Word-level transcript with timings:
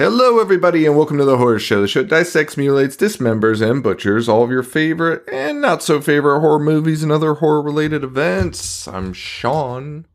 Hello, 0.00 0.38
everybody, 0.38 0.86
and 0.86 0.96
welcome 0.96 1.18
to 1.18 1.26
the 1.26 1.36
Horror 1.36 1.58
Show. 1.58 1.82
The 1.82 1.86
show 1.86 2.02
dissects, 2.02 2.56
mutilates, 2.56 2.96
dismembers, 2.96 3.60
and 3.60 3.82
butchers 3.82 4.30
all 4.30 4.42
of 4.42 4.50
your 4.50 4.62
favorite 4.62 5.22
and 5.30 5.60
not 5.60 5.82
so 5.82 6.00
favorite 6.00 6.40
horror 6.40 6.58
movies 6.58 7.02
and 7.02 7.12
other 7.12 7.34
horror-related 7.34 8.02
events. 8.02 8.88
I'm 8.88 9.12
Sean. 9.12 10.06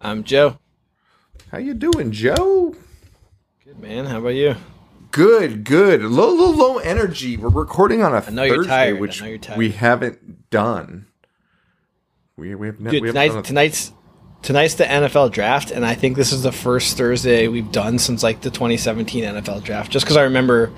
I'm 0.00 0.24
Joe. 0.24 0.58
How 1.52 1.58
you 1.58 1.74
doing, 1.74 2.10
Joe? 2.10 2.74
Good 3.62 3.80
man. 3.80 4.06
How 4.06 4.20
about 4.20 4.28
you? 4.28 4.56
Good, 5.10 5.64
good. 5.64 6.00
Low, 6.00 6.32
low, 6.34 6.50
low 6.50 6.78
energy. 6.78 7.36
We're 7.36 7.50
recording 7.50 8.02
on 8.02 8.14
a 8.14 8.24
I 8.26 8.30
know 8.30 8.48
Thursday, 8.48 8.54
you're 8.54 8.64
tired. 8.64 8.96
I 8.96 8.98
which 8.98 9.20
know 9.20 9.28
you're 9.28 9.36
tired. 9.36 9.58
we 9.58 9.72
haven't 9.72 10.48
done. 10.48 11.04
We 12.38 12.54
we 12.54 12.68
have 12.68 12.80
ne- 12.80 12.92
Dude, 12.92 13.02
we 13.02 13.08
haven't 13.08 13.12
tonight, 13.12 13.28
done 13.28 13.38
a- 13.40 13.42
tonight's 13.42 13.92
tonight's 14.44 14.74
the 14.74 14.84
NFL 14.84 15.32
draft, 15.32 15.70
and 15.72 15.84
I 15.84 15.94
think 15.94 16.16
this 16.16 16.30
is 16.32 16.42
the 16.42 16.52
first 16.52 16.96
Thursday 16.96 17.48
we've 17.48 17.72
done 17.72 17.98
since 17.98 18.22
like 18.22 18.42
the 18.42 18.50
2017 18.50 19.24
NFL 19.24 19.64
draft. 19.64 19.90
Just 19.90 20.04
because 20.04 20.16
I 20.16 20.22
remember, 20.22 20.70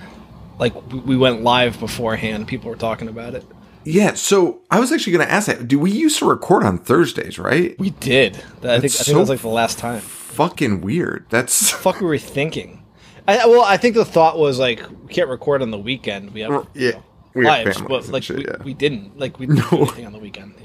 like 0.59 0.75
we- 0.91 1.01
we 1.01 1.17
went 1.17 1.43
live 1.43 1.79
beforehand, 1.79 2.47
people 2.47 2.71
were 2.71 2.77
talking 2.77 3.09
about 3.09 3.35
it. 3.35 3.45
yeah. 3.85 4.15
So 4.15 4.63
I 4.71 4.81
was 4.81 4.91
actually 4.93 5.13
going 5.13 5.27
to 5.27 5.33
ask 5.33 5.47
that. 5.49 5.69
Do 5.69 5.79
we 5.79 5.91
used 5.91 6.19
to 6.21 6.25
record 6.29 6.65
on 6.65 6.79
Thursdays, 6.79 7.39
right? 7.39 7.79
We 7.79 7.91
did. 7.91 8.37
I 8.37 8.39
think 8.39 8.45
I 8.65 8.79
That's 8.79 8.81
think 8.81 8.93
so 8.93 9.13
that 9.13 9.19
was 9.21 9.29
like 9.29 9.41
the 9.41 9.49
last 9.49 9.79
time. 9.79 10.01
Fucking 10.01 10.81
weird. 10.81 11.27
That's 11.31 11.71
fuck 11.71 12.01
we 12.01 12.07
were 12.07 12.19
thinking. 12.19 12.83
I, 13.29 13.47
well, 13.47 13.63
I 13.63 13.77
think 13.77 13.95
the 13.97 14.05
thought 14.05 14.39
was 14.39 14.59
like 14.59 14.81
we 15.05 15.13
can't 15.13 15.29
record 15.29 15.61
on 15.63 15.71
the 15.71 15.79
weekend. 15.79 16.33
We 16.33 16.41
have 16.43 16.67
yeah. 16.75 16.89
you 16.89 16.93
know, 16.93 17.03
We 17.35 17.45
lives, 17.45 17.81
but 17.81 18.07
like 18.09 18.23
shit, 18.23 18.37
we, 18.37 18.45
yeah. 18.45 18.63
we 18.63 18.75
didn't 18.75 19.19
like 19.19 19.39
we 19.41 19.47
didn't 19.51 19.69
do 19.71 19.77
anything 19.79 20.07
on 20.07 20.13
the 20.13 20.19
weekend. 20.21 20.55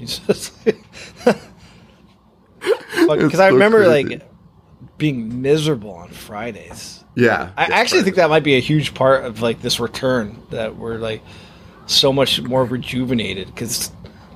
Because 3.08 3.40
I 3.40 3.48
remember 3.48 3.84
crazy. 3.84 4.16
like 4.16 4.28
being 4.98 5.42
miserable 5.42 5.92
on 5.94 6.10
Fridays. 6.10 7.02
yeah. 7.16 7.50
I 7.56 7.64
actually 7.64 8.02
think 8.02 8.16
that 8.16 8.30
might 8.30 8.44
be 8.44 8.54
a 8.56 8.60
huge 8.60 8.94
part 8.94 9.24
of 9.24 9.42
like 9.42 9.60
this 9.60 9.80
return 9.80 10.40
that 10.50 10.76
we're 10.76 10.98
like 10.98 11.22
so 11.86 12.12
much 12.12 12.40
more 12.42 12.64
rejuvenated 12.64 13.48
because 13.48 13.90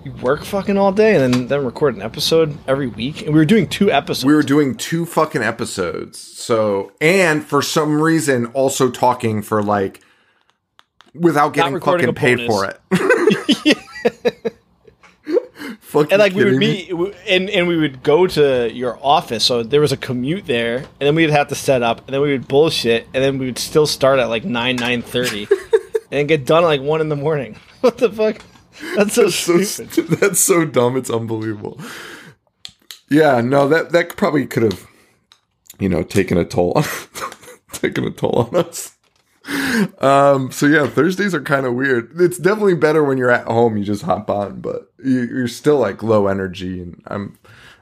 we 0.04 0.10
work 0.10 0.44
fucking 0.44 0.76
all 0.76 0.92
day 0.92 1.14
and 1.14 1.32
then, 1.34 1.46
then 1.46 1.64
record 1.64 1.94
an 1.94 2.02
episode 2.02 2.56
every 2.66 2.88
week 2.88 3.22
and 3.22 3.32
we 3.32 3.38
were 3.38 3.44
doing 3.44 3.68
two 3.68 3.90
episodes. 3.90 4.24
we 4.24 4.34
were 4.34 4.42
doing 4.42 4.74
two 4.76 5.06
fucking 5.06 5.42
episodes. 5.42 6.18
So, 6.18 6.92
and 7.00 7.44
for 7.44 7.62
some 7.62 8.00
reason, 8.00 8.46
also 8.46 8.90
talking 8.90 9.42
for 9.42 9.62
like 9.62 10.00
without 11.14 11.54
getting 11.54 11.80
fucking 11.80 12.14
paid 12.14 12.40
for 12.46 12.66
bonus. 12.66 12.78
it. 12.92 13.75
fucking 16.02 16.12
and 16.12 16.20
like 16.20 16.34
we 16.34 16.44
would 16.44 16.56
me? 16.56 16.88
meet 16.90 17.14
and, 17.26 17.50
and 17.50 17.68
we 17.68 17.76
would 17.76 18.02
go 18.02 18.26
to 18.26 18.72
your 18.72 18.98
office 19.02 19.44
so 19.44 19.62
there 19.62 19.80
was 19.80 19.92
a 19.92 19.96
commute 19.96 20.46
there 20.46 20.78
and 20.78 20.86
then 21.00 21.14
we'd 21.14 21.30
have 21.30 21.48
to 21.48 21.54
set 21.54 21.82
up 21.82 21.98
and 22.06 22.14
then 22.14 22.20
we 22.20 22.32
would 22.32 22.46
bullshit 22.48 23.06
and 23.14 23.22
then 23.22 23.38
we 23.38 23.46
would 23.46 23.58
still 23.58 23.86
start 23.86 24.18
at 24.18 24.28
like 24.28 24.44
9 24.44 24.78
9.30 24.78 25.50
and 26.10 26.28
get 26.28 26.46
done 26.46 26.62
at 26.62 26.66
like 26.66 26.80
1 26.80 27.00
in 27.00 27.08
the 27.08 27.16
morning 27.16 27.58
what 27.80 27.98
the 27.98 28.10
fuck 28.10 28.42
that's 28.96 29.14
so 29.14 29.28
so 29.28 29.60
stupid 29.62 29.92
st- 29.92 30.08
that's 30.20 30.40
so 30.40 30.64
dumb. 30.64 30.96
It's 30.96 31.10
unbelievable. 31.10 31.80
Yeah, 33.08 33.40
no, 33.40 33.68
that 33.68 33.92
that 33.92 34.16
probably 34.16 34.46
could 34.46 34.64
have, 34.64 34.86
you 35.78 35.88
know, 35.88 36.02
taken 36.02 36.36
a 36.36 36.44
toll, 36.44 36.82
taken 37.72 38.04
a 38.04 38.10
toll 38.10 38.50
on 38.52 38.56
us. 38.56 38.96
Um. 40.00 40.50
So 40.50 40.66
yeah, 40.66 40.88
Thursdays 40.88 41.34
are 41.34 41.40
kind 41.40 41.66
of 41.66 41.74
weird. 41.74 42.20
It's 42.20 42.38
definitely 42.38 42.74
better 42.74 43.04
when 43.04 43.16
you're 43.18 43.30
at 43.30 43.46
home. 43.46 43.76
You 43.76 43.84
just 43.84 44.02
hop 44.02 44.28
on, 44.28 44.60
but 44.60 44.92
you're 45.06 45.48
still 45.48 45.78
like 45.78 46.02
low 46.02 46.26
energy. 46.26 46.80
And 46.80 47.02
I'm, 47.06 47.38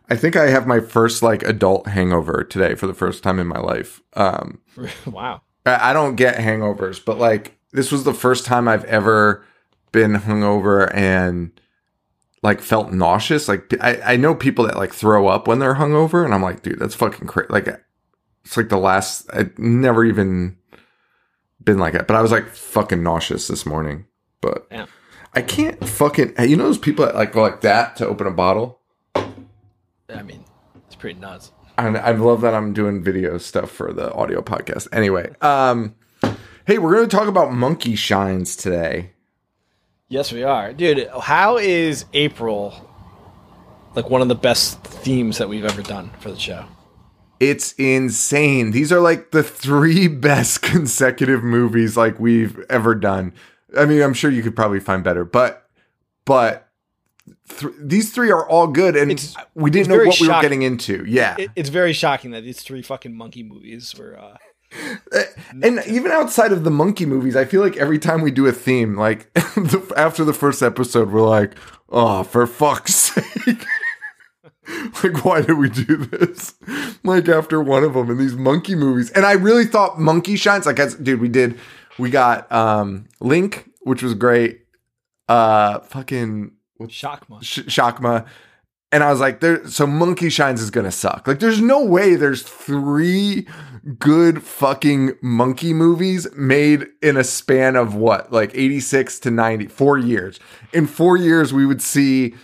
I 0.09 0.17
think 0.17 0.37
I 0.37 0.49
have 0.51 0.67
my 0.67 0.81
first 0.81 1.23
like 1.23 1.43
adult 1.43 1.89
hangover 1.89 2.45
today 2.45 2.75
for 2.75 2.87
the 2.87 2.95
first 2.95 3.23
time 3.23 3.39
in 3.39 3.47
my 3.47 3.61
life. 3.61 4.03
Um. 4.15 4.61
wow 5.07 5.41
I 5.67 5.91
I 5.91 5.93
don't 5.93 6.17
get 6.17 6.37
hangovers, 6.37 7.05
but 7.05 7.19
like 7.19 7.59
this 7.73 7.91
was 7.91 8.05
the 8.05 8.15
first 8.15 8.45
time 8.45 8.69
I've 8.69 8.85
ever 8.85 9.45
been 9.93 10.15
hungover 10.15 10.93
and 10.95 11.51
like 12.43 12.61
felt 12.61 12.93
nauseous. 12.93 13.49
Like 13.49 13.75
I, 13.81 14.15
I 14.15 14.17
know 14.17 14.35
people 14.35 14.67
that 14.67 14.77
like 14.77 14.93
throw 14.93 15.27
up 15.29 15.49
when 15.49 15.59
they're 15.59 15.75
hungover, 15.75 16.25
and 16.25 16.35
I'm 16.35 16.43
like, 16.43 16.63
dude, 16.63 16.79
that's 16.79 16.95
fucking 16.95 17.27
crazy. 17.27 17.49
Like 17.51 17.69
it's 18.45 18.57
like 18.57 18.69
the 18.69 18.79
last 18.79 19.29
I 19.33 19.51
never 19.59 20.05
even 20.05 20.57
been 21.63 21.79
like 21.79 21.95
that, 21.95 22.07
but 22.07 22.17
I 22.17 22.23
was 22.23 22.31
like 22.31 22.49
fucking 22.49 23.03
nauseous 23.03 23.49
this 23.49 23.65
morning. 23.67 24.07
But 24.41 24.67
Yeah. 24.71 24.87
I 25.35 25.43
can't 25.43 25.87
fucking 25.89 26.35
you 26.41 26.57
know 26.57 26.65
those 26.65 26.79
people 26.79 27.05
that 27.07 27.15
like 27.15 27.33
go 27.33 27.43
like 27.43 27.61
that 27.63 27.97
to 27.97 28.07
open 28.07 28.27
a 28.27 28.31
bottle. 28.31 28.81
i 29.17 30.23
mean 30.23 30.45
it's 30.87 30.95
pretty 30.97 31.19
nuts 31.19 31.51
And 31.77 31.97
I 31.97 32.13
love 32.13 32.41
that 32.43 32.55
I'm 32.55 32.73
doing 32.73 33.03
video 33.03 33.37
stuff 33.39 33.71
for 33.71 33.93
the 33.93 34.13
audio 34.13 34.41
podcast. 34.43 34.87
Anyway, 34.93 35.35
um, 35.41 35.97
hey, 36.67 36.79
we're 36.79 36.95
going 36.95 37.09
to 37.09 37.17
talk 37.17 37.27
about 37.27 37.53
monkey 37.53 37.97
shines 37.97 38.55
today. 38.55 39.11
yes 40.09 40.31
we 40.33 40.43
are 40.45 40.73
dude 40.73 41.09
how 41.23 41.57
is 41.57 42.05
april 42.13 42.89
like 43.97 44.09
one 44.11 44.23
of 44.23 44.29
the 44.29 44.35
best 44.37 44.83
themes 44.85 45.39
that 45.39 45.49
we've 45.49 45.65
ever 45.65 45.83
done 45.83 46.11
for 46.21 46.31
the 46.31 46.39
show 46.39 46.65
It's 47.41 47.73
insane. 47.79 48.71
These 48.71 48.93
are 48.93 49.01
like 49.01 49.33
the 49.33 49.43
three 49.43 50.07
best 50.29 50.63
consecutive 50.63 51.43
movies 51.43 51.97
like 51.97 52.19
we've 52.21 52.59
ever 52.71 52.95
done. 52.95 53.33
I 53.77 53.85
mean, 53.87 54.03
I'm 54.03 54.15
sure 54.15 54.31
you 54.31 54.43
could 54.43 54.57
probably 54.57 54.81
find 54.81 55.03
better, 55.05 55.25
but 55.25 55.67
but 56.25 56.69
th- 57.59 57.73
these 57.81 58.13
three 58.13 58.31
are 58.31 58.49
all 58.49 58.67
good, 58.67 58.97
and 58.97 59.11
It's- 59.11 59.35
we 59.55 59.71
didn't 59.71 59.89
know 59.89 60.05
what 60.05 60.21
we 60.21 60.29
were 60.29 60.41
getting 60.41 60.63
into. 60.63 61.05
Yeah, 61.07 61.37
it, 61.39 61.51
it's 61.57 61.69
very 61.69 61.93
shocking 61.93 62.31
that 62.33 62.43
these 62.43 62.63
three 62.63 62.83
fucking 62.83 63.15
monkey 63.15 63.43
movies 63.43 63.95
were 63.99 64.19
uh 64.19 64.37
and 65.63 65.81
even 65.87 66.11
outside 66.11 66.51
of 66.51 66.65
the 66.65 66.71
monkey 66.71 67.07
movies, 67.07 67.37
I 67.37 67.45
feel 67.45 67.61
like 67.63 67.77
every 67.77 67.99
time 67.99 68.23
we 68.23 68.31
do 68.33 68.47
a 68.47 68.53
theme, 68.53 68.97
like 68.97 69.33
the, 69.35 69.93
after 69.97 70.25
the 70.25 70.33
first 70.33 70.63
episode, 70.63 71.11
we're 71.13 71.21
like, 71.23 71.55
"Oh, 71.91 72.25
for 72.25 72.47
fuck's 72.47 72.95
sake!" 73.15 73.65
like, 75.05 75.25
why 75.25 75.43
did 75.43 75.59
we 75.59 75.69
do 75.69 75.97
this? 75.97 76.55
Like 77.05 77.29
after 77.29 77.63
one 77.63 77.85
of 77.85 77.95
them 77.95 78.11
in 78.11 78.19
these 78.19 78.35
monkey 78.35 78.75
movies, 78.75 79.11
and 79.11 79.25
I 79.25 79.33
really 79.33 79.67
thought 79.67 80.01
Monkey 80.01 80.37
Shines. 80.37 80.67
Like, 80.67 80.79
as, 80.81 80.95
dude, 80.97 81.21
we 81.21 81.29
did. 81.29 81.59
We 81.99 82.11
got 82.11 82.51
um 82.53 83.07
Link, 83.21 83.71
which 83.83 84.03
was 84.03 84.15
great. 84.15 84.61
Uh, 85.29 85.81
fucking 85.81 86.53
Shakma 86.81 87.43
Sh- 87.43 87.61
Shakma. 87.61 88.27
And 88.93 89.03
I 89.03 89.11
was 89.11 89.19
like, 89.19 89.41
there, 89.41 89.67
so 89.67 89.89
Monkey 89.89 90.29
Shines 90.29 90.61
is 90.61 90.71
gonna 90.71 90.93
suck. 90.93 91.27
Like, 91.27 91.41
there's 91.41 91.61
no 91.61 91.85
way 91.85 92.15
there's 92.15 92.43
three 92.43 93.47
good 93.99 94.43
fucking 94.43 95.15
monkey 95.21 95.73
movies 95.73 96.29
made 96.37 96.87
in 97.03 97.17
a 97.17 97.25
span 97.25 97.75
of 97.75 97.95
what, 97.95 98.33
like 98.33 98.53
86 98.55 99.19
to 99.21 99.31
90, 99.31 99.67
four 99.67 99.99
years. 99.99 100.39
In 100.73 100.87
four 100.87 101.17
years, 101.17 101.53
we 101.53 101.67
would 101.67 101.83
see 101.83 102.35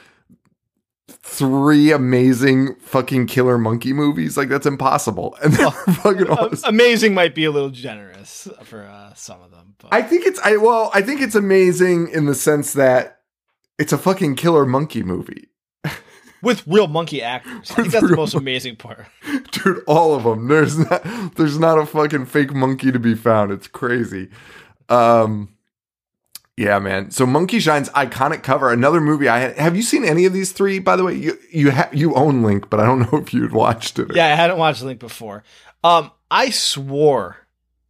three 1.30 1.92
amazing 1.92 2.74
fucking 2.80 3.26
killer 3.26 3.56
monkey 3.56 3.92
movies. 3.92 4.36
Like, 4.36 4.48
that's 4.48 4.66
impossible. 4.66 5.36
And 5.42 5.52
they're 5.54 5.70
fucking 6.02 6.28
awesome. 6.28 6.68
amazing 6.68 7.14
might 7.14 7.34
be 7.34 7.44
a 7.44 7.50
little 7.50 7.70
generous 7.70 8.48
for 8.64 8.82
uh, 8.82 9.14
some 9.14 9.40
of 9.42 9.50
them 9.50 9.74
but 9.78 9.94
I 9.94 10.02
think 10.02 10.26
it's, 10.26 10.40
I, 10.40 10.56
well, 10.56 10.90
I 10.92 11.02
think 11.02 11.20
it's 11.20 11.34
amazing 11.34 12.08
in 12.08 12.26
the 12.26 12.34
sense 12.34 12.72
that 12.74 13.20
it's 13.78 13.92
a 13.92 13.98
fucking 13.98 14.36
killer 14.36 14.66
monkey 14.66 15.02
movie. 15.02 15.48
with 16.42 16.66
real 16.66 16.88
monkey 16.88 17.22
actors. 17.22 17.70
I 17.70 17.74
think 17.74 17.92
that's 17.92 18.10
the 18.10 18.16
most 18.16 18.34
amazing 18.34 18.76
part. 18.76 19.06
dude 19.52 19.82
all 19.86 20.14
of 20.14 20.24
them 20.24 20.48
there's 20.48 20.78
not 20.78 21.02
there's 21.36 21.58
not 21.58 21.78
a 21.78 21.86
fucking 21.86 22.26
fake 22.26 22.52
monkey 22.54 22.92
to 22.92 22.98
be 22.98 23.14
found 23.14 23.50
it's 23.50 23.66
crazy 23.66 24.28
um 24.88 25.48
yeah 26.60 26.78
man 26.78 27.10
so 27.10 27.24
monkey 27.24 27.58
shines 27.58 27.88
iconic 27.90 28.42
cover 28.42 28.70
another 28.72 29.00
movie 29.00 29.28
i 29.28 29.38
had 29.38 29.56
have 29.58 29.74
you 29.76 29.82
seen 29.82 30.04
any 30.04 30.24
of 30.26 30.32
these 30.32 30.52
three 30.52 30.78
by 30.78 30.94
the 30.96 31.02
way 31.04 31.14
you 31.14 31.36
you 31.50 31.70
ha- 31.70 31.88
you 31.92 32.14
own 32.14 32.42
link 32.42 32.68
but 32.70 32.78
i 32.78 32.84
don't 32.84 33.00
know 33.12 33.18
if 33.18 33.32
you'd 33.32 33.52
watched 33.52 33.98
it 33.98 34.14
Yeah, 34.14 34.26
I 34.26 34.34
hadn't 34.36 34.58
watched 34.58 34.82
Link 34.82 35.00
before. 35.00 35.42
Um, 35.82 36.10
I 36.30 36.50
swore 36.50 37.38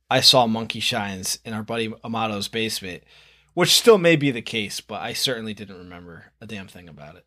I 0.08 0.20
saw 0.20 0.46
Monkey 0.46 0.80
Shines 0.80 1.38
in 1.44 1.52
our 1.54 1.62
buddy 1.62 1.92
Amato's 2.04 2.48
basement, 2.48 3.02
which 3.54 3.74
still 3.74 3.96
may 3.98 4.16
be 4.16 4.30
the 4.32 4.42
case, 4.42 4.80
but 4.80 5.00
I 5.00 5.12
certainly 5.12 5.54
didn't 5.54 5.78
remember 5.78 6.32
a 6.40 6.46
damn 6.46 6.66
thing 6.68 6.88
about 6.88 7.16
it. 7.16 7.24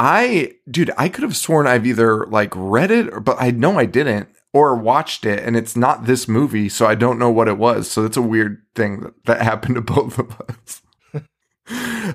i 0.00 0.52
dude 0.70 0.90
i 0.96 1.08
could 1.08 1.22
have 1.24 1.36
sworn 1.36 1.66
i've 1.66 1.86
either 1.86 2.24
like 2.26 2.52
read 2.54 2.90
it 2.90 3.08
or, 3.12 3.20
but 3.20 3.36
i 3.40 3.50
know 3.50 3.78
i 3.78 3.84
didn't 3.86 4.28
or 4.52 4.74
watched 4.74 5.24
it 5.26 5.42
and 5.44 5.56
it's 5.56 5.76
not 5.76 6.06
this 6.06 6.26
movie 6.28 6.68
so 6.68 6.86
i 6.86 6.94
don't 6.94 7.18
know 7.18 7.30
what 7.30 7.48
it 7.48 7.58
was 7.58 7.90
so 7.90 8.04
it's 8.04 8.16
a 8.16 8.22
weird 8.22 8.62
thing 8.74 9.00
that, 9.00 9.24
that 9.26 9.42
happened 9.42 9.74
to 9.74 9.80
both 9.94 10.18
of 10.18 10.40
us 10.40 10.82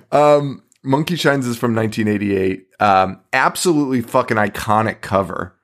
um 0.12 0.63
Monkey 0.85 1.15
Shines 1.15 1.47
is 1.47 1.56
from 1.56 1.74
1988. 1.74 2.65
Um, 2.81 3.21
absolutely 3.31 4.01
fucking 4.01 4.35
iconic 4.35 5.00
cover. 5.00 5.56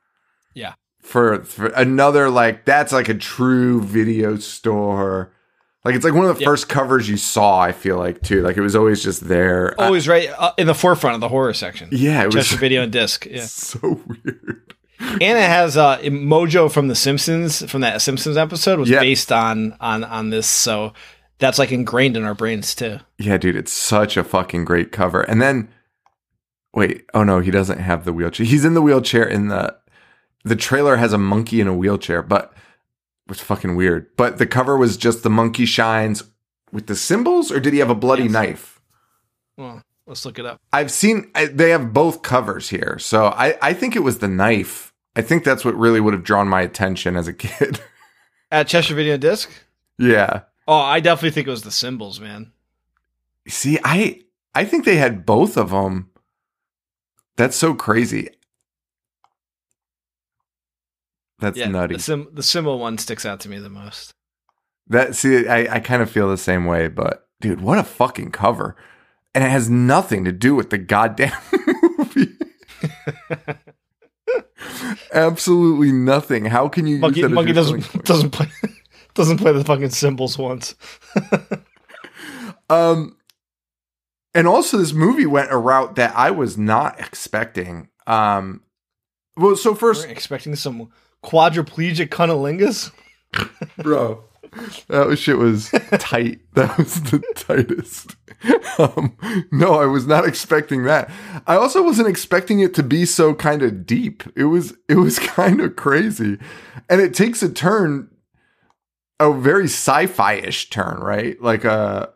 Yeah. 0.53 0.75
For, 1.01 1.43
for 1.43 1.65
another 1.75 2.29
like 2.29 2.63
that's 2.63 2.93
like 2.93 3.09
a 3.09 3.13
true 3.13 3.81
video 3.81 4.37
store. 4.37 5.33
Like 5.83 5.95
it's 5.95 6.05
like 6.05 6.13
one 6.13 6.23
of 6.23 6.35
the 6.37 6.39
Yep. 6.41 6.47
first 6.47 6.69
covers 6.69 7.09
you 7.09 7.17
saw. 7.17 7.59
I 7.59 7.73
feel 7.73 7.97
like 7.97 8.21
too. 8.21 8.41
Like 8.43 8.55
it 8.55 8.61
was 8.61 8.77
always 8.77 9.03
just 9.03 9.27
there. 9.27 9.75
Always 9.77 10.07
right 10.07 10.29
uh, 10.37 10.53
in 10.57 10.67
the 10.67 10.73
forefront 10.73 11.15
of 11.15 11.19
the 11.19 11.27
horror 11.27 11.53
section. 11.53 11.89
yeah, 11.91 12.21
it 12.23 12.27
was 12.27 12.35
Chester 12.35 12.55
Video 12.55 12.83
and 12.83 12.91
Disc. 12.93 13.25
Yeah. 13.25 13.41
so 13.45 14.01
weird. 14.07 14.73
And 14.99 15.21
it 15.21 15.49
has 15.49 15.77
uh, 15.77 15.97
Mojo 15.99 16.71
from 16.71 16.87
The 16.89 16.95
Simpsons 16.95 17.69
from 17.71 17.81
that 17.81 18.01
Simpsons 18.01 18.35
episode 18.37 18.79
was 18.79 18.89
Yeah. 18.89 18.99
based 18.99 19.31
on 19.31 19.75
on 19.79 20.03
on 20.03 20.29
this, 20.29 20.47
so 20.47 20.93
that's 21.37 21.57
like 21.57 21.71
ingrained 21.71 22.17
in 22.17 22.23
our 22.25 22.35
brains 22.35 22.75
too. 22.75 22.99
Yeah, 23.17 23.37
dude, 23.37 23.55
it's 23.55 23.71
such 23.71 24.17
a 24.17 24.23
fucking 24.23 24.65
great 24.65 24.91
cover. 24.91 25.21
And 25.21 25.41
then, 25.41 25.69
wait, 26.73 27.05
oh 27.13 27.23
no, 27.23 27.39
he 27.39 27.49
doesn't 27.51 27.79
have 27.79 28.03
the 28.05 28.11
wheelchair. 28.13 28.45
He's 28.45 28.65
in 28.65 28.73
the 28.73 28.81
wheelchair 28.81 29.23
in 29.23 29.47
the 29.47 29.75
the 30.43 30.55
trailer 30.55 30.97
has 30.97 31.13
a 31.13 31.17
monkey 31.17 31.61
in 31.61 31.67
a 31.67 31.73
wheelchair, 31.73 32.21
but 32.21 32.53
it's 33.29 33.41
fucking 33.41 33.75
weird. 33.75 34.07
But 34.17 34.37
the 34.37 34.47
cover 34.47 34.75
was 34.77 34.97
just 34.97 35.23
the 35.23 35.29
monkey 35.29 35.65
shines 35.65 36.23
with 36.71 36.87
the 36.87 36.95
cymbals, 36.95 37.51
or 37.51 37.59
did 37.59 37.73
he 37.73 37.79
have 37.79 37.89
a 37.89 37.95
bloody 37.95 38.23
Yes. 38.23 38.31
knife? 38.31 38.81
Well, 39.57 39.81
let's 40.07 40.25
look 40.25 40.39
it 40.39 40.45
up. 40.45 40.59
I've 40.73 40.91
seen 40.91 41.31
I, 41.35 41.45
they 41.45 41.69
have 41.69 41.93
both 41.93 42.21
covers 42.21 42.69
here, 42.69 42.97
so 42.99 43.27
I 43.27 43.57
I 43.61 43.73
think 43.73 43.95
it 43.95 44.03
was 44.03 44.19
the 44.19 44.27
knife. 44.27 44.87
I 45.15 45.21
think 45.21 45.43
that's 45.43 45.65
what 45.65 45.75
really 45.75 45.99
would 45.99 46.13
have 46.13 46.23
drawn 46.23 46.47
my 46.47 46.61
attention 46.61 47.15
as 47.15 47.27
a 47.27 47.33
kid. 47.33 47.81
At 48.51 48.67
Chester 48.67 48.95
Video 48.95 49.17
Disc. 49.17 49.49
yeah. 49.97 50.41
Oh, 50.67 50.77
I 50.77 50.99
definitely 50.99 51.31
think 51.31 51.47
it 51.47 51.51
was 51.51 51.63
the 51.63 51.71
cymbals, 51.71 52.19
man. 52.19 52.51
See, 53.47 53.79
I 53.83 54.21
I 54.53 54.65
think 54.65 54.85
they 54.85 54.97
had 54.97 55.25
both 55.25 55.57
of 55.57 55.71
them. 55.71 56.09
That's 57.37 57.55
so 57.55 57.73
crazy. 57.73 58.29
That's 61.39 61.57
Yeah, 61.57 61.69
nutty. 61.69 61.95
the 61.95 62.01
sim 62.01 62.27
the 62.33 62.43
cymbal 62.43 62.79
one 62.79 62.97
sticks 62.97 63.25
out 63.25 63.39
to 63.41 63.49
me 63.49 63.57
the 63.59 63.69
most. 63.69 64.13
that 64.87 65.15
see, 65.15 65.47
I 65.47 65.75
I 65.75 65.79
kind 65.79 66.01
of 66.01 66.09
feel 66.11 66.29
the 66.29 66.37
same 66.37 66.65
way, 66.65 66.87
but 66.87 67.27
dude, 67.41 67.61
what 67.61 67.79
a 67.79 67.83
fucking 67.83 68.31
cover. 68.31 68.75
And 69.33 69.43
it 69.43 69.49
has 69.49 69.69
nothing 69.69 70.25
to 70.25 70.31
do 70.31 70.53
with 70.55 70.69
the 70.69 70.77
goddamn 70.77 71.31
movie. 71.97 72.35
Absolutely 75.13 75.91
nothing. 75.91 76.45
How 76.45 76.67
can 76.67 76.87
you 76.87 76.97
Monkey, 76.97 77.21
use 77.21 77.29
that 77.29 77.31
as 77.31 77.35
Monkey 77.35 77.53
doesn't 77.53 78.03
doesn't 78.05 78.31
play 78.31 78.47
doesn't 79.13 79.37
play 79.37 79.51
the 79.51 79.63
fucking 79.63 79.89
cymbals 79.89 80.37
once. 80.37 80.75
Um, 82.69 83.17
and 84.33 84.47
also 84.47 84.77
this 84.77 84.93
movie 84.93 85.25
went 85.25 85.51
a 85.51 85.57
route 85.57 85.95
that 85.95 86.15
I 86.15 86.31
was 86.31 86.57
not 86.57 86.99
expecting. 86.99 87.89
Um, 88.05 88.61
well, 89.35 89.55
so 89.55 89.73
first, 89.73 90.05
We're 90.05 90.11
expecting 90.11 90.55
some 90.55 90.91
quadriplegic 91.23 92.09
cunnilingus. 92.09 92.91
bro, 93.77 94.23
that 94.87 95.17
shit 95.17 95.37
was 95.37 95.71
tight. 95.97 96.41
That 96.53 96.77
was 96.77 97.01
the 97.03 97.23
tightest. 97.35 98.15
Um, 98.77 99.17
no, 99.51 99.73
I 99.73 99.85
was 99.85 100.07
not 100.07 100.25
expecting 100.25 100.83
that. 100.83 101.11
I 101.45 101.57
also 101.57 101.83
wasn't 101.83 102.07
expecting 102.07 102.61
it 102.61 102.73
to 102.75 102.83
be 102.83 103.05
so 103.05 103.33
kind 103.35 103.61
of 103.61 103.85
deep. 103.85 104.23
It 104.37 104.45
was, 104.45 104.73
it 104.87 104.95
was 104.95 105.19
kind 105.19 105.59
of 105.59 105.75
crazy, 105.75 106.37
and 106.89 107.01
it 107.01 107.13
takes 107.13 107.43
a 107.43 107.51
turn, 107.51 108.09
a 109.19 109.33
very 109.33 109.65
sci-fi 109.65 110.35
ish 110.35 110.69
turn, 110.69 111.01
right? 111.01 111.41
Like 111.41 111.65
a 111.65 112.13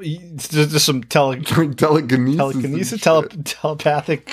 It's 0.00 0.48
just, 0.48 0.84
some 0.84 1.02
tele, 1.04 1.40
telekinesis, 1.42 2.36
telekinesis, 2.36 3.00
tele, 3.00 3.28
telepathic 3.44 4.26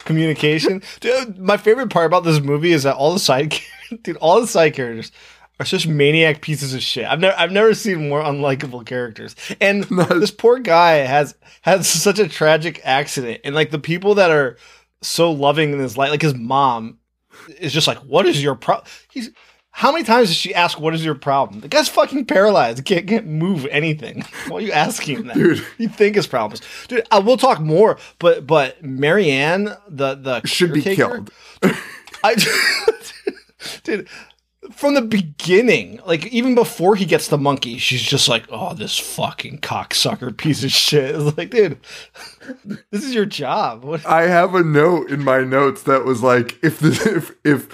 communication. 0.00 0.82
Dude, 1.00 1.38
my 1.38 1.56
favorite 1.56 1.88
part 1.90 2.06
about 2.06 2.24
this 2.24 2.40
movie 2.40 2.72
is 2.72 2.82
that 2.82 2.96
all 2.96 3.14
the 3.14 3.18
side, 3.18 3.54
dude, 4.02 4.18
all 4.18 4.40
the 4.40 4.46
side 4.46 4.74
characters 4.74 5.12
are 5.62 5.66
such 5.66 5.86
maniac 5.86 6.40
pieces 6.40 6.74
of 6.74 6.82
shit. 6.82 7.06
I've 7.06 7.20
never, 7.20 7.38
I've 7.38 7.52
never 7.52 7.74
seen 7.74 8.08
more 8.08 8.22
unlikable 8.22 8.84
characters. 8.84 9.34
And 9.60 9.84
this 10.10 10.30
poor 10.30 10.58
guy 10.58 10.94
has 10.96 11.34
has 11.62 11.88
such 11.88 12.18
a 12.18 12.28
tragic 12.28 12.80
accident, 12.84 13.40
and 13.44 13.54
like 13.54 13.70
the 13.70 13.78
people 13.78 14.14
that 14.16 14.30
are 14.30 14.56
so 15.00 15.30
loving 15.30 15.72
in 15.72 15.78
his 15.78 15.96
life, 15.96 16.10
like 16.10 16.22
his 16.22 16.34
mom, 16.34 16.98
is 17.58 17.72
just 17.72 17.86
like, 17.86 17.98
"What 17.98 18.26
is 18.26 18.42
your 18.42 18.54
problem?" 18.54 18.86
He's 19.10 19.30
how 19.74 19.90
many 19.90 20.04
times 20.04 20.28
does 20.28 20.36
she 20.36 20.54
ask, 20.54 20.78
"What 20.78 20.94
is 20.94 21.04
your 21.04 21.14
problem?" 21.14 21.60
The 21.60 21.68
guy's 21.68 21.88
fucking 21.88 22.26
paralyzed, 22.26 22.84
can't 22.84 23.06
can't 23.06 23.26
move 23.26 23.66
anything. 23.70 24.22
Why 24.48 24.58
are 24.58 24.60
you 24.60 24.72
asking 24.72 25.24
that? 25.28 25.34
Dude. 25.34 25.64
You 25.78 25.88
think 25.88 26.16
his 26.16 26.26
problems, 26.26 26.60
dude? 26.88 27.06
I 27.10 27.20
will 27.20 27.36
talk 27.36 27.60
more, 27.60 27.98
but 28.18 28.46
but 28.46 28.82
Marianne, 28.82 29.74
the 29.88 30.14
the 30.14 30.42
should 30.44 30.72
be 30.72 30.82
killed. 30.82 31.30
I, 32.24 32.36
dude, 33.82 34.08
from 34.74 34.94
the 34.94 35.02
beginning, 35.02 36.00
like 36.06 36.26
even 36.26 36.54
before 36.54 36.96
he 36.96 37.04
gets 37.04 37.28
the 37.28 37.38
monkey, 37.38 37.78
she's 37.78 38.02
just 38.02 38.28
like, 38.28 38.44
"Oh, 38.50 38.74
this 38.74 38.98
fucking 38.98 39.58
cocksucker 39.58 40.36
piece 40.36 40.64
of 40.64 40.70
shit." 40.72 41.14
It's 41.14 41.36
like, 41.38 41.50
dude, 41.50 41.78
this 42.90 43.04
is 43.04 43.14
your 43.14 43.26
job. 43.26 43.84
What? 43.84 44.06
I 44.06 44.22
have 44.28 44.54
a 44.54 44.62
note 44.62 45.10
in 45.10 45.24
my 45.24 45.40
notes 45.42 45.82
that 45.84 46.04
was 46.04 46.22
like, 46.22 46.58
if 46.62 46.78
this, 46.80 47.04
if 47.06 47.32
if 47.44 47.68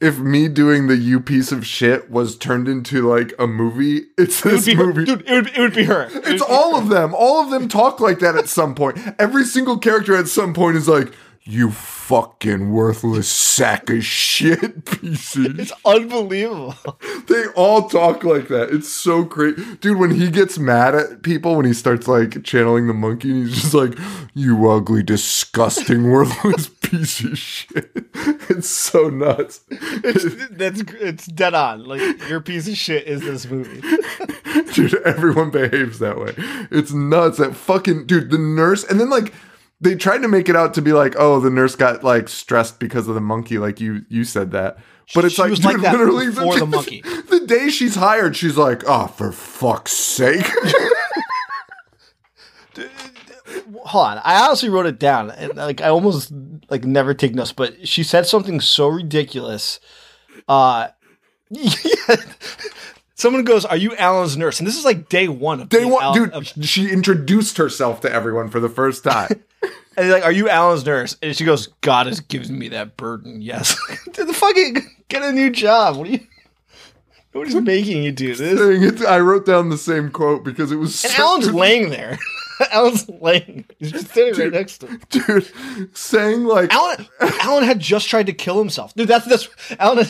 if 0.00 0.18
me 0.18 0.48
doing 0.48 0.86
the 0.86 0.96
you 0.96 1.20
piece 1.20 1.52
of 1.52 1.66
shit 1.66 2.10
was 2.10 2.36
turned 2.36 2.68
into 2.68 3.06
like 3.06 3.32
a 3.38 3.46
movie, 3.46 4.04
it's 4.16 4.44
It 4.44 4.48
this 4.50 4.66
be 4.66 4.74
her, 4.74 4.86
movie. 4.86 5.04
dude. 5.04 5.22
It 5.28 5.32
would, 5.34 5.46
it 5.48 5.60
would 5.60 5.74
be 5.74 5.84
her. 5.84 6.04
It 6.04 6.26
it's 6.26 6.42
all 6.42 6.76
her. 6.76 6.82
of 6.82 6.88
them. 6.88 7.14
All 7.14 7.42
of 7.42 7.50
them 7.50 7.68
talk 7.68 8.00
like 8.00 8.18
that 8.20 8.34
at 8.36 8.48
some 8.48 8.74
point. 8.74 8.98
Every 9.18 9.44
single 9.44 9.76
character 9.78 10.16
at 10.16 10.28
some 10.28 10.54
point 10.54 10.76
is 10.78 10.88
like, 10.88 11.12
"You 11.44 11.70
fucking 11.70 12.72
worthless 12.72 13.28
sack 13.28 13.88
of 13.88 14.04
shit, 14.04 14.84
piece 15.00 15.36
of 15.36 15.60
It's 15.60 15.72
unbelievable. 15.84 16.74
they 17.28 17.46
all 17.54 17.88
talk 17.88 18.24
like 18.24 18.48
that. 18.48 18.70
It's 18.70 18.88
so 18.88 19.22
great. 19.22 19.80
Dude, 19.80 19.98
when 19.98 20.10
he 20.10 20.30
gets 20.30 20.58
mad 20.58 20.94
at 20.94 21.22
people, 21.22 21.56
when 21.56 21.66
he 21.66 21.72
starts 21.72 22.08
like 22.08 22.42
channeling 22.42 22.88
the 22.88 22.94
monkey, 22.94 23.30
and 23.30 23.46
he's 23.46 23.62
just 23.62 23.74
like, 23.74 23.96
You 24.34 24.68
ugly, 24.68 25.02
disgusting, 25.02 26.10
worthless 26.10 26.68
piece 26.68 27.20
of 27.20 27.38
shit. 27.38 27.90
It's 28.48 28.68
so 28.68 29.08
nuts. 29.08 29.60
It's, 29.70 30.48
that's 30.50 30.80
it's 31.00 31.26
dead 31.26 31.54
on. 31.54 31.84
Like 31.84 32.28
your 32.28 32.40
piece 32.40 32.68
of 32.68 32.76
shit 32.76 33.06
is 33.06 33.20
this 33.20 33.46
movie. 33.46 33.80
dude, 34.72 34.94
everyone 35.06 35.50
behaves 35.50 36.00
that 36.00 36.18
way. 36.18 36.34
It's 36.70 36.92
nuts. 36.92 37.38
That 37.38 37.54
fucking 37.54 38.06
dude, 38.06 38.30
the 38.30 38.38
nurse, 38.38 38.84
and 38.84 38.98
then 39.00 39.08
like 39.10 39.32
they 39.80 39.94
tried 39.94 40.18
to 40.18 40.28
make 40.28 40.48
it 40.48 40.56
out 40.56 40.74
to 40.74 40.82
be 40.82 40.92
like, 40.92 41.14
oh, 41.18 41.40
the 41.40 41.50
nurse 41.50 41.74
got 41.74 42.04
like 42.04 42.28
stressed 42.28 42.78
because 42.78 43.08
of 43.08 43.14
the 43.14 43.20
monkey, 43.20 43.58
like 43.58 43.80
you 43.80 44.04
you 44.08 44.24
said 44.24 44.50
that. 44.52 44.78
But 45.14 45.24
it's 45.24 45.34
She 45.34 45.42
like, 45.42 45.54
dude, 45.54 45.64
like 45.64 45.78
literally 45.78 46.26
before 46.26 46.58
the 46.58 46.66
monkey. 46.66 47.02
The 47.30 47.46
day 47.46 47.68
she's 47.70 47.94
hired, 47.94 48.36
she's 48.36 48.56
like, 48.56 48.82
oh, 48.86 49.06
for 49.06 49.32
fuck's 49.32 49.92
sake. 49.92 50.46
hold 53.84 54.06
on. 54.06 54.20
I 54.24 54.44
honestly 54.44 54.68
wrote 54.68 54.86
it 54.86 54.98
down, 54.98 55.30
and 55.30 55.56
like 55.56 55.80
I 55.80 55.88
almost 55.88 56.32
like 56.68 56.84
never 56.84 57.14
take 57.14 57.34
notes, 57.34 57.52
but 57.52 57.88
she 57.88 58.02
said 58.02 58.26
something 58.26 58.60
so 58.60 58.88
ridiculous. 58.88 59.80
Uh, 60.48 60.88
someone 63.20 63.44
goes, 63.44 63.64
"Are 63.64 63.76
you 63.76 63.94
Alan's 63.96 64.36
nurse?" 64.36 64.58
And 64.58 64.66
this 64.66 64.76
is 64.76 64.84
like 64.84 65.08
day 65.08 65.28
one 65.28 65.60
of 65.60 65.68
want, 65.72 66.02
Alan- 66.04 66.22
dude. 66.22 66.30
of- 66.32 66.46
she 66.66 66.90
introduced 66.90 67.56
herself 67.58 68.00
to 68.02 68.12
everyone 68.12 68.48
for 68.50 68.60
the 68.60 68.68
first 68.68 69.04
time. 69.04 69.28
and 69.62 69.70
they're 69.96 70.12
like, 70.12 70.24
"Are 70.24 70.32
you 70.32 70.48
Alan's 70.48 70.84
nurse?" 70.86 71.16
And 71.22 71.36
she 71.36 71.44
goes, 71.44 71.68
"God 71.82 72.06
has 72.06 72.20
given 72.20 72.58
me 72.58 72.68
that 72.68 72.96
burden." 72.96 73.42
Yes, 73.42 73.76
dude, 74.12 74.28
the 74.28 74.32
fucking 74.34 74.76
get 75.08 75.22
a 75.22 75.32
new 75.32 75.50
job. 75.50 75.96
What 75.96 76.08
are 76.08 76.10
you? 76.12 76.20
What 77.32 77.46
is 77.46 77.54
making 77.54 78.02
you 78.02 78.10
do 78.10 78.34
this? 78.34 79.04
I 79.04 79.20
wrote 79.20 79.46
down 79.46 79.68
the 79.68 79.78
same 79.78 80.10
quote 80.10 80.42
because 80.44 80.72
it 80.72 80.76
was 80.76 81.04
And 81.04 81.12
so- 81.12 81.22
Alan's 81.22 81.52
laying 81.52 81.90
there. 81.90 82.18
Alan's 82.72 83.08
laying. 83.08 83.64
He's 83.78 83.92
just 83.92 84.08
sitting 84.12 84.38
right 84.38 84.52
next 84.52 84.78
to 84.78 84.86
him. 84.88 85.00
dude 85.10 85.50
saying 85.96 86.44
like 86.44 86.72
Alan 86.74 87.06
Alan 87.20 87.64
had 87.64 87.78
just 87.78 88.08
tried 88.08 88.26
to 88.26 88.32
kill 88.34 88.58
himself. 88.58 88.92
Dude, 88.94 89.08
that's 89.08 89.24
that's 89.26 89.48
Alan 89.78 90.06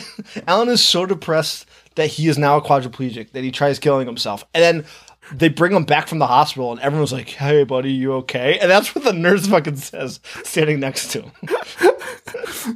Alan 0.47 0.67
is 0.69 0.83
so 0.83 1.05
depressed 1.05 1.65
that 2.01 2.07
he 2.07 2.27
is 2.27 2.37
now 2.37 2.57
a 2.57 2.61
quadriplegic 2.61 3.31
that 3.31 3.43
he 3.43 3.51
tries 3.51 3.79
killing 3.79 4.07
himself. 4.07 4.43
And 4.53 4.63
then 4.63 4.85
they 5.31 5.49
bring 5.49 5.71
him 5.71 5.85
back 5.85 6.07
from 6.07 6.19
the 6.19 6.27
hospital 6.27 6.71
and 6.71 6.81
everyone's 6.81 7.13
like, 7.13 7.29
"Hey 7.29 7.63
buddy, 7.63 7.91
you 7.91 8.13
okay?" 8.13 8.59
And 8.59 8.69
that's 8.69 8.93
what 8.93 9.03
the 9.03 9.13
nurse 9.13 9.47
fucking 9.47 9.77
says 9.77 10.19
standing 10.43 10.79
next 10.79 11.11
to 11.11 11.21
him. 11.21 11.31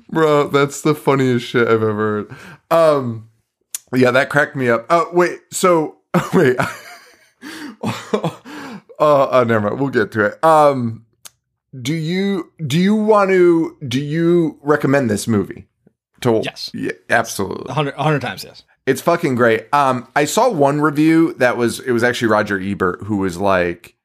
bro 0.10 0.48
that's 0.48 0.82
the 0.82 0.96
funniest 0.96 1.46
shit 1.46 1.68
i've 1.68 1.84
ever 1.84 1.94
heard 1.96 2.36
um 2.72 3.30
yeah 3.94 4.12
that 4.12 4.30
cracked 4.30 4.56
me 4.56 4.70
up 4.70 4.86
oh 4.90 5.10
wait 5.14 5.40
so 5.52 5.98
wait 6.34 6.58
uh, 7.82 8.32
uh 9.00 9.46
never 9.48 9.70
mind 9.70 9.80
we'll 9.80 9.90
get 9.90 10.12
to 10.12 10.26
it 10.26 10.44
um 10.44 11.06
do 11.82 11.94
you 11.94 12.52
do 12.66 12.80
you 12.80 12.96
want 12.96 13.30
to 13.30 13.78
do 13.88 14.02
you 14.02 14.58
recommend 14.62 15.10
this 15.10 15.28
movie 15.28 15.68
to 16.22 16.42
Yes. 16.44 16.72
yeah 16.74 16.92
absolutely 17.10 17.66
100 17.66 17.96
100 17.96 18.20
times 18.22 18.44
yes. 18.44 18.64
It's 18.86 19.02
fucking 19.02 19.36
great. 19.36 19.68
Um, 19.74 20.08
I 20.16 20.26
saw 20.26 20.50
one 20.50 20.82
review 20.82 21.34
that 21.34 21.58
was 21.58 21.80
it 21.80 21.92
was 21.92 22.04
actually 22.04 22.28
Roger 22.28 22.60
Ebert 22.60 23.04
who 23.04 23.18
was 23.18 23.38
like, 23.38 23.96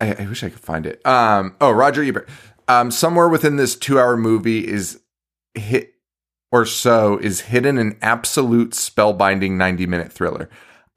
I, 0.00 0.14
I 0.14 0.26
wish 0.26 0.44
I 0.44 0.50
could 0.50 0.60
find 0.60 0.86
it. 0.86 1.04
Um, 1.06 1.56
oh, 1.60 1.70
Roger 1.72 2.02
Ebert. 2.02 2.28
Um, 2.68 2.90
somewhere 2.90 3.28
within 3.28 3.56
this 3.56 3.74
two-hour 3.74 4.16
movie 4.16 4.66
is 4.66 5.00
hit 5.54 5.94
or 6.52 6.64
so 6.64 7.18
is 7.18 7.40
hidden 7.42 7.78
an 7.78 7.98
absolute 8.02 8.70
spellbinding 8.70 9.52
ninety-minute 9.52 10.12
thriller. 10.12 10.48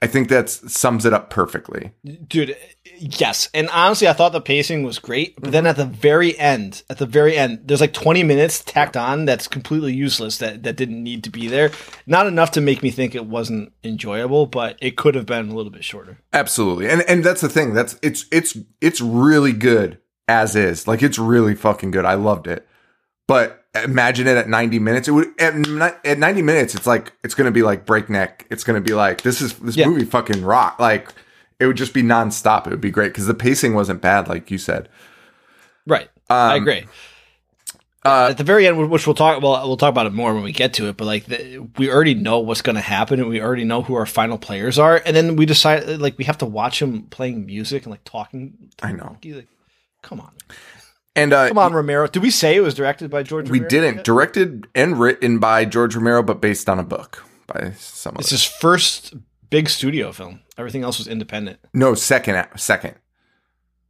I 0.01 0.07
think 0.07 0.29
that 0.29 0.49
sums 0.49 1.05
it 1.05 1.13
up 1.13 1.29
perfectly. 1.29 1.91
dude 2.27 2.55
yes 2.97 3.49
and 3.53 3.69
honestly 3.69 4.07
i 4.07 4.13
thought 4.13 4.31
the 4.31 4.41
pacing 4.41 4.83
was 4.83 4.99
great 4.99 5.39
but 5.39 5.51
then 5.51 5.65
at 5.65 5.75
the 5.75 5.85
very 5.85 6.37
end 6.37 6.83
at 6.89 6.97
the 6.97 7.05
very 7.05 7.35
end 7.37 7.61
there's 7.65 7.81
like 7.81 7.93
20 7.93 8.23
minutes 8.23 8.63
tacked 8.63 8.97
on 8.97 9.25
that's 9.25 9.47
completely 9.47 9.93
useless 9.93 10.37
that 10.39 10.63
that 10.63 10.75
didn't 10.75 11.01
need 11.03 11.23
to 11.23 11.29
be 11.29 11.47
there 11.47 11.71
not 12.05 12.27
enough 12.27 12.51
to 12.51 12.61
make 12.61 12.83
me 12.83 12.91
think 12.91 13.15
it 13.15 13.25
wasn't 13.25 13.71
enjoyable 13.83 14.45
but 14.45 14.77
it 14.81 14.97
could 14.97 15.15
have 15.15 15.25
been 15.25 15.49
a 15.49 15.55
little 15.55 15.71
bit 15.71 15.83
shorter 15.83 16.17
Absolutely. 16.33 16.89
And 16.89 17.01
and 17.07 17.23
that's 17.23 17.41
the 17.41 17.49
thing. 17.49 17.73
That's 17.73 17.97
it's 18.01 18.25
it's 18.31 18.57
it's 18.79 19.01
really 19.01 19.51
good 19.53 19.99
as 20.27 20.55
is. 20.55 20.87
Like 20.87 21.03
it's 21.03 21.19
really 21.19 21.55
fucking 21.55 21.91
good. 21.91 22.05
I 22.05 22.13
loved 22.13 22.47
it. 22.47 22.67
But 23.27 23.60
imagine 23.75 24.27
it 24.27 24.37
at 24.37 24.49
90 24.49 24.79
minutes. 24.79 25.07
It 25.07 25.11
would 25.11 25.27
at, 25.39 25.53
at 26.05 26.17
90 26.19 26.41
minutes 26.41 26.75
it's 26.75 26.87
like 26.87 27.13
it's 27.23 27.33
going 27.35 27.45
to 27.45 27.51
be 27.51 27.63
like 27.63 27.85
breakneck. 27.85 28.45
It's 28.49 28.63
going 28.63 28.81
to 28.81 28.85
be 28.87 28.93
like 28.93 29.21
this 29.21 29.41
is 29.41 29.53
this 29.59 29.75
Yeah. 29.77 29.87
movie 29.87 30.05
fucking 30.05 30.43
rock. 30.43 30.79
Like 30.79 31.13
it 31.59 31.67
would 31.67 31.77
just 31.77 31.93
be 31.93 32.01
nonstop. 32.03 32.65
It 32.67 32.71
would 32.71 32.81
be 32.81 32.91
great 32.91 33.13
cuz 33.13 33.25
the 33.27 33.33
pacing 33.33 33.73
wasn't 33.73 34.01
bad 34.01 34.27
like 34.27 34.51
you 34.51 34.57
said. 34.57 34.89
right 35.87 36.09
i 36.29 36.55
agree 36.55 36.85
uh, 38.03 38.27
at 38.31 38.37
the 38.37 38.43
very 38.43 38.65
end 38.65 38.89
which 38.89 39.05
we'll 39.05 39.13
talk 39.13 39.41
well 39.43 39.67
we'll 39.67 39.77
talk 39.77 39.89
about 39.89 40.07
it 40.07 40.13
more 40.13 40.33
when 40.33 40.41
we 40.43 40.51
get 40.51 40.73
to 40.73 40.87
it 40.87 40.97
but 40.97 41.05
like 41.05 41.25
the, 41.25 41.59
we 41.77 41.91
already 41.91 42.13
know 42.15 42.39
what's 42.39 42.61
going 42.63 42.75
to 42.75 42.81
happen 42.81 43.19
and 43.19 43.29
we 43.29 43.39
already 43.41 43.63
know 43.63 43.81
who 43.83 43.93
our 43.95 44.05
final 44.07 44.37
players 44.39 44.79
are 44.79 45.01
and 45.05 45.15
then 45.15 45.35
we 45.35 45.45
decide 45.45 45.87
like 45.99 46.17
we 46.17 46.23
have 46.23 46.37
to 46.37 46.45
watch 46.45 46.81
him 46.81 47.03
playing 47.03 47.45
music 47.45 47.83
and 47.83 47.91
like 47.91 48.03
talking 48.03 48.53
I 48.81 48.91
know. 48.93 49.17
like, 49.23 49.47
come 50.01 50.19
on 50.19 50.31
And 51.15 51.33
uh 51.33 51.49
come 51.49 51.57
on 51.57 51.73
romero 51.73 52.07
did 52.07 52.21
we 52.23 52.29
say 52.31 52.55
it 52.55 52.61
was 52.61 52.73
directed 52.73 53.09
by 53.09 53.21
george 53.23 53.49
we 53.49 53.59
Romero 53.59 53.69
didn't 53.69 53.95
yet? 53.97 54.03
directed 54.05 54.67
and 54.73 54.97
written 54.99 55.39
by 55.39 55.65
George 55.65 55.95
Romero 55.95 56.23
but 56.23 56.39
based 56.41 56.69
on 56.69 56.79
a 56.79 56.83
book 56.83 57.23
by 57.47 57.71
some 57.77 58.15
It's 58.17 58.29
his 58.29 58.45
first 58.45 59.13
big 59.49 59.67
studio 59.69 60.13
film. 60.13 60.39
Everything 60.57 60.83
else 60.83 60.97
was 60.97 61.07
independent. 61.09 61.59
No, 61.73 61.93
second 61.95 62.47
second. 62.55 62.95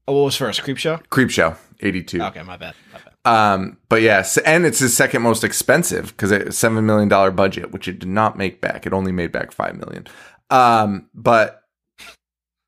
Oh, 0.08 0.14
what 0.14 0.24
was 0.26 0.36
first? 0.36 0.64
Creep 0.64 0.78
Show? 0.80 0.98
Creepshow 1.12 1.56
82. 1.80 2.22
Okay, 2.24 2.42
my 2.42 2.58
bad. 2.58 2.74
My 2.92 3.00
bad. 3.00 3.08
Um, 3.54 3.78
but 3.88 4.02
yes, 4.02 4.38
and 4.40 4.66
it's 4.66 4.80
his 4.80 4.98
second 4.98 5.22
most 5.22 5.44
expensive 5.44 6.08
because 6.08 6.32
it 6.32 6.56
seven 6.56 6.84
million 6.88 7.08
dollar 7.08 7.30
budget, 7.30 7.72
which 7.72 7.88
it 7.88 8.00
did 8.00 8.10
not 8.10 8.36
make 8.36 8.62
back. 8.62 8.88
It 8.88 8.94
only 8.94 9.12
made 9.12 9.32
back 9.32 9.52
five 9.52 9.76
million. 9.76 10.08
Um, 10.50 11.08
but 11.14 11.62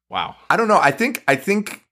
Wow. 0.09 0.35
I 0.47 0.57
don't 0.57 0.67
know. 0.67 0.79
I 0.79 0.91
think 0.91 1.23
I 1.27 1.35
think 1.35 1.82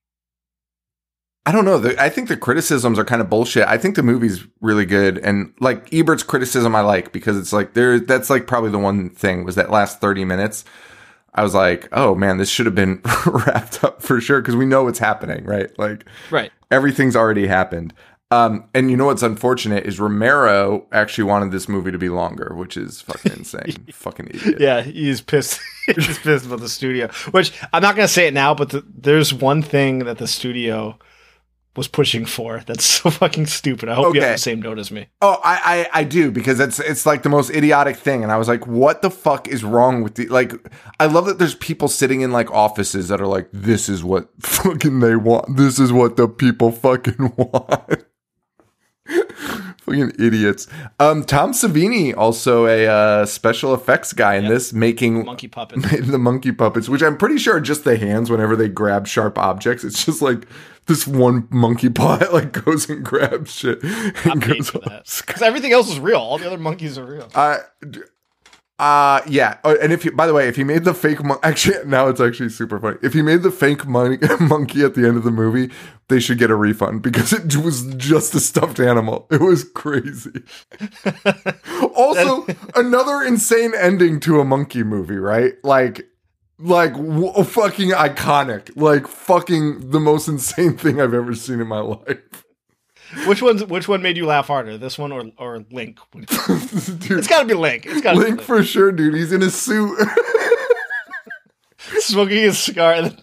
I 1.46 1.52
don't 1.52 1.66
know. 1.66 1.80
The, 1.80 2.00
I 2.02 2.10
think 2.10 2.28
the 2.28 2.38
criticisms 2.38 3.00
are 3.00 3.06
kind 3.06 3.22
of 3.22 3.30
bullshit. 3.30 3.68
I 3.68 3.78
think 3.78 3.96
the 3.96 4.04
movie's 4.04 4.46
really 4.62 4.86
good, 4.86 5.18
and 5.18 5.54
like 5.60 5.92
Ebert's 5.92 6.22
criticism, 6.24 6.76
I 6.76 6.82
like 6.82 7.12
because 7.12 7.36
it's 7.38 7.52
like 7.52 7.74
there. 7.74 8.00
That's 8.00 8.30
like 8.30 8.46
probably 8.46 8.70
the 8.70 8.78
one 8.80 9.10
thing 9.10 9.44
was 9.44 9.56
that 9.56 9.72
last 9.72 10.00
thirty 10.02 10.24
minutes. 10.24 10.64
I 11.34 11.44
was 11.44 11.56
like, 11.56 11.88
oh 11.94 12.14
man, 12.14 12.38
this 12.38 12.50
should 12.50 12.66
have 12.68 12.76
been 12.76 13.02
wrapped 13.26 13.84
up 13.84 14.02
for 14.04 14.20
sure 14.22 14.42
because 14.42 14.56
we 14.56 14.66
know 14.66 14.84
what's 14.84 15.00
happening, 15.00 15.46
right? 15.46 15.70
Like 15.80 16.06
Right. 16.30 16.52
everything's 16.70 17.16
already 17.16 17.48
happened. 17.48 17.94
Um, 18.32 18.66
and 18.74 18.92
you 18.92 18.96
know 18.98 19.06
what's 19.08 19.24
unfortunate 19.24 19.86
is 19.86 20.00
Romero 20.00 20.86
actually 20.92 21.24
wanted 21.26 21.52
this 21.52 21.68
movie 21.68 21.92
to 21.92 21.98
be 21.98 22.08
longer, 22.10 22.54
which 22.56 22.78
is 22.78 23.02
fucking 23.02 23.32
insane. 23.34 23.88
fucking 23.92 24.28
idiot. 24.28 24.60
Yeah, 24.60 24.82
he's 24.82 25.22
pissed. 25.22 25.60
he's 25.88 26.20
pissed 26.20 26.46
about 26.46 26.60
the 26.60 26.70
studio. 26.70 27.08
Which 27.32 27.52
I'm 27.74 27.82
not 27.82 27.96
gonna 27.96 28.08
say 28.08 28.28
it 28.28 28.34
now, 28.34 28.54
but 28.54 28.70
the, 28.70 28.86
there's 28.88 29.34
one 29.34 29.62
thing 29.62 30.00
that 30.00 30.18
the 30.18 30.28
studio 30.28 31.00
was 31.76 31.88
pushing 31.88 32.26
for 32.26 32.64
that's 32.66 32.86
so 33.02 33.10
fucking 33.10 33.46
stupid. 33.46 33.90
I 33.90 33.96
hope 33.96 34.16
you 34.16 34.22
have 34.22 34.34
the 34.34 34.38
same 34.38 34.62
note 34.62 34.80
as 34.80 34.92
me. 34.92 35.08
Oh, 35.22 35.40
I, 35.44 35.88
I 35.94 36.02
I 36.02 36.04
do 36.04 36.32
because 36.32 36.60
it's 36.60 36.80
it's 36.80 37.06
like 37.06 37.24
the 37.24 37.30
most 37.30 37.50
idiotic 37.50 37.96
thing, 37.96 38.24
and 38.24 38.32
I 38.32 38.38
was 38.38 38.48
like, 38.48 38.68
what 38.68 39.02
the 39.02 39.10
fuck 39.12 39.48
is 39.48 39.64
wrong 39.64 40.04
with 40.04 40.16
the 40.16 40.28
like? 40.28 40.54
I 41.00 41.06
love 41.06 41.26
that 41.26 41.40
there's 41.40 41.56
people 41.56 41.88
sitting 41.88 42.22
in 42.22 42.32
like 42.32 42.52
offices 42.52 43.08
that 43.08 43.22
are 43.22 43.28
like, 43.28 43.50
this 43.52 43.90
is 43.90 44.04
what 44.04 44.30
fucking 44.42 45.00
they 45.00 45.16
want. 45.16 45.58
This 45.58 45.80
is 45.80 45.94
what 45.94 46.18
the 46.18 46.28
people 46.28 46.72
fucking 46.72 47.34
want. 47.38 48.06
Fucking 49.82 50.14
idiots. 50.20 50.68
Um, 51.00 51.24
Tom 51.24 51.52
Savini 51.52 52.16
also 52.16 52.66
a 52.68 52.88
uh, 52.88 53.26
special 53.26 53.74
effects 53.74 54.14
guy 54.14 54.36
in 54.36 54.46
this, 54.48 54.72
making 54.72 55.26
Monkey 55.26 55.48
puppet. 55.48 55.82
the 56.08 56.18
monkey 56.18 56.52
puppets, 56.52 56.88
which 56.88 57.02
I'm 57.04 57.18
pretty 57.18 57.38
sure 57.38 57.58
are 57.58 57.62
just 57.62 57.84
the 57.84 57.98
hands 57.98 58.30
whenever 58.30 58.56
they 58.56 58.70
grab 58.70 59.08
sharp 59.08 59.38
objects. 59.38 59.84
It's 59.84 60.06
just 60.06 60.22
like 60.22 60.48
this 60.86 61.06
one 61.06 61.48
monkey 61.52 61.90
paw 61.90 62.20
like 62.32 62.52
goes 62.64 62.90
and 62.90 63.04
grabs 63.04 63.52
shit 63.52 63.84
and 63.84 64.42
goes 64.42 64.70
for 64.70 64.78
off. 64.80 64.86
that. 64.86 65.24
Because 65.26 65.42
everything 65.42 65.74
else 65.74 65.90
is 65.92 66.00
real. 66.00 66.20
All 66.20 66.38
the 66.38 66.48
other 66.48 66.58
monkeys 66.58 66.98
are 66.98 67.06
real. 67.06 67.28
D- 67.90 68.02
uh, 68.82 69.22
yeah. 69.28 69.60
Oh, 69.64 69.78
and 69.80 69.94
if 69.94 70.04
you, 70.04 70.12
by 70.12 70.26
the 70.26 70.34
way, 70.34 70.48
if 70.48 70.56
he 70.56 70.64
made 70.64 70.86
the 70.86 70.94
fake 70.96 71.24
mon- 71.24 71.38
actually, 71.44 71.86
now 71.86 72.08
it's 72.08 72.20
actually 72.20 72.50
super 72.50 72.80
funny. 72.80 72.98
If 73.04 73.14
he 73.14 73.22
made 73.22 73.44
the 73.44 73.52
fake 73.52 73.86
mon- 73.86 74.18
monkey 74.40 74.84
at 74.84 74.96
the 74.96 75.08
end 75.08 75.18
of 75.18 75.24
the 75.24 75.30
movie, 75.30 75.72
they 76.08 76.20
should 76.20 76.40
get 76.40 76.50
a 76.50 76.56
refund 76.56 77.04
because 77.04 77.32
it 77.32 77.56
was 77.58 77.94
just 77.96 78.34
a 78.34 78.40
stuffed 78.40 78.80
animal. 78.80 79.28
It 79.32 79.40
was 79.40 79.64
crazy. 79.64 80.44
also, 81.96 82.48
another 82.76 83.22
insane 83.24 83.74
ending 83.78 84.20
to 84.22 84.40
a 84.40 84.44
monkey 84.46 84.82
movie, 84.84 85.18
right? 85.18 85.54
Like, 85.64 86.08
like 86.58 86.94
w- 86.94 87.44
fucking 87.44 87.90
iconic. 87.90 88.72
Like 88.76 89.08
fucking 89.08 89.92
the 89.92 90.00
most 90.00 90.28
insane 90.28 90.76
thing 90.76 91.00
I've 91.00 91.14
ever 91.14 91.36
seen 91.36 91.60
in 91.62 91.68
my 91.68 91.80
life. 91.82 92.41
Which 93.28 93.42
one's 93.42 93.64
which 93.66 93.88
one 93.88 94.02
made 94.02 94.18
you 94.18 94.26
laugh 94.26 94.48
harder? 94.48 94.78
This 94.78 94.98
one 94.98 95.12
or 95.12 95.24
or 95.38 95.66
Link? 95.72 96.00
Dude, 96.14 97.12
It's 97.20 97.28
got 97.28 97.42
to 97.42 97.46
be 97.46 97.54
Link. 97.54 97.86
It's 97.86 98.02
got 98.02 98.16
Link 98.16 98.30
Link. 98.38 98.42
for 98.42 98.64
sure, 98.64 98.92
dude. 98.92 99.14
He's 99.14 99.32
in 99.32 99.44
a 99.44 99.50
suit. 99.50 99.98
Smoking 102.00 102.46
a 102.46 102.54
cigar 102.54 102.94
and 102.94 103.22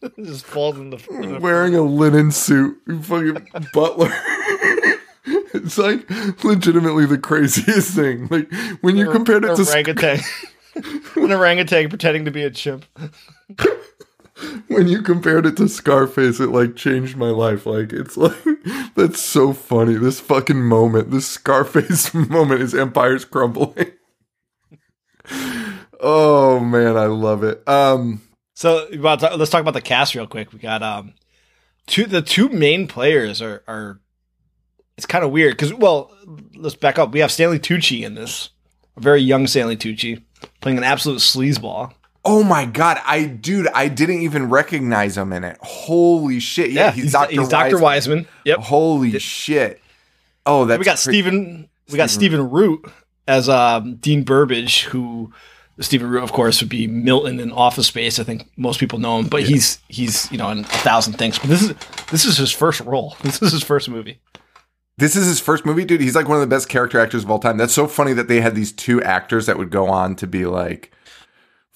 then 0.00 0.12
just 0.24 0.46
falls 0.46 0.76
in 0.78 0.90
the. 0.90 1.04
in 1.10 1.34
the- 1.34 1.40
wearing 1.40 1.74
a 1.74 1.82
linen 1.82 2.30
suit, 2.30 2.78
fucking 3.02 3.48
butler. 3.74 4.10
it's 5.26 5.76
like 5.78 6.08
legitimately 6.44 7.06
the 7.06 7.18
craziest 7.18 7.94
thing. 7.94 8.28
Like 8.30 8.50
when 8.80 8.96
you 8.96 9.10
compared 9.10 9.44
it 9.44 9.56
to 9.56 9.64
Sc- 9.64 9.72
orangutan. 9.72 10.20
An 11.16 11.32
orangutan 11.32 11.88
pretending 11.88 12.24
to 12.26 12.30
be 12.30 12.44
a 12.44 12.50
chimp. 12.50 12.84
when 14.68 14.88
you 14.88 15.02
compared 15.02 15.46
it 15.46 15.56
to 15.56 15.68
Scarface, 15.68 16.40
it 16.40 16.50
like 16.50 16.76
changed 16.76 17.16
my 17.16 17.30
life. 17.30 17.66
Like 17.66 17.92
it's 17.92 18.16
like 18.16 18.36
that's 18.94 19.20
so 19.20 19.52
funny. 19.52 19.94
This 19.94 20.20
fucking 20.20 20.62
moment, 20.62 21.10
this 21.10 21.26
Scarface 21.26 22.12
moment, 22.30 22.62
is 22.62 22.74
empire's 22.74 23.24
crumbling. 23.24 23.92
oh 26.00 26.60
man, 26.60 26.96
I 26.96 27.06
love 27.06 27.42
it. 27.44 27.66
Um, 27.68 28.22
So 28.54 28.86
about 28.88 29.20
to- 29.20 29.36
let's 29.36 29.50
talk 29.50 29.60
about 29.60 29.74
the 29.74 29.80
cast 29.80 30.14
real 30.14 30.26
quick. 30.26 30.52
We 30.52 30.58
got 30.58 30.82
um 30.82 31.14
two 31.86 32.06
the 32.06 32.22
two 32.22 32.48
main 32.48 32.86
players 32.86 33.40
are 33.42 33.62
are 33.66 34.00
it's 34.96 35.06
kind 35.06 35.24
of 35.24 35.30
weird 35.30 35.52
because 35.56 35.72
well 35.74 36.12
let's 36.54 36.74
back 36.74 36.98
up. 36.98 37.12
We 37.12 37.20
have 37.20 37.32
Stanley 37.32 37.58
Tucci 37.58 38.02
in 38.04 38.14
this, 38.14 38.50
a 38.96 39.00
very 39.00 39.20
young 39.20 39.46
Stanley 39.46 39.76
Tucci 39.76 40.22
playing 40.60 40.78
an 40.78 40.84
absolute 40.84 41.18
sleazeball. 41.18 41.92
Oh 42.24 42.42
my 42.42 42.64
god, 42.64 43.00
I 43.04 43.24
dude, 43.24 43.68
I 43.68 43.88
didn't 43.88 44.20
even 44.20 44.48
recognize 44.48 45.16
him 45.16 45.32
in 45.32 45.44
it. 45.44 45.58
Holy 45.60 46.40
shit! 46.40 46.70
Yeah, 46.70 46.92
he's, 46.92 47.12
Dr. 47.12 47.32
he's 47.32 47.48
Dr. 47.48 47.78
Wiseman. 47.78 48.18
Wiseman. 48.18 48.28
Yep. 48.44 48.58
Holy 48.60 49.18
shit! 49.18 49.80
Oh, 50.46 50.64
that's 50.64 50.78
we 50.78 50.84
got 50.84 50.98
Stephen. 50.98 51.68
We 51.90 51.96
got 51.96 52.10
Stephen 52.10 52.50
Root 52.50 52.84
as 53.26 53.48
um, 53.48 53.96
Dean 53.96 54.24
Burbage, 54.24 54.84
who 54.84 55.32
Stephen 55.80 56.08
Root, 56.08 56.22
of 56.22 56.32
course, 56.32 56.60
would 56.60 56.68
be 56.68 56.86
Milton 56.86 57.38
in 57.38 57.52
Office 57.52 57.86
Space. 57.86 58.18
I 58.18 58.24
think 58.24 58.50
most 58.56 58.80
people 58.80 58.98
know 58.98 59.18
him, 59.18 59.28
but 59.28 59.42
he's 59.42 59.78
he's 59.88 60.30
you 60.32 60.38
know 60.38 60.50
in 60.50 60.60
a 60.60 60.64
thousand 60.64 61.14
things. 61.14 61.38
But 61.38 61.48
this 61.48 61.62
is 61.62 61.74
this 62.10 62.24
is 62.24 62.36
his 62.36 62.50
first 62.50 62.80
role. 62.80 63.16
This 63.22 63.40
is 63.42 63.52
his 63.52 63.62
first 63.62 63.88
movie. 63.88 64.20
This 64.96 65.14
is 65.14 65.26
his 65.26 65.38
first 65.38 65.64
movie, 65.64 65.84
dude. 65.84 66.00
He's 66.00 66.16
like 66.16 66.26
one 66.26 66.36
of 66.36 66.40
the 66.40 66.52
best 66.52 66.68
character 66.68 66.98
actors 66.98 67.22
of 67.22 67.30
all 67.30 67.38
time. 67.38 67.56
That's 67.56 67.72
so 67.72 67.86
funny 67.86 68.12
that 68.14 68.26
they 68.26 68.40
had 68.40 68.56
these 68.56 68.72
two 68.72 69.00
actors 69.02 69.46
that 69.46 69.56
would 69.56 69.70
go 69.70 69.86
on 69.86 70.16
to 70.16 70.26
be 70.26 70.44
like 70.44 70.92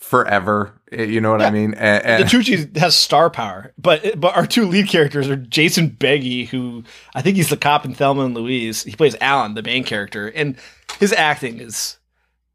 forever. 0.02 0.74
Eh, 0.90 1.04
You 1.04 1.20
know 1.20 1.30
what 1.30 1.40
I 1.42 1.50
mean? 1.50 1.74
And, 1.74 2.02
The 2.04 2.08
and- 2.10 2.24
Tucci 2.26 2.76
has 2.76 2.94
star 2.96 3.30
power, 3.30 3.72
but 3.78 4.20
but 4.20 4.36
our 4.36 4.46
two 4.46 4.66
lead 4.66 4.88
characters 4.88 5.28
are 5.30 5.36
Jason 5.36 5.90
Beghe, 5.90 6.48
who 6.48 6.84
I 7.14 7.22
think 7.22 7.36
he's 7.36 7.48
the 7.48 7.56
cop 7.56 7.84
in 7.84 7.94
Thelma 7.94 8.24
and 8.24 8.34
Louise. 8.34 8.82
He 8.82 8.94
plays 8.96 9.16
Alan, 9.20 9.54
the 9.54 9.62
main 9.62 9.84
character, 9.84 10.28
and 10.28 10.56
his 11.00 11.12
acting 11.12 11.60
is 11.60 11.96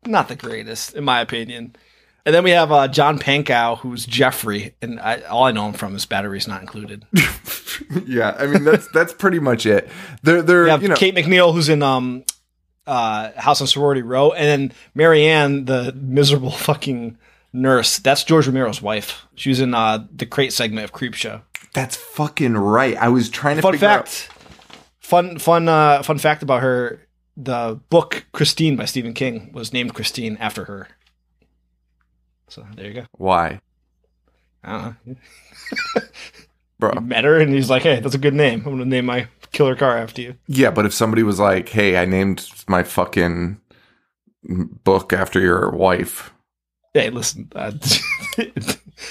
not 0.06 0.28
the 0.28 0.36
greatest 0.36 0.94
in 0.94 1.04
my 1.04 1.22
opinion. 1.22 1.76
And 2.26 2.36
then 2.36 2.44
we 2.44 2.52
have 2.52 2.74
uh, 2.74 2.90
John 2.90 3.20
Pankow, 3.20 3.78
who's 3.78 4.06
Jeffrey, 4.06 4.76
and 4.82 5.00
I, 5.00 5.22
all 5.22 5.46
I 5.46 5.52
know 5.54 5.66
him 5.68 5.72
from 5.74 5.96
is 5.96 6.06
Batteries 6.06 6.46
Not 6.46 6.60
Included. 6.60 7.06
yeah, 8.06 8.36
I 8.38 8.48
mean 8.48 8.66
that's 8.66 8.88
that's 8.92 9.14
pretty 9.14 9.40
much 9.40 9.66
it. 9.66 9.90
They're 10.24 10.42
they're 10.42 10.68
have 10.68 10.82
you 10.84 10.90
know 10.90 10.96
Kate 10.96 11.16
McNeil, 11.16 11.54
who's 11.54 11.70
in 11.70 11.82
um, 11.82 12.26
uh, 12.86 13.32
House 13.38 13.62
on 13.62 13.68
Sorority 13.68 14.02
Row, 14.02 14.32
and 14.34 14.46
then 14.46 14.78
Marianne, 14.94 15.66
the 15.66 15.94
miserable 15.94 16.52
fucking 16.68 17.18
nurse. 17.58 17.98
That's 18.00 18.24
George 18.24 18.48
Romero's 18.48 18.82
wife. 18.82 19.26
She 19.36 19.50
was 19.50 19.60
in 19.60 19.74
uh, 19.74 20.06
the 20.14 20.26
crate 20.26 20.54
segment 20.54 20.86
of 20.86 20.94
Creepshow. 20.94 21.42
That's 21.74 21.96
fucking 21.96 22.56
right. 22.58 22.96
I 22.98 23.10
was 23.10 23.30
trying 23.30 23.58
to 23.58 23.62
Fun 23.62 23.74
figure 23.74 23.88
out- 23.90 24.08
fact. 24.08 24.34
Fun 25.00 25.40
fun 25.40 25.70
uh 25.70 26.04
fun 26.04 26.18
fact 26.18 26.44
about 26.44 26.62
her 26.62 27.00
the 27.38 27.80
book 27.90 28.26
Christine 28.34 28.76
by 28.76 28.84
Stephen 28.84 29.14
King 29.14 29.52
was 29.54 29.72
named 29.72 29.94
Christine 29.94 30.36
after 30.38 30.66
her. 30.66 30.90
So 32.50 32.66
there 32.76 32.88
you 32.88 32.94
go. 32.94 33.06
why, 33.14 33.62
I 34.66 34.72
don't 34.82 34.96
know. 35.96 36.02
bro. 36.80 36.92
He 36.94 37.00
met 37.00 37.24
her 37.24 37.40
and 37.40 37.54
he's 37.54 37.70
like, 37.70 37.84
Hey, 37.84 38.02
that's 38.02 38.16
a 38.16 38.20
good 38.20 38.34
name. 38.34 38.64
I'm 38.66 38.72
gonna 38.74 38.84
name 38.86 39.06
my 39.06 39.28
killer 39.54 39.76
car 39.78 39.98
after 39.98 40.22
you. 40.22 40.36
Yeah, 40.48 40.72
but 40.72 40.86
if 40.86 40.94
somebody 40.94 41.24
was 41.24 41.40
like, 41.40 41.70
"Hey, 41.70 41.96
I 41.98 42.04
named 42.04 42.46
my 42.68 42.84
fucking 42.84 43.62
book 44.44 45.14
after 45.14 45.40
your 45.40 45.70
wife," 45.72 46.34
Hey, 47.02 47.10
listen, 47.12 47.48
uh, 47.56 47.72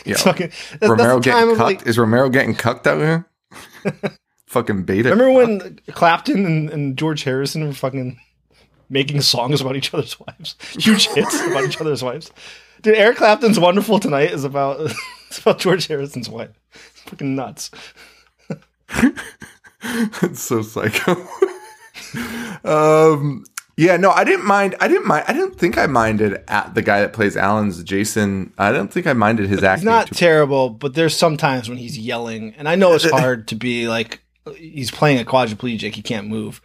Yeah. 0.05 0.17
fucking 0.17 0.51
that's, 0.81 0.89
Romero 0.91 1.21
that's 1.21 1.27
the 1.27 1.31
time 1.31 1.43
getting 1.43 1.57
cucked? 1.57 1.59
like 1.61 1.87
is 1.87 1.99
Romero 1.99 2.29
getting 2.29 2.55
cucked 2.57 2.87
out 2.89 2.99
here? 2.99 3.29
fucking 4.47 4.83
beta. 4.83 5.11
Remember 5.11 5.31
when 5.33 5.79
Clapton 5.93 6.45
and, 6.45 6.71
and 6.71 6.97
George 6.99 7.23
Harrison 7.23 7.65
were 7.65 7.73
fucking 7.73 8.19
making 8.91 9.21
songs 9.21 9.61
about 9.61 9.77
each 9.77 9.95
other's 9.95 10.19
wives? 10.19 10.57
Huge 10.79 11.07
hits 11.09 11.41
about 11.47 11.65
each 11.65 11.81
other's 11.81 12.03
wives. 12.03 12.33
Dude, 12.83 12.97
Eric 12.97 13.19
Clapton's 13.19 13.61
"Wonderful 13.61 14.01
Tonight" 14.01 14.33
is 14.33 14.43
about 14.45 14.81
it's 15.29 15.39
about 15.39 15.61
George 15.61 15.87
Harrison's 15.87 16.29
wife. 16.29 16.51
It's 16.75 17.01
fucking 17.03 17.37
nuts. 17.37 17.71
it's 20.23 20.43
so 20.43 20.63
psycho. 20.63 21.13
um, 22.65 23.45
yeah, 23.77 23.97
no, 23.97 24.11
I 24.11 24.25
didn't 24.25 24.47
mind. 24.47 24.75
I 24.81 24.89
didn't 24.89 25.07
mind. 25.07 25.25
I 25.29 25.33
didn't 25.33 25.57
think 25.59 25.77
I 25.77 25.87
minded 25.87 26.43
at 26.49 26.75
the 26.75 26.83
guy 26.83 27.01
that 27.01 27.13
plays 27.13 27.37
Alan's 27.37 27.83
Jason. 27.83 28.53
I 28.57 28.73
don't 28.73 28.91
think 28.93 29.07
I 29.07 29.13
minded 29.13 29.49
his 29.49 29.59
He's 29.59 29.65
acting. 29.65 29.85
not 29.87 30.07
too- 30.09 30.15
terrible, 30.15 30.71
but 30.71 30.95
there's 30.95 31.15
some 31.17 31.37
times 31.37 31.69
when 31.69 31.79
he's 31.79 31.99
yelling, 31.99 32.55
and 32.57 32.69
I 32.69 32.75
know 32.75 32.95
it's 32.95 33.11
hard 33.11 33.49
to 33.49 33.55
be 33.55 33.87
like 33.89 34.21
he's 34.57 34.91
playing 34.91 35.21
a 35.21 35.25
quadriplegic; 35.25 35.95
he 35.95 36.03
can't 36.03 36.27
move. 36.29 36.63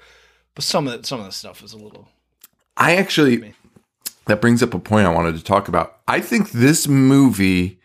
But 0.56 0.64
some 0.64 0.88
of 0.88 1.02
the, 1.02 1.08
some 1.08 1.20
of 1.20 1.26
the 1.26 1.32
stuff 1.34 1.64
is 1.64 1.74
a 1.74 1.78
little. 1.78 2.08
I 2.78 2.96
actually 2.96 3.54
that 4.26 4.40
brings 4.40 4.64
up 4.64 4.74
a 4.74 4.80
point 4.80 5.06
I 5.06 5.14
wanted 5.14 5.36
to 5.36 5.44
talk 5.44 5.68
about. 5.68 5.98
I 6.08 6.22
think 6.22 6.52
this 6.52 6.88
movie 6.88 7.80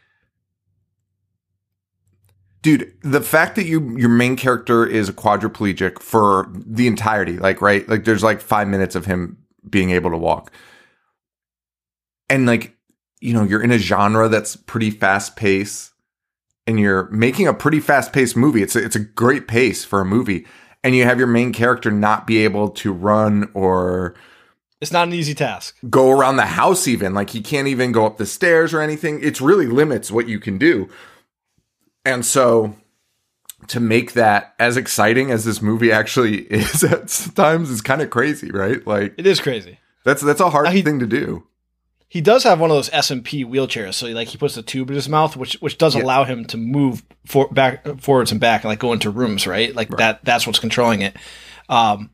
Dude, 2.67 2.93
the 3.03 3.21
fact 3.21 3.55
that 3.55 3.67
you 3.67 3.97
your 3.97 4.09
main 4.09 4.35
character 4.35 4.85
is 4.85 5.09
a 5.09 5.13
quadriplegic 5.13 6.03
for 6.03 6.51
the 6.53 6.89
entirety, 6.89 7.39
like 7.39 7.61
right? 7.63 7.89
Like 7.89 8.05
there's 8.05 8.25
like 8.25 8.41
5 8.41 8.67
minutes 8.67 8.97
of 8.97 9.07
him 9.07 9.39
being 9.71 9.91
able 9.91 10.11
to 10.11 10.17
walk. 10.17 10.51
And 12.29 12.45
like 12.45 12.77
you 13.21 13.35
know, 13.35 13.45
you're 13.45 13.63
in 13.63 13.71
a 13.71 13.79
genre 13.79 14.29
that's 14.29 14.57
pretty 14.57 14.91
fast 14.91 15.37
pace 15.37 15.93
and 16.67 16.81
you're 16.81 17.09
making 17.11 17.47
a 17.47 17.55
pretty 17.55 17.79
fast 17.79 18.13
paced 18.13 18.37
movie. 18.37 18.65
It's 18.65 18.75
a, 18.75 18.85
it's 18.85 18.97
a 18.97 19.05
great 19.05 19.47
pace 19.47 19.85
for 19.85 20.01
a 20.01 20.05
movie. 20.05 20.45
And 20.83 20.97
you 20.97 21.05
have 21.05 21.19
your 21.19 21.29
main 21.29 21.53
character 21.53 21.93
not 21.93 22.27
be 22.27 22.39
able 22.39 22.71
to 22.71 22.93
run 22.93 23.49
or 23.55 24.17
It's 24.81 24.91
not 24.91 25.07
an 25.07 25.15
easy 25.15 25.35
task. 25.35 25.77
go 25.89 26.11
around 26.11 26.35
the 26.35 26.47
house 26.47 26.89
even 26.89 27.15
like 27.15 27.31
he 27.31 27.43
can't 27.43 27.69
even 27.69 27.93
go 27.93 28.05
up 28.07 28.17
the 28.17 28.27
stairs 28.27 28.75
or 28.75 28.81
anything 28.81 29.21
it's 29.23 29.41
really 29.41 29.67
limits 29.67 30.11
what 30.11 30.27
you 30.27 30.41
can 30.41 30.59
do 30.59 30.89
and 32.07 32.25
so 32.25 32.75
to 33.69 33.81
make 33.81 34.13
that 34.15 34.55
as 34.59 34.77
exciting 34.77 35.31
as 35.31 35.45
this 35.45 35.61
movie 35.61 35.91
actually 35.93 36.39
is 36.51 36.85
at 36.85 37.09
times 37.35 37.69
is 37.71 37.81
kind 37.83 38.01
of 38.03 38.11
crazy 38.11 38.51
right 38.51 38.87
like 38.87 39.15
It 39.19 39.27
is 39.27 39.41
crazy. 39.41 39.79
that's 40.05 40.23
that's 40.23 40.41
a 40.41 40.51
hard 40.51 40.69
he- 40.71 40.83
thing 40.83 40.99
to 41.01 41.07
do 41.07 41.45
He 42.09 42.21
does 42.21 42.45
have 42.45 42.61
one 42.61 42.71
of 42.71 42.77
those 42.77 42.91
S 42.93 43.11
and 43.11 43.25
P 43.25 43.45
wheelchairs, 43.45 43.95
so 43.95 44.07
like 44.07 44.29
he 44.29 44.39
puts 44.39 44.55
the 44.55 44.63
tube 44.63 44.89
in 44.91 44.95
his 44.95 45.09
mouth, 45.09 45.37
which 45.37 45.55
which 45.61 45.77
does 45.79 45.95
Yeah. 45.97 46.03
allow 46.05 46.25
him 46.25 46.45
to 46.47 46.57
move 46.57 47.03
for, 47.27 47.49
back 47.49 47.85
forwards 48.01 48.31
and 48.31 48.41
back 48.41 48.63
and 48.63 48.71
like 48.71 48.79
go 48.79 48.93
into 48.93 49.11
rooms, 49.11 49.47
right? 49.47 49.75
Like 49.75 49.89
that. 49.97 50.25
That's 50.25 50.47
what's 50.47 50.61
controlling 50.61 51.03
it. 51.03 51.17
Um, 51.69 52.11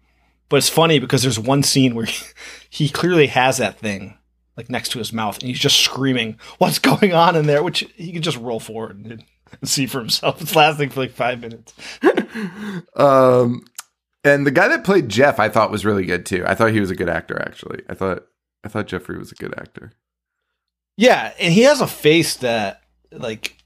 but 0.49 0.57
it's 0.57 0.71
funny 0.71 0.99
because 0.99 1.23
there's 1.23 1.39
one 1.39 1.63
scene 1.63 1.95
where 1.95 2.07
he, 2.07 2.25
he 2.71 2.89
clearly 2.89 3.27
has 3.29 3.59
that 3.59 3.79
thing 3.79 4.17
like 4.57 4.71
next 4.71 4.91
to 4.93 4.99
his 4.99 5.13
mouth, 5.13 5.39
and 5.39 5.49
he's 5.49 5.59
just 5.61 5.79
screaming, 5.81 6.39
"What's 6.59 6.79
going 6.79 7.13
on 7.13 7.37
in 7.37 7.47
there?" 7.47 7.63
Which 7.63 7.85
he 7.95 8.13
can 8.13 8.23
just 8.23 8.39
roll 8.39 8.61
forward 8.61 8.97
and 9.05 9.25
see 9.65 9.87
for 9.87 9.99
himself. 9.99 10.41
It's 10.41 10.57
lasting 10.57 10.91
for 10.91 11.01
like 11.01 11.13
five 11.13 11.41
minutes. 11.41 11.75
um 12.97 13.65
and 14.25 14.47
the 14.47 14.51
guy 14.51 14.69
that 14.69 14.85
played 14.85 15.09
jeff 15.09 15.41
i 15.41 15.49
thought 15.49 15.71
was 15.71 15.85
really 15.85 16.05
good 16.05 16.25
too 16.25 16.45
i 16.47 16.55
thought 16.55 16.71
he 16.71 16.81
was 16.81 16.91
a 16.91 16.97
good 16.97 17.09
actor 17.09 17.41
actually 17.43 17.83
i 17.89 17.95
thought 17.95 18.25
i 18.65 18.69
thought 18.69 18.87
jeffrey 18.87 19.19
was 19.19 19.33
a 19.33 19.37
good 19.37 19.53
actor 19.59 19.93
Yeah, 20.97 21.33
and 21.41 21.53
he 21.53 21.63
has 21.63 21.81
a 21.81 21.87
face 21.87 22.37
that 22.37 22.83
like 23.11 23.57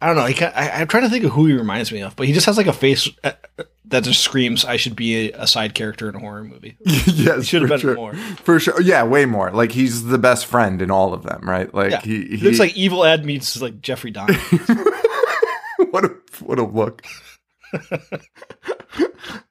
I 0.00 0.08
don't 0.08 0.16
know. 0.16 0.26
He, 0.26 0.44
I, 0.44 0.80
I'm 0.80 0.86
trying 0.86 1.04
to 1.04 1.08
think 1.08 1.24
of 1.24 1.30
who 1.30 1.46
he 1.46 1.54
reminds 1.54 1.90
me 1.90 2.02
of, 2.02 2.14
but 2.14 2.26
he 2.26 2.34
just 2.34 2.44
has 2.44 2.58
like 2.58 2.66
a 2.66 2.74
face 2.74 3.08
uh, 3.22 3.32
that 3.86 4.04
just 4.04 4.20
screams, 4.20 4.62
"I 4.64 4.76
should 4.76 4.96
be 4.96 5.30
a, 5.30 5.42
a 5.42 5.46
side 5.46 5.74
character 5.74 6.10
in 6.10 6.14
a 6.14 6.18
horror 6.18 6.44
movie." 6.44 6.76
yes 7.06 7.46
should 7.46 7.62
have 7.62 7.70
been 7.70 7.80
sure. 7.80 7.94
more. 7.94 8.14
for 8.14 8.60
sure 8.60 8.78
yeah 8.82 9.02
way 9.02 9.24
more 9.24 9.50
like 9.50 9.72
he's 9.72 10.04
the 10.04 10.18
best 10.18 10.44
friend 10.44 10.82
in 10.82 10.90
all 10.90 11.14
of 11.14 11.22
them 11.22 11.48
right 11.48 11.72
like 11.72 11.92
Yeah, 11.92 12.00
he, 12.02 12.22
he 12.26 12.36
he 12.36 12.44
looks 12.44 12.58
like 12.58 12.76
Evil 12.76 13.04
Ed 13.04 13.24
meets 13.24 13.58
like 13.62 13.80
Jeffrey 13.80 14.12
Dahmer. 14.12 14.36
What 15.94 16.04
a 16.04 16.08
what 16.44 16.58
a 16.58 16.64
look. 16.64 17.02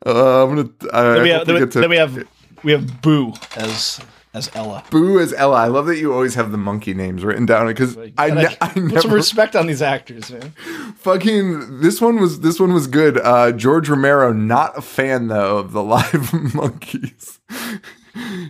uh, 0.06 0.44
I'm 0.44 0.56
gonna. 0.56 0.70
I, 0.92 1.04
then, 1.14 1.24
we 1.24 1.30
have, 1.30 1.48
hope 1.48 1.60
we 1.62 1.66
to- 1.68 1.80
then 1.80 1.90
we 1.90 1.96
have 1.98 2.28
we 2.64 2.72
have 2.74 3.02
Boo 3.02 3.34
as 3.56 4.02
as 4.34 4.50
Ella. 4.54 4.84
Boo 4.90 5.20
as 5.20 5.32
Ella. 5.34 5.56
I 5.58 5.68
love 5.68 5.86
that 5.86 5.98
you 5.98 6.12
always 6.14 6.36
have 6.36 6.52
the 6.52 6.58
monkey 6.58 6.94
names 6.94 7.24
written 7.24 7.46
down 7.46 7.68
because 7.68 7.96
Like, 7.96 8.14
I, 8.18 8.30
ne- 8.32 8.58
I 8.60 8.68
put 8.70 9.02
some 9.04 9.14
respect 9.14 9.56
on 9.56 9.68
these 9.68 9.82
actors, 9.82 10.32
man. 10.32 10.52
fucking 10.98 11.80
this 11.80 12.02
one 12.02 12.20
was 12.20 12.42
this 12.42 12.60
one 12.60 12.74
was 12.74 12.88
good. 12.88 13.18
Uh, 13.20 13.52
George 13.54 13.88
Romero, 13.90 14.34
not 14.34 14.78
a 14.78 14.82
fan 14.82 15.28
though 15.28 15.58
of 15.60 15.72
the 15.72 15.84
live 15.96 16.54
monkeys. 16.54 17.40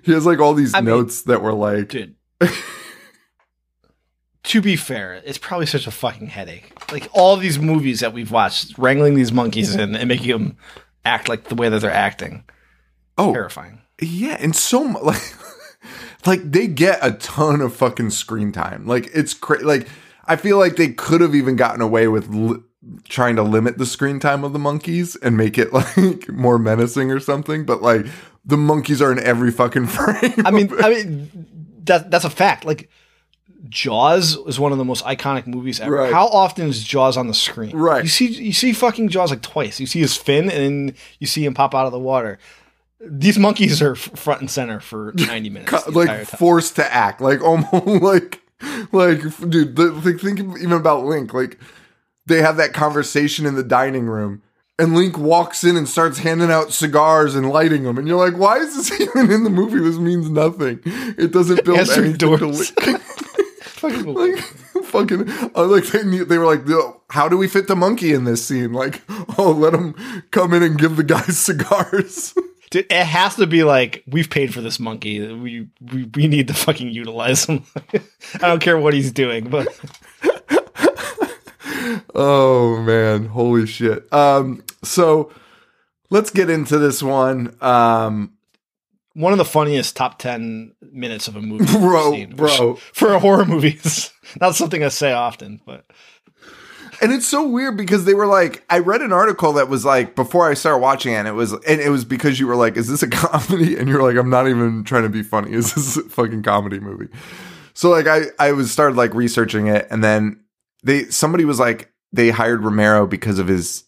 he 0.04 0.12
has 0.14 0.26
like 0.26 0.40
all 0.40 0.56
these 0.56 0.74
I 0.74 0.80
mean- 0.80 0.86
notes 0.86 1.22
that 1.24 1.42
were 1.44 1.54
like, 1.54 1.90
Dude. 1.90 2.16
To 4.44 4.62
be 4.62 4.76
fair, 4.76 5.22
it's 5.26 5.38
probably 5.38 5.66
such 5.66 5.88
a 5.88 5.92
fucking 5.92 6.28
headache. 6.28 6.74
Like 6.92 7.08
all 7.14 7.38
these 7.38 7.60
movies 7.60 8.02
that 8.02 8.14
we've 8.14 8.32
watched, 8.32 8.78
wrangling 8.78 9.16
these 9.16 9.32
monkeys 9.32 9.76
in 9.76 9.96
and 9.96 10.08
making 10.08 10.32
them 10.32 10.58
act 11.06 11.30
like 11.30 11.46
the 11.46 11.56
way 11.56 11.70
that 11.70 11.82
they're 11.82 11.92
acting, 11.92 12.44
oh 13.18 13.34
terrifying. 13.34 13.82
Yeah, 14.02 14.38
and 14.40 14.56
so 14.56 14.82
like 15.02 15.22
like 16.26 16.52
they 16.52 16.68
get 16.68 17.00
a 17.02 17.14
ton 17.14 17.62
of 17.62 17.76
fucking 17.76 18.10
screen 18.10 18.52
time. 18.52 18.86
Like 18.86 19.10
it's 19.14 19.34
crazy. 19.34 19.64
Like 19.66 19.88
I 20.26 20.36
feel 20.36 20.58
like 20.58 20.76
they 20.76 20.90
could 20.90 21.22
have 21.22 21.36
even 21.36 21.56
gotten 21.56 21.82
away 21.82 22.08
with 22.08 22.30
li- 22.30 22.62
trying 23.08 23.36
to 23.38 23.44
limit 23.44 23.78
the 23.78 23.86
screen 23.86 24.20
time 24.20 24.44
of 24.44 24.54
the 24.54 24.60
monkeys 24.60 25.16
and 25.18 25.38
make 25.38 25.58
it 25.58 25.72
like 25.98 26.30
more 26.30 26.60
menacing 26.60 27.12
or 27.12 27.20
something. 27.20 27.66
But 27.66 27.82
like 27.82 28.06
the 28.46 28.58
monkeys 28.58 29.02
are 29.02 29.12
in 29.12 29.20
every 29.20 29.52
fucking 29.52 29.88
frame. 29.88 30.34
I 30.46 30.52
mean, 30.52 30.70
I 30.84 30.90
mean 30.90 31.48
that 31.86 32.12
that's 32.12 32.26
a 32.26 32.30
fact. 32.30 32.66
Like 32.66 32.90
Jaws 33.70 34.38
is 34.46 34.60
one 34.60 34.72
of 34.72 34.78
the 34.78 34.86
most 34.86 35.06
iconic 35.06 35.48
movies 35.48 35.80
ever. 35.80 35.96
Right. 35.96 36.14
How 36.14 36.28
often 36.28 36.68
is 36.68 36.84
Jaws 36.84 37.16
on 37.16 37.28
the 37.28 37.34
screen? 37.34 37.76
Right. 37.76 38.04
You 38.04 38.10
see, 38.10 38.28
you 38.28 38.54
see 38.54 38.74
fucking 38.74 39.10
Jaws 39.10 39.30
like 39.30 39.42
twice. 39.42 39.80
You 39.80 39.88
see 39.88 40.00
his 40.00 40.18
fin, 40.18 40.50
and 40.50 40.90
then 40.90 40.96
you 41.20 41.28
see 41.28 41.46
him 41.46 41.54
pop 41.54 41.74
out 41.74 41.86
of 41.86 41.92
the 41.92 42.00
water. 42.00 42.40
These 43.00 43.38
monkeys 43.38 43.82
are 43.82 43.96
front 43.96 44.42
and 44.42 44.52
center 44.52 44.80
for 44.80 45.14
ninety 45.16 45.50
minutes. 45.50 45.84
the 45.84 45.92
like 45.92 46.26
forced 46.26 46.76
to 46.78 46.94
act 46.94 47.22
like 47.22 47.42
almost 47.44 47.74
like 48.04 48.42
like 48.92 49.22
dude 49.50 49.76
the, 49.76 49.92
like 50.06 50.20
think 50.20 50.40
even 50.40 50.72
about 50.72 51.04
link 51.04 51.34
like 51.34 51.60
they 52.26 52.42
have 52.42 52.58
that 52.58 52.74
conversation 52.74 53.46
in 53.46 53.56
the 53.56 53.64
dining 53.64 54.06
room 54.06 54.42
and 54.80 54.96
link 54.96 55.18
walks 55.18 55.64
in 55.64 55.76
and 55.76 55.88
starts 55.90 56.20
handing 56.20 56.50
out 56.50 56.72
cigars 56.72 57.36
and 57.36 57.50
lighting 57.50 57.84
them 57.84 57.98
and 57.98 58.08
you're 58.08 58.18
like 58.18 58.40
why 58.40 58.58
is 58.58 58.76
this 58.76 59.02
even 59.02 59.32
in 59.32 59.44
the 59.44 59.50
movie 59.50 59.80
this 59.80 59.98
means 59.98 60.30
nothing 60.30 60.80
it 60.86 61.32
doesn't 61.32 61.66
build 61.66 61.80
Answering 61.80 62.12
anything 62.12 62.38
to 62.38 62.46
link 62.48 63.02
Fucking 63.84 64.14
like 64.14 64.38
fucking 64.86 65.30
uh, 65.56 65.66
like 65.66 65.84
they, 65.88 66.04
knew- 66.04 66.24
they 66.24 66.38
were 66.38 66.46
like 66.46 66.62
how 67.10 67.28
do 67.28 67.36
we 67.38 67.50
fit 67.50 67.68
the 67.68 67.76
monkey 67.76 68.14
in 68.14 68.24
this 68.24 68.46
scene 68.46 68.72
like 68.72 69.02
oh 69.38 69.52
let 69.52 69.74
him 69.74 69.94
come 70.32 70.54
in 70.54 70.64
and 70.64 70.80
give 70.80 70.96
the 70.96 71.04
guys 71.04 71.38
cigars 71.50 72.34
Dude, 72.72 72.86
it 72.90 73.06
has 73.06 73.36
to 73.36 73.46
be 73.46 73.64
like 73.66 74.04
we've 74.08 74.30
paid 74.30 74.54
for 74.54 74.62
this 74.62 74.80
monkey. 74.80 75.20
We 75.34 75.68
we, 75.82 76.06
we 76.16 76.28
need 76.28 76.48
to 76.48 76.54
fucking 76.56 76.90
utilize 76.92 77.46
him. 77.46 77.66
I 77.94 78.48
don't 78.48 78.62
care 78.62 78.78
what 78.80 78.94
he's 78.96 79.12
doing, 79.12 79.50
but 79.50 79.68
Oh 82.16 82.82
man, 82.84 83.26
holy 83.26 83.68
shit. 83.68 84.12
Um 84.14 84.64
so 84.84 85.32
let's 86.10 86.30
get 86.30 86.50
into 86.50 86.78
this 86.78 87.04
one. 87.04 87.56
Um 87.62 88.33
one 89.14 89.32
of 89.32 89.38
the 89.38 89.46
funniest 89.46 89.96
top 89.96 90.20
ten 90.20 90.74
minutes 90.82 91.28
of 91.28 91.36
a 91.36 91.42
movie, 91.42 91.66
Bro, 91.80 92.12
seen, 92.12 92.36
bro. 92.36 92.76
for 92.94 93.14
a 93.14 93.20
horror 93.20 93.46
movie. 93.46 93.80
is 93.84 94.12
Not 94.40 94.56
something 94.56 94.84
I 94.84 94.90
say 94.90 95.12
often, 95.12 95.62
but 95.66 95.86
and 97.02 97.12
it's 97.12 97.28
so 97.28 97.48
weird 97.48 97.76
because 97.76 98.06
they 98.06 98.14
were 98.14 98.28
like 98.28 98.64
I 98.70 98.80
read 98.80 99.02
an 99.02 99.12
article 99.12 99.54
that 99.54 99.68
was 99.68 99.84
like 99.84 100.16
before 100.16 100.50
I 100.50 100.54
started 100.54 100.80
watching 100.80 101.14
it 101.14 101.18
and 101.18 101.28
it 101.28 101.34
was 101.34 101.52
and 101.52 101.82
it 101.82 101.90
was 101.90 102.06
because 102.06 102.40
you 102.40 102.48
were 102.48 102.56
like 102.56 102.78
is 102.78 102.88
this 102.88 103.04
a 103.04 103.08
comedy 103.10 103.78
and 103.78 103.90
you're 103.90 104.02
like 104.04 104.16
I'm 104.16 104.30
not 104.30 104.48
even 104.48 104.84
trying 104.84 105.04
to 105.04 105.10
be 105.10 105.24
funny. 105.24 105.54
Is 105.54 105.74
this 105.74 105.98
a 105.98 106.04
fucking 106.04 106.44
comedy 106.44 106.80
movie? 106.80 107.10
So 107.74 107.90
like 107.90 108.08
I 108.08 108.26
I 108.40 108.52
was 108.52 108.72
started 108.72 108.96
like 108.96 109.14
researching 109.14 109.68
it 109.68 109.88
and 109.90 110.04
then 110.04 110.40
they 110.84 111.06
somebody 111.06 111.46
was 111.46 111.60
like 111.60 111.92
they 112.12 112.30
hired 112.30 112.64
Romero 112.64 113.08
because 113.08 113.40
of 113.40 113.48
his 113.48 113.84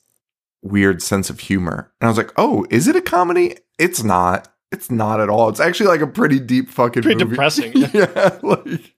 weird 0.61 1.01
sense 1.01 1.29
of 1.29 1.39
humor. 1.39 1.91
And 2.01 2.07
I 2.07 2.09
was 2.09 2.17
like, 2.17 2.31
"Oh, 2.37 2.65
is 2.69 2.87
it 2.87 2.95
a 2.95 3.01
comedy?" 3.01 3.57
It's 3.77 4.03
not. 4.03 4.47
It's 4.75 4.91
not 4.91 5.19
at 5.21 5.29
all. 5.29 5.49
It's 5.49 5.59
actually 5.59 5.87
like 5.87 6.01
a 6.01 6.07
pretty 6.07 6.39
deep 6.39 6.69
fucking 6.69 7.01
Pretty 7.03 7.23
movie. 7.23 7.31
depressing. 7.35 7.71
yeah, 7.93 8.37
like 8.43 8.93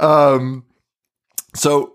um 0.00 0.64
so 1.54 1.94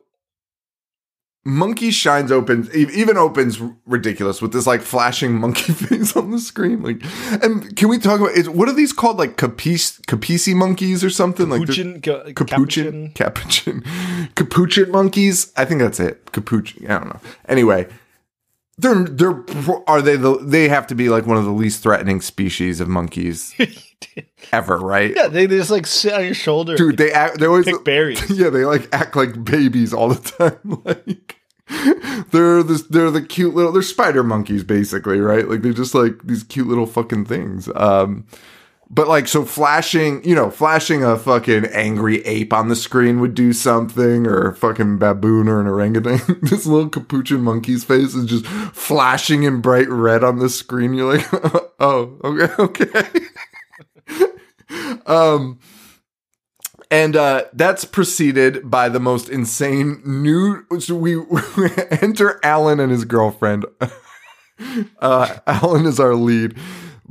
Monkey 1.46 1.92
Shines 1.92 2.32
opens 2.32 2.74
even 2.74 3.18
opens 3.18 3.60
ridiculous 3.86 4.42
with 4.42 4.54
this 4.54 4.66
like 4.66 4.82
flashing 4.82 5.38
monkey 5.40 5.74
face 5.74 6.16
on 6.16 6.32
the 6.32 6.40
screen. 6.40 6.82
Like, 6.82 7.02
and 7.44 7.76
can 7.76 7.90
we 7.90 8.00
talk 8.00 8.22
about 8.22 8.32
is 8.32 8.50
what 8.50 8.70
are 8.70 8.74
these 8.74 8.94
called? 8.94 9.18
Like 9.18 9.36
capice 9.36 10.00
capisi 10.08 10.56
monkeys 10.56 11.04
or 11.04 11.10
something? 11.10 11.50
Like 11.50 11.62
Capuchin, 11.62 12.02
ca- 12.02 12.32
capuchin, 12.34 13.12
capuchin, 13.14 13.84
capuchin 14.36 14.90
monkeys. 14.92 15.52
I 15.58 15.66
think 15.66 15.82
that's 15.82 16.00
it. 16.00 16.32
Capuchin. 16.32 16.86
I 16.90 17.00
don't 17.00 17.08
know. 17.10 17.20
Anyway, 17.50 17.88
they're 18.78 19.04
they're 19.04 19.44
are 19.88 20.02
they 20.02 20.16
the 20.16 20.38
they 20.40 20.68
have 20.68 20.88
to 20.88 20.96
be 20.96 21.10
like 21.10 21.26
one 21.26 21.38
of 21.38 21.46
the 21.46 21.52
least 21.52 21.84
threatening 21.84 22.22
species 22.22 22.80
of 22.80 22.88
monkeys 22.88 23.54
ever, 24.52 24.78
right? 24.78 25.14
Yeah, 25.16 25.28
they 25.28 25.48
just 25.48 25.70
like 25.70 25.86
sit 25.86 26.14
on 26.14 26.26
your 26.26 26.34
shoulder, 26.34 26.76
Dude, 26.76 26.98
they 26.98 27.12
act. 27.12 27.40
They 27.40 27.46
always 27.46 27.66
pick 27.66 27.84
berries. 27.86 28.30
yeah, 28.30 28.50
they 28.50 28.66
like 28.66 28.88
act 28.92 29.16
like 29.16 29.44
babies 29.44 29.94
all 29.94 30.10
the 30.10 30.30
time. 30.30 30.82
like 30.86 31.38
they're 32.32 32.64
this, 32.64 32.84
they're 32.84 33.12
the 33.12 33.22
cute 33.22 33.56
little, 33.56 33.72
they're 33.72 33.82
spider 33.82 34.24
monkeys 34.24 34.64
basically, 34.64 35.20
right? 35.20 35.48
Like 35.48 35.62
they're 35.62 35.74
just 35.74 35.94
like 35.96 36.24
these 36.24 36.44
cute 36.44 36.68
little 36.68 36.86
fucking 36.88 37.26
things. 37.26 37.70
Um, 37.76 38.26
but 38.94 39.08
like 39.08 39.28
so, 39.28 39.44
flashing, 39.44 40.24
you 40.24 40.36
know, 40.36 40.52
flashing 40.52 41.04
a 41.04 41.18
fucking 41.18 41.66
angry 41.66 42.24
ape 42.26 42.54
on 42.54 42.68
the 42.68 42.76
screen 42.76 43.20
would 43.22 43.34
do 43.34 43.52
something, 43.52 44.28
or 44.28 44.50
a 44.50 44.56
fucking 44.56 45.00
baboon 45.00 45.48
or 45.48 45.60
an 45.60 45.66
orangutan. 45.66 46.20
this 46.44 46.68
little 46.68 46.90
capuchin 46.90 47.42
monkey's 47.42 47.84
face 47.84 48.14
is 48.14 48.26
just 48.26 48.46
flashing 48.46 49.44
in 49.44 49.62
bright 49.62 49.90
red 49.90 50.24
on 50.24 50.38
the 50.38 50.48
screen. 50.48 50.94
You're 50.94 51.18
like, 51.18 51.28
oh, 51.80 52.20
okay, 52.24 52.54
okay. 52.60 53.10
um 55.08 55.60
and 56.92 57.16
uh, 57.16 57.46
that's 57.54 57.86
preceded 57.86 58.70
by 58.70 58.90
the 58.90 59.00
most 59.00 59.28
insane 59.28 60.04
nude. 60.06 60.84
So 60.84 60.94
we, 60.94 61.18
we 61.18 61.72
enter 61.90 62.40
Alan 62.44 62.80
and 62.80 62.92
his 62.92 63.06
girlfriend. 63.06 63.66
Uh, 65.00 65.40
Alan 65.48 65.88
is 65.88 66.00
our 66.00 66.14
lead, 66.14 66.56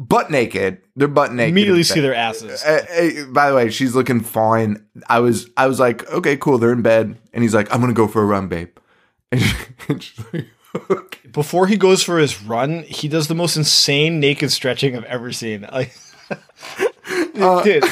butt 0.08 0.30
naked. 0.30 0.78
They're 0.96 1.08
butt 1.08 1.32
naked. 1.32 1.50
Immediately 1.50 1.82
see 1.84 2.00
their 2.00 2.14
asses. 2.14 2.62
Uh, 2.62 2.84
uh, 2.90 3.32
by 3.32 3.48
the 3.50 3.56
way, 3.56 3.70
she's 3.70 3.94
looking 3.94 4.20
fine. 4.20 4.84
I 5.08 5.20
was, 5.20 5.48
I 5.56 5.66
was 5.66 5.80
like, 5.80 6.10
okay, 6.10 6.36
cool. 6.36 6.58
They're 6.58 6.72
in 6.72 6.82
bed, 6.82 7.18
and 7.32 7.42
he's 7.42 7.54
like, 7.54 7.72
I'm 7.72 7.80
gonna 7.80 7.92
go 7.92 8.08
for 8.08 8.22
a 8.22 8.26
run, 8.26 8.48
babe. 8.48 8.70
And, 9.30 9.42
and 9.88 10.02
she's 10.02 10.24
like, 10.32 10.46
okay. 10.90 11.28
Before 11.30 11.66
he 11.66 11.76
goes 11.76 12.02
for 12.02 12.18
his 12.18 12.42
run, 12.42 12.82
he 12.82 13.08
does 13.08 13.28
the 13.28 13.34
most 13.34 13.56
insane 13.56 14.20
naked 14.20 14.52
stretching 14.52 14.96
I've 14.96 15.04
ever 15.04 15.32
seen. 15.32 15.66
Like, 15.72 15.94
Uh, 17.34 17.62
dude, 17.62 17.84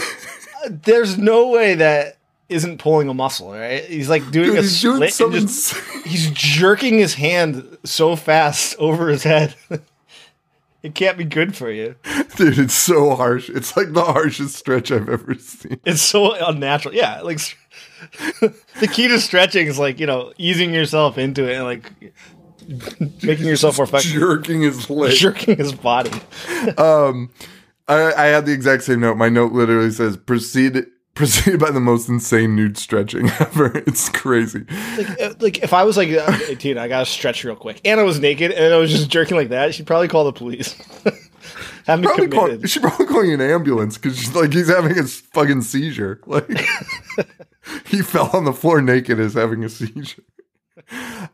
there's 0.69 1.19
no 1.19 1.49
way 1.49 1.75
that 1.75 2.19
isn't 2.49 2.79
pulling 2.79 3.09
a 3.09 3.15
muscle, 3.15 3.51
right? 3.53 3.85
He's 3.85 4.09
like 4.09 4.31
doing 4.31 4.51
Dude, 4.51 4.59
a 4.59 4.63
he's 4.63 4.81
doing 4.81 5.09
split 5.11 5.35
and 5.35 5.49
just 5.49 5.75
he's 6.07 6.31
jerking 6.31 6.99
his 6.99 7.15
hand 7.15 7.79
so 7.85 8.17
fast 8.17 8.77
over 8.79 9.09
his 9.09 9.23
head. 9.23 9.55
It 10.83 10.95
can't 10.95 11.19
be 11.19 11.25
good 11.25 11.57
for 11.57 11.71
you. 11.71 11.97
dude. 12.37 12.59
It's 12.59 12.75
so 12.75 13.15
harsh. 13.15 13.49
It's 13.51 13.77
like 13.77 13.93
the 13.93 14.05
harshest 14.05 14.57
stretch 14.57 14.91
I've 14.91 15.09
ever 15.09 15.35
seen. 15.35 15.81
It's 15.85 16.03
so 16.03 16.35
unnatural. 16.35 16.95
Yeah, 16.95 17.21
like 17.21 17.39
the 18.41 18.89
key 18.91 19.09
to 19.09 19.21
stretching 19.21 19.67
is 19.67 19.79
like 19.79 20.01
you 20.01 20.07
know 20.07 20.33
easing 20.39 20.73
yourself 20.73 21.19
into 21.19 21.49
it 21.49 21.57
and 21.57 21.65
like 21.65 21.93
making 23.23 23.47
yourself 23.47 23.79
more 23.79 23.85
effective. 23.85 24.13
Jerking 24.13 24.63
his 24.63 24.89
leg. 24.89 25.15
Jerking 25.15 25.57
his 25.57 25.73
body. 25.73 26.13
Um, 26.79 27.31
I, 27.89 28.13
I 28.13 28.27
had 28.27 28.47
the 28.47 28.53
exact 28.53 28.85
same 28.85 29.01
note. 29.01 29.17
My 29.17 29.29
note 29.29 29.53
literally 29.53 29.91
says 29.91 30.17
proceed 30.17 30.87
preceded 31.15 31.61
by 31.61 31.71
the 31.71 31.81
most 31.81 32.09
insane 32.09 32.57
nude 32.57 32.79
stretching 32.79 33.29
ever. 33.41 33.77
It's 33.87 34.09
crazy. 34.09 34.65
Like, 34.97 35.21
uh, 35.21 35.35
like 35.41 35.59
if 35.63 35.73
I 35.73 35.85
was 35.85 35.97
like, 35.97 36.11
uh, 36.11 36.31
hey, 36.33 36.55
Tina, 36.57 36.83
I 36.83 36.89
gotta 36.89 37.07
stretch 37.07 37.45
real 37.45 37.57
quick, 37.57 37.81
and 37.85 38.01
I 38.01 38.03
was 38.05 38.21
naked 38.21 38.53
and 38.53 38.73
I 38.73 38.77
was 38.79 38.91
just 38.91 39.11
jerking 39.11 39.37
like 39.37 39.49
that, 39.51 39.75
she'd 39.75 39.87
probably 39.87 40.09
call 40.09 40.25
the 40.25 40.33
police. 40.33 40.75
Have 41.87 42.03
Probably 42.03 42.29
call, 42.29 42.47
committed. 42.47 42.71
she 42.71 42.79
probably 42.79 43.07
calling 43.07 43.33
an 43.33 43.41
ambulance 43.41 43.97
because 43.99 44.17
she's 44.19 44.35
like 44.35 44.53
he's 44.53 44.69
having 44.69 44.97
a 44.99 45.03
fucking 45.05 45.63
seizure. 45.63 46.21
Like 46.27 46.47
he 47.87 48.03
fell 48.03 48.31
on 48.35 48.45
the 48.45 48.53
floor 48.53 48.81
naked 48.83 49.19
is 49.19 49.35
having 49.35 49.65
a 49.65 49.69
seizure. 49.69 50.23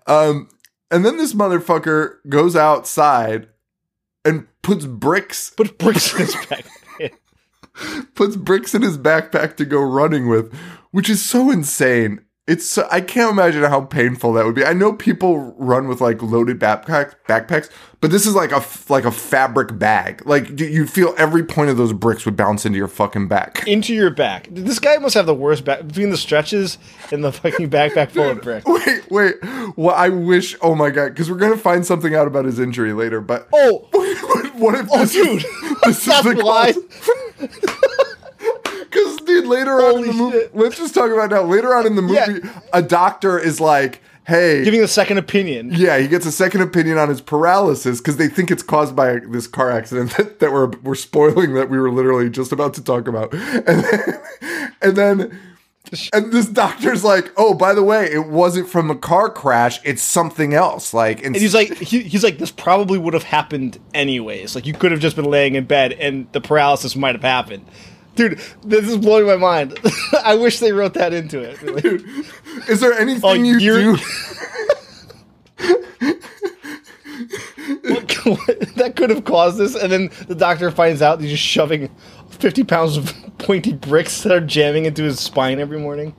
Um, 0.06 0.48
and 0.90 1.04
then 1.04 1.18
this 1.18 1.34
motherfucker 1.34 2.16
goes 2.28 2.54
outside 2.56 3.48
and 4.24 4.46
puts 4.62 4.86
bricks 4.86 5.50
Put 5.50 5.78
bricks 5.78 6.12
in 6.14 6.20
his 6.20 6.36
back. 6.46 6.64
Puts 8.14 8.36
bricks 8.36 8.74
in 8.74 8.82
his 8.82 8.98
backpack 8.98 9.56
to 9.56 9.64
go 9.64 9.80
running 9.80 10.28
with, 10.28 10.52
which 10.90 11.08
is 11.10 11.24
so 11.24 11.50
insane. 11.50 12.20
It's 12.48 12.64
so, 12.64 12.86
I 12.92 13.00
can't 13.00 13.32
imagine 13.32 13.64
how 13.64 13.80
painful 13.80 14.32
that 14.34 14.44
would 14.44 14.54
be. 14.54 14.64
I 14.64 14.72
know 14.72 14.92
people 14.92 15.52
run 15.58 15.88
with 15.88 16.00
like 16.00 16.22
loaded 16.22 16.60
backpack 16.60 17.14
backpacks, 17.28 17.68
but 18.00 18.12
this 18.12 18.24
is 18.24 18.36
like 18.36 18.52
a 18.52 18.62
like 18.88 19.04
a 19.04 19.10
fabric 19.10 19.76
bag. 19.80 20.24
Like 20.24 20.60
you- 20.60 20.66
you'd 20.68 20.88
feel 20.90 21.12
every 21.18 21.42
point 21.42 21.70
of 21.70 21.76
those 21.76 21.92
bricks 21.92 22.24
would 22.24 22.36
bounce 22.36 22.64
into 22.64 22.78
your 22.78 22.86
fucking 22.86 23.26
back. 23.26 23.66
into 23.66 23.92
your 23.92 24.10
back. 24.10 24.46
This 24.48 24.78
guy 24.78 24.96
must 24.98 25.14
have 25.16 25.26
the 25.26 25.34
worst 25.34 25.64
back 25.64 25.88
between 25.88 26.10
the 26.10 26.16
stretches 26.16 26.78
and 27.10 27.24
the 27.24 27.32
fucking 27.32 27.68
backpack 27.68 28.12
full 28.12 28.30
of 28.30 28.40
bricks. 28.42 28.64
Wait, 28.64 29.10
wait. 29.10 29.34
Well, 29.76 29.96
I 29.96 30.10
wish. 30.10 30.54
Oh 30.62 30.76
my 30.76 30.90
god, 30.90 31.08
because 31.08 31.28
we're 31.28 31.38
gonna 31.38 31.56
find 31.56 31.84
something 31.84 32.14
out 32.14 32.28
about 32.28 32.44
his 32.44 32.60
injury 32.60 32.92
later. 32.92 33.20
But 33.20 33.48
Oh, 33.52 33.88
what 34.54 34.76
if 34.76 34.86
oh, 34.92 34.98
this 35.00 35.12
dude, 35.14 35.38
is, 35.44 35.72
this 35.82 36.04
that's 36.04 36.22
the 36.24 36.44
why. 36.44 36.72
Because 38.88 39.16
dude, 39.18 39.46
later 39.46 39.72
on 39.82 39.98
in 39.98 40.06
the 40.06 40.12
movie, 40.12 40.38
shit. 40.38 40.56
let's 40.56 40.76
just 40.78 40.94
talk 40.94 41.10
about 41.10 41.30
now. 41.30 41.42
Later 41.42 41.74
on 41.74 41.86
in 41.86 41.96
the 41.96 42.02
Yeah. 42.02 42.26
movie, 42.28 42.48
a 42.72 42.80
doctor 42.82 43.38
is 43.38 43.60
like, 43.60 44.00
"Hey, 44.24 44.64
Giving 44.64 44.82
a 44.82 44.88
second 44.88 45.18
opinion. 45.18 45.70
yeah," 45.74 45.98
he 45.98 46.08
gets 46.08 46.24
a 46.24 46.32
second 46.32 46.62
opinion 46.62 46.96
on 46.96 47.08
his 47.08 47.20
paralysis 47.20 47.98
because 47.98 48.16
they 48.16 48.28
think 48.28 48.50
it's 48.50 48.62
caused 48.62 48.94
by 48.96 49.18
this 49.28 49.46
car 49.46 49.70
accident 49.70 50.10
that, 50.16 50.38
that 50.40 50.52
we're 50.52 50.70
we're 50.82 50.94
spoiling 50.94 51.54
that 51.54 51.68
we 51.68 51.78
were 51.78 51.90
literally 51.90 52.30
just 52.30 52.52
about 52.52 52.74
to 52.74 52.82
talk 52.84 53.06
about, 53.08 53.32
and 53.34 53.84
then, 53.84 54.20
and 54.82 54.96
then. 54.96 55.38
And 56.12 56.32
this 56.32 56.46
doctor's 56.46 57.04
like, 57.04 57.32
"Oh, 57.36 57.54
by 57.54 57.72
the 57.74 57.82
way, 57.82 58.10
it 58.10 58.26
wasn't 58.26 58.68
from 58.68 58.90
a 58.90 58.94
car 58.96 59.30
crash; 59.30 59.78
it's 59.84 60.02
something 60.02 60.52
else." 60.54 60.92
Like, 60.92 61.18
and 61.18 61.26
And 61.26 61.36
he's 61.36 61.54
like, 61.54 61.76
he, 61.78 62.02
he's 62.02 62.24
like, 62.24 62.38
this 62.38 62.50
probably 62.50 62.98
would 62.98 63.14
have 63.14 63.22
happened 63.22 63.78
anyways. 63.94 64.54
Like, 64.54 64.66
you 64.66 64.72
could 64.74 64.90
have 64.90 65.00
just 65.00 65.14
been 65.16 65.24
laying 65.26 65.54
in 65.54 65.64
bed, 65.64 65.92
and 65.92 66.26
the 66.32 66.40
paralysis 66.40 66.96
might 66.96 67.14
have 67.14 67.22
happened. 67.22 67.66
Dude, 68.16 68.40
this 68.64 68.88
is 68.88 68.96
blowing 68.96 69.26
my 69.26 69.36
mind. 69.36 69.78
I 70.24 70.34
wish 70.36 70.58
they 70.58 70.72
wrote 70.72 70.94
that 70.94 71.12
into 71.12 71.38
it. 71.40 71.56
Like, 72.56 72.68
Is 72.68 72.80
there 72.80 72.94
anything 72.94 73.22
Oh, 73.24 73.34
you 73.34 73.58
do? 73.60 73.96
what- 77.82 78.26
what- 78.26 78.74
that 78.76 78.94
could 78.96 79.10
have 79.10 79.24
caused 79.24 79.58
this, 79.58 79.74
and 79.74 79.90
then 79.92 80.10
the 80.28 80.34
doctor 80.34 80.70
finds 80.70 81.02
out 81.02 81.20
he's 81.20 81.30
just 81.30 81.42
shoving 81.42 81.90
fifty 82.36 82.64
pounds 82.64 82.96
of 82.96 83.14
pointy 83.38 83.72
bricks 83.72 84.22
that 84.22 84.32
are 84.32 84.40
jamming 84.40 84.84
into 84.84 85.02
his 85.02 85.20
spine 85.20 85.58
every 85.58 85.78
morning, 85.78 86.14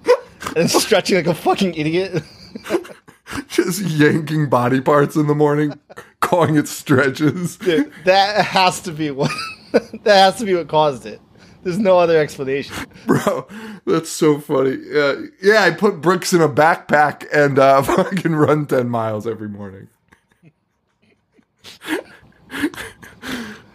and 0.55 0.69
stretching 0.69 1.17
like 1.17 1.27
a 1.27 1.33
fucking 1.33 1.73
idiot. 1.75 2.23
Just 3.47 3.81
yanking 3.81 4.49
body 4.49 4.79
parts 4.79 5.15
in 5.17 5.27
the 5.27 5.35
morning, 5.35 5.77
calling 6.21 6.55
it 6.55 6.67
stretches. 6.67 7.57
Dude, 7.57 7.91
that 8.05 8.45
has 8.45 8.79
to 8.81 8.91
be 8.91 9.11
what 9.11 9.31
that 9.71 10.05
has 10.05 10.37
to 10.37 10.45
be 10.45 10.55
what 10.55 10.67
caused 10.67 11.05
it. 11.05 11.19
There's 11.63 11.79
no 11.79 11.99
other 11.99 12.17
explanation. 12.17 12.75
Bro, 13.05 13.47
that's 13.85 14.09
so 14.09 14.39
funny. 14.39 14.77
Yeah, 14.89 15.15
yeah, 15.41 15.63
I 15.63 15.71
put 15.71 15.99
bricks 15.99 16.31
in 16.31 16.41
a 16.41 16.47
backpack 16.47 17.27
and 17.33 17.59
uh, 17.59 17.81
fucking 17.83 18.35
run 18.35 18.67
10 18.67 18.87
miles 18.87 19.27
every 19.27 19.49
morning. 19.49 19.89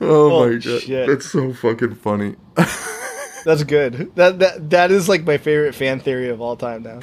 Oh 0.03 0.49
my 0.49 0.55
god. 0.55 0.83
shit. 0.83 1.07
That's 1.09 1.31
so 1.31 1.53
fucking 1.53 1.95
funny. 1.97 2.37
That's 3.45 3.65
good. 3.65 4.15
That 4.17 4.39
that 4.39 4.71
that 4.71 4.91
is 4.91 5.09
like 5.09 5.25
my 5.25 5.39
favorite 5.39 5.75
fan 5.75 6.01
theory 6.01 6.29
of 6.29 6.41
all 6.41 6.57
time 6.57 6.83
now. 6.83 7.01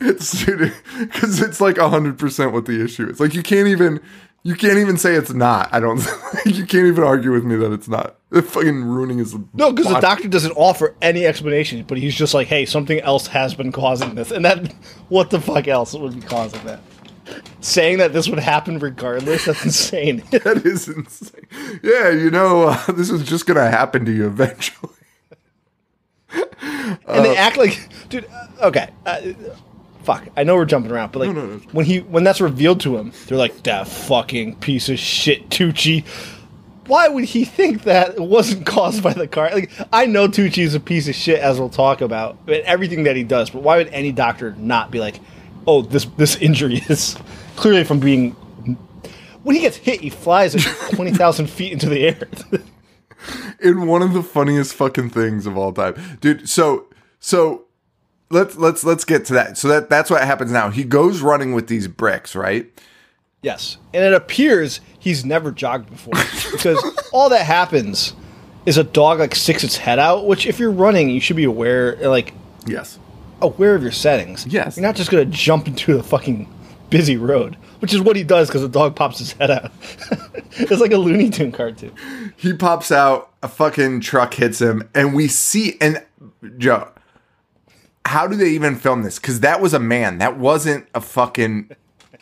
It's 0.00 0.44
because 0.44 1.40
it's 1.42 1.60
like 1.60 1.76
100% 1.76 2.52
what 2.52 2.66
the 2.66 2.82
issue 2.82 3.08
is. 3.08 3.20
Like, 3.20 3.34
you 3.34 3.42
can't 3.42 3.68
even. 3.68 4.00
You 4.44 4.54
can't 4.54 4.78
even 4.78 4.96
say 4.96 5.14
it's 5.14 5.32
not. 5.34 5.68
I 5.74 5.80
don't. 5.80 5.98
you 6.46 6.64
can't 6.64 6.86
even 6.86 7.02
argue 7.02 7.32
with 7.32 7.44
me 7.44 7.56
that 7.56 7.72
it's 7.72 7.88
not. 7.88 8.16
It's 8.30 8.48
fucking 8.48 8.84
ruining 8.84 9.18
his. 9.18 9.34
No, 9.52 9.72
because 9.72 9.92
the 9.92 10.00
doctor 10.00 10.28
doesn't 10.28 10.52
offer 10.52 10.94
any 11.02 11.26
explanation, 11.26 11.84
but 11.86 11.98
he's 11.98 12.14
just 12.14 12.34
like, 12.34 12.46
"Hey, 12.46 12.64
something 12.64 13.00
else 13.00 13.26
has 13.26 13.54
been 13.54 13.72
causing 13.72 14.14
this," 14.14 14.30
and 14.30 14.44
that 14.44 14.72
what 15.08 15.30
the 15.30 15.40
fuck 15.40 15.66
else 15.66 15.92
would 15.92 16.14
be 16.14 16.20
causing 16.20 16.64
that? 16.64 16.80
Saying 17.60 17.98
that 17.98 18.12
this 18.12 18.28
would 18.28 18.38
happen 18.38 18.78
regardless—that's 18.78 19.64
insane. 19.64 20.22
That 20.30 20.62
is 20.64 20.88
insane. 20.88 21.46
Yeah, 21.82 22.10
you 22.10 22.30
know, 22.30 22.68
uh, 22.68 22.86
this 22.92 23.10
is 23.10 23.22
just 23.28 23.46
gonna 23.46 23.70
happen 23.70 24.04
to 24.04 24.12
you 24.12 24.26
eventually. 24.26 24.92
and 26.32 27.24
they 27.24 27.36
act 27.36 27.56
like, 27.56 27.88
dude. 28.08 28.26
uh, 28.26 28.66
Okay, 28.68 28.88
uh, 29.06 29.20
fuck. 30.02 30.26
I 30.36 30.44
know 30.44 30.56
we're 30.56 30.64
jumping 30.64 30.90
around, 30.92 31.12
but 31.12 31.20
like 31.20 31.30
No, 31.30 31.46
no, 31.46 31.56
no. 31.56 31.60
when 31.72 31.86
he 31.86 32.00
when 32.00 32.24
that's 32.24 32.40
revealed 32.40 32.80
to 32.80 32.96
him, 32.96 33.12
they're 33.26 33.38
like 33.38 33.62
that 33.64 33.88
fucking 33.88 34.56
piece 34.56 34.88
of 34.88 34.98
shit 34.98 35.48
Tucci. 35.48 36.04
Why 36.86 37.06
would 37.08 37.24
he 37.24 37.44
think 37.44 37.82
that 37.82 38.14
it 38.14 38.20
wasn't 38.22 38.64
caused 38.66 39.02
by 39.02 39.12
the 39.12 39.28
car? 39.28 39.50
Like 39.52 39.70
I 39.92 40.06
know 40.06 40.26
Tucci 40.28 40.62
is 40.62 40.74
a 40.74 40.80
piece 40.80 41.08
of 41.08 41.14
shit, 41.14 41.38
as 41.40 41.58
we'll 41.60 41.68
talk 41.68 42.00
about, 42.00 42.38
everything 42.48 43.02
that 43.04 43.14
he 43.16 43.24
does. 43.24 43.50
But 43.50 43.62
why 43.62 43.76
would 43.76 43.88
any 43.88 44.10
doctor 44.12 44.54
not 44.58 44.90
be 44.90 44.98
like, 44.98 45.20
"Oh, 45.68 45.82
this 45.82 46.04
this 46.16 46.34
injury 46.36 46.82
is 46.88 47.16
clearly 47.56 47.84
from 47.84 48.00
being." 48.00 48.32
When 49.44 49.54
he 49.54 49.62
gets 49.62 49.76
hit, 49.76 50.00
he 50.00 50.10
flies 50.10 50.54
at 50.56 50.62
twenty 50.94 51.12
thousand 51.12 51.48
feet 51.48 51.72
into 51.72 51.88
the 51.88 52.00
air. 52.08 52.28
in 53.60 53.86
one 53.86 54.02
of 54.02 54.12
the 54.12 54.22
funniest 54.22 54.74
fucking 54.74 55.10
things 55.10 55.46
of 55.46 55.56
all 55.56 55.72
time, 55.72 55.94
dude. 56.20 56.48
So 56.48 56.86
so 57.20 57.64
let's 58.30 58.56
let's 58.56 58.84
let's 58.84 59.04
get 59.04 59.24
to 59.26 59.34
that. 59.34 59.58
So 59.58 59.68
that 59.68 59.88
that's 59.88 60.10
what 60.10 60.22
happens 60.22 60.50
now. 60.50 60.70
He 60.70 60.84
goes 60.84 61.20
running 61.20 61.52
with 61.52 61.68
these 61.68 61.88
bricks, 61.88 62.34
right? 62.34 62.66
Yes. 63.42 63.76
And 63.94 64.04
it 64.04 64.12
appears 64.12 64.80
he's 64.98 65.24
never 65.24 65.52
jogged 65.52 65.90
before 65.90 66.14
because 66.50 66.82
all 67.12 67.28
that 67.28 67.46
happens 67.46 68.12
is 68.66 68.76
a 68.76 68.84
dog 68.84 69.20
like 69.20 69.34
sticks 69.34 69.62
its 69.62 69.76
head 69.76 69.98
out, 69.98 70.26
which 70.26 70.46
if 70.46 70.58
you're 70.58 70.72
running, 70.72 71.08
you 71.08 71.20
should 71.20 71.36
be 71.36 71.44
aware 71.44 71.96
like 72.08 72.34
Yes. 72.66 72.98
Aware 73.40 73.74
of 73.74 73.82
your 73.82 73.92
settings. 73.92 74.46
Yes. 74.46 74.76
You're 74.76 74.86
not 74.86 74.96
just 74.96 75.10
going 75.10 75.28
to 75.30 75.36
jump 75.36 75.66
into 75.68 75.96
the 75.96 76.02
fucking 76.02 76.52
busy 76.90 77.16
road, 77.16 77.56
which 77.80 77.92
is 77.92 78.00
what 78.00 78.16
he 78.16 78.22
does 78.24 78.48
because 78.48 78.62
the 78.62 78.68
dog 78.68 78.96
pops 78.96 79.18
his 79.18 79.32
head 79.32 79.50
out. 79.50 79.70
it's 80.52 80.80
like 80.80 80.92
a 80.92 80.96
Looney 80.96 81.30
Tune 81.30 81.52
cartoon. 81.52 81.92
He 82.36 82.52
pops 82.52 82.90
out, 82.90 83.32
a 83.42 83.48
fucking 83.48 84.00
truck 84.00 84.34
hits 84.34 84.60
him, 84.60 84.88
and 84.94 85.14
we 85.14 85.28
see 85.28 85.76
and 85.80 86.04
Joe. 86.56 86.90
How 88.06 88.26
do 88.26 88.36
they 88.36 88.48
even 88.50 88.74
film 88.76 89.02
this? 89.02 89.18
Because 89.18 89.40
that 89.40 89.60
was 89.60 89.74
a 89.74 89.78
man. 89.78 90.18
That 90.18 90.38
wasn't 90.38 90.86
a 90.94 91.00
fucking 91.00 91.70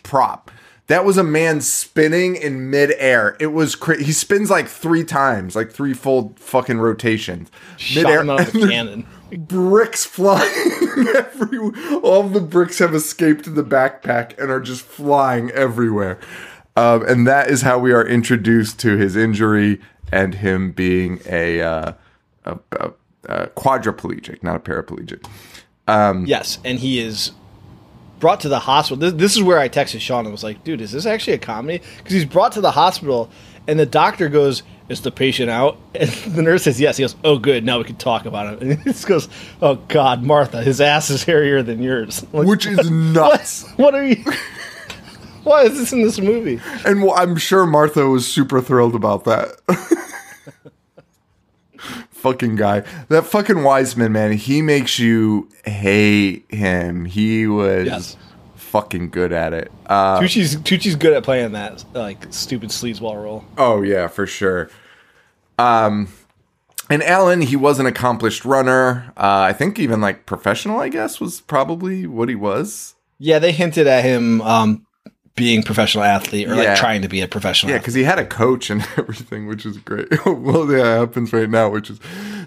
prop. 0.02 0.50
That 0.88 1.04
was 1.04 1.16
a 1.16 1.24
man 1.24 1.60
spinning 1.60 2.36
in 2.36 2.70
midair. 2.70 3.36
It 3.40 3.48
was 3.48 3.74
cra- 3.74 4.02
he 4.02 4.12
spins 4.12 4.50
like 4.50 4.68
three 4.68 5.04
times, 5.04 5.54
like 5.56 5.70
three 5.70 5.94
full 5.94 6.32
fucking 6.36 6.78
rotations. 6.78 7.50
Shot 7.76 8.08
him 8.10 8.30
out 8.30 8.48
of 8.48 8.54
a 8.54 8.58
cannon. 8.68 9.06
bricks 9.32 10.04
flying 10.04 10.48
everywhere. 11.16 12.00
All 12.02 12.26
of 12.26 12.32
the 12.32 12.40
bricks 12.40 12.78
have 12.78 12.94
escaped 12.94 13.54
the 13.54 13.64
backpack 13.64 14.38
and 14.38 14.50
are 14.50 14.60
just 14.60 14.82
flying 14.82 15.50
everywhere. 15.50 16.18
Um, 16.76 17.06
and 17.06 17.26
that 17.26 17.50
is 17.50 17.62
how 17.62 17.78
we 17.78 17.92
are 17.92 18.06
introduced 18.06 18.78
to 18.80 18.96
his 18.96 19.16
injury 19.16 19.80
and 20.12 20.34
him 20.34 20.72
being 20.72 21.20
a, 21.26 21.60
uh, 21.62 21.92
a, 22.44 22.58
a, 22.72 22.90
a 23.24 23.46
quadriplegic, 23.48 24.42
not 24.42 24.56
a 24.56 24.60
paraplegic. 24.60 25.26
Yes, 26.26 26.58
and 26.64 26.78
he 26.78 27.00
is 27.00 27.32
brought 28.18 28.40
to 28.40 28.48
the 28.48 28.60
hospital. 28.60 28.96
This, 28.98 29.12
this 29.12 29.36
is 29.36 29.42
where 29.42 29.58
I 29.58 29.68
texted 29.68 30.00
Sean 30.00 30.24
and 30.24 30.32
was 30.32 30.44
like, 30.44 30.64
dude, 30.64 30.80
is 30.80 30.92
this 30.92 31.06
actually 31.06 31.34
a 31.34 31.38
comedy? 31.38 31.82
Because 31.98 32.12
he's 32.12 32.24
brought 32.24 32.52
to 32.52 32.60
the 32.60 32.72
hospital, 32.72 33.30
and 33.66 33.78
the 33.78 33.86
doctor 33.86 34.28
goes, 34.28 34.62
is 34.88 35.00
the 35.02 35.10
patient 35.10 35.50
out? 35.50 35.78
And 35.94 36.10
the 36.10 36.42
nurse 36.42 36.64
says, 36.64 36.80
yes. 36.80 36.96
He 36.98 37.02
goes, 37.04 37.16
oh, 37.24 37.38
good. 37.38 37.64
Now 37.64 37.78
we 37.78 37.84
can 37.84 37.96
talk 37.96 38.26
about 38.26 38.54
it. 38.54 38.60
And 38.62 38.78
he 38.78 38.84
just 38.84 39.06
goes, 39.06 39.28
oh, 39.62 39.76
God, 39.88 40.22
Martha, 40.22 40.62
his 40.62 40.80
ass 40.80 41.10
is 41.10 41.24
hairier 41.24 41.62
than 41.62 41.82
yours. 41.82 42.24
Like, 42.32 42.46
Which 42.46 42.66
is 42.66 42.90
nuts. 42.90 43.68
what 43.76 43.94
are 43.94 44.04
you. 44.06 44.22
Why 45.42 45.62
is 45.62 45.78
this 45.78 45.92
in 45.92 46.02
this 46.02 46.18
movie? 46.20 46.60
And 46.84 47.02
well, 47.02 47.14
I'm 47.16 47.36
sure 47.36 47.66
Martha 47.66 48.06
was 48.08 48.26
super 48.30 48.60
thrilled 48.60 48.94
about 48.96 49.24
that. 49.24 49.56
fucking 52.10 52.56
guy. 52.56 52.82
That 53.08 53.26
fucking 53.26 53.62
Wiseman, 53.62 54.12
man, 54.12 54.32
he 54.32 54.60
makes 54.62 54.98
you 54.98 55.48
hate 55.64 56.44
him. 56.50 57.04
He 57.04 57.46
was 57.46 57.86
Yes. 57.86 58.16
Fucking 58.80 59.10
good 59.10 59.32
at 59.32 59.52
it. 59.52 59.72
Uh, 59.86 60.20
Tucci's, 60.20 60.56
Tucci's 60.56 60.96
good 60.96 61.12
at 61.14 61.22
playing 61.22 61.52
that, 61.52 61.84
like, 61.94 62.26
stupid 62.30 62.68
sleazeball 62.70 63.22
role. 63.22 63.44
oh, 63.56 63.82
yeah, 63.82 64.06
for 64.08 64.26
sure. 64.26 64.68
Um, 65.58 66.08
and 66.90 67.02
Alan, 67.02 67.40
he 67.40 67.56
was 67.56 67.78
an 67.80 67.86
accomplished 67.86 68.44
runner. 68.44 69.12
Uh, 69.16 69.40
I 69.48 69.52
think 69.52 69.78
even 69.78 70.00
like 70.00 70.26
professional, 70.26 70.78
I 70.80 70.88
guess, 70.88 71.18
was 71.20 71.40
probably 71.40 72.06
what 72.06 72.28
he 72.28 72.34
was. 72.34 72.94
Yeah, 73.18 73.38
they 73.38 73.52
hinted 73.52 73.86
at 73.86 74.04
him 74.04 74.42
um, 74.42 74.86
being 75.34 75.62
professional 75.62 76.04
athlete 76.04 76.46
or 76.48 76.54
Yeah. 76.54 76.70
like 76.70 76.78
trying 76.78 77.02
to 77.02 77.08
be 77.08 77.22
a 77.22 77.28
professional 77.28 77.72
Yeah, 77.72 77.78
because 77.78 77.94
he 77.94 78.04
had 78.04 78.18
a 78.18 78.26
coach 78.26 78.68
and 78.70 78.82
everything, 78.98 79.46
which 79.46 79.64
is 79.64 79.78
great. 79.78 80.08
well, 80.26 80.70
yeah, 80.70 80.96
it 80.96 80.98
happens 80.98 81.32
right 81.32 81.48
now, 81.50 81.70
which 81.70 81.88
is 81.90 81.98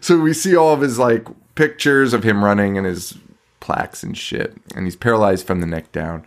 so 0.02 0.20
we 0.20 0.34
see 0.34 0.56
all 0.56 0.74
of 0.74 0.82
his 0.82 1.00
like 1.00 1.28
pictures 1.56 2.14
of 2.14 2.24
him 2.24 2.44
running 2.46 2.78
and 2.78 2.86
his 2.86 3.18
plaques 3.60 4.04
and 4.04 4.18
shit, 4.18 4.56
and 4.76 4.86
he's 4.86 4.96
paralyzed 4.96 5.46
from 5.46 5.62
the 5.62 5.68
neck 5.68 5.92
down. 5.92 6.26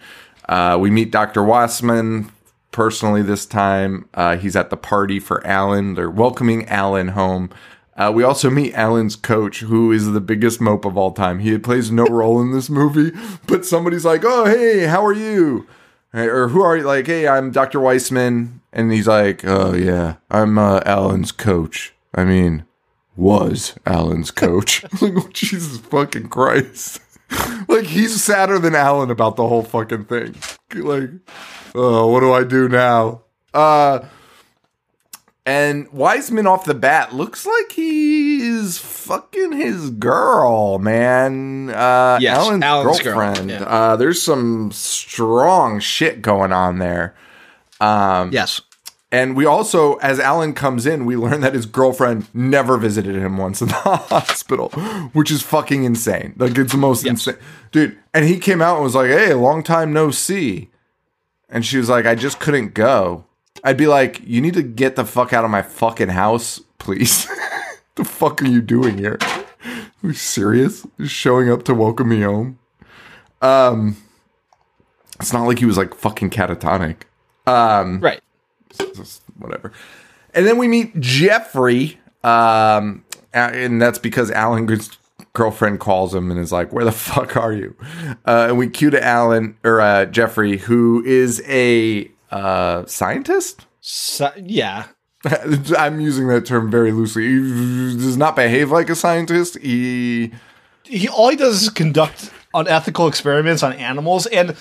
Uh, 0.49 0.77
we 0.81 0.91
meet 0.91 1.11
Dr. 1.11 1.43
Wiseman 1.43 2.31
personally 2.71 3.23
this 3.23 3.47
time. 3.47 4.09
Uh, 4.15 4.37
he's 4.37 4.57
at 4.57 4.71
the 4.71 4.77
party 4.77 5.21
for 5.21 5.47
Alan. 5.47 5.95
They're 5.95 6.11
welcoming 6.11 6.69
Alan 6.69 7.09
home. 7.09 7.51
Uh, 7.97 8.11
we 8.15 8.23
also 8.23 8.49
meet 8.49 8.75
Alan's 8.75 9.17
coach, 9.17 9.61
who 9.61 9.93
is 9.93 10.11
the 10.11 10.21
biggest 10.21 10.61
mope 10.61 10.85
of 10.85 10.97
all 10.97 11.13
time. 11.13 11.41
He 11.41 11.57
plays 11.59 11.91
no 11.91 12.05
role 12.11 12.41
in 12.41 12.53
this 12.53 12.71
movie, 12.71 13.13
but 13.47 13.65
somebody's 13.65 14.05
like, 14.05 14.23
"Oh, 14.25 14.47
hey, 14.47 14.87
how 14.87 15.05
are 15.05 15.13
you?" 15.13 15.67
Hey, 16.13 16.27
or 16.27 16.49
who 16.49 16.61
are 16.61 16.77
you? 16.77 16.83
Like, 16.83 17.07
hey, 17.07 17.27
I'm 17.27 17.51
Dr. 17.53 17.81
Wiseman. 17.81 18.61
And 18.71 18.93
he's 18.93 19.09
like, 19.09 19.47
oh, 19.47 19.73
yeah, 19.73 20.17
I'm 20.31 20.59
uh, 20.59 20.81
Alan's 20.85 21.33
coach. 21.33 21.95
I 22.15 22.25
mean, 22.25 22.67
was 23.17 23.75
Alan's 23.87 24.31
coach. 24.31 24.83
like, 25.01 25.15
oh, 25.17 25.29
Jesus 25.33 25.79
fucking 25.79 26.29
Christ. 26.29 27.01
like, 27.69 27.85
he's 27.85 28.23
sadder 28.23 28.59
than 28.59 28.75
Alan 28.75 29.11
about 29.11 29.37
the 29.37 29.47
whole 29.47 29.63
fucking 29.63 30.05
thing. 30.07 30.35
Like, 30.75 31.11
oh, 31.75 32.07
what 32.09 32.21
do 32.21 32.33
I 32.33 32.45
do 32.45 32.69
now? 32.69 33.23
Uh, 33.55 34.01
and 35.45 35.91
Wiseman 35.93 36.47
off 36.47 36.65
the 36.65 36.75
bat 36.75 37.13
looks 37.15 37.45
like 37.45 37.73
he 37.73 38.47
is 38.47 38.79
fucking 38.79 39.53
his 39.53 39.91
girl, 39.91 40.79
man. 40.79 41.71
Uh, 41.71 42.19
Yes, 42.21 42.39
Alan's, 42.39 42.63
Alan's 42.63 43.01
girl, 43.01 43.15
girlfriend. 43.17 43.51
yeah. 43.51 43.63
Uh, 43.65 43.97
there's 43.97 44.23
some 44.23 44.71
strong 44.73 45.81
shit 45.81 46.23
going 46.23 46.53
on 46.53 46.79
there. 46.79 47.17
Um, 47.81 48.31
Yes. 48.33 48.61
And 49.13 49.37
we 49.37 49.45
also, 49.45 49.97
as 49.97 50.19
Alan 50.19 50.55
comes 50.55 50.87
in, 50.87 51.05
we 51.05 51.17
learn 51.17 51.43
that 51.43 51.53
his 51.53 51.67
girlfriend 51.67 52.27
never 52.35 52.79
visited 52.79 53.15
him 53.15 53.37
once 53.37 53.61
in 53.61 53.69
the 53.69 53.75
hospital, 53.75 54.71
which 55.13 55.31
is 55.31 55.43
fucking 55.43 55.85
insane. 55.85 56.33
Like, 56.39 56.57
it's 56.57 56.73
the 56.73 56.79
most 56.79 57.05
insane. 57.05 57.37
Dude, 57.73 57.99
and 58.15 58.25
he 58.25 58.39
came 58.39 58.63
out 58.63 58.77
and 58.77 58.85
was 58.85 58.95
like, 58.95 59.11
hey, 59.11 59.35
long 59.35 59.63
time 59.63 59.93
no 59.93 60.11
see. 60.11 60.71
And 61.51 61.65
she 61.67 61.77
was 61.77 61.91
like, 61.91 62.07
I 62.07 62.15
just 62.15 62.41
couldn't 62.41 62.73
go. 62.73 63.27
I'd 63.63 63.77
be 63.77 63.87
like, 63.87 64.23
you 64.25 64.41
need 64.41 64.55
to 64.55 64.63
get 64.63 64.97
the 64.97 65.05
fuck 65.05 65.35
out 65.35 65.45
of 65.45 65.51
my 65.51 65.61
fucking 65.61 66.09
house, 66.09 66.59
please. 66.79 67.27
the 67.97 68.05
fuck 68.05 68.41
are 68.41 68.47
you 68.47 68.63
doing 68.63 68.97
here? 68.97 69.19
Are 69.23 70.09
you 70.09 70.15
serious? 70.15 70.87
Just 70.99 71.13
showing 71.15 71.51
up 71.51 71.65
to 71.65 71.75
welcome 71.75 72.09
me 72.09 72.23
home? 72.23 72.59
Um, 73.43 73.99
it's 75.21 75.35
not 75.35 75.47
like 75.47 75.59
he 75.59 75.67
was 75.67 75.77
like 75.77 75.95
fucking 75.95 76.31
catatonic 76.31 77.03
Um, 77.47 78.01
Right. 78.01 78.21
Whatever. 79.39 79.73
And 80.35 80.47
then 80.47 80.59
we 80.59 80.69
meet 80.69 80.99
Jeffrey, 81.01 81.99
um, 82.25 83.05
and 83.33 83.81
that's 83.81 83.99
because 83.99 84.31
Alan's 84.31 84.99
girlfriend 85.35 85.81
calls 85.81 86.15
him 86.15 86.31
and 86.31 86.41
is 86.41 86.53
like, 86.53 86.73
"Where 86.73 86.85
the 86.85 86.93
fuck 86.93 87.37
are 87.37 87.53
you?" 87.53 87.77
Uh, 88.27 88.47
and 88.49 88.59
we 88.59 88.69
cue 88.69 88.91
to 88.91 89.05
Alan 89.05 89.57
or 89.65 89.81
uh, 89.81 90.07
Jeffrey, 90.07 90.59
who 90.59 91.03
is 91.05 91.43
a 91.47 92.11
uh, 92.31 92.87
scientist. 92.87 93.67
So, 93.81 94.33
yeah. 94.37 94.87
I'm 95.79 96.01
using 96.01 96.29
that 96.29 96.47
term 96.47 96.71
very 96.71 96.91
loosely. 96.93 97.25
He 97.25 97.97
does 97.97 98.17
not 98.17 98.35
behave 98.35 98.71
like 98.71 98.91
a 98.91 98.97
scientist. 98.97 99.59
He 99.59 100.33
He 100.85 101.09
all 101.09 101.29
he 101.29 101.37
does 101.37 101.63
is 101.63 101.71
conduct 101.71 102.31
unethical 102.55 103.07
experiments 103.07 103.63
on 103.63 103.73
animals, 103.75 104.27
and 104.27 104.57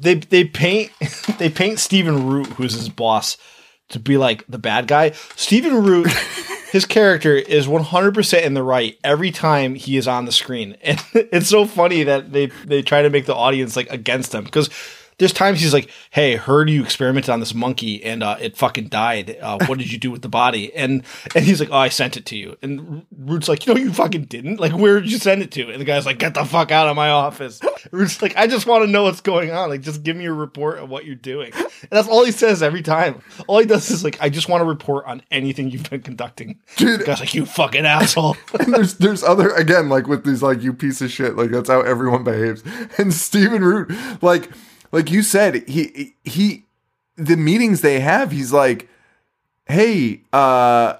they 0.00 0.14
they 0.14 0.44
paint 0.44 0.92
they 1.38 1.50
paint 1.50 1.78
Stephen 1.78 2.26
Root, 2.26 2.46
who's 2.48 2.74
his 2.74 2.88
boss, 2.88 3.36
to 3.90 3.98
be 3.98 4.16
like 4.16 4.44
the 4.48 4.58
bad 4.58 4.86
guy. 4.86 5.12
Stephen 5.36 5.84
Root, 5.84 6.10
his 6.72 6.84
character 6.84 7.34
is 7.34 7.68
100 7.68 8.14
percent 8.14 8.44
in 8.44 8.54
the 8.54 8.62
right 8.62 8.98
every 9.02 9.30
time 9.30 9.74
he 9.74 9.96
is 9.96 10.06
on 10.08 10.24
the 10.24 10.32
screen, 10.32 10.76
and 10.82 11.02
it's 11.14 11.48
so 11.48 11.66
funny 11.66 12.02
that 12.04 12.32
they 12.32 12.46
they 12.64 12.82
try 12.82 13.02
to 13.02 13.10
make 13.10 13.26
the 13.26 13.34
audience 13.34 13.76
like 13.76 13.90
against 13.90 14.34
him 14.34 14.44
because. 14.44 14.70
There's 15.18 15.32
times 15.32 15.60
he's 15.60 15.72
like, 15.72 15.88
"Hey, 16.10 16.36
heard 16.36 16.68
you 16.68 16.82
experimented 16.82 17.30
on 17.30 17.40
this 17.40 17.54
monkey 17.54 18.04
and 18.04 18.22
uh, 18.22 18.36
it 18.40 18.56
fucking 18.56 18.88
died. 18.88 19.38
Uh, 19.40 19.58
what 19.66 19.78
did 19.78 19.90
you 19.90 19.98
do 19.98 20.10
with 20.10 20.22
the 20.22 20.28
body?" 20.28 20.74
And 20.74 21.02
and 21.34 21.44
he's 21.44 21.58
like, 21.58 21.70
"Oh, 21.70 21.78
I 21.78 21.88
sent 21.88 22.16
it 22.16 22.26
to 22.26 22.36
you." 22.36 22.56
And 22.60 23.06
Root's 23.16 23.48
like, 23.48 23.66
"No, 23.66 23.76
you 23.76 23.92
fucking 23.92 24.24
didn't. 24.24 24.60
Like, 24.60 24.72
where 24.72 25.00
did 25.00 25.10
you 25.10 25.18
send 25.18 25.42
it 25.42 25.50
to?" 25.52 25.70
And 25.70 25.80
the 25.80 25.84
guy's 25.84 26.04
like, 26.04 26.18
"Get 26.18 26.34
the 26.34 26.44
fuck 26.44 26.70
out 26.70 26.88
of 26.88 26.96
my 26.96 27.10
office." 27.10 27.60
Root's 27.90 28.20
like, 28.20 28.36
"I 28.36 28.46
just 28.46 28.66
want 28.66 28.84
to 28.84 28.90
know 28.90 29.04
what's 29.04 29.22
going 29.22 29.52
on. 29.52 29.70
Like, 29.70 29.80
just 29.80 30.02
give 30.02 30.16
me 30.16 30.26
a 30.26 30.32
report 30.32 30.78
of 30.78 30.90
what 30.90 31.06
you're 31.06 31.14
doing." 31.14 31.52
And 31.54 31.90
that's 31.90 32.08
all 32.08 32.24
he 32.24 32.32
says 32.32 32.62
every 32.62 32.82
time. 32.82 33.22
All 33.46 33.58
he 33.58 33.66
does 33.66 33.90
is 33.90 34.04
like, 34.04 34.18
"I 34.20 34.28
just 34.28 34.48
want 34.48 34.60
to 34.60 34.66
report 34.66 35.06
on 35.06 35.22
anything 35.30 35.70
you've 35.70 35.88
been 35.88 36.02
conducting." 36.02 36.58
Dude. 36.76 37.00
the 37.00 37.04
guy's 37.04 37.20
like, 37.20 37.34
"You 37.34 37.46
fucking 37.46 37.86
asshole." 37.86 38.36
And 38.58 38.72
there's 38.74 38.94
there's 38.94 39.22
other 39.22 39.50
again 39.50 39.88
like 39.88 40.06
with 40.08 40.24
these 40.24 40.42
like 40.42 40.62
you 40.62 40.72
piece 40.72 41.00
of 41.00 41.10
shit 41.10 41.36
like 41.36 41.50
that's 41.50 41.68
how 41.68 41.82
everyone 41.82 42.24
behaves 42.24 42.64
and 42.98 43.12
Stephen 43.12 43.62
Root 43.62 43.92
like 44.22 44.50
like 44.96 45.10
you 45.10 45.22
said 45.22 45.68
he 45.68 46.14
he 46.24 46.64
the 47.16 47.36
meetings 47.36 47.80
they 47.82 48.00
have 48.00 48.30
he's 48.32 48.52
like 48.52 48.88
hey 49.66 50.22
uh 50.32 50.94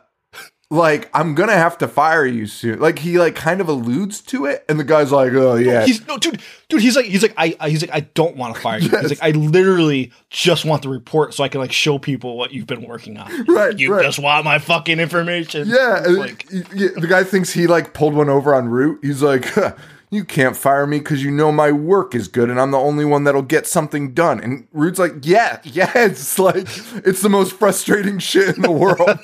like 0.68 1.08
I'm 1.14 1.36
gonna 1.36 1.52
have 1.52 1.78
to 1.78 1.86
fire 1.86 2.26
you 2.26 2.46
soon 2.48 2.80
like 2.80 2.98
he 2.98 3.18
like 3.20 3.36
kind 3.36 3.60
of 3.60 3.68
alludes 3.68 4.20
to 4.22 4.46
it 4.46 4.64
and 4.68 4.80
the 4.80 4.84
guy's 4.84 5.12
like 5.12 5.32
oh 5.32 5.54
yeah 5.54 5.86
He's 5.86 6.04
no 6.08 6.18
dude, 6.18 6.42
dude. 6.68 6.80
He's 6.82 6.96
like, 6.96 7.04
he's 7.06 7.22
like, 7.22 7.34
I, 7.36 7.56
I 7.60 7.70
he's 7.70 7.82
like, 7.82 7.94
I 7.94 8.00
don't 8.00 8.36
want 8.36 8.56
to 8.56 8.60
fire 8.60 8.80
you. 8.80 8.88
He's 8.88 9.10
like, 9.10 9.22
I 9.22 9.30
literally 9.30 10.10
just 10.28 10.64
want 10.64 10.82
the 10.82 10.88
report 10.88 11.34
so 11.34 11.44
I 11.44 11.48
can 11.48 11.60
like 11.60 11.70
show 11.70 11.98
people 12.00 12.36
what 12.36 12.50
you've 12.52 12.66
been 12.66 12.82
working 12.82 13.16
on. 13.16 13.30
Right, 13.46 13.78
You 13.78 13.94
right. 13.94 14.02
just 14.04 14.18
want 14.18 14.44
my 14.44 14.58
fucking 14.58 14.98
information. 14.98 15.68
Yeah, 15.68 16.02
like 16.08 16.48
the 16.48 17.06
guy 17.08 17.22
thinks 17.22 17.52
he 17.52 17.68
like 17.68 17.94
pulled 17.94 18.14
one 18.14 18.28
over 18.28 18.52
on 18.52 18.68
Root. 18.68 18.98
He's 19.04 19.22
like, 19.22 19.44
"Huh, 19.46 19.74
"You 20.10 20.24
can't 20.24 20.56
fire 20.56 20.86
me 20.86 20.98
because 20.98 21.22
you 21.22 21.30
know 21.30 21.52
my 21.52 21.72
work 21.72 22.14
is 22.14 22.28
good, 22.28 22.50
and 22.50 22.60
I'm 22.60 22.70
the 22.70 22.78
only 22.78 23.04
one 23.04 23.24
that'll 23.24 23.42
get 23.42 23.66
something 23.66 24.12
done." 24.12 24.40
And 24.40 24.68
Rude's 24.72 24.98
like, 24.98 25.14
"Yeah, 25.22 25.60
yeah." 25.64 25.92
It's 25.94 26.38
like 26.38 26.68
it's 27.04 27.22
the 27.22 27.28
most 27.28 27.54
frustrating 27.54 28.18
shit 28.18 28.56
in 28.56 28.62
the 28.62 28.70
world. 28.72 29.18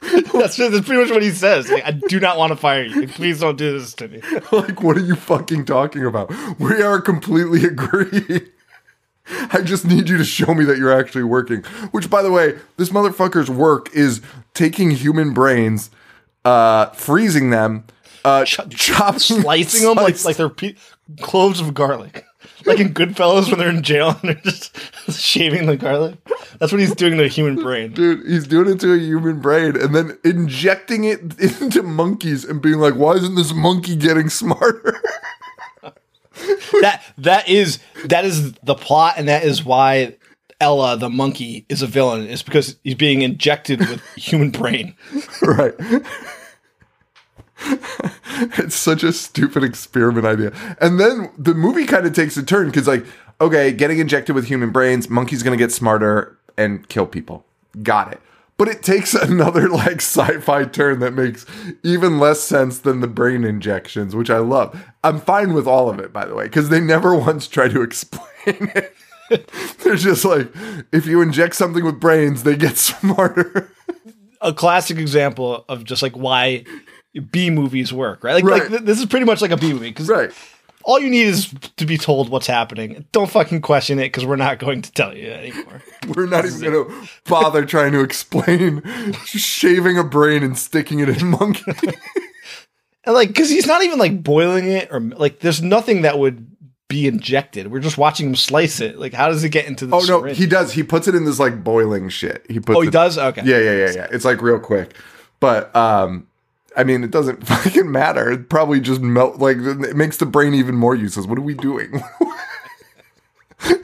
that's, 0.32 0.56
that's 0.56 0.86
pretty 0.86 1.02
much 1.02 1.10
what 1.10 1.22
he 1.22 1.30
says. 1.30 1.70
Like, 1.70 1.84
I 1.84 1.92
do 1.92 2.20
not 2.20 2.38
want 2.38 2.50
to 2.50 2.56
fire 2.56 2.84
you. 2.84 3.00
Like, 3.00 3.10
Please 3.10 3.40
don't 3.40 3.56
do 3.56 3.78
this 3.78 3.94
to 3.94 4.08
me. 4.08 4.20
like, 4.52 4.82
what 4.82 4.96
are 4.96 5.04
you 5.04 5.16
fucking 5.16 5.64
talking 5.64 6.04
about? 6.04 6.32
We 6.58 6.82
are 6.82 7.00
completely 7.00 7.64
agreed. 7.64 8.50
I 9.52 9.60
just 9.60 9.84
need 9.84 10.08
you 10.08 10.16
to 10.16 10.24
show 10.24 10.54
me 10.54 10.64
that 10.64 10.78
you're 10.78 10.92
actually 10.92 11.24
working. 11.24 11.62
Which, 11.90 12.08
by 12.08 12.22
the 12.22 12.32
way, 12.32 12.58
this 12.76 12.90
motherfucker's 12.90 13.50
work 13.50 13.92
is 13.94 14.22
taking 14.54 14.90
human 14.90 15.34
brains, 15.34 15.90
uh, 16.44 16.86
freezing 16.90 17.50
them, 17.50 17.84
uh, 18.24 18.44
chopping, 18.44 19.18
Slicing 19.18 19.84
them 19.84 19.96
like 19.96 20.24
like 20.24 20.36
they're 20.36 20.48
pe- 20.48 20.74
cloves 21.20 21.60
of 21.60 21.74
garlic. 21.74 22.24
Like 22.66 22.80
in 22.80 22.92
Goodfellas 22.92 23.48
when 23.48 23.58
they're 23.58 23.70
in 23.70 23.82
jail 23.82 24.16
and 24.20 24.30
they're 24.30 24.42
just 24.42 24.76
shaving 25.10 25.66
the 25.66 25.76
garlic. 25.76 26.16
That's 26.58 26.72
what 26.72 26.80
he's 26.80 26.94
doing 26.94 27.16
to 27.16 27.24
a 27.24 27.28
human 27.28 27.56
brain. 27.56 27.92
Dude, 27.92 28.26
he's 28.26 28.46
doing 28.48 28.68
it 28.68 28.80
to 28.80 28.94
a 28.94 28.98
human 28.98 29.40
brain 29.40 29.76
and 29.76 29.94
then 29.94 30.18
injecting 30.24 31.04
it 31.04 31.38
into 31.38 31.82
monkeys 31.82 32.44
and 32.44 32.60
being 32.60 32.78
like, 32.78 32.94
why 32.94 33.12
isn't 33.12 33.36
this 33.36 33.52
monkey 33.52 33.94
getting 33.94 34.28
smarter? 34.28 35.00
that 36.80 37.02
that 37.18 37.48
is 37.48 37.78
that 38.06 38.24
is 38.24 38.52
the 38.62 38.74
plot, 38.74 39.14
and 39.16 39.28
that 39.28 39.44
is 39.44 39.64
why 39.64 40.16
Ella 40.60 40.96
the 40.96 41.10
monkey 41.10 41.64
is 41.68 41.82
a 41.82 41.86
villain. 41.86 42.26
Is 42.26 42.42
because 42.42 42.76
he's 42.84 42.94
being 42.94 43.22
injected 43.22 43.80
with 43.80 44.02
human 44.16 44.50
brain. 44.50 44.94
right. 45.42 45.74
it's 48.58 48.76
such 48.76 49.02
a 49.02 49.12
stupid 49.12 49.64
experiment 49.64 50.26
idea. 50.26 50.52
And 50.80 51.00
then 51.00 51.30
the 51.36 51.54
movie 51.54 51.86
kind 51.86 52.06
of 52.06 52.12
takes 52.12 52.36
a 52.36 52.42
turn 52.42 52.66
because, 52.66 52.86
like, 52.86 53.04
okay, 53.40 53.72
getting 53.72 53.98
injected 53.98 54.34
with 54.34 54.46
human 54.46 54.70
brains, 54.70 55.08
monkey's 55.08 55.42
going 55.42 55.56
to 55.56 55.62
get 55.62 55.72
smarter 55.72 56.36
and 56.56 56.88
kill 56.88 57.06
people. 57.06 57.44
Got 57.82 58.12
it. 58.12 58.20
But 58.56 58.68
it 58.68 58.82
takes 58.82 59.14
another 59.14 59.68
like 59.68 59.96
sci-fi 59.96 60.64
turn 60.64 60.98
that 61.00 61.14
makes 61.14 61.46
even 61.82 62.18
less 62.18 62.40
sense 62.40 62.80
than 62.80 63.00
the 63.00 63.06
brain 63.06 63.44
injections, 63.44 64.14
which 64.14 64.30
I 64.30 64.38
love. 64.38 64.84
I'm 65.02 65.20
fine 65.20 65.54
with 65.54 65.66
all 65.66 65.88
of 65.88 65.98
it, 65.98 66.12
by 66.12 66.26
the 66.26 66.34
way, 66.34 66.44
because 66.44 66.68
they 66.68 66.80
never 66.80 67.14
once 67.18 67.48
try 67.48 67.68
to 67.68 67.82
explain 67.82 68.70
it. 68.74 68.94
They're 69.80 69.96
just 69.96 70.24
like, 70.24 70.50
if 70.90 71.06
you 71.06 71.20
inject 71.20 71.54
something 71.54 71.84
with 71.84 72.00
brains, 72.00 72.42
they 72.42 72.56
get 72.56 72.78
smarter. 72.78 73.70
A 74.40 74.54
classic 74.54 74.98
example 74.98 75.64
of 75.68 75.84
just 75.84 76.02
like 76.02 76.16
why 76.16 76.64
B 77.30 77.50
movies 77.50 77.92
work, 77.92 78.22
right? 78.24 78.34
Like, 78.34 78.44
Right. 78.44 78.60
like 78.62 78.70
th- 78.70 78.82
this 78.82 78.98
is 78.98 79.06
pretty 79.06 79.26
much 79.26 79.40
like 79.42 79.50
a 79.50 79.56
B 79.56 79.72
movie 79.72 79.88
because 79.90 80.08
right. 80.08 80.30
all 80.84 81.00
you 81.00 81.08
need 81.10 81.26
is 81.26 81.52
to 81.76 81.86
be 81.86 81.96
told 81.98 82.28
what's 82.28 82.46
happening. 82.46 83.04
Don't 83.12 83.30
fucking 83.30 83.60
question 83.62 83.98
it 83.98 84.04
because 84.04 84.24
we're 84.26 84.36
not 84.36 84.58
going 84.58 84.82
to 84.82 84.92
tell 84.92 85.16
you 85.16 85.30
anymore. 85.30 85.82
We're 86.14 86.26
not 86.26 86.46
even 86.46 86.60
going 86.60 86.72
to 86.88 87.08
bother 87.26 87.64
trying 87.66 87.92
to 87.92 88.00
explain 88.00 88.82
shaving 89.24 89.98
a 89.98 90.04
brain 90.04 90.42
and 90.42 90.56
sticking 90.56 91.00
it 91.00 91.08
in 91.10 91.26
monkey. 91.30 91.64
And 93.04 93.14
like, 93.14 93.28
because 93.28 93.50
he's 93.50 93.66
not 93.66 93.82
even 93.82 93.98
like 93.98 94.22
boiling 94.22 94.68
it 94.68 94.88
or 94.90 95.00
like, 95.00 95.40
there's 95.40 95.62
nothing 95.62 96.02
that 96.02 96.18
would 96.18 96.46
be 96.88 97.06
injected. 97.06 97.70
We're 97.70 97.80
just 97.80 97.98
watching 97.98 98.28
him 98.28 98.36
slice 98.36 98.80
it. 98.80 98.98
Like, 98.98 99.12
how 99.12 99.28
does 99.28 99.44
it 99.44 99.50
get 99.50 99.66
into 99.66 99.86
the? 99.86 99.96
oh 99.96 100.00
no, 100.00 100.22
he 100.24 100.46
does. 100.46 100.72
He 100.72 100.82
puts 100.82 101.06
it 101.08 101.14
in 101.14 101.24
this 101.26 101.38
like 101.38 101.62
boiling 101.62 102.08
shit. 102.08 102.46
He 102.48 102.60
puts. 102.60 102.76
Oh, 102.76 102.80
he 102.80 102.88
it- 102.88 102.92
does. 102.92 103.18
Okay. 103.18 103.42
Yeah, 103.44 103.58
yeah, 103.58 103.86
yeah, 103.86 103.92
yeah. 103.94 104.06
It's 104.10 104.24
like 104.24 104.40
real 104.40 104.58
quick, 104.58 104.94
but 105.40 105.74
um, 105.76 106.26
I 106.76 106.84
mean, 106.84 107.02
it 107.02 107.10
doesn't 107.10 107.46
fucking 107.46 107.90
matter. 107.90 108.30
It 108.30 108.48
probably 108.48 108.80
just 108.80 109.00
melt. 109.00 109.38
Like 109.38 109.56
it 109.58 109.96
makes 109.96 110.18
the 110.18 110.26
brain 110.26 110.54
even 110.54 110.76
more 110.76 110.94
useless. 110.94 111.26
What 111.26 111.38
are 111.38 111.42
we 111.42 111.54
doing? 111.54 112.02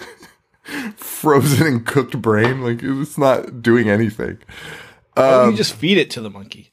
Frozen 0.96 1.66
and 1.66 1.86
cooked 1.86 2.20
brain. 2.20 2.62
Like 2.62 2.80
it's 2.82 3.18
not 3.18 3.62
doing 3.62 3.88
anything. 3.88 4.38
Um, 5.16 5.50
you 5.50 5.56
just 5.56 5.74
feed 5.74 5.98
it 5.98 6.10
to 6.10 6.20
the 6.20 6.30
monkey? 6.30 6.72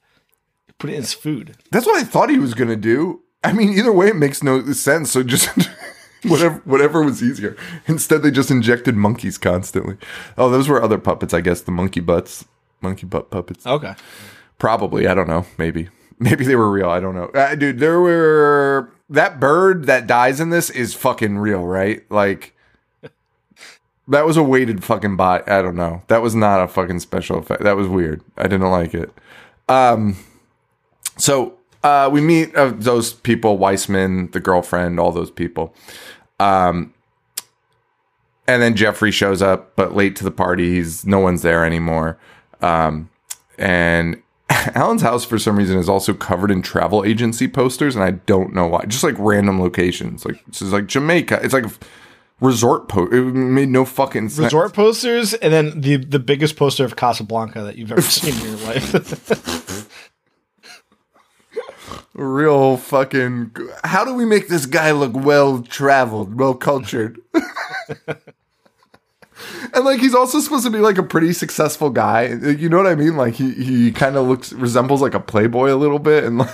Put 0.77 0.89
it 0.89 0.93
in 0.93 1.01
its 1.01 1.13
food. 1.13 1.55
That's 1.71 1.85
what 1.85 1.97
I 1.97 2.03
thought 2.03 2.29
he 2.29 2.39
was 2.39 2.53
gonna 2.53 2.75
do. 2.75 3.21
I 3.43 3.53
mean, 3.53 3.69
either 3.69 3.91
way, 3.91 4.07
it 4.09 4.15
makes 4.15 4.43
no 4.43 4.63
sense. 4.73 5.11
So 5.11 5.23
just 5.23 5.49
whatever, 6.23 6.61
whatever 6.65 7.03
was 7.03 7.23
easier. 7.23 7.55
Instead, 7.87 8.23
they 8.23 8.31
just 8.31 8.51
injected 8.51 8.95
monkeys 8.95 9.37
constantly. 9.37 9.97
Oh, 10.37 10.49
those 10.49 10.67
were 10.67 10.81
other 10.81 10.97
puppets, 10.97 11.33
I 11.33 11.41
guess. 11.41 11.61
The 11.61 11.71
monkey 11.71 11.99
butts, 11.99 12.45
monkey 12.81 13.05
butt 13.05 13.31
puppets. 13.31 13.65
Okay. 13.65 13.95
Probably. 14.57 15.07
I 15.07 15.13
don't 15.13 15.27
know. 15.27 15.45
Maybe. 15.57 15.89
Maybe 16.21 16.45
they 16.45 16.55
were 16.55 16.71
real. 16.71 16.89
I 16.89 16.99
don't 16.99 17.15
know. 17.15 17.25
Uh, 17.25 17.55
dude, 17.55 17.79
there 17.79 17.99
were 17.99 18.91
that 19.09 19.39
bird 19.39 19.85
that 19.85 20.05
dies 20.05 20.39
in 20.39 20.51
this 20.51 20.69
is 20.69 20.93
fucking 20.93 21.39
real, 21.39 21.65
right? 21.65 22.03
Like 22.11 22.55
that 24.07 24.25
was 24.25 24.37
a 24.37 24.43
weighted 24.43 24.83
fucking 24.83 25.15
bot. 25.15 25.49
I 25.49 25.63
don't 25.63 25.75
know. 25.75 26.03
That 26.09 26.21
was 26.21 26.35
not 26.35 26.63
a 26.63 26.67
fucking 26.67 26.99
special 26.99 27.39
effect. 27.39 27.63
That 27.63 27.75
was 27.75 27.87
weird. 27.87 28.21
I 28.37 28.43
didn't 28.43 28.69
like 28.69 28.93
it. 28.93 29.11
Um 29.67 30.15
so 31.17 31.57
uh 31.83 32.07
we 32.13 32.21
meet 32.21 32.55
uh, 32.55 32.71
those 32.75 33.13
people, 33.13 33.57
Wiseman, 33.57 34.29
the 34.29 34.39
girlfriend, 34.39 34.99
all 34.99 35.11
those 35.11 35.31
people. 35.31 35.73
Um 36.39 36.93
and 38.47 38.61
then 38.61 38.75
Jeffrey 38.75 39.11
shows 39.11 39.41
up, 39.41 39.75
but 39.75 39.95
late 39.95 40.15
to 40.17 40.23
the 40.23 40.31
party. 40.31 40.75
He's 40.75 41.05
no 41.05 41.19
one's 41.19 41.41
there 41.41 41.65
anymore. 41.65 42.19
Um, 42.61 43.09
and 43.57 44.21
Alan's 44.75 45.01
house 45.01 45.23
for 45.23 45.39
some 45.39 45.55
reason 45.55 45.77
is 45.77 45.89
also 45.89 46.13
covered 46.13 46.51
in 46.51 46.61
travel 46.61 47.03
agency 47.05 47.47
posters, 47.47 47.95
and 47.95 48.03
I 48.03 48.11
don't 48.11 48.53
know 48.53 48.67
why. 48.67 48.85
Just 48.85 49.03
like 49.03 49.15
random 49.17 49.59
locations, 49.61 50.25
like 50.25 50.43
this 50.45 50.61
is 50.61 50.73
like 50.73 50.87
Jamaica. 50.87 51.39
It's 51.43 51.53
like 51.53 51.65
resort 52.39 52.87
post. 52.87 53.13
It 53.13 53.21
made 53.21 53.69
no 53.69 53.85
fucking 53.85 54.29
sense. 54.29 54.45
Resort 54.45 54.73
posters, 54.73 55.33
and 55.35 55.53
then 55.53 55.81
the 55.81 55.97
the 55.97 56.19
biggest 56.19 56.55
poster 56.55 56.83
of 56.83 56.95
Casablanca 56.95 57.61
that 57.63 57.77
you've 57.77 57.91
ever 57.91 58.01
seen 58.01 58.33
in 58.35 58.41
your 58.41 58.57
life. 58.67 59.87
real 62.13 62.77
fucking. 62.77 63.55
How 63.83 64.03
do 64.03 64.13
we 64.13 64.25
make 64.25 64.47
this 64.47 64.65
guy 64.65 64.91
look 64.91 65.13
well 65.13 65.61
traveled, 65.61 66.37
well 66.37 66.55
cultured? 66.55 67.19
and 69.73 69.85
like 69.85 69.99
he's 69.99 70.15
also 70.15 70.39
supposed 70.39 70.65
to 70.65 70.69
be 70.71 70.79
like 70.79 70.97
a 70.97 71.03
pretty 71.03 71.33
successful 71.33 71.89
guy. 71.89 72.27
You 72.27 72.69
know 72.69 72.77
what 72.77 72.87
I 72.87 72.95
mean? 72.95 73.15
Like 73.17 73.35
he 73.35 73.51
he 73.51 73.91
kind 73.91 74.15
of 74.15 74.27
looks 74.27 74.53
resembles 74.53 75.01
like 75.01 75.13
a 75.13 75.19
playboy 75.19 75.73
a 75.73 75.75
little 75.75 75.99
bit, 75.99 76.23
and 76.23 76.37
like 76.39 76.51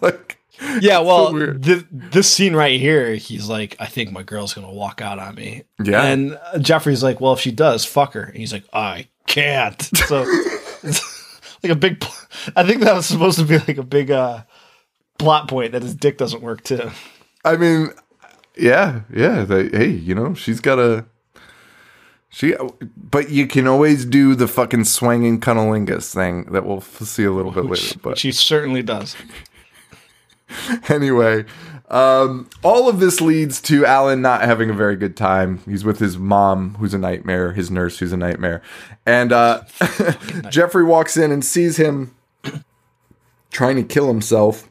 like. 0.00 0.38
yeah, 0.80 0.98
well, 1.00 1.32
weird. 1.32 1.62
th- 1.64 1.86
this 1.90 2.30
scene 2.30 2.54
right 2.54 2.78
here, 2.78 3.14
he's 3.14 3.48
like, 3.48 3.74
I 3.80 3.86
think 3.86 4.12
my 4.12 4.22
girl's 4.22 4.54
gonna 4.54 4.72
walk 4.72 5.00
out 5.00 5.18
on 5.18 5.34
me. 5.34 5.64
Yeah. 5.82 6.02
and 6.04 6.38
uh, 6.52 6.58
Jeffrey's 6.58 7.02
like, 7.02 7.20
well, 7.20 7.32
if 7.32 7.40
she 7.40 7.50
does, 7.50 7.84
fuck 7.84 8.12
her. 8.14 8.22
And 8.22 8.36
he's 8.36 8.52
like, 8.52 8.64
I 8.72 9.08
can't. 9.26 9.90
So 10.06 10.24
like 11.62 11.72
a 11.72 11.76
big. 11.76 12.04
I 12.56 12.64
think 12.64 12.80
that 12.82 12.94
was 12.94 13.06
supposed 13.06 13.38
to 13.38 13.44
be 13.44 13.58
like 13.58 13.76
a 13.78 13.82
big 13.84 14.10
uh, 14.10 14.42
plot 15.18 15.48
point 15.48 15.72
that 15.72 15.82
his 15.82 15.94
dick 15.94 16.18
doesn't 16.18 16.42
work 16.42 16.64
too. 16.64 16.90
I 17.44 17.56
mean, 17.56 17.90
yeah, 18.56 19.02
yeah. 19.14 19.44
They, 19.44 19.68
hey, 19.68 19.88
you 19.88 20.14
know, 20.14 20.34
she's 20.34 20.60
got 20.60 20.78
a. 20.78 21.06
She, 22.32 22.54
but 22.96 23.28
you 23.30 23.46
can 23.46 23.66
always 23.68 24.06
do 24.06 24.34
the 24.34 24.48
fucking 24.48 24.84
swanging 24.84 25.38
cunnilingus 25.40 26.12
thing 26.14 26.44
that 26.52 26.64
we'll 26.64 26.80
see 26.80 27.24
a 27.24 27.30
little 27.30 27.52
bit 27.52 27.66
later. 27.66 27.98
But 28.02 28.16
She 28.18 28.32
certainly 28.32 28.82
does. 28.82 29.14
anyway, 30.88 31.44
Um, 31.90 32.48
all 32.62 32.88
of 32.88 33.00
this 33.00 33.20
leads 33.20 33.60
to 33.62 33.84
Alan 33.84 34.22
not 34.22 34.40
having 34.42 34.70
a 34.70 34.72
very 34.72 34.96
good 34.96 35.14
time. 35.14 35.60
He's 35.66 35.84
with 35.84 35.98
his 35.98 36.16
mom, 36.16 36.74
who's 36.76 36.94
a 36.94 36.98
nightmare, 36.98 37.52
his 37.52 37.70
nurse, 37.70 37.98
who's 37.98 38.12
a 38.12 38.16
nightmare. 38.16 38.62
And 39.04 39.30
uh, 39.30 39.64
Jeffrey 40.48 40.84
walks 40.84 41.18
in 41.18 41.30
and 41.32 41.44
sees 41.44 41.76
him 41.76 42.14
trying 43.50 43.76
to 43.76 43.82
kill 43.82 44.08
himself. 44.08 44.70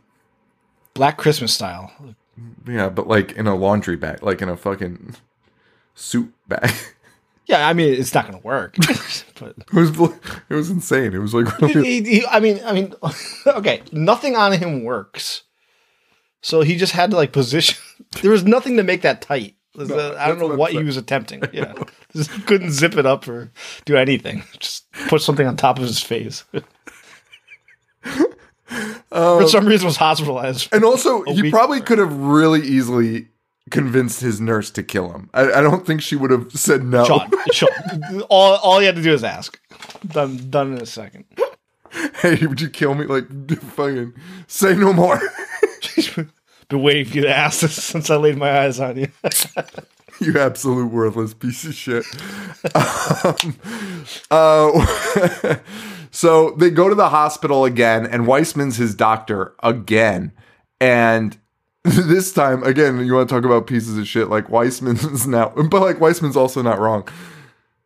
Black 0.96 1.18
Christmas 1.18 1.54
style. 1.54 1.92
Yeah, 2.68 2.90
but 2.90 3.08
like 3.08 3.34
in 3.34 3.46
a 3.46 3.54
laundry 3.56 3.98
bag, 3.98 4.24
like 4.24 4.42
in 4.42 4.50
a 4.50 4.58
fucking 4.58 5.16
suit 5.94 6.34
bag. 6.48 6.72
Yeah, 7.52 7.68
I 7.68 7.74
mean 7.74 7.94
it's 7.94 8.14
not 8.16 8.28
going 8.28 8.40
to 8.42 8.48
work. 8.48 8.76
but 9.40 9.56
It 9.58 9.74
was 9.74 9.90
it 10.50 10.54
was 10.56 10.70
insane. 10.70 11.14
It 11.14 11.20
was 11.20 11.34
like 11.34 11.60
really, 11.60 11.84
he, 11.84 12.04
he- 12.20 12.26
I 12.28 12.40
mean, 12.40 12.60
I 12.66 12.72
mean, 12.74 12.94
okay, 13.48 13.82
nothing 13.92 14.36
on 14.36 14.54
him 14.54 14.84
works. 14.84 15.44
So 16.42 16.62
he 16.62 16.76
just 16.78 16.94
had 16.94 17.12
to 17.12 17.18
like 17.18 17.32
position. 17.34 17.78
There 18.22 18.32
was 18.32 18.44
nothing 18.46 18.78
to 18.78 18.84
make 18.84 19.02
that 19.04 19.22
tight. 19.22 19.56
Uh, 19.78 20.16
I 20.18 20.28
don't 20.28 20.40
know 20.40 20.48
what 20.48 20.58
what 20.58 20.72
he 20.74 20.84
was 20.84 20.98
attempting. 20.98 21.42
Yeah, 21.54 21.74
just 22.14 22.30
couldn't 22.46 22.72
zip 22.72 22.98
it 22.98 23.06
up 23.06 23.28
or 23.28 23.52
do 23.86 23.96
anything. 23.96 24.44
Just 24.60 24.92
put 25.08 25.22
something 25.22 25.46
on 25.48 25.56
top 25.56 25.78
of 25.78 25.84
his 25.84 26.02
face. 26.02 26.44
Um, 29.14 29.42
For 29.42 29.48
some 29.50 29.66
reason, 29.66 29.86
was 29.86 29.98
hospitalized. 29.98 30.70
and 30.74 30.86
also 30.86 31.24
he 31.24 31.50
probably 31.52 31.82
could 31.82 32.00
have 32.00 32.14
really 32.14 32.62
easily 32.62 33.28
convinced 33.72 34.22
his 34.22 34.40
nurse 34.40 34.70
to 34.72 34.84
kill 34.84 35.12
him. 35.12 35.30
I, 35.34 35.52
I 35.54 35.62
don't 35.62 35.86
think 35.86 36.02
she 36.02 36.16
would 36.16 36.32
have 36.32 36.52
said 36.52 36.84
no. 36.84 37.06
Sean, 37.06 37.32
Sean, 37.54 38.22
all 38.30 38.56
all 38.58 38.80
you 38.80 38.86
had 38.86 38.96
to 38.98 39.02
do 39.02 39.14
is 39.14 39.24
ask. 39.24 39.60
Done, 40.06 40.50
done 40.50 40.74
in 40.74 40.82
a 40.82 40.86
second. 40.86 41.26
hey, 42.22 42.46
would 42.46 42.62
you 42.62 42.70
kill 42.70 42.94
me? 42.96 43.06
Like, 43.06 43.28
fucking 43.62 44.14
say 44.48 44.76
no 44.76 44.94
more. 44.94 45.20
Been 46.70 46.82
waiting 46.82 47.06
for 47.06 47.16
you 47.16 47.22
to 47.24 47.36
ask 47.36 47.62
this 47.62 47.84
since 47.84 48.10
I 48.10 48.16
laid 48.16 48.38
my 48.38 48.60
eyes 48.62 48.80
on 48.80 48.98
you. 48.98 49.08
you 50.22 50.40
absolute 50.40 50.92
worthless 50.92 51.34
piece 51.34 51.66
of 51.66 51.74
shit. 51.74 52.06
um, 52.76 53.56
uh, 54.32 55.58
so 56.12 56.52
they 56.52 56.70
go 56.70 56.88
to 56.88 56.96
the 56.96 57.10
hospital 57.10 57.66
again, 57.66 58.06
and 58.06 58.26
Wiseman's 58.26 58.78
his 58.78 58.96
doctor 58.96 59.54
again. 59.62 60.32
And 60.80 61.38
this 61.84 62.32
time, 62.32 62.64
again, 62.64 63.04
you 63.06 63.14
want 63.14 63.28
to 63.30 63.36
talk 63.36 63.44
about 63.46 63.68
pieces 63.68 63.98
of 63.98 64.08
shit? 64.08 64.30
Like 64.30 64.50
Wiseman's 64.50 65.26
now, 65.28 65.50
but 65.50 65.82
like 65.82 66.00
Wiseman's 66.00 66.38
also 66.38 66.62
not 66.62 66.80
wrong. 66.80 67.08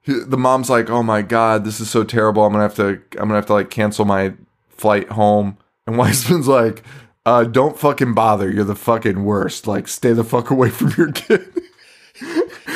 He- 0.02 0.20
The 0.20 0.38
mom's 0.38 0.70
like, 0.70 0.89
"Oh 0.89 1.02
my 1.04 1.22
god, 1.22 1.64
this 1.66 1.80
is 1.80 1.89
so 1.89 2.04
terrible. 2.04 2.43
I'm 2.43 2.52
gonna 2.52 2.64
have 2.64 2.76
to, 2.76 3.02
I'm 3.14 3.28
gonna 3.28 3.36
have 3.36 3.46
to 3.48 3.54
like 3.54 3.70
cancel 3.70 4.06
my 4.06 4.34
flight 4.70 5.10
home." 5.10 5.58
And 5.88 5.98
Wiseman's 6.00 6.48
like, 6.48 6.84
uh, 7.26 7.46
"Don't 7.46 7.80
fucking 7.80 8.14
bother. 8.14 8.52
You're 8.52 8.64
the 8.66 8.76
fucking 8.76 9.24
worst. 9.24 9.66
Like, 9.66 9.88
stay 9.88 10.14
the 10.14 10.24
fuck 10.24 10.50
away 10.52 10.70
from 10.70 10.93
your 10.98 11.12
kid." 11.12 11.46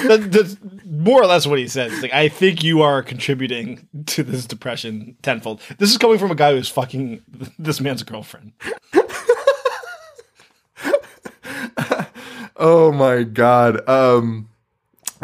that, 0.08 0.30
that's 0.32 0.58
more 0.86 1.22
or 1.22 1.26
less 1.26 1.46
what 1.46 1.60
he 1.60 1.68
says. 1.68 2.02
Like, 2.02 2.14
I 2.14 2.30
think 2.30 2.64
you 2.64 2.82
are 2.82 3.02
contributing 3.04 3.88
to 4.08 4.24
this 4.24 4.46
depression 4.46 5.16
tenfold. 5.22 5.62
This 5.78 5.92
is 5.92 5.98
coming 5.98 6.18
from 6.18 6.32
a 6.32 6.36
guy 6.36 6.54
who's 6.54 6.70
fucking 6.70 7.22
this 7.60 7.80
man's 7.82 8.04
girlfriend. 8.04 8.54
Oh 12.62 12.92
my 12.92 13.24
god. 13.24 13.88
Um 13.88 14.50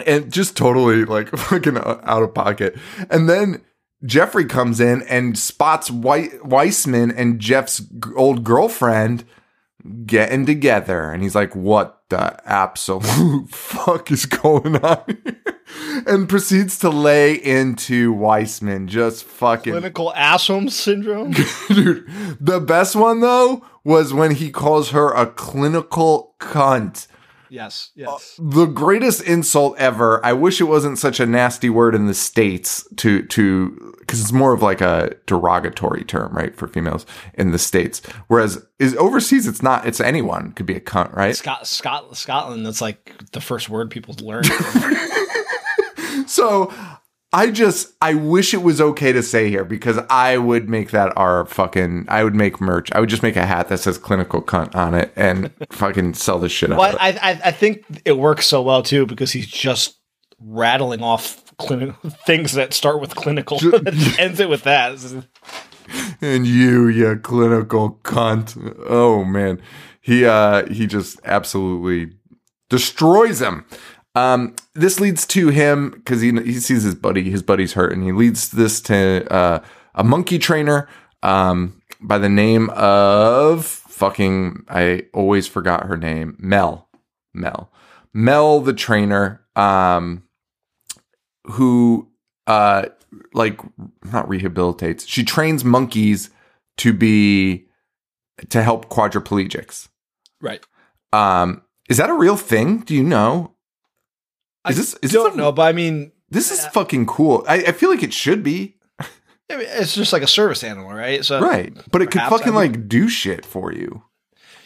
and 0.05 0.31
just 0.31 0.55
totally 0.55 1.05
like 1.05 1.29
fucking 1.37 1.77
out 1.77 2.23
of 2.23 2.33
pocket. 2.33 2.77
And 3.09 3.29
then 3.29 3.61
Jeffrey 4.05 4.45
comes 4.45 4.79
in 4.79 5.01
and 5.03 5.37
spots 5.37 5.91
White 5.91 6.45
Wiseman 6.45 7.11
and 7.11 7.39
Jeff's 7.39 7.81
old 8.15 8.43
girlfriend 8.43 9.25
getting 10.05 10.45
together 10.45 11.11
and 11.11 11.21
he's 11.21 11.35
like 11.35 11.55
what 11.55 12.01
the 12.09 12.39
absolute 12.49 13.49
fuck 13.49 14.11
is 14.11 14.25
going 14.25 14.77
on 14.77 15.03
here? 15.23 16.03
and 16.07 16.29
proceeds 16.29 16.79
to 16.79 16.89
lay 16.89 17.33
into 17.33 18.13
Wiseman 18.13 18.87
just 18.87 19.23
fucking 19.23 19.73
Clinical 19.73 20.13
asshole 20.13 20.69
syndrome. 20.69 21.31
Dude, 21.67 22.05
the 22.39 22.59
best 22.59 22.95
one 22.95 23.21
though 23.21 23.65
was 23.83 24.13
when 24.13 24.31
he 24.35 24.51
calls 24.51 24.91
her 24.91 25.11
a 25.13 25.27
clinical 25.27 26.35
cunt. 26.39 27.07
Yes, 27.55 27.89
uh, 27.97 28.01
yes. 28.11 28.39
The 28.39 28.65
greatest 28.65 29.21
insult 29.23 29.77
ever. 29.77 30.23
I 30.25 30.33
wish 30.33 30.59
it 30.61 30.65
wasn't 30.65 30.97
such 30.99 31.19
a 31.19 31.25
nasty 31.25 31.69
word 31.69 31.95
in 31.95 32.05
the 32.07 32.13
states 32.13 32.87
to 32.97 33.23
to 33.23 33.93
because 33.99 34.21
it's 34.21 34.31
more 34.31 34.53
of 34.53 34.61
like 34.61 34.81
a 34.81 35.15
derogatory 35.25 36.03
term, 36.03 36.33
right, 36.33 36.55
for 36.55 36.67
females 36.67 37.05
in 37.33 37.51
the 37.51 37.59
states. 37.59 38.01
Whereas 38.27 38.63
is 38.79 38.95
overseas, 38.97 39.47
it's 39.47 39.63
not. 39.63 39.85
It's 39.87 39.99
anyone 39.99 40.51
could 40.51 40.65
be 40.65 40.75
a 40.75 40.81
cunt, 40.81 41.13
right? 41.15 41.35
Scot- 41.35 41.65
Scot- 41.65 42.15
Scotland. 42.15 42.65
That's 42.65 42.81
like 42.81 43.13
the 43.31 43.41
first 43.41 43.69
word 43.69 43.89
people 43.89 44.15
learn. 44.21 44.43
So 46.27 46.73
I 47.35 47.51
just 47.51 47.93
I 48.01 48.13
wish 48.13 48.53
it 48.53 48.63
was 48.63 48.79
okay 48.79 49.11
to 49.11 49.21
say 49.21 49.49
here 49.49 49.65
because 49.65 49.99
I 50.09 50.37
would 50.37 50.69
make 50.69 50.91
that 50.91 51.11
our 51.17 51.45
fucking 51.45 52.05
I 52.07 52.23
would 52.23 52.33
make 52.33 52.61
merch. 52.61 52.89
I 52.93 53.01
would 53.01 53.09
just 53.09 53.23
make 53.23 53.35
a 53.35 53.45
hat 53.45 53.67
that 53.67 53.79
says 53.79 53.97
clinical 53.97 54.41
cunt 54.41 54.73
on 54.73 54.93
it 54.93 55.11
and 55.17 55.51
fucking 55.69 56.13
sell 56.13 56.39
the 56.39 56.47
shit 56.47 56.69
Well. 56.69 56.95
I, 56.97 57.09
I, 57.21 57.41
I 57.43 57.51
think 57.51 57.83
it 58.05 58.13
works 58.13 58.47
so 58.47 58.61
well 58.61 58.81
too 58.81 59.05
because 59.05 59.33
he's 59.33 59.47
just 59.47 59.97
rattling 60.39 61.03
off 61.03 61.53
clinical 61.57 62.09
things 62.25 62.53
that 62.53 62.73
start 62.73 63.01
with 63.01 63.15
clinical, 63.15 63.59
that 63.59 64.15
ends 64.17 64.39
it 64.39 64.47
with 64.47 64.63
that. 64.63 64.93
and 66.21 66.47
you, 66.47 66.87
you 66.87 67.17
clinical 67.17 67.99
cunt. 68.03 68.81
Oh 68.87 69.25
man, 69.25 69.61
he 69.99 70.25
uh 70.25 70.65
he 70.71 70.87
just 70.87 71.19
absolutely 71.25 72.13
destroys 72.69 73.41
him. 73.41 73.65
Um, 74.15 74.55
this 74.73 74.99
leads 74.99 75.27
to 75.27 75.49
him 75.49 75.91
because 75.91 76.21
he 76.21 76.31
he 76.31 76.53
sees 76.53 76.83
his 76.83 76.95
buddy, 76.95 77.29
his 77.29 77.43
buddy's 77.43 77.73
hurt, 77.73 77.91
and 77.91 78.03
he 78.03 78.11
leads 78.11 78.49
this 78.49 78.81
to 78.81 79.31
uh, 79.31 79.59
a 79.93 80.03
monkey 80.03 80.39
trainer 80.39 80.87
um 81.23 81.81
by 82.01 82.17
the 82.17 82.29
name 82.29 82.69
of 82.71 83.65
fucking 83.65 84.63
I 84.69 85.05
always 85.13 85.47
forgot 85.47 85.87
her 85.87 85.97
name 85.97 86.35
Mel. 86.39 86.87
Mel. 87.33 87.71
Mel 88.13 88.59
the 88.59 88.73
trainer 88.73 89.41
um 89.55 90.23
who 91.45 92.09
uh 92.47 92.85
like 93.33 93.59
not 94.03 94.27
rehabilitates 94.27 95.05
she 95.07 95.23
trains 95.23 95.63
monkeys 95.63 96.29
to 96.77 96.93
be 96.93 97.65
to 98.49 98.61
help 98.61 98.89
quadriplegics. 98.89 99.87
Right. 100.41 100.63
um 101.11 101.63
is 101.89 101.97
that 101.97 102.09
a 102.09 102.13
real 102.13 102.37
thing? 102.37 102.79
Do 102.79 102.93
you 102.93 103.03
know 103.03 103.54
is 104.69 104.77
this 104.77 104.95
is 105.01 105.11
don't 105.11 105.31
this, 105.31 105.35
know, 105.37 105.51
but 105.51 105.63
I 105.63 105.71
mean, 105.71 106.11
this 106.29 106.51
is 106.51 106.65
fucking 106.67 107.05
cool 107.05 107.43
I, 107.47 107.55
I 107.65 107.71
feel 107.71 107.89
like 107.89 108.03
it 108.03 108.13
should 108.13 108.43
be 108.43 108.75
I 109.49 109.57
mean, 109.57 109.67
it's 109.69 109.93
just 109.95 110.11
like 110.13 110.23
a 110.23 110.27
service 110.27 110.63
animal, 110.63 110.91
right? 110.91 111.23
So 111.23 111.39
right 111.39 111.73
but 111.91 112.01
it 112.01 112.11
could 112.11 112.21
fucking 112.21 112.53
I 112.53 112.55
would- 112.57 112.71
like 112.77 112.87
do 112.89 113.07
shit 113.09 113.45
for 113.45 113.71
you 113.73 114.03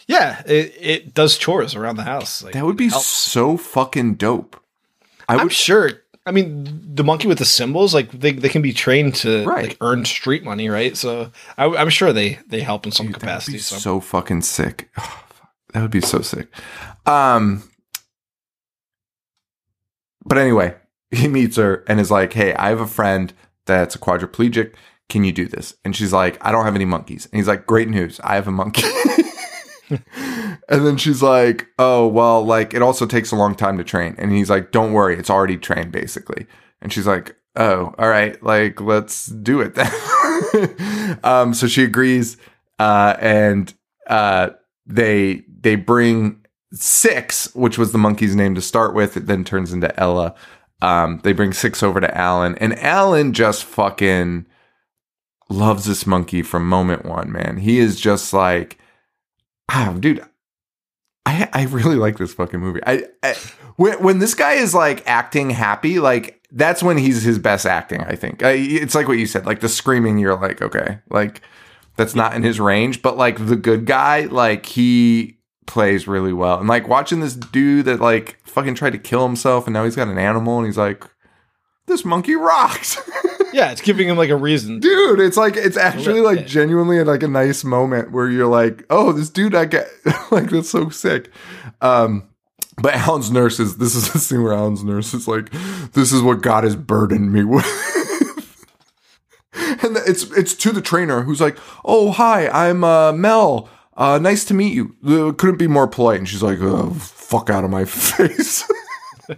yeah, 0.07 0.41
it, 0.47 0.73
it 0.79 1.13
does 1.13 1.37
chores 1.37 1.75
around 1.75 1.97
the 1.97 2.03
house. 2.03 2.41
Like, 2.43 2.53
that 2.55 2.65
would 2.65 2.75
be 2.77 2.89
so 2.89 3.57
fucking 3.57 4.15
dope 4.15 4.59
i 5.27 5.35
I'm 5.35 5.43
would 5.43 5.53
sure. 5.53 5.91
I 6.25 6.31
mean, 6.31 6.81
the 6.95 7.03
monkey 7.03 7.27
with 7.27 7.37
the 7.37 7.45
cymbals, 7.45 7.93
like 7.93 8.09
they, 8.11 8.31
they 8.31 8.49
can 8.49 8.63
be 8.63 8.73
trained 8.73 9.13
to 9.17 9.45
Right. 9.45 9.67
like 9.67 9.77
earn 9.81 10.05
street 10.05 10.43
money, 10.43 10.67
right? 10.67 10.97
So 10.97 11.31
I, 11.59 11.65
I'm 11.65 11.89
sure 11.91 12.11
they 12.11 12.39
they 12.47 12.61
help 12.61 12.87
in 12.87 12.91
some 12.91 13.05
That 13.05 13.13
would 13.13 13.19
capacity. 13.19 13.57
be 13.57 13.59
So. 13.59 13.75
so 13.77 13.99
fucking 13.99 14.41
sick. 14.41 14.89
Oh, 14.97 15.23
that 15.73 15.81
would 15.83 15.91
be 15.91 16.01
so 16.01 16.21
sick. 16.21 16.47
Um, 17.05 17.68
but 20.25 20.37
anyway, 20.37 20.75
he 21.11 21.27
meets 21.27 21.57
her 21.57 21.83
and 21.87 21.99
is 21.99 22.11
like, 22.11 22.33
"Hey, 22.33 22.53
I 22.53 22.69
have 22.69 22.81
a 22.81 22.87
friend 22.87 23.33
that's 23.65 23.95
a 23.95 23.99
quadriplegic. 23.99 24.73
Can 25.07 25.23
you 25.23 25.31
do 25.31 25.47
this?" 25.47 25.75
And 25.83 25.95
she's 25.95 26.13
like, 26.13 26.37
"I 26.41 26.51
don't 26.51 26.65
have 26.65 26.75
any 26.75 26.85
monkeys." 26.85 27.25
And 27.25 27.39
he's 27.39 27.47
like, 27.47 27.65
"Great 27.65 27.89
news, 27.89 28.19
I 28.23 28.35
have 28.35 28.47
a 28.47 28.51
monkey." 28.51 28.83
and 29.89 30.85
then 30.85 30.97
she's 30.97 31.21
like, 31.21 31.67
"Oh, 31.79 32.07
well, 32.07 32.43
like 32.43 32.73
it 32.73 32.81
also 32.81 33.05
takes 33.05 33.31
a 33.31 33.35
long 33.35 33.55
time 33.55 33.77
to 33.77 33.83
train." 33.83 34.15
And 34.17 34.31
he's 34.31 34.49
like, 34.49 34.71
"Don't 34.71 34.93
worry, 34.93 35.17
it's 35.17 35.29
already 35.29 35.57
trained 35.57 35.91
basically." 35.91 36.45
And 36.81 36.93
she's 36.93 37.07
like, 37.07 37.35
"Oh, 37.55 37.93
all 37.97 38.09
right, 38.09 38.41
like 38.43 38.81
let's 38.81 39.27
do 39.27 39.61
it 39.61 39.75
then." 39.75 41.19
um, 41.23 41.53
so 41.53 41.67
she 41.67 41.83
agrees, 41.83 42.37
uh, 42.77 43.15
and 43.19 43.73
uh, 44.07 44.51
they 44.85 45.43
they 45.61 45.75
bring 45.75 46.45
six, 46.71 47.53
which 47.55 47.77
was 47.77 47.91
the 47.91 47.97
monkey's 47.97 48.35
name 48.35 48.55
to 48.55 48.61
start 48.61 48.93
with. 48.93 49.17
It 49.17 49.27
then 49.27 49.43
turns 49.43 49.73
into 49.73 49.97
Ella. 49.99 50.35
Um, 50.81 51.19
they 51.23 51.33
bring 51.33 51.53
six 51.53 51.83
over 51.83 51.99
to 51.99 52.17
Alan, 52.17 52.55
and 52.55 52.77
Alan 52.79 53.33
just 53.33 53.63
fucking 53.65 54.45
loves 55.49 55.85
this 55.85 56.05
monkey 56.05 56.41
from 56.41 56.69
moment 56.69 57.05
one. 57.05 57.31
Man, 57.31 57.57
he 57.57 57.79
is 57.79 57.99
just 57.99 58.33
like, 58.33 58.77
ah, 59.69 59.95
dude. 59.99 60.23
I, 61.25 61.49
I 61.53 61.63
really 61.65 61.95
like 61.95 62.17
this 62.17 62.33
fucking 62.33 62.59
movie. 62.59 62.79
I, 62.87 63.03
I 63.21 63.35
when 63.75 64.01
when 64.01 64.19
this 64.19 64.33
guy 64.33 64.53
is 64.53 64.73
like 64.73 65.07
acting 65.07 65.49
happy, 65.49 65.99
like 65.99 66.41
that's 66.51 66.81
when 66.81 66.97
he's 66.97 67.21
his 67.21 67.37
best 67.37 67.65
acting. 67.65 68.01
I 68.01 68.15
think 68.15 68.41
I, 68.41 68.51
it's 68.51 68.95
like 68.95 69.07
what 69.07 69.19
you 69.19 69.27
said, 69.27 69.45
like 69.45 69.59
the 69.59 69.69
screaming. 69.69 70.17
You're 70.17 70.39
like, 70.39 70.61
okay, 70.61 70.99
like 71.09 71.41
that's 71.97 72.15
not 72.15 72.33
in 72.33 72.43
his 72.43 72.59
range. 72.59 73.01
But 73.01 73.17
like 73.17 73.45
the 73.45 73.55
good 73.55 73.85
guy, 73.85 74.21
like 74.21 74.65
he 74.65 75.38
plays 75.69 76.07
really 76.07 76.33
well. 76.33 76.59
And 76.59 76.67
like 76.67 76.87
watching 76.87 77.19
this 77.19 77.35
dude 77.35 77.85
that 77.85 77.99
like 78.01 78.39
fucking 78.43 78.73
tried 78.75 78.93
to 78.93 78.97
kill 78.97 79.25
himself 79.25 79.67
and 79.67 79.73
now 79.73 79.85
he's 79.85 79.95
got 79.95 80.07
an 80.07 80.17
animal 80.17 80.57
and 80.57 80.65
he's 80.65 80.77
like, 80.77 81.05
this 81.85 82.03
monkey 82.03 82.35
rocks. 82.35 82.99
Yeah, 83.51 83.71
it's 83.71 83.81
giving 83.81 84.07
him 84.07 84.15
like 84.15 84.29
a 84.29 84.35
reason. 84.35 84.79
dude, 84.79 85.19
it's 85.19 85.35
like 85.35 85.57
it's 85.57 85.75
actually 85.75 86.21
like 86.21 86.45
genuinely 86.45 87.03
like 87.03 87.23
a 87.23 87.27
nice 87.27 87.63
moment 87.63 88.11
where 88.11 88.29
you're 88.29 88.45
like, 88.45 88.85
oh, 88.91 89.11
this 89.11 89.31
dude 89.31 89.55
I 89.55 89.65
get 89.65 89.87
like 90.31 90.51
that's 90.51 90.69
so 90.69 90.89
sick. 90.89 91.31
Um 91.81 92.29
but 92.79 92.93
Alan's 92.93 93.31
nurse 93.31 93.59
is 93.59 93.77
this 93.77 93.95
is 93.95 94.07
the 94.13 94.19
scene 94.19 94.43
where 94.43 94.53
Alan's 94.53 94.83
nurse 94.83 95.15
is 95.15 95.27
like, 95.27 95.49
this 95.93 96.11
is 96.11 96.21
what 96.21 96.43
God 96.43 96.63
has 96.63 96.75
burdened 96.75 97.33
me 97.33 97.43
with. 97.43 97.65
and 99.55 99.97
it's 100.05 100.29
it's 100.37 100.53
to 100.53 100.71
the 100.71 100.81
trainer 100.81 101.23
who's 101.23 101.41
like, 101.41 101.57
"Oh, 101.83 102.11
hi, 102.11 102.47
I'm 102.49 102.83
uh, 102.83 103.13
Mel. 103.13 103.67
Uh, 103.99 104.17
nice 104.17 104.45
to 104.45 104.53
meet 104.55 104.73
you." 104.73 104.95
Uh, 105.05 105.31
couldn't 105.33 105.57
be 105.57 105.67
more 105.67 105.87
polite. 105.87 106.17
And 106.19 106.27
she's 106.27 106.41
like, 106.41 106.59
"Oh, 106.61 106.89
fuck 106.91 107.49
out 107.51 107.63
of 107.63 107.69
my 107.69 107.85
face." 107.85 108.63
Um, 109.27 109.37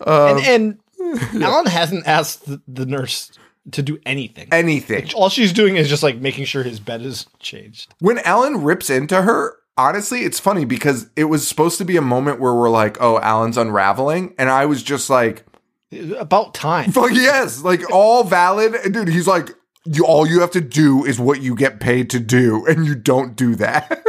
and 0.06 0.78
and 0.98 1.42
Alan 1.42 1.66
hasn't 1.66 2.06
asked 2.06 2.46
the, 2.46 2.60
the 2.68 2.86
nurse 2.86 3.32
to 3.72 3.82
do 3.82 3.98
anything. 4.06 4.48
Anything. 4.52 5.10
All 5.14 5.28
she's 5.28 5.52
doing 5.52 5.76
is 5.76 5.88
just 5.88 6.02
like 6.02 6.18
making 6.18 6.44
sure 6.44 6.62
his 6.62 6.78
bed 6.78 7.02
is 7.02 7.26
changed. 7.40 7.92
When 7.98 8.18
Alan 8.20 8.62
rips 8.62 8.90
into 8.90 9.22
her, 9.22 9.56
honestly, 9.76 10.20
it's 10.20 10.38
funny 10.38 10.64
because 10.64 11.08
it 11.16 11.24
was 11.24 11.46
supposed 11.46 11.78
to 11.78 11.84
be 11.84 11.96
a 11.96 12.02
moment 12.02 12.38
where 12.40 12.54
we're 12.54 12.70
like, 12.70 12.96
"Oh, 13.00 13.18
Alan's 13.20 13.56
unraveling," 13.56 14.34
and 14.38 14.50
I 14.50 14.66
was 14.66 14.82
just 14.82 15.10
like, 15.10 15.44
About 16.16 16.54
time. 16.54 16.92
Fuck 16.92 17.12
yes, 17.12 17.62
like 17.62 17.90
all 17.90 18.22
valid, 18.24 18.92
dude. 18.92 19.08
He's 19.08 19.26
like, 19.26 19.50
you 19.86 20.04
all 20.06 20.26
you 20.26 20.40
have 20.40 20.50
to 20.52 20.60
do 20.60 21.04
is 21.04 21.18
what 21.20 21.42
you 21.42 21.54
get 21.54 21.80
paid 21.80 22.10
to 22.10 22.20
do, 22.20 22.66
and 22.66 22.86
you 22.86 22.94
don't 22.94 23.36
do 23.36 23.54
that. 23.56 24.04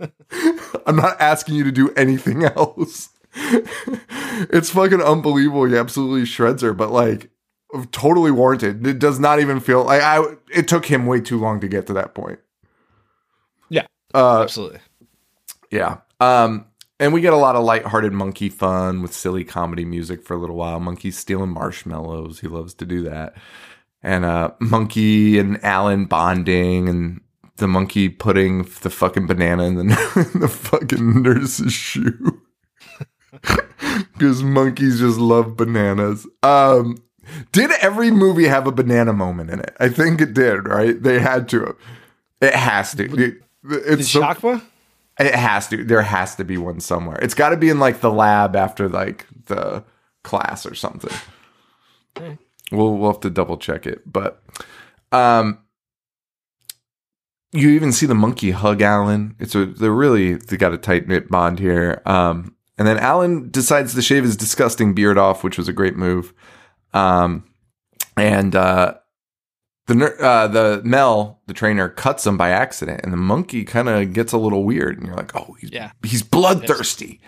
I'm 0.86 0.96
not 0.96 1.20
asking 1.20 1.54
you 1.56 1.64
to 1.64 1.72
do 1.72 1.90
anything 1.94 2.44
else. 2.44 3.10
it's 3.36 4.70
fucking 4.70 5.02
unbelievable. 5.02 5.64
He 5.64 5.76
absolutely 5.76 6.24
shreds 6.26 6.62
her, 6.62 6.72
but 6.74 6.90
like 6.90 7.30
totally 7.92 8.30
warranted. 8.30 8.86
It 8.86 8.98
does 8.98 9.18
not 9.20 9.40
even 9.40 9.60
feel 9.60 9.84
like 9.84 10.02
I. 10.02 10.22
It 10.52 10.68
took 10.68 10.86
him 10.86 11.06
way 11.06 11.20
too 11.20 11.38
long 11.40 11.60
to 11.60 11.68
get 11.68 11.86
to 11.88 11.92
that 11.94 12.14
point. 12.14 12.38
Yeah, 13.70 13.86
Uh, 14.12 14.42
absolutely. 14.42 14.80
yeah. 15.70 15.98
Um, 16.20 16.66
and 17.00 17.12
we 17.12 17.20
get 17.20 17.32
a 17.32 17.36
lot 17.38 17.56
of 17.56 17.64
lighthearted 17.64 18.12
monkey 18.12 18.48
fun 18.48 19.02
with 19.02 19.12
silly 19.12 19.44
comedy 19.44 19.84
music 19.84 20.22
for 20.24 20.34
a 20.34 20.38
little 20.38 20.56
while. 20.56 20.78
Monkey's 20.80 21.18
stealing 21.18 21.50
marshmallows. 21.50 22.40
He 22.40 22.46
loves 22.48 22.74
to 22.74 22.86
do 22.86 23.02
that. 23.02 23.34
And 24.04 24.24
uh, 24.24 24.50
Monkey 24.60 25.38
and 25.38 25.62
Alan 25.64 26.04
bonding 26.04 26.88
and 26.88 27.20
the 27.56 27.66
monkey 27.66 28.08
putting 28.08 28.62
the 28.82 28.90
fucking 28.90 29.26
banana 29.26 29.64
in 29.64 29.74
the, 29.76 29.82
in 30.34 30.40
the 30.40 30.48
fucking 30.48 31.22
nurse's 31.22 31.72
shoe. 31.72 32.40
Because 34.14 34.42
monkeys 34.42 35.00
just 35.00 35.18
love 35.18 35.56
bananas. 35.56 36.26
Um, 36.42 36.98
did 37.52 37.70
every 37.80 38.10
movie 38.10 38.46
have 38.46 38.66
a 38.66 38.72
banana 38.72 39.12
moment 39.12 39.50
in 39.50 39.60
it? 39.60 39.74
I 39.78 39.88
think 39.88 40.20
it 40.20 40.34
did, 40.34 40.66
right? 40.68 41.00
They 41.00 41.18
had 41.20 41.48
to. 41.50 41.76
It 42.40 42.54
has 42.54 42.92
to. 42.94 43.04
It- 43.04 43.16
Did 43.16 43.42
it's 43.62 44.10
so- 44.10 44.22
Shakma? 44.22 44.62
it 45.20 45.34
has 45.34 45.68
to. 45.68 45.84
There 45.84 46.02
has 46.02 46.34
to 46.36 46.44
be 46.44 46.56
one 46.58 46.80
somewhere. 46.80 47.18
It's 47.22 47.34
got 47.34 47.50
to 47.50 47.56
be 47.56 47.68
in 47.70 47.78
like 47.78 48.00
the 48.00 48.10
lab 48.10 48.56
after 48.56 48.88
like 48.88 49.26
the 49.46 49.84
class 50.22 50.64
or 50.66 50.74
something. 50.74 51.14
We'll 52.72 52.96
we'll 52.96 53.12
have 53.12 53.20
to 53.20 53.30
double 53.30 53.56
check 53.56 53.86
it, 53.86 54.02
but 54.10 54.42
um, 55.12 55.58
you 57.52 57.68
even 57.70 57.92
see 57.92 58.06
the 58.06 58.14
monkey 58.14 58.50
hug 58.50 58.82
Alan. 58.82 59.36
It's 59.38 59.54
a 59.54 59.66
they're 59.66 59.92
really 59.92 60.34
they 60.34 60.56
got 60.56 60.72
a 60.74 60.78
tight 60.78 61.06
knit 61.06 61.28
bond 61.30 61.58
here. 61.58 62.02
Um, 62.06 62.56
and 62.76 62.88
then 62.88 62.98
Alan 62.98 63.50
decides 63.50 63.94
to 63.94 64.02
shave 64.02 64.24
his 64.24 64.36
disgusting 64.36 64.94
beard 64.94 65.18
off, 65.18 65.44
which 65.44 65.56
was 65.56 65.68
a 65.68 65.72
great 65.72 65.96
move. 65.96 66.32
Um, 66.92 67.44
and 68.16 68.56
uh, 68.56 68.94
the 69.86 70.16
uh, 70.20 70.48
the 70.48 70.80
Mel, 70.84 71.40
the 71.46 71.54
trainer, 71.54 71.88
cuts 71.88 72.26
him 72.26 72.36
by 72.36 72.50
accident, 72.50 73.00
and 73.04 73.12
the 73.12 73.16
monkey 73.18 73.64
kind 73.64 73.88
of 73.88 74.12
gets 74.12 74.32
a 74.32 74.38
little 74.38 74.64
weird, 74.64 74.96
and 74.98 75.06
you're 75.06 75.16
like, 75.16 75.36
oh, 75.36 75.54
he's 75.60 75.70
Yeah. 75.70 75.92
he's 76.02 76.22
bloodthirsty, 76.22 77.20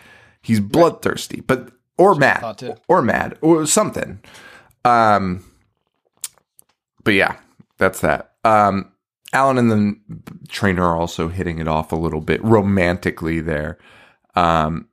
he's 0.42 0.60
bloodthirsty, 0.60 1.40
but 1.42 1.70
or 1.98 2.14
mad, 2.14 2.40
or 2.88 3.02
mad, 3.02 3.38
or 3.40 3.66
something. 3.66 4.20
Um, 4.86 5.44
but 7.04 7.14
yeah, 7.14 7.36
that's 7.78 8.00
that. 8.00 8.32
Um, 8.44 8.92
Alan 9.32 9.58
and 9.58 9.70
the 9.70 9.96
trainer 10.48 10.84
are 10.84 10.96
also 10.96 11.28
hitting 11.28 11.58
it 11.58 11.68
off 11.68 11.92
a 11.92 11.96
little 11.96 12.20
bit 12.20 12.42
romantically 12.44 13.40
there. 13.40 13.78
Um, 14.34 14.88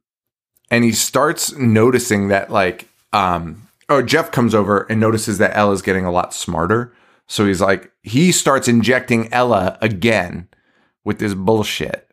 and 0.72 0.84
he 0.84 0.92
starts 0.92 1.56
noticing 1.56 2.30
that 2.30 2.50
like 2.50 2.90
um 3.14 3.68
oh 3.90 4.02
Jeff 4.02 4.32
comes 4.32 4.56
over 4.56 4.88
and 4.90 5.00
notices 5.00 5.38
that 5.38 5.56
Ella's 5.56 5.82
getting 5.82 6.06
a 6.06 6.12
lot 6.12 6.34
smarter. 6.34 6.94
So 7.28 7.46
he's 7.46 7.62
like 7.62 7.92
he 8.02 8.32
starts 8.32 8.68
injecting 8.68 9.32
Ella 9.32 9.78
again 9.82 10.48
with 11.04 11.20
this 11.20 11.36
bullshit. 11.36 12.10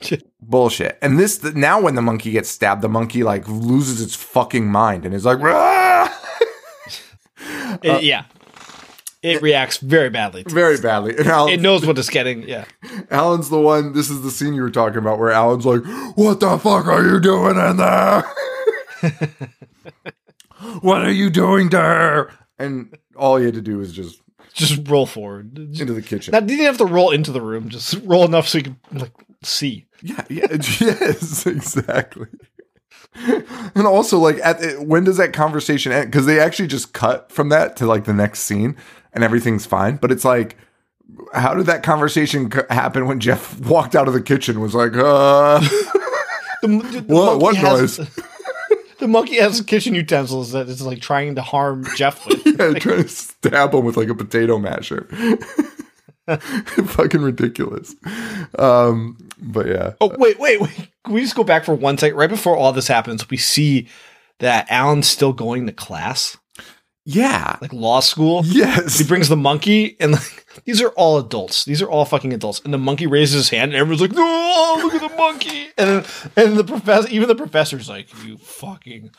bullshit. 0.40 0.98
And 1.02 1.18
this 1.18 1.42
now 1.42 1.80
when 1.80 1.94
the 1.94 2.02
monkey 2.02 2.30
gets 2.30 2.48
stabbed, 2.48 2.80
the 2.80 2.88
monkey 2.88 3.22
like 3.22 3.46
loses 3.46 4.00
its 4.00 4.14
fucking 4.14 4.66
mind 4.66 5.04
and 5.04 5.14
is 5.14 5.26
like 5.26 5.40
"Rah!" 5.40 5.79
Uh, 7.84 7.94
it- 7.94 8.02
yeah, 8.04 8.24
it 9.22 9.42
reacts 9.42 9.78
very 9.78 10.10
badly. 10.10 10.44
to- 10.44 10.54
very 10.54 10.78
badly. 10.80 11.16
And 11.16 11.26
Alan, 11.26 11.52
It 11.54 11.60
knows 11.60 11.84
what 11.86 11.98
it's 11.98 12.10
getting. 12.10 12.42
Yeah, 12.48 12.64
Alan's 13.10 13.48
the 13.50 13.60
one. 13.60 13.92
This 13.92 14.10
is 14.10 14.22
the 14.22 14.30
scene 14.30 14.54
you 14.54 14.62
were 14.62 14.70
talking 14.70 14.98
about 14.98 15.18
where 15.18 15.30
Alan's 15.30 15.66
like, 15.66 15.82
"What 16.16 16.40
the 16.40 16.58
fuck 16.58 16.86
are 16.86 17.04
you 17.04 17.20
doing 17.20 17.56
in 17.58 17.76
there? 17.76 18.24
what 20.80 21.02
are 21.02 21.12
you 21.12 21.30
doing 21.30 21.68
there?" 21.70 22.32
And 22.58 22.96
all 23.16 23.36
he 23.36 23.44
had 23.46 23.54
to 23.54 23.62
do 23.62 23.78
was 23.78 23.92
just 23.92 24.20
just 24.52 24.86
roll 24.88 25.06
forward. 25.06 25.56
Into 25.58 25.92
the 25.94 26.02
kitchen. 26.02 26.32
Not 26.32 26.46
didn't 26.46 26.66
have 26.66 26.78
to 26.78 26.86
roll 26.86 27.10
into 27.10 27.32
the 27.32 27.40
room. 27.40 27.68
Just 27.68 27.94
roll 28.04 28.24
enough 28.24 28.48
so 28.48 28.58
you 28.58 28.64
can 28.64 28.76
like 28.92 29.12
see. 29.42 29.86
yeah, 30.02 30.24
yeah, 30.28 30.46
yes, 30.80 31.46
exactly. 31.46 32.26
And 33.74 33.86
also, 33.86 34.18
like, 34.18 34.38
at 34.42 34.60
the, 34.60 34.72
when 34.82 35.04
does 35.04 35.16
that 35.18 35.32
conversation 35.32 35.92
end? 35.92 36.10
Because 36.10 36.26
they 36.26 36.40
actually 36.40 36.66
just 36.68 36.92
cut 36.92 37.30
from 37.30 37.48
that 37.50 37.76
to 37.76 37.86
like 37.86 38.04
the 38.04 38.12
next 38.12 38.40
scene, 38.40 38.76
and 39.12 39.22
everything's 39.22 39.64
fine. 39.64 39.96
But 39.96 40.10
it's 40.10 40.24
like, 40.24 40.56
how 41.32 41.54
did 41.54 41.66
that 41.66 41.82
conversation 41.82 42.50
c- 42.50 42.60
happen 42.70 43.06
when 43.06 43.20
Jeff 43.20 43.58
walked 43.66 43.94
out 43.94 44.08
of 44.08 44.14
the 44.14 44.20
kitchen? 44.22 44.60
Was 44.60 44.74
like, 44.74 44.94
uh, 44.96 45.60
The, 46.62 46.68
the 46.68 47.04
What- 47.14 47.40
what 47.40 47.56
has- 47.56 47.98
noise? 47.98 48.10
The 48.98 49.08
monkey 49.08 49.36
has 49.36 49.62
kitchen 49.62 49.94
utensils 49.94 50.52
that 50.52 50.68
it's 50.68 50.82
like 50.82 51.00
trying 51.00 51.36
to 51.36 51.42
harm 51.42 51.86
Jeff 51.96 52.26
with. 52.26 52.44
yeah, 52.44 52.74
trying 52.78 53.02
to 53.04 53.08
stab 53.08 53.72
him 53.72 53.84
with 53.86 53.96
like 53.96 54.08
a 54.10 54.14
potato 54.14 54.58
masher. 54.58 55.08
Fucking 56.86 57.22
ridiculous. 57.22 57.94
Um, 58.58 59.16
but 59.40 59.66
yeah. 59.66 59.92
Oh 60.00 60.12
wait, 60.18 60.38
wait, 60.38 60.60
wait! 60.60 60.88
Can 61.04 61.14
we 61.14 61.22
just 61.22 61.34
go 61.36 61.44
back 61.44 61.64
for 61.64 61.74
one 61.74 61.98
second? 61.98 62.16
Right 62.16 62.30
before 62.30 62.56
all 62.56 62.72
this 62.72 62.88
happens, 62.88 63.28
we 63.30 63.36
see 63.36 63.88
that 64.38 64.66
Alan's 64.70 65.08
still 65.08 65.32
going 65.32 65.66
to 65.66 65.72
class, 65.72 66.36
Yeah. 67.04 67.56
like 67.60 67.72
law 67.72 68.00
school. 68.00 68.42
Yes. 68.46 68.98
He 68.98 69.04
brings 69.04 69.28
the 69.28 69.36
monkey, 69.36 69.96
and 70.00 70.12
like, 70.12 70.46
these 70.64 70.80
are 70.80 70.88
all 70.90 71.18
adults. 71.18 71.64
These 71.64 71.82
are 71.82 71.88
all 71.90 72.04
fucking 72.04 72.32
adults. 72.32 72.60
And 72.64 72.72
the 72.72 72.78
monkey 72.78 73.06
raises 73.06 73.34
his 73.36 73.48
hand, 73.50 73.72
and 73.72 73.78
everyone's 73.80 74.00
like, 74.00 74.12
"Oh, 74.14 74.80
look 74.82 74.94
at 74.94 75.08
the 75.10 75.16
monkey!" 75.16 75.68
And 75.78 75.88
then, 75.88 76.04
and 76.48 76.56
the 76.56 76.64
professor, 76.64 77.08
even 77.10 77.28
the 77.28 77.34
professor's 77.34 77.88
like, 77.88 78.08
"You 78.24 78.36
fucking." 78.38 79.10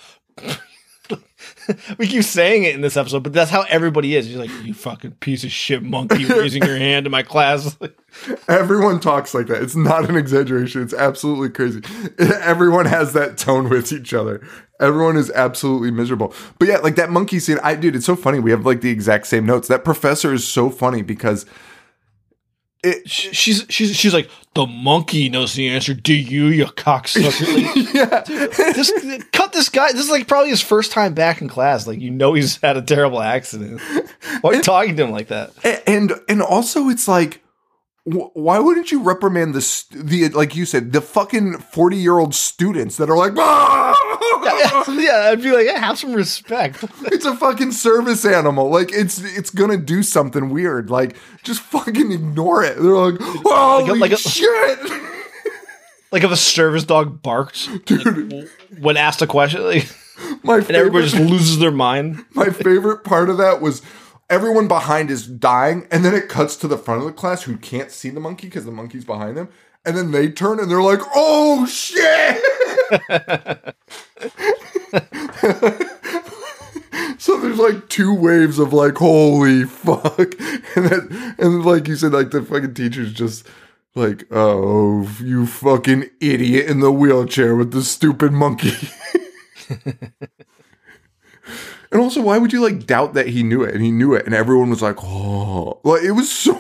we 1.97 2.07
keep 2.07 2.23
saying 2.23 2.63
it 2.63 2.75
in 2.75 2.81
this 2.81 2.97
episode, 2.97 3.23
but 3.23 3.33
that's 3.33 3.51
how 3.51 3.63
everybody 3.63 4.15
is. 4.15 4.25
He's 4.25 4.37
like, 4.37 4.49
"You 4.63 4.73
fucking 4.73 5.11
piece 5.13 5.43
of 5.43 5.51
shit 5.51 5.83
monkey, 5.83 6.25
raising 6.25 6.63
your 6.63 6.77
hand 6.77 7.05
in 7.05 7.11
my 7.11 7.23
class." 7.23 7.77
Everyone 8.47 8.99
talks 8.99 9.33
like 9.33 9.47
that. 9.47 9.61
It's 9.61 9.75
not 9.75 10.09
an 10.09 10.15
exaggeration. 10.15 10.81
It's 10.81 10.93
absolutely 10.93 11.49
crazy. 11.49 11.81
Everyone 12.41 12.85
has 12.85 13.13
that 13.13 13.37
tone 13.37 13.69
with 13.69 13.91
each 13.91 14.13
other. 14.13 14.45
Everyone 14.79 15.15
is 15.15 15.29
absolutely 15.31 15.91
miserable. 15.91 16.33
But 16.59 16.67
yeah, 16.67 16.77
like 16.77 16.95
that 16.95 17.09
monkey 17.09 17.39
scene, 17.39 17.59
I 17.63 17.75
dude, 17.75 17.95
it's 17.95 18.05
so 18.05 18.15
funny. 18.15 18.39
We 18.39 18.51
have 18.51 18.65
like 18.65 18.81
the 18.81 18.89
exact 18.89 19.27
same 19.27 19.45
notes. 19.45 19.67
That 19.67 19.83
professor 19.83 20.33
is 20.33 20.47
so 20.47 20.69
funny 20.69 21.01
because 21.01 21.45
it 22.83 23.09
she's 23.09 23.65
she's 23.69 23.95
she's 23.95 24.13
like, 24.13 24.29
"The 24.55 24.65
monkey 24.65 25.29
knows 25.29 25.53
the 25.53 25.69
answer. 25.69 25.93
Do 25.93 26.13
you, 26.13 26.47
you 26.47 26.65
cocksucker?" 26.65 27.91
Yeah. 27.93 28.21
this 28.73 29.23
cut 29.31 29.53
this 29.53 29.69
guy. 29.69 29.91
This 29.91 30.05
is 30.05 30.09
like 30.09 30.27
probably 30.27 30.49
his 30.49 30.61
first 30.61 30.91
time 30.91 31.13
back 31.13 31.41
in 31.41 31.47
class. 31.47 31.85
Like 31.85 31.99
you 31.99 32.09
know 32.09 32.33
he's 32.33 32.59
had 32.61 32.77
a 32.77 32.81
terrible 32.81 33.21
accident. 33.21 33.81
Why 34.41 34.51
are 34.51 34.55
you 34.55 34.61
talking 34.61 34.95
to 34.95 35.03
him 35.03 35.11
like 35.11 35.27
that? 35.27 35.51
And 35.85 36.13
and 36.27 36.41
also 36.41 36.89
it's 36.89 37.07
like 37.07 37.41
wh- 38.05 38.35
why 38.35 38.59
wouldn't 38.59 38.91
you 38.91 39.01
reprimand 39.03 39.53
the 39.53 39.61
st- 39.61 40.07
the 40.07 40.29
like 40.29 40.55
you 40.55 40.65
said 40.65 40.91
the 40.91 41.01
fucking 41.01 41.57
40 41.59 41.97
year 41.97 42.17
old 42.17 42.33
students 42.33 42.97
that 42.97 43.09
are 43.09 43.17
like 43.17 43.33
"Ah!" 43.37 43.80
yeah, 45.01 45.29
I'd 45.31 45.41
be 45.41 45.51
like, 45.51 45.65
yeah, 45.65 45.79
have 45.79 45.97
some 45.99 46.13
respect. 46.13 46.83
it's 47.03 47.25
a 47.25 47.35
fucking 47.35 47.71
service 47.71 48.25
animal 48.25 48.69
like 48.69 48.91
it's 48.93 49.19
it's 49.19 49.49
gonna 49.49 49.77
do 49.77 50.03
something 50.03 50.49
weird 50.49 50.89
like 50.89 51.15
just 51.43 51.61
fucking 51.61 52.11
ignore 52.11 52.63
it 52.63 52.75
they're 52.81 52.91
like 52.95 53.15
holy 53.19 53.99
like 53.99 54.11
a- 54.11 54.17
shit 54.17 54.79
Like 56.11 56.23
if 56.23 56.31
a 56.31 56.35
service 56.35 56.83
dog 56.83 57.21
barks 57.21 57.69
like, 57.89 58.49
when 58.79 58.97
asked 58.97 59.21
a 59.21 59.27
question, 59.27 59.63
like, 59.63 59.89
My 60.43 60.57
and 60.57 60.71
everybody 60.71 61.05
favorite, 61.07 61.19
just 61.19 61.31
loses 61.31 61.59
their 61.59 61.71
mind. 61.71 62.25
my 62.33 62.49
favorite 62.49 63.05
part 63.05 63.29
of 63.29 63.37
that 63.37 63.61
was 63.61 63.81
everyone 64.29 64.67
behind 64.67 65.09
is 65.09 65.25
dying, 65.25 65.87
and 65.89 66.03
then 66.03 66.13
it 66.13 66.27
cuts 66.27 66.57
to 66.57 66.67
the 66.67 66.77
front 66.77 66.99
of 66.99 67.07
the 67.07 67.13
class 67.13 67.43
who 67.43 67.55
can't 67.55 67.91
see 67.91 68.09
the 68.09 68.19
monkey 68.19 68.47
because 68.47 68.65
the 68.65 68.71
monkey's 68.73 69.05
behind 69.05 69.37
them, 69.37 69.47
and 69.85 69.95
then 69.95 70.11
they 70.11 70.29
turn 70.29 70.59
and 70.59 70.69
they're 70.69 70.81
like, 70.81 70.99
"Oh 71.15 71.65
shit!" 71.65 72.43
So 77.17 77.39
there's 77.39 77.57
like 77.57 77.89
two 77.89 78.13
waves 78.13 78.59
of 78.59 78.73
like, 78.73 78.97
"Holy 78.97 79.63
fuck!" 79.63 80.19
and 80.75 80.85
then 80.85 81.35
and 81.37 81.65
like 81.65 81.87
you 81.87 81.95
said, 81.95 82.11
like 82.13 82.31
the 82.31 82.41
fucking 82.41 82.73
teacher's 82.73 83.13
just. 83.13 83.47
Like, 83.93 84.23
oh, 84.31 85.01
you 85.21 85.45
fucking 85.45 86.11
idiot 86.21 86.69
in 86.69 86.79
the 86.79 86.93
wheelchair 86.93 87.57
with 87.57 87.73
the 87.73 87.83
stupid 87.83 88.31
monkey. 88.31 88.71
And 91.91 91.99
also, 92.01 92.21
why 92.21 92.37
would 92.37 92.53
you 92.53 92.61
like 92.61 92.87
doubt 92.87 93.15
that 93.15 93.27
he 93.27 93.43
knew 93.43 93.63
it? 93.63 93.75
And 93.75 93.83
he 93.83 93.91
knew 93.91 94.13
it, 94.13 94.25
and 94.25 94.33
everyone 94.33 94.69
was 94.69 94.81
like, 94.81 95.03
"Oh, 95.03 95.81
like 95.83 96.03
it 96.03 96.11
was 96.11 96.31
so 96.31 96.53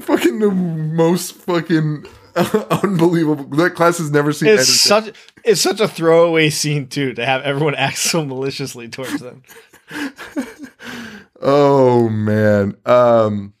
fucking 0.00 0.38
the 0.38 0.50
most 0.50 1.34
fucking 1.34 2.06
unbelievable." 2.82 3.44
That 3.56 3.74
class 3.74 3.98
has 3.98 4.10
never 4.10 4.32
seen 4.32 4.48
It's 4.50 4.88
anything. 4.88 5.12
such 5.12 5.16
it's 5.44 5.60
such 5.60 5.80
a 5.80 5.88
throwaway 5.88 6.50
scene 6.50 6.88
too 6.88 7.12
to 7.14 7.24
have 7.24 7.42
everyone 7.42 7.74
act 7.76 7.98
so 7.98 8.24
maliciously 8.24 8.88
towards 8.88 9.20
them. 9.20 9.42
oh 11.40 12.08
man. 12.08 12.76
Um. 12.86 13.54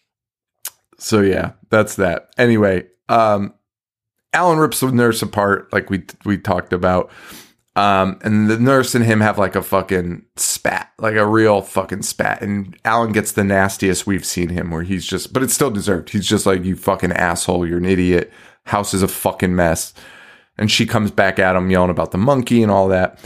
So 0.98 1.20
yeah, 1.20 1.52
that's 1.70 1.96
that. 1.96 2.30
Anyway, 2.38 2.86
um, 3.08 3.54
Alan 4.32 4.58
rips 4.58 4.80
the 4.80 4.90
nurse 4.90 5.22
apart, 5.22 5.72
like 5.72 5.90
we 5.90 6.04
we 6.24 6.38
talked 6.38 6.72
about. 6.72 7.10
Um, 7.76 8.20
and 8.22 8.48
the 8.48 8.56
nurse 8.56 8.94
and 8.94 9.04
him 9.04 9.20
have 9.20 9.36
like 9.36 9.56
a 9.56 9.62
fucking 9.62 10.24
spat, 10.36 10.92
like 10.98 11.16
a 11.16 11.26
real 11.26 11.60
fucking 11.60 12.02
spat. 12.02 12.40
And 12.40 12.78
Alan 12.84 13.10
gets 13.10 13.32
the 13.32 13.42
nastiest 13.42 14.06
we've 14.06 14.24
seen 14.24 14.50
him, 14.50 14.70
where 14.70 14.84
he's 14.84 15.04
just, 15.04 15.32
but 15.32 15.42
it's 15.42 15.54
still 15.54 15.72
deserved. 15.72 16.10
He's 16.10 16.24
just 16.26 16.46
like, 16.46 16.62
you 16.62 16.76
fucking 16.76 17.10
asshole, 17.10 17.66
you're 17.66 17.78
an 17.78 17.84
idiot. 17.84 18.32
House 18.64 18.94
is 18.94 19.02
a 19.02 19.08
fucking 19.08 19.54
mess. 19.54 19.94
And 20.56 20.70
she 20.70 20.86
comes 20.86 21.10
back 21.10 21.38
at 21.38 21.56
him, 21.56 21.70
yelling 21.70 21.90
about 21.90 22.12
the 22.12 22.18
monkey 22.18 22.62
and 22.62 22.70
all 22.70 22.88
that. 22.88 23.18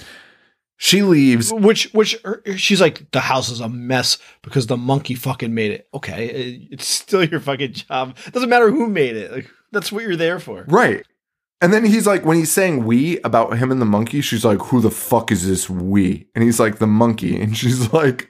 She 0.78 1.02
leaves. 1.02 1.52
Which 1.52 1.92
which 1.92 2.16
er, 2.24 2.40
she's 2.56 2.80
like 2.80 3.10
the 3.10 3.20
house 3.20 3.50
is 3.50 3.60
a 3.60 3.68
mess 3.68 4.16
because 4.42 4.68
the 4.68 4.76
monkey 4.76 5.14
fucking 5.14 5.52
made 5.52 5.72
it. 5.72 5.88
Okay, 5.92 6.66
it's 6.70 6.86
still 6.86 7.24
your 7.24 7.40
fucking 7.40 7.72
job. 7.72 8.16
Doesn't 8.30 8.48
matter 8.48 8.70
who 8.70 8.86
made 8.86 9.16
it. 9.16 9.32
Like, 9.32 9.50
that's 9.72 9.90
what 9.90 10.04
you're 10.04 10.16
there 10.16 10.38
for. 10.38 10.64
Right. 10.68 11.04
And 11.60 11.72
then 11.72 11.84
he's 11.84 12.06
like, 12.06 12.24
when 12.24 12.36
he's 12.36 12.52
saying 12.52 12.84
we 12.84 13.18
about 13.22 13.58
him 13.58 13.72
and 13.72 13.80
the 13.80 13.86
monkey, 13.86 14.20
she's 14.20 14.44
like, 14.44 14.60
who 14.60 14.80
the 14.80 14.92
fuck 14.92 15.32
is 15.32 15.44
this 15.44 15.68
we? 15.68 16.28
And 16.36 16.44
he's 16.44 16.60
like, 16.60 16.78
the 16.78 16.86
monkey. 16.86 17.40
And 17.40 17.56
she's 17.56 17.92
like, 17.92 18.28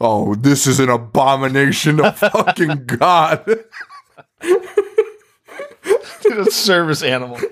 oh, 0.00 0.34
this 0.34 0.66
is 0.66 0.80
an 0.80 0.88
abomination 0.88 2.00
of 2.00 2.18
fucking 2.18 2.86
God. 2.86 3.44
a 6.38 6.50
service 6.50 7.02
animal. 7.02 7.38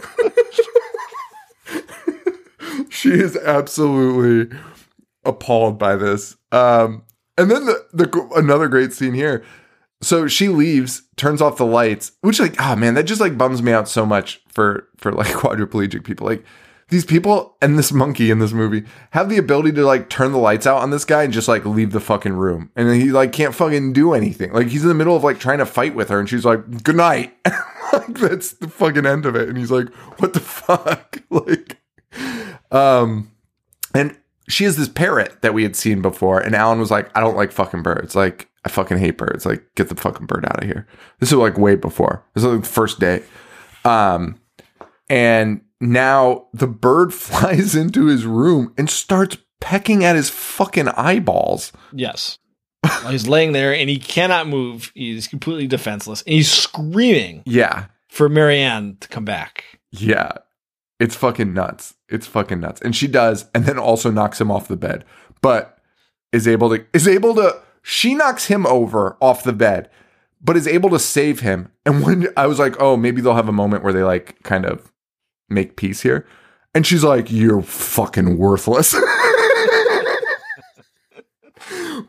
she 2.89 3.11
is 3.11 3.37
absolutely 3.37 4.57
appalled 5.25 5.79
by 5.79 5.97
this. 5.97 6.37
Um, 6.53 7.03
and 7.37 7.51
then 7.51 7.67
the, 7.67 7.87
the 7.93 8.31
another 8.35 8.69
great 8.69 8.93
scene 8.93 9.15
here. 9.15 9.45
So 10.01 10.29
she 10.29 10.49
leaves, 10.49 11.03
turns 11.17 11.43
off 11.43 11.57
the 11.57 11.67
lights, 11.67 12.13
which 12.21 12.39
like, 12.39 12.61
oh 12.61 12.77
man, 12.77 12.95
that 12.95 13.05
just 13.05 13.21
like 13.21 13.37
bums 13.37 13.63
me 13.63 13.73
out 13.73 13.89
so 13.89 14.07
much 14.07 14.41
for 14.49 14.89
for 14.97 15.13
like 15.13 15.27
quadriplegic 15.35 16.05
people. 16.05 16.27
Like 16.27 16.45
these 16.91 17.05
people 17.05 17.57
and 17.61 17.79
this 17.79 17.93
monkey 17.93 18.31
in 18.31 18.39
this 18.39 18.53
movie 18.53 18.85
have 19.11 19.29
the 19.29 19.37
ability 19.37 19.73
to 19.73 19.85
like 19.85 20.09
turn 20.09 20.33
the 20.33 20.39
lights 20.39 20.67
out 20.67 20.83
on 20.83 20.91
this 20.91 21.05
guy 21.05 21.23
and 21.23 21.33
just 21.33 21.49
like 21.49 21.65
leave 21.67 21.93
the 21.93 22.01
fucking 22.01 22.33
room. 22.33 22.71
And 22.77 22.91
he 23.01 23.11
like 23.11 23.33
can't 23.33 23.55
fucking 23.55 23.93
do 23.93 24.15
anything. 24.15 24.53
Like 24.53 24.69
he's 24.69 24.83
in 24.83 24.89
the 24.89 24.95
middle 24.95 25.15
of 25.15 25.23
like 25.23 25.39
trying 25.39 25.59
to 25.59 25.67
fight 25.67 25.95
with 25.95 26.09
her 26.09 26.19
and 26.19 26.29
she's 26.29 26.47
like, 26.47 26.83
good 26.83 26.97
night. 26.97 27.35
like 27.93 28.15
that's 28.15 28.53
the 28.53 28.69
fucking 28.69 29.05
end 29.05 29.27
of 29.27 29.37
it. 29.37 29.49
And 29.49 29.59
he's 29.59 29.71
like, 29.71 29.93
what 30.19 30.33
the 30.33 30.41
fuck? 30.41 31.23
like, 31.31 31.77
um, 32.71 33.31
and 33.95 34.17
she 34.49 34.65
has 34.65 34.77
this 34.77 34.89
parrot 34.89 35.43
that 35.43 35.53
we 35.53 35.63
had 35.63 35.77
seen 35.77 36.01
before. 36.01 36.41
And 36.41 36.55
Alan 36.55 36.79
was 36.79 36.91
like, 36.91 37.11
I 37.15 37.21
don't 37.21 37.37
like 37.37 37.53
fucking 37.53 37.83
birds. 37.83 38.17
Like, 38.17 38.49
I 38.65 38.71
fucking 38.71 38.99
hate 38.99 39.19
birds. 39.19 39.45
Like, 39.45 39.63
get 39.75 39.91
the 39.91 39.95
fucking 39.95 40.27
bird 40.27 40.47
out 40.47 40.63
of 40.63 40.65
here. 40.65 40.87
This 41.21 41.31
is 41.31 41.39
like 41.39 41.59
way 41.59 41.77
before. 41.77 42.25
This 42.35 42.45
is 42.45 42.51
like 42.51 42.63
the 42.63 42.69
first 42.69 42.99
day. 42.99 43.23
Um, 43.85 44.41
and 45.11 45.61
now 45.81 46.47
the 46.53 46.67
bird 46.67 47.13
flies 47.15 47.75
into 47.75 48.07
his 48.07 48.25
room 48.25 48.73
and 48.79 48.89
starts 48.91 49.37
pecking 49.61 50.05
at 50.05 50.17
his 50.17 50.31
fucking 50.31 50.89
eyeballs. 50.89 51.73
Yes. 51.93 52.39
He's 53.09 53.27
laying 53.29 53.53
there 53.53 53.75
and 53.75 53.91
he 53.91 53.99
cannot 53.99 54.47
move. 54.49 54.93
He's 54.95 55.27
completely 55.27 55.67
defenseless. 55.67 56.23
And 56.23 56.35
he's 56.35 56.51
screaming 56.51 57.43
Yeah. 57.45 57.87
for 58.09 58.29
Marianne 58.29 58.97
to 59.01 59.09
come 59.09 59.25
back. 59.25 59.65
Yeah. 59.91 60.33
It's 61.01 61.15
fucking 61.17 61.53
nuts. 61.53 61.95
It's 62.09 62.27
fucking 62.27 62.61
nuts. 62.61 62.81
And 62.81 62.95
she 62.95 63.07
does, 63.07 63.47
and 63.55 63.65
then 63.67 63.79
also 63.79 64.11
knocks 64.11 64.41
him 64.41 64.51
off 64.51 64.69
the 64.69 64.77
bed. 64.77 65.05
But 65.43 65.79
is 66.33 66.47
able 66.49 66.71
to 66.71 66.85
is 66.93 67.07
able 67.09 67.35
to 67.37 67.61
she 67.83 68.15
knocks 68.15 68.47
him 68.47 68.67
over 68.67 69.17
off 69.21 69.45
the 69.45 69.53
bed, 69.53 69.91
but 70.41 70.57
is 70.57 70.67
able 70.67 70.91
to 70.91 70.99
save 70.99 71.41
him. 71.41 71.71
And 71.87 72.03
when 72.05 72.29
I 72.37 72.47
was 72.47 72.59
like, 72.59 72.75
oh, 72.81 72.97
maybe 72.97 73.21
they'll 73.21 73.35
have 73.35 73.49
a 73.49 73.53
moment 73.53 73.85
where 73.85 73.93
they 73.93 74.03
like 74.03 74.43
kind 74.43 74.67
of 74.67 74.93
make 75.49 75.77
peace 75.77 76.03
here. 76.03 76.27
And 76.75 76.87
she's 76.87 77.05
like, 77.05 77.31
You're 77.31 77.63
fucking 77.63 78.39
worthless. 78.39 78.95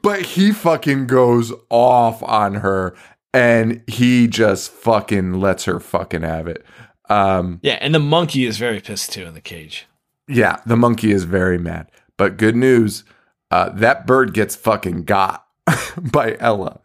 but 0.01 0.21
he 0.21 0.51
fucking 0.51 1.07
goes 1.07 1.51
off 1.69 2.21
on 2.23 2.55
her 2.55 2.95
and 3.33 3.81
he 3.87 4.27
just 4.27 4.71
fucking 4.71 5.39
lets 5.39 5.65
her 5.65 5.79
fucking 5.79 6.21
have 6.21 6.47
it. 6.47 6.63
Um, 7.09 7.59
Yeah, 7.63 7.77
and 7.81 7.93
the 7.93 7.99
monkey 7.99 8.45
is 8.45 8.57
very 8.57 8.79
pissed 8.79 9.11
too 9.11 9.25
in 9.25 9.33
the 9.33 9.41
cage. 9.41 9.87
yeah, 10.27 10.57
the 10.65 10.77
monkey 10.77 11.11
is 11.11 11.23
very 11.23 11.57
mad. 11.57 11.89
But 12.17 12.37
good 12.37 12.55
news, 12.55 13.03
uh, 13.51 13.69
that 13.69 14.05
bird 14.05 14.33
gets 14.33 14.55
fucking 14.55 15.05
got 15.05 15.45
by 16.11 16.37
Ella. 16.39 16.79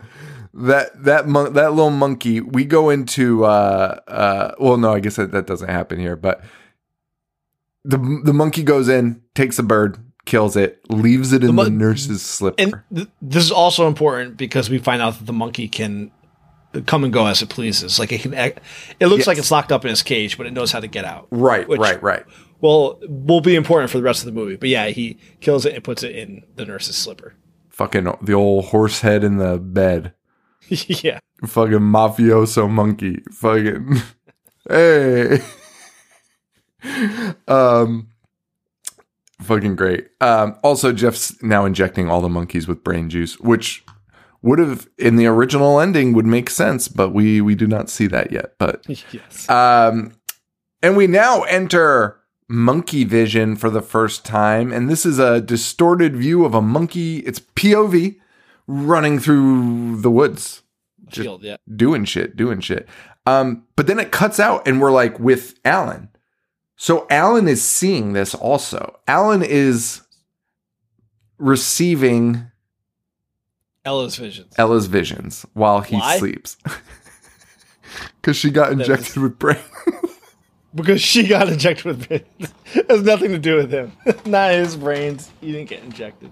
That 0.56 1.02
that 1.04 1.26
mon- 1.26 1.52
that 1.54 1.70
little 1.72 1.90
monkey. 1.90 2.40
We 2.40 2.64
go 2.64 2.88
into. 2.90 3.44
Uh, 3.44 4.00
uh, 4.06 4.54
well, 4.60 4.76
no, 4.76 4.92
I 4.94 5.00
guess 5.00 5.16
that, 5.16 5.32
that 5.32 5.46
doesn't 5.48 5.68
happen 5.68 5.98
here. 5.98 6.14
But 6.16 6.42
the 7.84 7.98
the 8.24 8.32
monkey 8.32 8.62
goes 8.62 8.88
in, 8.88 9.20
takes 9.34 9.56
the 9.56 9.62
bird, 9.62 9.98
kills 10.26 10.56
it, 10.56 10.80
leaves 10.90 11.32
it 11.32 11.42
in 11.42 11.48
the, 11.48 11.52
mon- 11.52 11.76
nurse's 11.78 12.22
slipper. 12.22 12.62
And 12.62 12.74
th- 12.94 13.08
this 13.20 13.42
is 13.44 13.50
also 13.50 13.88
important 13.88 14.36
because 14.36 14.70
we 14.70 14.78
find 14.78 15.02
out 15.02 15.18
that 15.18 15.24
the 15.26 15.32
monkey 15.32 15.66
can 15.68 16.10
come 16.86 17.04
and 17.04 17.12
go 17.12 17.26
as 17.26 17.42
it 17.42 17.48
pleases. 17.48 17.98
Like 17.98 18.12
it 18.12 18.20
can, 18.22 18.32
act, 18.34 18.60
it 19.00 19.06
looks 19.06 19.20
Yes. 19.20 19.26
like 19.26 19.38
it's 19.38 19.50
locked 19.50 19.72
up 19.72 19.84
in 19.84 19.90
its 19.90 20.02
cage, 20.02 20.36
but 20.38 20.46
it 20.46 20.52
knows 20.52 20.72
how 20.72 20.80
to 20.80 20.86
get 20.88 21.04
out. 21.04 21.26
right, 21.30 21.68
which- 21.68 21.80
right, 21.80 22.02
right. 22.02 22.24
Well, 22.60 22.98
will 23.08 23.42
be 23.42 23.56
important 23.56 23.90
for 23.90 23.98
the 23.98 24.04
rest 24.04 24.22
of 24.22 24.26
the 24.26 24.32
movie. 24.40 24.56
But 24.56 24.70
yeah, 24.70 24.86
he 24.86 25.18
kills 25.40 25.66
it 25.66 25.74
and 25.74 25.84
puts 25.84 26.02
it 26.02 26.16
in 26.16 26.44
the 26.56 26.64
nurse's 26.64 26.96
slipper. 26.96 27.34
Fucking 27.70 28.04
the 28.22 28.32
old 28.32 28.66
horse 28.66 29.00
head 29.02 29.22
in 29.22 29.36
the 29.36 29.58
bed. 29.58 30.14
yeah, 30.88 31.18
fucking 31.46 31.78
mafioso 31.78 32.68
monkey 32.68 33.22
fucking 33.30 33.96
hey 34.68 35.40
um 37.48 38.08
fucking 39.40 39.76
great 39.76 40.08
um 40.20 40.56
also 40.62 40.92
jeff's 40.92 41.42
now 41.42 41.64
injecting 41.64 42.08
all 42.08 42.20
the 42.20 42.28
monkeys 42.28 42.66
with 42.66 42.84
brain 42.84 43.10
juice 43.10 43.38
which 43.40 43.84
would 44.42 44.58
have 44.58 44.88
in 44.98 45.16
the 45.16 45.26
original 45.26 45.80
ending 45.80 46.12
would 46.12 46.26
make 46.26 46.48
sense 46.50 46.88
but 46.88 47.10
we 47.10 47.40
we 47.40 47.54
do 47.54 47.66
not 47.66 47.90
see 47.90 48.06
that 48.06 48.30
yet 48.32 48.54
but 48.58 48.84
yes. 49.12 49.48
um, 49.48 50.14
and 50.82 50.96
we 50.96 51.06
now 51.06 51.42
enter 51.44 52.20
monkey 52.48 53.04
vision 53.04 53.56
for 53.56 53.70
the 53.70 53.82
first 53.82 54.24
time. 54.24 54.72
And 54.72 54.88
this 54.88 55.06
is 55.06 55.18
a 55.18 55.40
distorted 55.40 56.16
view 56.16 56.44
of 56.44 56.54
a 56.54 56.62
monkey. 56.62 57.18
It's 57.20 57.40
POV 57.40 58.16
running 58.66 59.18
through 59.18 60.00
the 60.00 60.10
woods, 60.10 60.62
just- 61.06 61.22
Field, 61.24 61.42
yeah. 61.42 61.56
doing 61.74 62.04
shit, 62.04 62.36
doing 62.36 62.60
shit. 62.60 62.88
Um, 63.26 63.64
but 63.76 63.86
then 63.86 63.98
it 63.98 64.10
cuts 64.12 64.38
out 64.38 64.66
and 64.68 64.80
we're 64.80 64.92
like 64.92 65.18
with 65.18 65.58
Alan. 65.64 66.08
So 66.76 67.06
Alan 67.08 67.48
is 67.48 67.62
seeing 67.62 68.12
this 68.12 68.34
also. 68.34 68.98
Alan 69.06 69.42
is 69.42 70.02
receiving 71.38 72.50
Ella's 73.84 74.16
visions. 74.16 74.54
Ella's 74.58 74.86
visions 74.86 75.44
while 75.54 75.80
he 75.80 75.96
Why? 75.96 76.18
sleeps. 76.18 76.56
Because 78.20 78.36
she 78.36 78.50
got 78.50 78.70
was- 78.70 78.80
injected 78.88 79.18
with 79.18 79.38
brain. 79.38 79.58
because 80.74 81.00
she 81.00 81.26
got 81.28 81.48
injected 81.48 81.84
with 81.84 82.08
brains. 82.08 82.54
it 82.74 82.90
has 82.90 83.02
nothing 83.02 83.30
to 83.32 83.38
do 83.38 83.56
with 83.56 83.70
him. 83.70 83.92
Not 84.24 84.50
his 84.52 84.74
brains. 84.76 85.30
He 85.40 85.52
didn't 85.52 85.68
get 85.68 85.84
injected. 85.84 86.30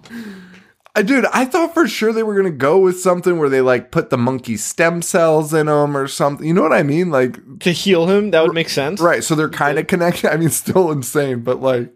I 0.95 1.03
dude, 1.03 1.25
I 1.33 1.47
thought 1.47 1.73
for 1.73 1.89
sure 1.89 2.13
they 2.13 2.23
were 2.23 2.35
gonna 2.35 2.51
go 2.51 2.79
with 2.79 3.01
something 3.01 3.39
where 3.39 3.49
they 3.49 3.63
like 3.63 3.91
put 3.91 4.11
the 4.11 4.19
monkey 4.19 4.57
stem 4.59 5.01
cells 5.01 5.55
in 5.55 5.67
him 5.69 5.97
or 5.97 6.07
something. 6.07 6.47
You 6.47 6.53
know 6.53 6.61
what 6.63 6.73
I 6.75 6.83
mean? 6.83 7.11
Like, 7.11 7.61
To 7.61 7.73
heal 7.73 8.09
him, 8.09 8.31
that 8.33 8.43
would 8.43 8.53
make 8.55 8.69
sense. 8.69 9.01
right? 9.01 9.25
So 9.25 9.35
they're 9.35 9.49
kind 9.49 9.79
of 9.79 9.87
connected. 9.87 10.31
I 10.33 10.37
mean, 10.37 10.51
still 10.51 10.91
insane, 10.93 11.41
but 11.41 11.61
like, 11.63 11.91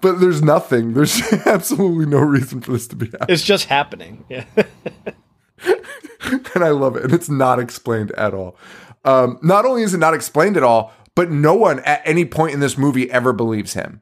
but 0.00 0.20
there's 0.20 0.40
nothing. 0.42 0.94
There's 0.94 1.20
absolutely 1.46 2.06
no 2.06 2.18
reason 2.20 2.60
for 2.60 2.70
this 2.72 2.86
to 2.88 2.96
be 2.96 3.06
happening, 3.06 3.26
It's 3.28 3.42
just 3.42 3.64
happening. 3.64 4.24
Yeah. 4.28 4.44
and 6.54 6.62
I 6.64 6.68
love 6.70 6.94
it. 6.96 7.04
And 7.04 7.12
it's 7.12 7.28
not 7.28 7.58
explained 7.58 8.12
at 8.12 8.34
all. 8.34 8.56
Um, 9.04 9.38
not 9.42 9.64
only 9.64 9.82
is 9.82 9.94
it 9.94 9.98
not 9.98 10.14
explained 10.14 10.56
at 10.56 10.62
all, 10.62 10.92
but 11.16 11.32
no 11.32 11.54
one 11.54 11.80
at 11.80 12.02
any 12.04 12.24
point 12.24 12.52
in 12.54 12.60
this 12.60 12.78
movie 12.78 13.10
ever 13.10 13.32
believes 13.32 13.72
him. 13.74 14.00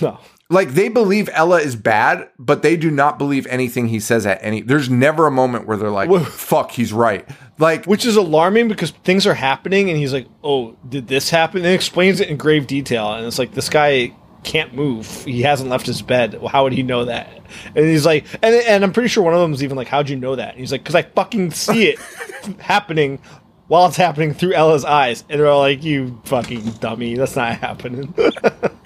no. 0.00 0.18
Like 0.52 0.70
they 0.70 0.88
believe 0.88 1.28
Ella 1.32 1.60
is 1.60 1.74
bad, 1.74 2.28
but 2.38 2.62
they 2.62 2.76
do 2.76 2.90
not 2.90 3.18
believe 3.18 3.46
anything 3.48 3.88
he 3.88 3.98
says 3.98 4.26
at 4.26 4.38
any. 4.42 4.60
There's 4.62 4.88
never 4.88 5.26
a 5.26 5.30
moment 5.30 5.66
where 5.66 5.76
they're 5.76 5.90
like. 5.90 6.10
"Fuck, 6.26 6.70
he's 6.72 6.92
right." 6.92 7.28
Like, 7.58 7.84
Which 7.84 8.04
is 8.04 8.16
alarming 8.16 8.68
because 8.68 8.90
things 8.90 9.26
are 9.26 9.34
happening 9.34 9.88
and 9.88 9.98
he's 9.98 10.12
like, 10.12 10.26
Oh, 10.42 10.76
did 10.88 11.06
this 11.06 11.30
happen? 11.30 11.58
And 11.58 11.66
he 11.66 11.74
explains 11.74 12.18
it 12.20 12.28
in 12.28 12.36
grave 12.36 12.66
detail. 12.66 13.12
And 13.12 13.24
it's 13.24 13.38
like, 13.38 13.52
this 13.52 13.68
guy 13.68 14.12
can't 14.42 14.74
move. 14.74 15.24
He 15.24 15.42
hasn't 15.42 15.70
left 15.70 15.86
his 15.86 16.02
bed. 16.02 16.40
Well, 16.40 16.48
How 16.48 16.64
would 16.64 16.72
he 16.72 16.82
know 16.82 17.04
that? 17.04 17.28
And 17.76 17.84
he's 17.86 18.04
like, 18.04 18.26
and, 18.42 18.54
and 18.54 18.82
I'm 18.82 18.92
pretty 18.92 19.08
sure 19.08 19.22
one 19.22 19.34
of 19.34 19.40
them 19.40 19.52
is 19.52 19.62
even 19.62 19.76
like, 19.76 19.86
How'd 19.86 20.08
you 20.08 20.16
know 20.16 20.34
that? 20.34 20.50
And 20.50 20.58
he's 20.58 20.72
like, 20.72 20.82
Because 20.82 20.96
I 20.96 21.02
fucking 21.02 21.52
see 21.52 21.88
it 21.88 21.98
happening 22.58 23.20
while 23.68 23.86
it's 23.86 23.96
happening 23.96 24.34
through 24.34 24.54
Ella's 24.54 24.84
eyes. 24.84 25.22
And 25.28 25.38
they're 25.38 25.46
all 25.46 25.60
like, 25.60 25.84
You 25.84 26.20
fucking 26.24 26.62
dummy. 26.80 27.14
That's 27.14 27.36
not 27.36 27.58
happening. 27.58 28.12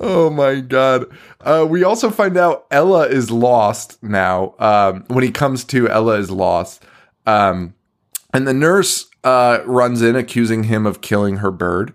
oh 0.00 0.30
my 0.30 0.60
god. 0.60 1.06
Uh, 1.40 1.66
we 1.68 1.84
also 1.84 2.10
find 2.10 2.36
out 2.36 2.66
Ella 2.70 3.06
is 3.06 3.30
lost 3.30 4.02
now. 4.02 4.54
Um, 4.58 5.04
when 5.08 5.24
he 5.24 5.30
comes 5.30 5.64
to, 5.64 5.88
Ella 5.88 6.18
is 6.18 6.30
lost, 6.30 6.82
um, 7.26 7.74
and 8.32 8.46
the 8.46 8.54
nurse 8.54 9.06
uh, 9.24 9.60
runs 9.64 10.02
in 10.02 10.16
accusing 10.16 10.64
him 10.64 10.86
of 10.86 11.00
killing 11.00 11.38
her 11.38 11.50
bird. 11.50 11.94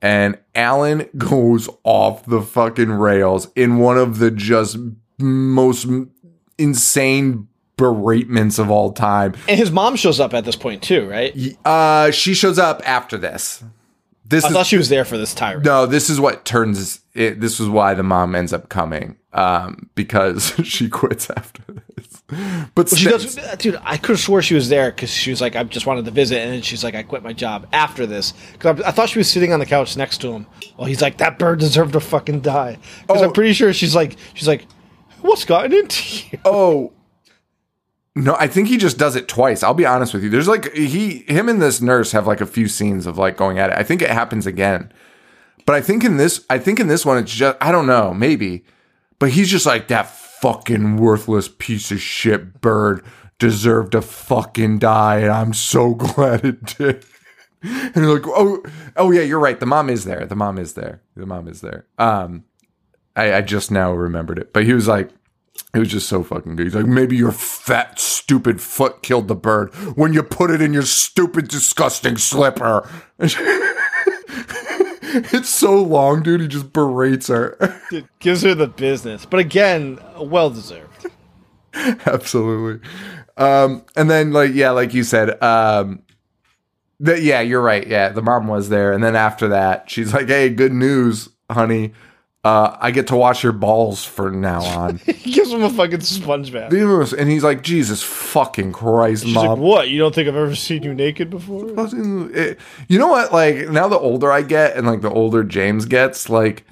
And 0.00 0.38
Alan 0.54 1.08
goes 1.16 1.68
off 1.84 2.26
the 2.26 2.42
fucking 2.42 2.90
rails 2.90 3.48
in 3.54 3.78
one 3.78 3.98
of 3.98 4.18
the 4.18 4.30
just 4.30 4.76
most 5.18 5.86
insane 6.58 7.48
beratements 7.76 8.58
of 8.58 8.70
all 8.70 8.92
time. 8.92 9.34
and 9.48 9.58
his 9.58 9.70
mom 9.70 9.96
shows 9.96 10.20
up 10.20 10.34
at 10.34 10.44
this 10.44 10.56
point 10.56 10.82
too, 10.82 11.08
right? 11.08 11.34
Uh, 11.64 12.10
she 12.10 12.34
shows 12.34 12.58
up 12.58 12.82
after 12.86 13.16
this. 13.16 13.62
This 14.24 14.44
I 14.44 14.48
is 14.48 14.52
thought 14.54 14.66
she 14.66 14.76
was 14.76 14.88
there 14.88 15.04
for 15.04 15.18
this 15.18 15.34
tirade. 15.34 15.64
no. 15.64 15.86
This 15.86 16.08
is 16.10 16.18
what 16.20 16.44
turns 16.44 17.00
it. 17.14 17.40
This 17.40 17.60
is 17.60 17.68
why 17.68 17.94
the 17.94 18.02
mom 18.02 18.34
ends 18.34 18.52
up 18.52 18.68
coming. 18.68 19.16
Um, 19.34 19.88
because 19.94 20.52
she 20.64 20.88
quits 20.90 21.30
after 21.30 21.62
this. 21.96 22.22
But 22.74 22.90
She 22.90 23.06
does, 23.08 23.34
dude. 23.56 23.78
I 23.82 23.96
could 23.96 24.12
have 24.12 24.20
swore 24.20 24.42
she 24.42 24.54
was 24.54 24.68
there 24.68 24.90
because 24.90 25.10
she 25.10 25.30
was 25.30 25.40
like, 25.40 25.56
"I 25.56 25.64
just 25.64 25.86
wanted 25.86 26.04
to 26.04 26.10
visit," 26.10 26.38
and 26.38 26.52
then 26.52 26.62
she's 26.62 26.84
like, 26.84 26.94
"I 26.94 27.02
quit 27.02 27.22
my 27.22 27.32
job 27.32 27.66
after 27.72 28.04
this." 28.06 28.32
Because 28.52 28.80
I, 28.82 28.88
I 28.88 28.90
thought 28.90 29.08
she 29.08 29.18
was 29.18 29.30
sitting 29.30 29.52
on 29.52 29.58
the 29.60 29.66
couch 29.66 29.96
next 29.96 30.18
to 30.22 30.32
him. 30.32 30.46
Well, 30.76 30.86
he's 30.86 31.00
like, 31.00 31.16
"That 31.18 31.38
bird 31.38 31.60
deserved 31.60 31.94
to 31.94 32.00
fucking 32.00 32.40
die." 32.40 32.78
Because 33.06 33.22
Oh. 33.22 33.24
I'm 33.26 33.32
pretty 33.32 33.54
sure 33.54 33.72
she's 33.72 33.94
like, 33.94 34.16
she's 34.34 34.48
like, 34.48 34.66
"What's 35.22 35.44
gotten 35.46 35.72
into 35.72 36.26
you?" 36.30 36.38
Oh. 36.44 36.92
No, 38.14 38.36
I 38.38 38.46
think 38.46 38.68
he 38.68 38.76
just 38.76 38.98
does 38.98 39.16
it 39.16 39.26
twice. 39.28 39.62
I'll 39.62 39.72
be 39.72 39.86
honest 39.86 40.12
with 40.12 40.22
you. 40.22 40.28
There's 40.28 40.48
like 40.48 40.70
he 40.74 41.20
him 41.28 41.48
and 41.48 41.62
this 41.62 41.80
nurse 41.80 42.12
have 42.12 42.26
like 42.26 42.42
a 42.42 42.46
few 42.46 42.68
scenes 42.68 43.06
of 43.06 43.16
like 43.16 43.38
going 43.38 43.58
at 43.58 43.70
it. 43.70 43.76
I 43.78 43.82
think 43.82 44.02
it 44.02 44.10
happens 44.10 44.46
again. 44.46 44.92
But 45.66 45.74
I 45.74 45.80
think 45.80 46.04
in 46.04 46.16
this 46.16 46.44
I 46.50 46.58
think 46.58 46.80
in 46.80 46.88
this 46.88 47.06
one 47.06 47.18
it's 47.18 47.32
just 47.32 47.56
I 47.60 47.72
don't 47.72 47.86
know, 47.86 48.12
maybe. 48.12 48.64
But 49.18 49.30
he's 49.30 49.50
just 49.50 49.66
like 49.66 49.88
that 49.88 50.08
fucking 50.08 50.96
worthless 50.96 51.48
piece 51.48 51.92
of 51.92 52.00
shit 52.00 52.60
bird 52.60 53.04
deserved 53.38 53.92
to 53.92 54.02
fucking 54.02 54.78
die 54.78 55.20
and 55.20 55.30
I'm 55.30 55.52
so 55.52 55.94
glad 55.94 56.44
it 56.44 56.64
did. 56.78 57.04
And 57.62 57.94
you're 57.94 58.14
like, 58.14 58.26
"Oh, 58.26 58.60
oh 58.96 59.12
yeah, 59.12 59.20
you're 59.22 59.38
right. 59.38 59.60
The 59.60 59.66
mom 59.66 59.88
is 59.88 60.04
there. 60.04 60.26
The 60.26 60.34
mom 60.34 60.58
is 60.58 60.74
there. 60.74 61.00
The 61.14 61.26
mom 61.26 61.46
is 61.46 61.60
there." 61.60 61.86
Um 61.96 62.44
I, 63.14 63.34
I 63.34 63.40
just 63.42 63.70
now 63.70 63.92
remembered 63.92 64.38
it. 64.38 64.52
But 64.52 64.64
he 64.64 64.72
was 64.72 64.88
like, 64.88 65.10
it 65.74 65.78
was 65.78 65.88
just 65.88 66.08
so 66.08 66.22
fucking 66.22 66.56
good. 66.56 66.66
He's 66.66 66.74
like, 66.74 66.86
maybe 66.86 67.16
your 67.16 67.32
fat, 67.32 67.98
stupid 67.98 68.60
foot 68.60 69.02
killed 69.02 69.28
the 69.28 69.34
bird 69.34 69.74
when 69.96 70.12
you 70.12 70.22
put 70.22 70.50
it 70.50 70.60
in 70.60 70.72
your 70.72 70.82
stupid, 70.82 71.48
disgusting 71.48 72.16
slipper. 72.16 72.88
it's 75.32 75.50
so 75.50 75.82
long, 75.82 76.22
dude. 76.22 76.40
He 76.40 76.48
just 76.48 76.72
berates 76.72 77.28
her. 77.28 77.56
It 77.92 78.06
gives 78.20 78.42
her 78.42 78.54
the 78.54 78.68
business, 78.68 79.26
but 79.26 79.38
again, 79.38 79.98
well 80.18 80.48
deserved. 80.48 81.06
Absolutely. 81.74 82.88
Um, 83.36 83.84
and 83.96 84.10
then, 84.10 84.32
like, 84.32 84.52
yeah, 84.54 84.70
like 84.70 84.94
you 84.94 85.04
said, 85.04 85.42
um, 85.42 86.02
the, 86.98 87.20
yeah, 87.20 87.40
you're 87.42 87.60
right. 87.60 87.86
Yeah, 87.86 88.08
the 88.08 88.22
mom 88.22 88.46
was 88.46 88.70
there. 88.70 88.92
And 88.92 89.04
then 89.04 89.14
after 89.14 89.48
that, 89.48 89.90
she's 89.90 90.14
like, 90.14 90.28
hey, 90.28 90.48
good 90.48 90.72
news, 90.72 91.28
honey. 91.50 91.92
Uh, 92.44 92.76
I 92.80 92.90
get 92.90 93.06
to 93.06 93.16
wash 93.16 93.44
your 93.44 93.52
balls 93.52 94.04
for 94.04 94.30
now 94.32 94.62
on. 94.64 94.98
He 95.06 95.30
gives 95.30 95.52
him 95.52 95.62
a 95.62 95.70
fucking 95.70 96.00
sponge 96.00 96.52
bath. 96.52 96.72
and 96.72 97.30
he's 97.30 97.44
like, 97.44 97.62
Jesus 97.62 98.02
fucking 98.02 98.72
Christ, 98.72 99.24
She's 99.24 99.34
mom. 99.34 99.46
like, 99.46 99.58
"What? 99.58 99.88
You 99.88 100.00
don't 100.00 100.12
think 100.12 100.28
I've 100.28 100.34
ever 100.34 100.56
seen 100.56 100.82
you 100.82 100.92
naked 100.92 101.30
before?" 101.30 101.66
You 101.68 102.98
know 102.98 103.06
what? 103.08 103.32
Like 103.32 103.68
now, 103.68 103.86
the 103.86 103.98
older 103.98 104.32
I 104.32 104.42
get, 104.42 104.76
and 104.76 104.86
like 104.88 105.02
the 105.02 105.10
older 105.10 105.44
James 105.44 105.84
gets, 105.84 106.28
like 106.28 106.64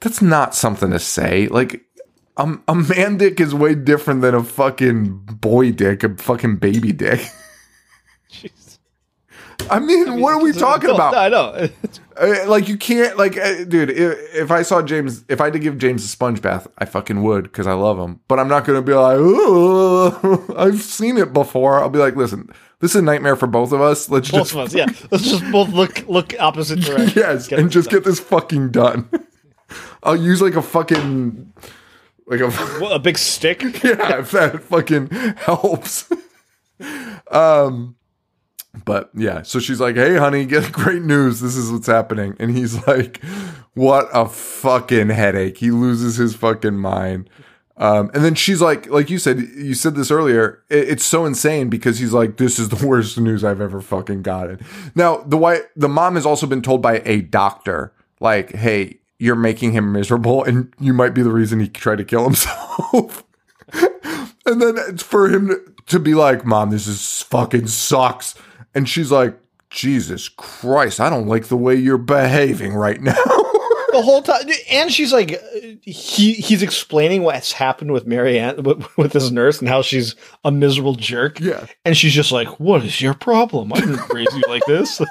that's 0.00 0.20
not 0.20 0.54
something 0.54 0.90
to 0.90 0.98
say. 0.98 1.48
Like 1.48 1.80
um, 2.36 2.62
a 2.68 2.74
man 2.74 3.16
dick 3.16 3.40
is 3.40 3.54
way 3.54 3.74
different 3.74 4.20
than 4.20 4.34
a 4.34 4.44
fucking 4.44 5.20
boy 5.40 5.72
dick, 5.72 6.04
a 6.04 6.14
fucking 6.14 6.56
baby 6.56 6.92
dick. 6.92 7.20
Jeez. 8.30 8.65
I 9.70 9.80
mean, 9.80 10.20
what 10.20 10.34
are 10.34 10.42
we 10.42 10.52
talking 10.52 10.90
about? 10.90 11.14
I 11.14 11.28
know. 11.28 11.68
Uh, 12.18 12.48
like 12.48 12.66
you 12.66 12.78
can't, 12.78 13.18
like, 13.18 13.36
uh, 13.36 13.64
dude. 13.64 13.90
If, 13.90 14.34
if 14.34 14.50
I 14.50 14.62
saw 14.62 14.80
James, 14.80 15.22
if 15.28 15.38
I 15.38 15.44
had 15.44 15.52
to 15.52 15.58
give 15.58 15.76
James 15.76 16.02
a 16.02 16.08
sponge 16.08 16.40
bath, 16.40 16.66
I 16.78 16.86
fucking 16.86 17.22
would 17.22 17.42
because 17.42 17.66
I 17.66 17.74
love 17.74 17.98
him. 17.98 18.20
But 18.26 18.38
I'm 18.38 18.48
not 18.48 18.64
gonna 18.64 18.80
be 18.80 18.94
like, 18.94 19.18
"Ooh, 19.18 20.54
I've 20.56 20.80
seen 20.80 21.18
it 21.18 21.34
before. 21.34 21.78
I'll 21.78 21.90
be 21.90 21.98
like, 21.98 22.16
listen, 22.16 22.48
this 22.80 22.92
is 22.92 23.02
a 23.02 23.04
nightmare 23.04 23.36
for 23.36 23.46
both 23.46 23.70
of 23.70 23.82
us. 23.82 24.08
Let's 24.08 24.30
both 24.30 24.40
just 24.40 24.52
of 24.52 24.58
us, 24.60 24.74
yeah. 24.74 24.86
Let's 25.10 25.24
just 25.24 25.44
both 25.52 25.68
look 25.74 26.08
look 26.08 26.34
opposite 26.40 26.80
directions. 26.80 27.16
yes, 27.16 27.52
and 27.52 27.70
just 27.70 27.90
done. 27.90 27.98
get 27.98 28.04
this 28.06 28.18
fucking 28.18 28.70
done. 28.70 29.10
I'll 30.02 30.16
use 30.16 30.40
like 30.40 30.54
a 30.54 30.62
fucking 30.62 31.52
like 32.26 32.40
a 32.40 32.50
What, 32.50 32.92
a 32.92 32.98
big 32.98 33.18
stick. 33.18 33.60
yeah, 33.84 34.20
if 34.20 34.30
that 34.30 34.62
fucking 34.62 35.08
helps. 35.36 36.10
um, 37.30 37.96
but 38.84 39.10
yeah, 39.14 39.42
so 39.42 39.58
she's 39.58 39.80
like, 39.80 39.96
"Hey, 39.96 40.16
honey, 40.16 40.44
get 40.44 40.72
great 40.72 41.02
news. 41.02 41.40
This 41.40 41.56
is 41.56 41.70
what's 41.70 41.86
happening," 41.86 42.36
and 42.38 42.56
he's 42.56 42.86
like, 42.86 43.22
"What 43.74 44.08
a 44.12 44.28
fucking 44.28 45.10
headache." 45.10 45.58
He 45.58 45.70
loses 45.70 46.16
his 46.16 46.34
fucking 46.34 46.76
mind. 46.76 47.30
Um, 47.78 48.10
and 48.14 48.24
then 48.24 48.34
she's 48.34 48.62
like, 48.62 48.88
like 48.88 49.10
you 49.10 49.18
said, 49.18 49.38
you 49.38 49.74
said 49.74 49.96
this 49.96 50.10
earlier. 50.10 50.62
It, 50.70 50.88
it's 50.88 51.04
so 51.04 51.26
insane 51.26 51.68
because 51.68 51.98
he's 51.98 52.12
like, 52.12 52.38
this 52.38 52.58
is 52.58 52.70
the 52.70 52.86
worst 52.88 53.18
news 53.18 53.44
I've 53.44 53.60
ever 53.60 53.80
fucking 53.80 54.22
gotten. 54.22 54.60
Now, 54.94 55.18
the 55.18 55.36
wife, 55.36 55.60
the 55.76 55.88
mom 55.88 56.14
has 56.14 56.24
also 56.24 56.46
been 56.46 56.62
told 56.62 56.80
by 56.80 57.02
a 57.04 57.20
doctor, 57.20 57.92
like, 58.18 58.54
hey, 58.54 59.00
you're 59.18 59.36
making 59.36 59.72
him 59.72 59.92
miserable, 59.92 60.42
and 60.44 60.72
you 60.78 60.92
might 60.92 61.14
be 61.14 61.22
the 61.22 61.30
reason 61.32 61.60
he 61.60 61.68
tried 61.68 61.98
to 61.98 62.04
kill 62.04 62.24
himself. 62.24 63.24
and 64.46 64.62
then 64.62 64.76
it's 64.88 65.02
for 65.02 65.28
him 65.28 65.48
to, 65.48 65.60
to 65.86 65.98
be 65.98 66.14
like, 66.14 66.44
mom, 66.44 66.70
this 66.70 66.86
is 66.86 67.22
fucking 67.22 67.66
sucks. 67.66 68.34
And 68.76 68.86
she's 68.86 69.10
like, 69.10 69.38
Jesus 69.70 70.28
Christ, 70.28 71.00
I 71.00 71.08
don't 71.08 71.26
like 71.26 71.46
the 71.46 71.56
way 71.56 71.74
you're 71.74 71.96
behaving 71.96 72.74
right 72.74 73.00
now. 73.00 73.14
the 73.92 74.02
whole 74.04 74.20
time, 74.20 74.42
and 74.70 74.92
she's 74.92 75.14
like, 75.14 75.40
he 75.82 76.34
he's 76.34 76.62
explaining 76.62 77.22
what's 77.22 77.52
happened 77.52 77.92
with 77.92 78.06
Marianne 78.06 78.62
with, 78.62 78.86
with 78.98 79.12
this 79.12 79.30
nurse 79.30 79.60
and 79.60 79.68
how 79.68 79.80
she's 79.80 80.14
a 80.44 80.52
miserable 80.52 80.94
jerk. 80.94 81.40
Yeah. 81.40 81.66
and 81.86 81.96
she's 81.96 82.12
just 82.12 82.32
like, 82.32 82.60
"What 82.60 82.84
is 82.84 83.00
your 83.00 83.14
problem? 83.14 83.72
I 83.72 83.80
didn't 83.80 84.12
raise 84.12 84.32
you 84.34 84.42
like 84.46 84.64
this." 84.66 84.98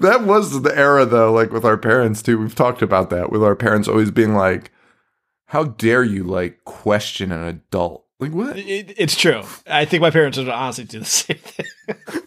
that 0.00 0.24
was 0.24 0.60
the 0.60 0.76
era 0.76 1.06
though 1.06 1.32
like 1.32 1.52
with 1.52 1.64
our 1.64 1.78
parents 1.78 2.20
too 2.20 2.38
we've 2.38 2.54
talked 2.54 2.82
about 2.82 3.08
that 3.08 3.32
with 3.32 3.42
our 3.42 3.56
parents 3.56 3.88
always 3.88 4.10
being 4.10 4.34
like 4.34 4.72
how 5.46 5.64
dare 5.64 6.04
you 6.04 6.22
like 6.22 6.64
question 6.64 7.32
an 7.32 7.44
adult 7.44 8.04
like 8.20 8.32
what 8.32 8.58
It- 8.58 8.94
it's 8.96 9.16
true. 9.16 9.42
I 9.66 9.84
think 9.84 10.00
my 10.02 10.10
parents 10.10 10.38
would 10.38 10.48
honestly 10.48 10.84
do 10.84 10.98
the 11.00 11.04
same 11.06 11.36
thing. 11.38 12.22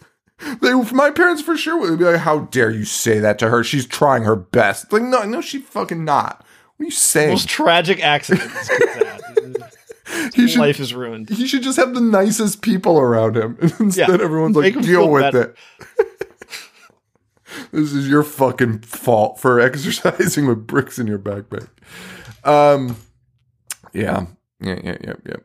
they 0.60 0.72
my 0.92 1.10
parents 1.10 1.40
for 1.42 1.56
sure 1.56 1.78
would 1.80 1.98
be 1.98 2.04
like 2.04 2.20
how 2.20 2.40
dare 2.40 2.70
you 2.70 2.84
say 2.84 3.18
that 3.20 3.38
to 3.38 3.48
her 3.48 3.64
she's 3.64 3.86
trying 3.86 4.24
her 4.24 4.36
best 4.36 4.92
like 4.92 5.02
no 5.02 5.22
no 5.22 5.40
she 5.40 5.58
fucking 5.58 6.04
not 6.04 6.44
what 6.76 6.82
are 6.82 6.86
you 6.86 6.90
saying 6.90 7.30
Most 7.30 7.48
tragic 7.48 8.02
accident. 8.02 8.50
this 8.52 10.34
he 10.34 10.46
should 10.48 10.60
Life 10.60 10.80
is 10.80 10.92
ruined. 10.92 11.30
he 11.30 11.46
should 11.46 11.62
just 11.62 11.78
have 11.78 11.94
the 11.94 12.00
nicest 12.00 12.60
people 12.62 12.98
around 13.00 13.36
him 13.36 13.56
instead 13.80 14.08
Yeah. 14.18 14.24
everyone's 14.24 14.56
like 14.56 14.78
deal 14.82 15.08
with 15.08 15.22
better." 15.22 15.54
it 15.98 16.08
this 17.70 17.92
is 17.92 18.08
your 18.08 18.22
fucking 18.24 18.80
fault 18.80 19.38
for 19.40 19.60
exercising 19.60 20.46
with 20.46 20.66
bricks 20.66 20.98
in 20.98 21.06
your 21.06 21.18
backpack 21.20 21.68
um 22.46 22.96
Yeah. 23.92 24.26
Yeah, 24.64 24.80
yeah, 24.82 24.96
yeah, 25.02 25.12
yeah. 25.26 25.36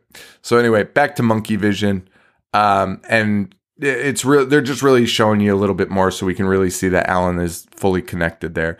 So 0.42 0.56
anyway, 0.56 0.84
back 0.84 1.16
to 1.16 1.22
monkey 1.22 1.56
vision. 1.56 2.08
Um, 2.52 3.00
and 3.08 3.54
it's 3.78 4.24
real 4.24 4.44
they're 4.44 4.60
just 4.60 4.82
really 4.82 5.06
showing 5.06 5.40
you 5.40 5.54
a 5.54 5.58
little 5.58 5.74
bit 5.74 5.90
more 5.90 6.10
so 6.10 6.26
we 6.26 6.34
can 6.34 6.46
really 6.46 6.70
see 6.70 6.88
that 6.88 7.08
Alan 7.08 7.38
is 7.38 7.66
fully 7.72 8.02
connected 8.02 8.54
there. 8.54 8.78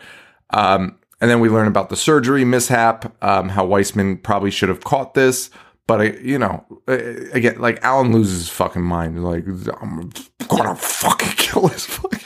Um, 0.51 0.97
and 1.19 1.29
then 1.29 1.39
we 1.39 1.49
learn 1.49 1.67
about 1.67 1.89
the 1.89 1.95
surgery 1.95 2.43
mishap, 2.43 3.15
um, 3.23 3.49
how 3.49 3.65
Wiseman 3.65 4.17
probably 4.17 4.51
should 4.51 4.69
have 4.69 4.83
caught 4.83 5.13
this, 5.13 5.51
but 5.87 6.01
I, 6.01 6.03
you 6.21 6.39
know, 6.39 6.65
again, 6.87 7.59
like 7.59 7.83
Alan 7.83 8.13
loses 8.13 8.39
his 8.39 8.49
fucking 8.49 8.81
mind. 8.81 9.23
Like, 9.23 9.45
I'm 9.81 10.11
gonna 10.47 10.75
fucking 10.75 11.33
kill 11.37 11.67
this 11.67 11.85
fucking. 11.85 12.19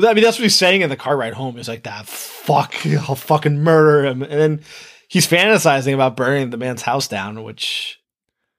I 0.00 0.14
mean, 0.14 0.22
that's 0.22 0.38
what 0.38 0.44
he's 0.44 0.54
saying 0.54 0.82
in 0.82 0.90
the 0.90 0.96
car 0.96 1.16
ride 1.16 1.34
home. 1.34 1.56
He's 1.56 1.68
like, 1.68 1.82
"That 1.82 2.06
fuck, 2.06 2.74
I'll 2.86 3.14
fucking 3.16 3.62
murder 3.62 4.06
him." 4.06 4.22
And 4.22 4.32
then 4.32 4.60
he's 5.08 5.26
fantasizing 5.26 5.94
about 5.94 6.16
burning 6.16 6.50
the 6.50 6.56
man's 6.56 6.82
house 6.82 7.08
down, 7.08 7.42
which 7.42 8.00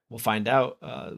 we'll 0.10 0.20
find 0.20 0.48
out. 0.48 0.78
Uh, 0.82 1.12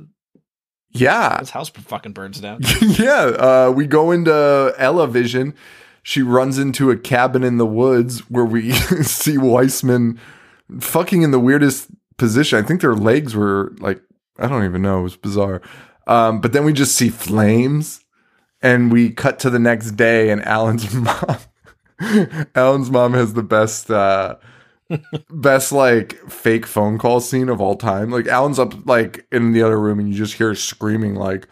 Yeah, 0.92 1.40
his 1.40 1.50
house 1.50 1.70
fucking 1.70 2.14
burns 2.14 2.40
down. 2.40 2.60
yeah, 2.82 3.24
uh, 3.24 3.74
we 3.76 3.88
go 3.88 4.12
into 4.12 4.74
Ella 4.78 5.08
Vision. 5.08 5.56
She 6.04 6.22
runs 6.22 6.58
into 6.58 6.90
a 6.92 6.98
cabin 6.98 7.44
in 7.44 7.58
the 7.58 7.66
woods 7.66 8.20
where 8.30 8.46
we 8.46 8.72
see 9.04 9.38
Wiseman 9.38 10.20
fucking 10.80 11.22
in 11.22 11.32
the 11.32 11.40
weirdest 11.40 11.90
position. 12.18 12.58
I 12.64 12.68
think 12.68 12.82
their 12.82 12.96
legs 12.96 13.36
were 13.36 13.74
like, 13.80 14.02
I 14.40 14.48
don't 14.48 14.66
even 14.66 14.82
know. 14.82 15.00
It 15.00 15.04
was 15.04 15.18
bizarre. 15.18 15.62
Um, 16.08 16.42
but 16.42 16.52
then 16.54 16.66
we 16.66 16.74
just 16.74 16.96
see 16.96 17.10
flames 17.10 18.04
and 18.62 18.92
we 18.92 19.12
cut 19.12 19.38
to 19.40 19.50
the 19.50 19.60
next 19.60 19.92
day 19.92 20.30
and 20.30 20.44
Alan's 20.46 20.92
mom, 20.94 21.38
Alan's 22.56 22.90
mom 22.90 23.14
has 23.14 23.34
the 23.34 23.44
best, 23.44 23.90
uh, 23.92 24.36
best 25.30 25.72
like 25.72 26.18
fake 26.30 26.66
phone 26.66 26.98
call 26.98 27.20
scene 27.20 27.50
of 27.50 27.62
all 27.62 27.76
time. 27.76 28.12
Like 28.12 28.28
Alan's 28.28 28.60
up 28.60 28.86
like 28.86 29.26
in 29.32 29.52
the 29.52 29.64
other 29.64 29.80
room 29.80 30.00
and 30.00 30.10
you 30.10 30.16
just 30.16 30.36
hear 30.36 30.56
screaming 30.56 31.16
like, 31.16 31.48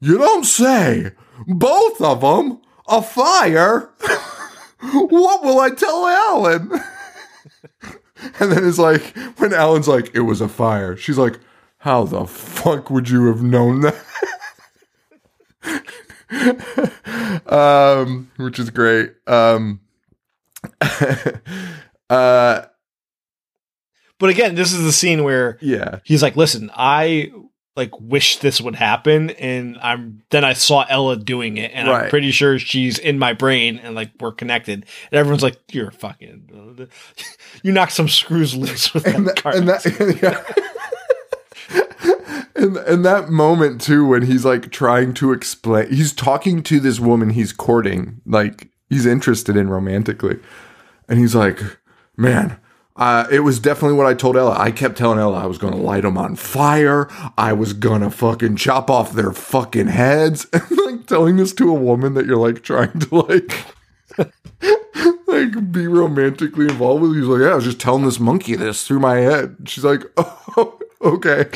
you 0.00 0.18
don't 0.18 0.44
say. 0.44 1.12
Both 1.46 2.00
of 2.00 2.20
them? 2.20 2.60
A 2.88 3.02
fire? 3.02 3.90
what 4.80 5.42
will 5.42 5.60
I 5.60 5.70
tell 5.70 6.06
Alan? 6.06 6.70
and 8.40 8.52
then 8.52 8.66
it's 8.66 8.78
like, 8.78 9.16
when 9.38 9.52
Alan's 9.52 9.88
like, 9.88 10.14
it 10.14 10.20
was 10.20 10.40
a 10.40 10.48
fire, 10.48 10.96
she's 10.96 11.18
like, 11.18 11.38
how 11.78 12.04
the 12.04 12.26
fuck 12.26 12.90
would 12.90 13.08
you 13.08 13.26
have 13.26 13.42
known 13.42 13.82
that? 13.82 13.94
um, 17.46 18.30
which 18.36 18.58
is 18.58 18.70
great. 18.70 19.12
Um, 19.26 19.80
uh, 22.10 22.62
But 24.18 24.30
again, 24.30 24.54
this 24.54 24.72
is 24.72 24.82
the 24.82 24.92
scene 24.92 25.24
where 25.24 25.58
yeah. 25.60 26.00
he's 26.04 26.22
like, 26.22 26.36
"Listen, 26.36 26.70
I 26.74 27.30
like 27.76 27.92
wish 28.00 28.38
this 28.38 28.60
would 28.60 28.74
happen," 28.74 29.30
and 29.30 29.78
I'm 29.80 30.22
then 30.30 30.44
I 30.44 30.54
saw 30.54 30.84
Ella 30.88 31.16
doing 31.16 31.56
it, 31.56 31.70
and 31.72 31.88
Right. 31.88 32.04
I'm 32.04 32.10
pretty 32.10 32.32
sure 32.32 32.58
she's 32.58 32.98
in 32.98 33.18
my 33.18 33.32
brain, 33.32 33.78
and 33.78 33.94
like 33.94 34.10
we're 34.18 34.32
connected. 34.32 34.84
And 35.12 35.18
everyone's 35.18 35.42
like, 35.44 35.58
"You're 35.70 35.92
fucking, 35.92 36.88
you 37.62 37.72
knocked 37.72 37.92
some 37.92 38.08
screws 38.08 38.56
loose 38.56 38.92
with 38.92 39.04
that, 39.04 39.14
and 39.14 39.26
that, 39.28 39.42
car." 39.42 39.54
and 39.54 39.68
that 39.68 39.84
yeah. 41.70 42.44
and 42.56 42.76
and 42.78 43.04
that 43.04 43.28
moment 43.28 43.80
too 43.80 44.04
when 44.06 44.22
he's 44.22 44.44
like 44.44 44.70
trying 44.72 45.12
to 45.14 45.32
explain 45.32 45.88
he's 45.92 46.12
talking 46.12 46.62
to 46.62 46.80
this 46.80 46.98
woman 46.98 47.30
he's 47.30 47.52
courting 47.52 48.20
like 48.26 48.68
he's 48.88 49.06
interested 49.06 49.56
in 49.56 49.68
romantically 49.68 50.38
and 51.08 51.18
he's 51.18 51.34
like 51.34 51.60
man 52.18 52.60
uh, 52.98 53.28
it 53.30 53.40
was 53.40 53.60
definitely 53.60 53.96
what 53.96 54.06
I 54.06 54.14
told 54.14 54.36
Ella. 54.36 54.56
I 54.58 54.72
kept 54.72 54.98
telling 54.98 55.20
Ella 55.20 55.38
I 55.38 55.46
was 55.46 55.56
going 55.56 55.72
to 55.72 55.78
light 55.78 56.02
them 56.02 56.18
on 56.18 56.34
fire. 56.34 57.08
I 57.38 57.52
was 57.52 57.72
going 57.72 58.00
to 58.00 58.10
fucking 58.10 58.56
chop 58.56 58.90
off 58.90 59.12
their 59.12 59.30
fucking 59.32 59.86
heads. 59.86 60.46
And 60.58 60.78
like 60.84 61.06
telling 61.06 61.36
this 61.36 61.52
to 61.54 61.70
a 61.70 61.74
woman 61.74 62.14
that 62.14 62.26
you're 62.26 62.36
like 62.36 62.62
trying 62.62 62.98
to 62.98 63.14
like 63.14 63.66
like 65.28 65.70
be 65.72 65.86
romantically 65.86 66.64
involved 66.64 67.02
with. 67.02 67.14
He's 67.14 67.26
like, 67.26 67.42
yeah, 67.42 67.50
I 67.50 67.54
was 67.54 67.64
just 67.64 67.78
telling 67.78 68.04
this 68.04 68.18
monkey 68.18 68.56
this 68.56 68.86
through 68.86 68.98
my 68.98 69.18
head. 69.18 69.56
She's 69.66 69.84
like, 69.84 70.02
oh, 70.16 70.78
okay. 71.00 71.48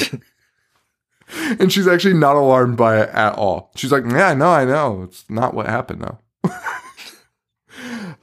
and 1.59 1.73
she's 1.73 1.89
actually 1.89 2.15
not 2.15 2.37
alarmed 2.37 2.77
by 2.77 3.01
it 3.03 3.09
at 3.09 3.35
all. 3.35 3.73
She's 3.75 3.91
like, 3.91 4.05
yeah, 4.07 4.29
I 4.29 4.35
know, 4.35 4.51
I 4.51 4.65
know. 4.65 5.03
It's 5.03 5.29
not 5.29 5.55
what 5.55 5.67
happened 5.67 6.05
though. 6.05 6.53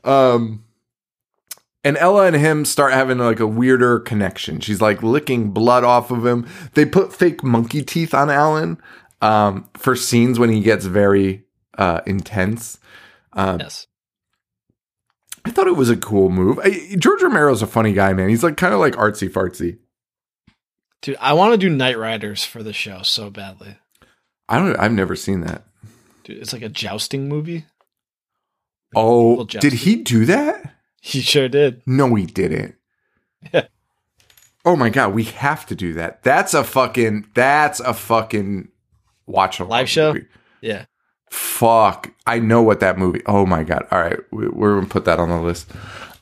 um, 0.10 0.64
and 1.84 1.97
Ella 1.97 2.25
and 2.25 2.36
him 2.36 2.65
start 2.65 2.93
having 2.93 3.17
like 3.17 3.39
a 3.39 3.47
weirder 3.47 3.99
connection. 3.99 4.59
She's 4.59 4.82
like 4.82 5.01
licking 5.01 5.51
blood 5.51 5.84
off 5.84 6.11
of 6.11 6.25
him. 6.25 6.47
They 6.73 6.86
put 6.86 7.13
fake 7.13 7.43
monkey 7.43 7.84
teeth 7.84 8.13
on 8.13 8.30
Alan 8.30 8.82
um, 9.21 9.69
for 9.77 9.95
scenes 9.95 10.39
when 10.39 10.49
he 10.49 10.61
gets 10.61 10.86
very 10.86 11.45
uh, 11.77 12.01
intense. 12.05 12.80
Um, 13.34 13.59
yes, 13.59 13.88
I 15.45 15.51
thought 15.51 15.67
it 15.67 15.77
was 15.77 15.89
a 15.89 15.97
cool 15.97 16.30
move. 16.30 16.59
I, 16.59 16.95
George 16.97 17.21
Romero's 17.21 17.61
a 17.61 17.67
funny 17.67 17.93
guy, 17.93 18.13
man. 18.13 18.30
He's 18.30 18.43
like 18.43 18.57
kind 18.57 18.73
of 18.73 18.80
like 18.80 18.93
artsy 18.93 19.30
fartsy. 19.30 19.77
dude, 21.01 21.17
I 21.19 21.34
want 21.34 21.53
to 21.53 21.57
do 21.57 21.75
Knightriders 21.75 22.45
for 22.45 22.61
the 22.61 22.73
show 22.73 23.03
so 23.03 23.30
badly. 23.30 23.77
I 24.49 24.57
don't. 24.59 24.75
I've 24.77 24.91
never 24.91 25.15
seen 25.15 25.41
that. 25.41 25.63
Dude, 26.23 26.38
it's 26.39 26.53
like 26.53 26.61
a 26.61 26.69
jousting 26.69 27.30
movie. 27.30 27.65
Oh, 28.95 29.30
Little 29.30 29.45
did 29.45 29.73
he 29.73 29.97
do 29.97 30.25
that? 30.25 30.73
He 31.02 31.22
sure 31.22 31.47
did. 31.47 31.82
No, 31.86 32.14
he 32.16 32.26
didn't. 32.26 32.76
Yeah. 33.54 33.68
Oh 34.66 34.76
my 34.76 34.89
god, 34.89 35.14
we 35.14 35.24
have 35.24 35.66
to 35.68 35.76
do 35.76 35.93
that. 35.93 36.24
That's 36.24 36.54
a 36.54 36.64
fucking. 36.64 37.28
That's 37.34 37.80
a 37.80 37.93
fucking 37.93 38.68
watch 39.26 39.60
a 39.62 39.64
Live 39.64 39.88
show? 39.89 40.14
movie. 40.14 40.26
Yeah. 40.62 40.86
Fuck, 41.32 42.12
I 42.28 42.39
know 42.39 42.62
what 42.62 42.82
that 42.82 42.97
movie. 42.97 43.22
Oh 43.26 43.45
my 43.45 43.64
god. 43.64 43.88
All 43.91 44.00
right, 44.00 44.20
we, 44.32 44.50
we're 44.50 44.76
gonna 44.76 44.88
put 44.88 45.06
that 45.06 45.20
on 45.20 45.30
the 45.30 45.39
list. 45.41 45.72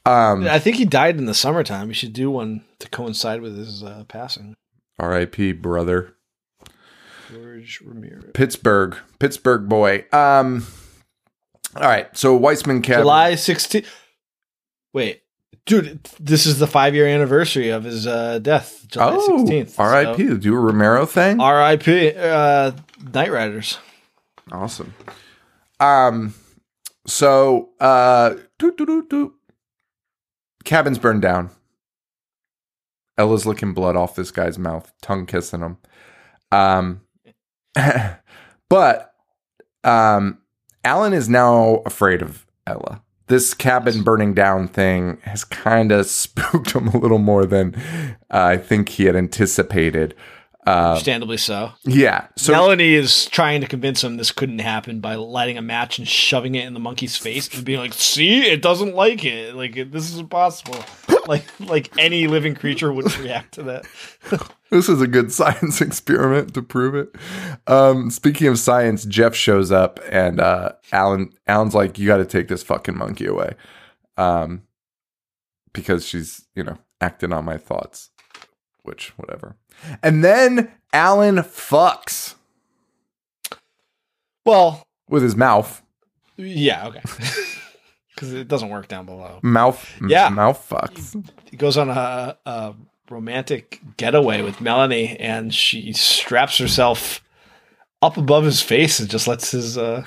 Um, 0.06 0.48
I 0.48 0.60
think 0.60 0.76
he 0.78 0.86
died 0.86 1.18
in 1.18 1.26
the 1.26 1.34
summertime. 1.34 1.88
We 1.88 1.94
should 1.94 2.14
do 2.14 2.30
one 2.30 2.64
to 2.80 2.88
coincide 2.90 3.42
with 3.42 3.58
his 3.58 3.84
uh, 3.84 4.04
passing. 4.08 4.56
R.I.P. 5.00 5.54
Brother. 5.54 6.14
George 7.32 7.82
Ramirez. 7.84 8.32
Pittsburgh, 8.34 8.96
Pittsburgh 9.20 9.68
boy. 9.68 10.06
Um. 10.14 10.68
All 11.76 11.84
right, 11.88 12.16
so 12.18 12.36
Wiseman 12.36 12.82
Cabin. 12.82 13.02
July 13.02 13.34
16th. 13.34 13.86
Wait, 14.98 15.22
dude, 15.68 16.04
this 16.20 16.48
is 16.48 16.58
the 16.58 16.66
five 16.66 16.96
year 16.96 17.06
anniversary 17.06 17.70
of 17.70 17.84
his 17.84 18.08
uh, 18.08 18.40
death. 18.40 18.84
July 18.88 19.12
Oh, 19.14 19.46
16th. 19.46 19.78
R.I.P. 19.78 20.28
So, 20.28 20.38
do 20.38 20.56
a 20.56 20.60
Romero 20.60 21.06
thing. 21.06 21.40
R.I.P. 21.40 22.14
Uh, 22.16 22.72
Knightriders. 23.04 23.78
Awesome. 24.52 24.96
Um. 25.80 26.34
So, 27.06 27.70
uh, 27.80 28.38
doot, 28.58 28.76
doot, 28.76 29.08
doot. 29.08 29.34
cabin's 30.66 30.98
burned 30.98 31.22
down. 31.22 31.52
Ella's 33.20 33.46
licking 33.46 33.74
blood 33.76 33.96
off 33.96 34.16
this 34.16 34.32
guy's 34.32 34.58
mouth, 34.58 34.92
tongue 35.04 35.28
kissing 35.28 35.60
him. 35.60 35.78
Um, 36.52 37.02
but 38.70 39.14
um, 39.84 40.40
Alan 40.84 41.14
is 41.14 41.30
now 41.30 41.84
afraid 41.86 42.24
of 42.24 42.48
Ella. 42.66 43.04
This 43.28 43.54
cabin 43.54 44.04
burning 44.04 44.34
down 44.34 44.68
thing 44.68 45.18
has 45.24 45.44
kind 45.44 45.92
of 45.92 46.06
spooked 46.08 46.72
him 46.72 46.88
a 46.88 46.98
little 46.98 47.18
more 47.18 47.46
than 47.46 47.76
uh, 48.32 48.44
I 48.44 48.58
think 48.58 48.90
he 48.90 49.06
had 49.06 49.16
anticipated. 49.16 50.16
Uh, 50.68 50.90
Understandably 50.90 51.38
so. 51.38 51.72
yeah. 51.86 52.28
So 52.36 52.52
Melanie 52.52 52.94
is 52.94 53.26
trying 53.28 53.62
to 53.62 53.68
convince 53.68 54.04
him 54.04 54.18
this 54.18 54.32
couldn't 54.34 54.60
happen 54.60 55.00
by 55.00 55.16
lighting 55.16 55.58
a 55.58 55.62
match 55.62 55.98
and 55.98 56.06
shoving 56.06 56.56
it 56.56 56.66
in 56.66 56.74
the 56.74 56.80
monkey's 56.82 57.16
face 57.16 57.48
and 57.56 57.64
being 57.64 57.80
like, 57.80 57.94
"See, 57.94 58.42
it 58.46 58.62
doesn't 58.62 58.94
like 58.94 59.24
it. 59.24 59.56
Like 59.56 59.78
it, 59.78 59.94
this 59.94 60.12
is 60.12 60.20
impossible." 60.20 60.84
like 61.28 61.46
like 61.62 61.90
any 61.98 62.28
living 62.28 62.54
creature 62.54 62.92
would 62.92 63.18
react 63.18 63.54
to 63.54 63.64
that. 63.64 63.86
This 64.70 64.90
is 64.90 65.02
a 65.02 65.08
good 65.08 65.32
science 65.42 65.80
experiment 65.80 66.54
to 66.56 66.62
prove 66.62 66.94
it. 66.94 67.16
Um, 67.68 68.10
speaking 68.10 68.48
of 68.48 68.60
science, 68.60 69.06
Jeff 69.06 69.34
shows 69.34 69.72
up 69.72 70.02
and 70.10 70.42
uh, 70.42 70.74
Alan 70.92 71.32
Alan's 71.48 71.74
like, 71.74 71.98
"You 71.98 72.06
got 72.06 72.18
to 72.18 72.26
take 72.26 72.50
this 72.50 72.64
fucking 72.64 72.98
monkey 72.98 73.28
away," 73.28 73.54
um, 74.18 74.64
because 75.72 76.06
she's 76.06 76.46
you 76.54 76.66
know 76.66 76.78
acting 77.00 77.32
on 77.32 77.46
my 77.46 77.58
thoughts, 77.58 78.10
which 78.84 79.14
whatever. 79.18 79.56
And 80.04 80.24
then 80.24 80.72
Alan 80.94 81.38
fucks 81.38 82.36
Well, 84.46 84.86
with 85.10 85.24
his 85.24 85.36
mouth, 85.36 85.82
yeah, 86.38 86.88
okay. 86.88 87.02
Because 88.16 88.34
it 88.34 88.48
doesn't 88.48 88.70
work 88.70 88.88
down 88.88 89.06
below. 89.06 89.40
mouth, 89.44 89.94
Yeah. 90.08 90.30
mouth 90.30 90.66
fucks. 90.68 91.24
He 91.52 91.56
goes 91.56 91.78
on 91.78 91.90
a, 91.92 92.36
a 92.48 92.74
romantic 93.12 93.80
getaway 93.98 94.42
with 94.42 94.60
Melanie, 94.60 95.16
and 95.20 95.54
she 95.54 95.94
straps 95.94 96.58
herself 96.58 97.22
up 98.02 98.18
above 98.18 98.44
his 98.44 98.60
face 98.60 99.00
and 99.00 99.08
just 99.08 99.28
lets 99.28 99.52
his 99.52 99.78
uh, 99.78 100.04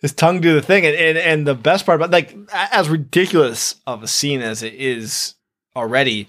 his 0.00 0.14
tongue 0.14 0.40
do 0.40 0.54
the 0.54 0.62
thing. 0.62 0.86
And, 0.86 0.96
and 0.96 1.18
and 1.18 1.46
the 1.46 1.54
best 1.54 1.84
part 1.84 1.96
about 1.96 2.10
like 2.10 2.34
as 2.54 2.88
ridiculous 2.88 3.74
of 3.86 4.02
a 4.02 4.08
scene 4.08 4.40
as 4.40 4.62
it 4.62 4.72
is 4.72 5.34
already, 5.76 6.26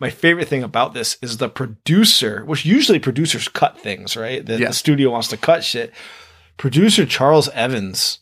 my 0.00 0.10
favorite 0.10 0.48
thing 0.48 0.62
about 0.62 0.94
this 0.94 1.16
is 1.22 1.36
the 1.36 1.48
producer, 1.48 2.44
which 2.44 2.64
usually 2.64 2.98
producers 2.98 3.46
cut 3.48 3.78
things, 3.78 4.16
right? 4.16 4.44
The, 4.44 4.58
Yeah. 4.58 4.68
the 4.68 4.74
studio 4.74 5.10
wants 5.10 5.28
to 5.28 5.36
cut 5.36 5.62
shit. 5.62 5.92
Producer 6.56 7.06
Charles 7.06 7.48
Evans 7.50 8.18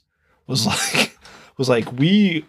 was 0.46 0.66
like, 0.94 1.16
was 1.56 1.68
like, 1.68 1.90
we 1.92 2.44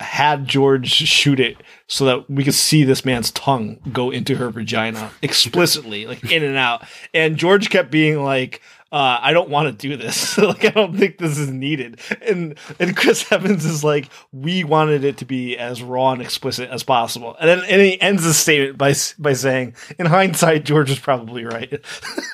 had 0.00 0.46
George 0.46 0.90
shoot 0.90 1.38
it 1.38 1.56
so 1.86 2.04
that 2.06 2.30
we 2.30 2.42
could 2.44 2.54
see 2.54 2.82
this 2.82 3.04
man's 3.04 3.30
tongue 3.32 3.78
go 3.92 4.10
into 4.10 4.36
her 4.36 4.50
vagina 4.50 5.10
explicitly, 5.22 6.06
like 6.06 6.30
in 6.32 6.42
and 6.42 6.56
out. 6.56 6.82
And 7.14 7.36
George 7.36 7.70
kept 7.70 7.90
being 7.90 8.22
like, 8.22 8.62
uh, 8.92 9.18
I 9.20 9.32
don't 9.32 9.50
want 9.50 9.66
to 9.66 9.88
do 9.88 9.96
this. 9.96 10.38
like, 10.38 10.64
I 10.64 10.70
don't 10.70 10.96
think 10.96 11.18
this 11.18 11.38
is 11.38 11.50
needed. 11.50 12.00
And 12.22 12.58
and 12.78 12.96
Chris 12.96 13.30
Evans 13.30 13.64
is 13.64 13.82
like, 13.82 14.08
we 14.32 14.64
wanted 14.64 15.04
it 15.04 15.18
to 15.18 15.24
be 15.24 15.58
as 15.58 15.82
raw 15.82 16.12
and 16.12 16.22
explicit 16.22 16.70
as 16.70 16.82
possible. 16.82 17.36
And 17.40 17.48
then 17.48 17.58
and 17.68 17.80
he 17.80 18.00
ends 18.00 18.24
the 18.24 18.32
statement 18.32 18.78
by 18.78 18.94
by 19.18 19.32
saying, 19.32 19.74
in 19.98 20.06
hindsight, 20.06 20.64
George 20.64 20.90
is 20.90 20.98
probably 20.98 21.44
right. 21.44 21.80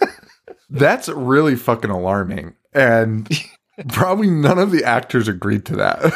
That's 0.71 1.09
really 1.09 1.57
fucking 1.57 1.91
alarming. 1.91 2.55
And 2.73 3.29
probably 3.89 4.31
none 4.31 4.59
of 4.59 4.71
the 4.71 4.85
actors 4.85 5.29
agreed 5.29 5.65
to 5.67 5.77
that. 5.77 6.13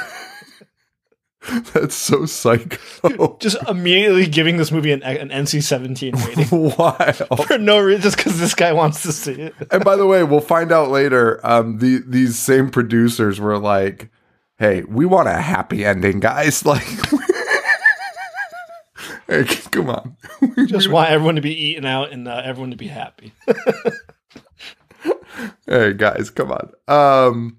That's 1.72 1.94
so 1.94 2.26
psycho. 2.26 3.36
Just 3.40 3.56
immediately 3.68 4.26
giving 4.26 4.56
this 4.56 4.72
movie 4.72 4.90
an, 4.92 5.02
an 5.02 5.28
NC 5.28 5.62
seventeen 5.62 6.14
rating 6.16 6.44
Why? 6.76 7.12
for 7.12 7.58
no 7.58 7.78
reason, 7.78 8.02
just 8.02 8.16
because 8.16 8.38
this 8.40 8.54
guy 8.54 8.72
wants 8.72 9.02
to 9.02 9.12
see 9.12 9.32
it. 9.32 9.54
and 9.70 9.84
by 9.84 9.96
the 9.96 10.06
way, 10.06 10.24
we'll 10.24 10.40
find 10.40 10.72
out 10.72 10.90
later. 10.90 11.40
Um, 11.46 11.78
the 11.78 12.02
these 12.06 12.38
same 12.38 12.70
producers 12.70 13.38
were 13.38 13.58
like, 13.58 14.10
"Hey, 14.58 14.82
we 14.82 15.06
want 15.06 15.28
a 15.28 15.34
happy 15.34 15.84
ending, 15.84 16.20
guys. 16.20 16.64
Like, 16.66 16.86
hey, 19.28 19.44
come 19.70 19.90
on. 19.90 20.16
Just 20.66 20.88
want 20.88 21.10
everyone 21.10 21.36
to 21.36 21.42
be 21.42 21.54
eaten 21.54 21.84
out 21.84 22.12
and 22.12 22.26
uh, 22.26 22.42
everyone 22.44 22.70
to 22.70 22.76
be 22.76 22.88
happy. 22.88 23.32
hey, 25.66 25.92
guys, 25.92 26.30
come 26.30 26.50
on." 26.52 26.72
Um, 26.88 27.58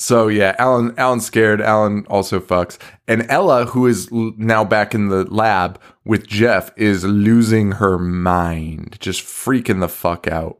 so 0.00 0.28
yeah, 0.28 0.56
Alan, 0.58 0.94
Alan's 0.98 1.26
scared. 1.26 1.60
Alan 1.60 2.06
also 2.08 2.40
fucks, 2.40 2.78
and 3.06 3.26
Ella, 3.30 3.66
who 3.66 3.86
is 3.86 4.08
l- 4.12 4.32
now 4.36 4.64
back 4.64 4.94
in 4.94 5.08
the 5.08 5.24
lab 5.32 5.80
with 6.04 6.26
Jeff, 6.26 6.70
is 6.76 7.04
losing 7.04 7.72
her 7.72 7.98
mind, 7.98 8.96
just 9.00 9.22
freaking 9.22 9.80
the 9.80 9.88
fuck 9.88 10.26
out. 10.26 10.58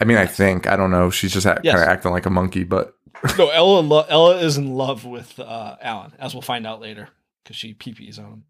I 0.00 0.04
mean, 0.04 0.16
I 0.16 0.26
think 0.26 0.66
I 0.66 0.76
don't 0.76 0.90
know. 0.90 1.10
She's 1.10 1.32
just 1.32 1.46
act, 1.46 1.60
Yes. 1.64 1.74
kind 1.74 1.82
of 1.84 1.88
acting 1.90 2.10
like 2.12 2.26
a 2.26 2.30
monkey, 2.30 2.64
but 2.64 2.94
no, 3.38 3.50
Ella, 3.50 3.80
lo- 3.80 4.06
Ella 4.08 4.36
is 4.38 4.56
in 4.56 4.72
love 4.74 5.04
with 5.04 5.38
uh, 5.38 5.76
Alan, 5.82 6.12
as 6.18 6.34
we'll 6.34 6.40
find 6.42 6.66
out 6.66 6.80
later, 6.80 7.08
because 7.44 7.56
she 7.56 7.74
pee-pees 7.74 8.18
on 8.18 8.24
him. 8.26 8.44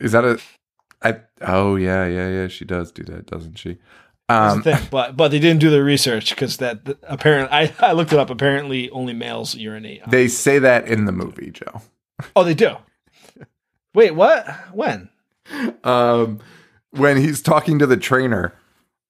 Is 0.00 0.12
that 0.12 0.24
a? 0.24 0.40
I 1.00 1.20
oh 1.42 1.76
yeah 1.76 2.06
yeah 2.06 2.28
yeah 2.28 2.48
she 2.48 2.64
does 2.64 2.90
do 2.90 3.04
that 3.04 3.26
doesn't 3.26 3.56
she? 3.56 3.78
Um, 4.28 4.62
thing. 4.62 4.78
But 4.90 5.16
but 5.16 5.28
they 5.30 5.38
didn't 5.38 5.60
do 5.60 5.70
the 5.70 5.82
research 5.82 6.30
because 6.30 6.58
that 6.58 6.84
that 6.84 6.98
apparent 7.04 7.50
I, 7.52 7.72
I 7.80 7.92
looked 7.92 8.12
it 8.12 8.18
up. 8.18 8.30
Apparently, 8.30 8.90
only 8.90 9.14
males 9.14 9.54
urinate. 9.54 10.02
they 10.08 10.28
say 10.28 10.58
that 10.58 10.86
in 10.88 11.06
the 11.06 11.12
movie, 11.12 11.50
Joe. 11.50 11.82
oh, 12.36 12.44
they 12.44 12.54
do. 12.54 12.76
Wait, 13.94 14.14
what? 14.14 14.46
When? 14.72 15.08
Um, 15.82 16.40
when 16.90 17.16
he's 17.16 17.40
talking 17.40 17.78
to 17.78 17.86
the 17.86 17.96
trainer, 17.96 18.54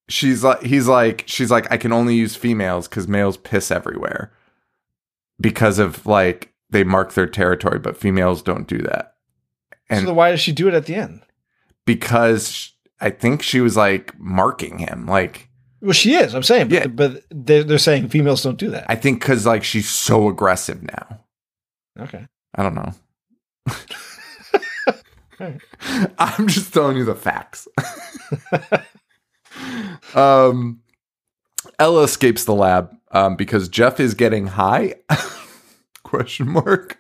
she's 0.09 0.45
like 0.45 0.62
he's 0.62 0.87
like 0.87 1.25
she's 1.27 1.51
like 1.51 1.71
I 1.73 1.77
can 1.77 1.93
only 1.93 2.14
use 2.14 2.37
females 2.37 2.87
because 2.87 3.09
males 3.09 3.37
piss 3.37 3.71
everywhere 3.71 4.33
because 5.41 5.79
of 5.79 6.07
like 6.07 6.53
they 6.71 6.85
mark 6.85 7.14
their 7.14 7.27
territory, 7.27 7.79
but 7.79 7.97
females 7.97 8.43
don't 8.43 8.69
do 8.69 8.79
that. 8.79 9.16
And 9.91 10.01
so 10.01 10.07
then 10.07 10.14
why 10.14 10.31
does 10.31 10.41
she 10.41 10.53
do 10.53 10.69
it 10.69 10.75
at 10.75 10.87
the 10.87 10.95
end? 10.95 11.23
because 11.89 12.75
I 13.01 13.11
think 13.11 13.42
she 13.42 13.61
was 13.61 13.76
like 13.76 14.18
marking 14.18 14.78
him, 14.78 15.07
like 15.07 15.49
Well, 15.80 15.92
she 15.92 16.14
is. 16.14 16.34
I'm 16.34 16.42
saying, 16.42 16.70
Yeah. 16.70 16.86
but, 16.88 16.96
but 17.14 17.24
they're, 17.30 17.64
they're 17.64 17.78
saying 17.78 18.09
females 18.09 18.42
don't 18.42 18.59
do 18.59 18.70
that. 18.70 18.86
I 18.88 18.94
think 18.96 19.20
because 19.20 19.46
like 19.46 19.64
she's 19.64 19.88
so 19.88 20.28
aggressive 20.28 20.82
now. 20.82 21.20
okay. 22.01 22.26
I 22.55 22.62
don't 22.62 22.74
know. 22.74 22.92
I'm 26.18 26.49
just 26.49 26.72
telling 26.74 26.96
you 26.96 27.05
the 27.05 27.14
facts. 27.14 27.68
um, 30.14 30.80
Ella 31.78 32.03
escapes 32.03 32.44
the 32.44 32.55
lab 32.55 32.90
um, 33.12 33.36
because 33.36 33.68
Jeff 33.68 34.01
is 34.01 34.14
getting 34.14 34.49
high. 34.49 34.94
Question 36.03 36.49
mark. 36.49 36.99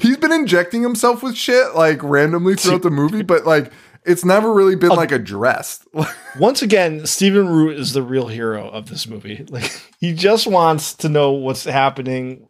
He's 0.00 0.16
been 0.16 0.32
injecting 0.32 0.82
himself 0.82 1.22
with 1.22 1.36
shit 1.36 1.74
like 1.74 2.02
randomly 2.02 2.56
throughout 2.56 2.82
the 2.82 2.90
movie, 2.90 3.22
but 3.22 3.46
like 3.46 3.72
it's 4.04 4.24
never 4.24 4.52
really 4.52 4.76
been 4.76 4.90
like 4.90 5.12
addressed. 5.12 5.86
Once 6.38 6.62
again, 6.62 7.06
Stephen 7.06 7.48
Root 7.48 7.78
is 7.78 7.92
the 7.92 8.02
real 8.02 8.28
hero 8.28 8.68
of 8.68 8.88
this 8.88 9.06
movie. 9.06 9.44
Like 9.50 9.82
he 9.98 10.12
just 10.12 10.46
wants 10.46 10.94
to 10.94 11.08
know 11.08 11.32
what's 11.32 11.64
happening 11.64 12.48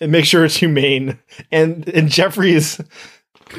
and 0.00 0.10
make 0.10 0.24
sure 0.24 0.44
it's 0.44 0.56
humane. 0.56 1.18
And 1.50 1.88
and 1.88 2.08
Jeffrey 2.08 2.52
is 2.52 2.82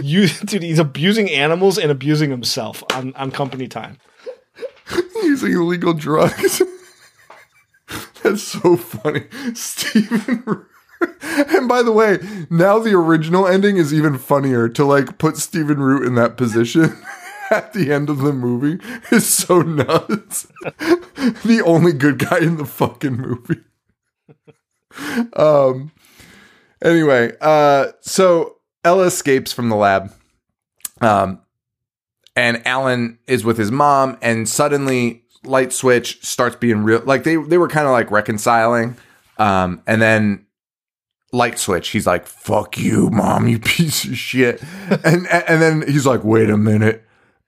you 0.02 0.28
dude, 0.28 0.64
he's 0.64 0.80
abusing 0.80 1.30
animals 1.32 1.78
and 1.78 1.92
abusing 1.92 2.30
himself 2.30 2.84
on, 2.94 3.14
on 3.16 3.32
company 3.32 3.68
time. 3.68 3.98
using 5.24 5.54
illegal 5.54 5.94
drugs. 5.94 6.62
That's 8.24 8.44
so 8.44 8.76
funny. 8.76 9.26
Stephen 9.54 10.44
Root. 10.46 10.68
And 11.36 11.68
by 11.68 11.84
the 11.84 11.92
way, 11.92 12.20
now 12.50 12.80
the 12.80 12.94
original 12.94 13.46
ending 13.46 13.76
is 13.76 13.94
even 13.94 14.18
funnier 14.18 14.70
to 14.70 14.86
like 14.86 15.18
put 15.18 15.36
Stephen 15.36 15.80
Root 15.80 16.06
in 16.06 16.16
that 16.16 16.38
position 16.38 16.98
at 17.52 17.74
the 17.74 17.92
end 17.92 18.10
of 18.10 18.20
the 18.20 18.32
movie 18.32 18.82
is 19.12 19.28
so 19.28 19.62
nuts. 19.62 20.48
the 20.64 21.62
only 21.66 21.92
good 21.92 22.20
guy 22.20 22.40
in 22.40 22.56
the 22.56 22.66
fucking 22.66 23.18
movie. 23.18 23.62
Um 25.34 25.92
anyway, 26.82 27.34
uh 27.42 27.88
so 28.00 28.58
Ella 28.86 29.08
escapes 29.08 29.52
from 29.52 29.68
the 29.70 29.76
lab. 29.76 30.14
Um 31.02 31.42
and 32.36 32.66
Alan 32.66 33.20
is 33.28 33.44
with 33.44 33.58
his 33.58 33.72
mom, 33.72 34.18
and 34.22 34.48
suddenly 34.48 35.24
light 35.44 35.72
switch 35.72 36.24
starts 36.24 36.56
being 36.56 36.84
real. 36.84 37.02
Like 37.06 37.24
they 37.24 37.36
they 37.38 37.58
were 37.58 37.68
kind 37.68 37.88
of 37.88 37.94
like 37.94 38.12
reconciling, 38.12 38.98
um, 39.38 39.82
and 39.88 40.02
then 40.02 40.45
light 41.36 41.60
switch. 41.60 41.90
He's 41.90 42.08
like, 42.08 42.26
"Fuck 42.26 42.78
you, 42.78 43.10
mom, 43.10 43.48
you 43.48 43.60
piece 43.60 44.06
of 44.06 44.18
shit," 44.18 44.62
and 45.04 45.28
and 45.28 45.62
then 45.62 45.84
he's 45.88 46.06
like, 46.06 46.24
"Wait 46.24 46.50
a 46.50 46.58
minute, 46.58 47.04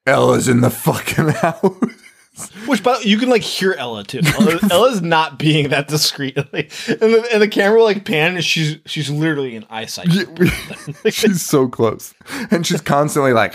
Ella's 0.05 0.47
in 0.47 0.61
the 0.61 0.69
fucking 0.69 1.27
house." 1.29 1.75
Which, 2.67 2.83
but 2.83 3.03
you 3.05 3.17
can 3.17 3.29
like 3.29 3.41
hear 3.41 3.73
Ella 3.73 4.03
too. 4.03 4.21
Ella, 4.23 4.59
Ella's 4.71 5.01
not 5.01 5.39
being 5.39 5.69
that 5.69 5.87
discreet, 5.87 6.37
like, 6.53 6.71
and 6.87 6.99
the 6.99 7.27
and 7.33 7.41
the 7.41 7.47
camera 7.47 7.81
like 7.81 8.05
pan, 8.05 8.35
and 8.35 8.45
she's 8.45 8.77
she's 8.85 9.09
literally 9.09 9.55
in 9.55 9.65
eyesight. 9.69 10.09
she's 11.09 11.41
so 11.41 11.67
close, 11.67 12.13
and 12.51 12.67
she's 12.67 12.81
constantly 12.81 13.33
like. 13.33 13.53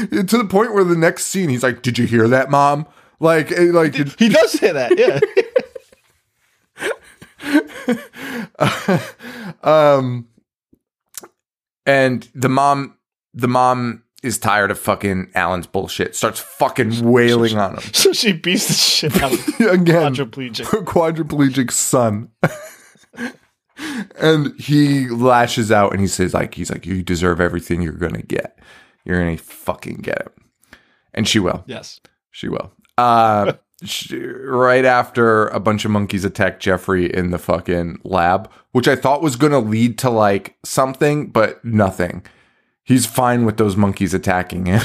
to 0.00 0.38
the 0.38 0.46
point 0.48 0.74
where 0.74 0.84
the 0.84 0.96
next 0.96 1.26
scene 1.26 1.48
he's 1.48 1.62
like 1.62 1.80
did 1.80 1.96
you 1.96 2.06
hear 2.06 2.26
that 2.26 2.50
mom 2.50 2.84
like 3.20 3.52
eh, 3.52 3.70
like 3.72 3.94
He 4.18 4.28
does 4.28 4.52
say 4.52 4.72
that, 4.72 4.98
yeah. 4.98 5.20
um 9.62 10.26
and 11.84 12.28
the 12.34 12.48
mom 12.48 12.96
the 13.34 13.48
mom 13.48 14.02
is 14.22 14.38
tired 14.38 14.70
of 14.70 14.78
fucking 14.78 15.30
Alan's 15.34 15.66
bullshit. 15.66 16.16
Starts 16.16 16.40
fucking 16.40 17.08
wailing 17.08 17.58
on 17.58 17.74
him 17.74 17.80
so 17.92 18.12
she 18.12 18.32
beats 18.32 18.66
the 18.66 18.74
shit 18.74 19.22
out 19.22 19.32
of 19.32 19.44
him. 19.44 19.68
again. 19.68 20.14
quadriplegic. 20.14 20.64
Quadriplegic 20.84 21.70
son. 21.70 22.30
and 24.18 24.58
he 24.58 25.08
lashes 25.08 25.70
out 25.70 25.92
and 25.92 26.00
he 26.00 26.08
says 26.08 26.34
like 26.34 26.54
he's 26.54 26.70
like 26.70 26.86
you 26.86 27.02
deserve 27.02 27.40
everything 27.40 27.82
you're 27.82 27.92
gonna 27.92 28.22
get. 28.22 28.58
You're 29.04 29.18
gonna 29.18 29.36
fucking 29.36 29.98
get 29.98 30.20
it. 30.20 30.32
And 31.14 31.28
she 31.28 31.38
will. 31.38 31.62
Yes. 31.66 32.00
She 32.30 32.48
will. 32.48 32.72
Uh, 32.98 33.52
she, 33.84 34.18
right 34.18 34.84
after 34.84 35.48
a 35.48 35.60
bunch 35.60 35.84
of 35.84 35.90
monkeys 35.90 36.24
attack 36.24 36.60
Jeffrey 36.60 37.12
in 37.12 37.30
the 37.30 37.38
fucking 37.38 38.00
lab, 38.04 38.50
which 38.72 38.88
I 38.88 38.96
thought 38.96 39.22
was 39.22 39.36
going 39.36 39.52
to 39.52 39.58
lead 39.58 39.98
to 39.98 40.10
like 40.10 40.56
something, 40.64 41.28
but 41.28 41.64
nothing. 41.64 42.24
He's 42.84 43.04
fine 43.04 43.44
with 43.44 43.56
those 43.56 43.76
monkeys 43.76 44.14
attacking 44.14 44.66
him. 44.66 44.82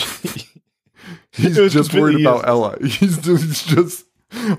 He's 1.32 1.56
just 1.56 1.94
worried 1.94 2.22
about 2.22 2.48
Ella. 2.48 2.78
He's 2.82 3.18
just, 3.18 3.44
he's 3.44 3.64
just 3.64 4.06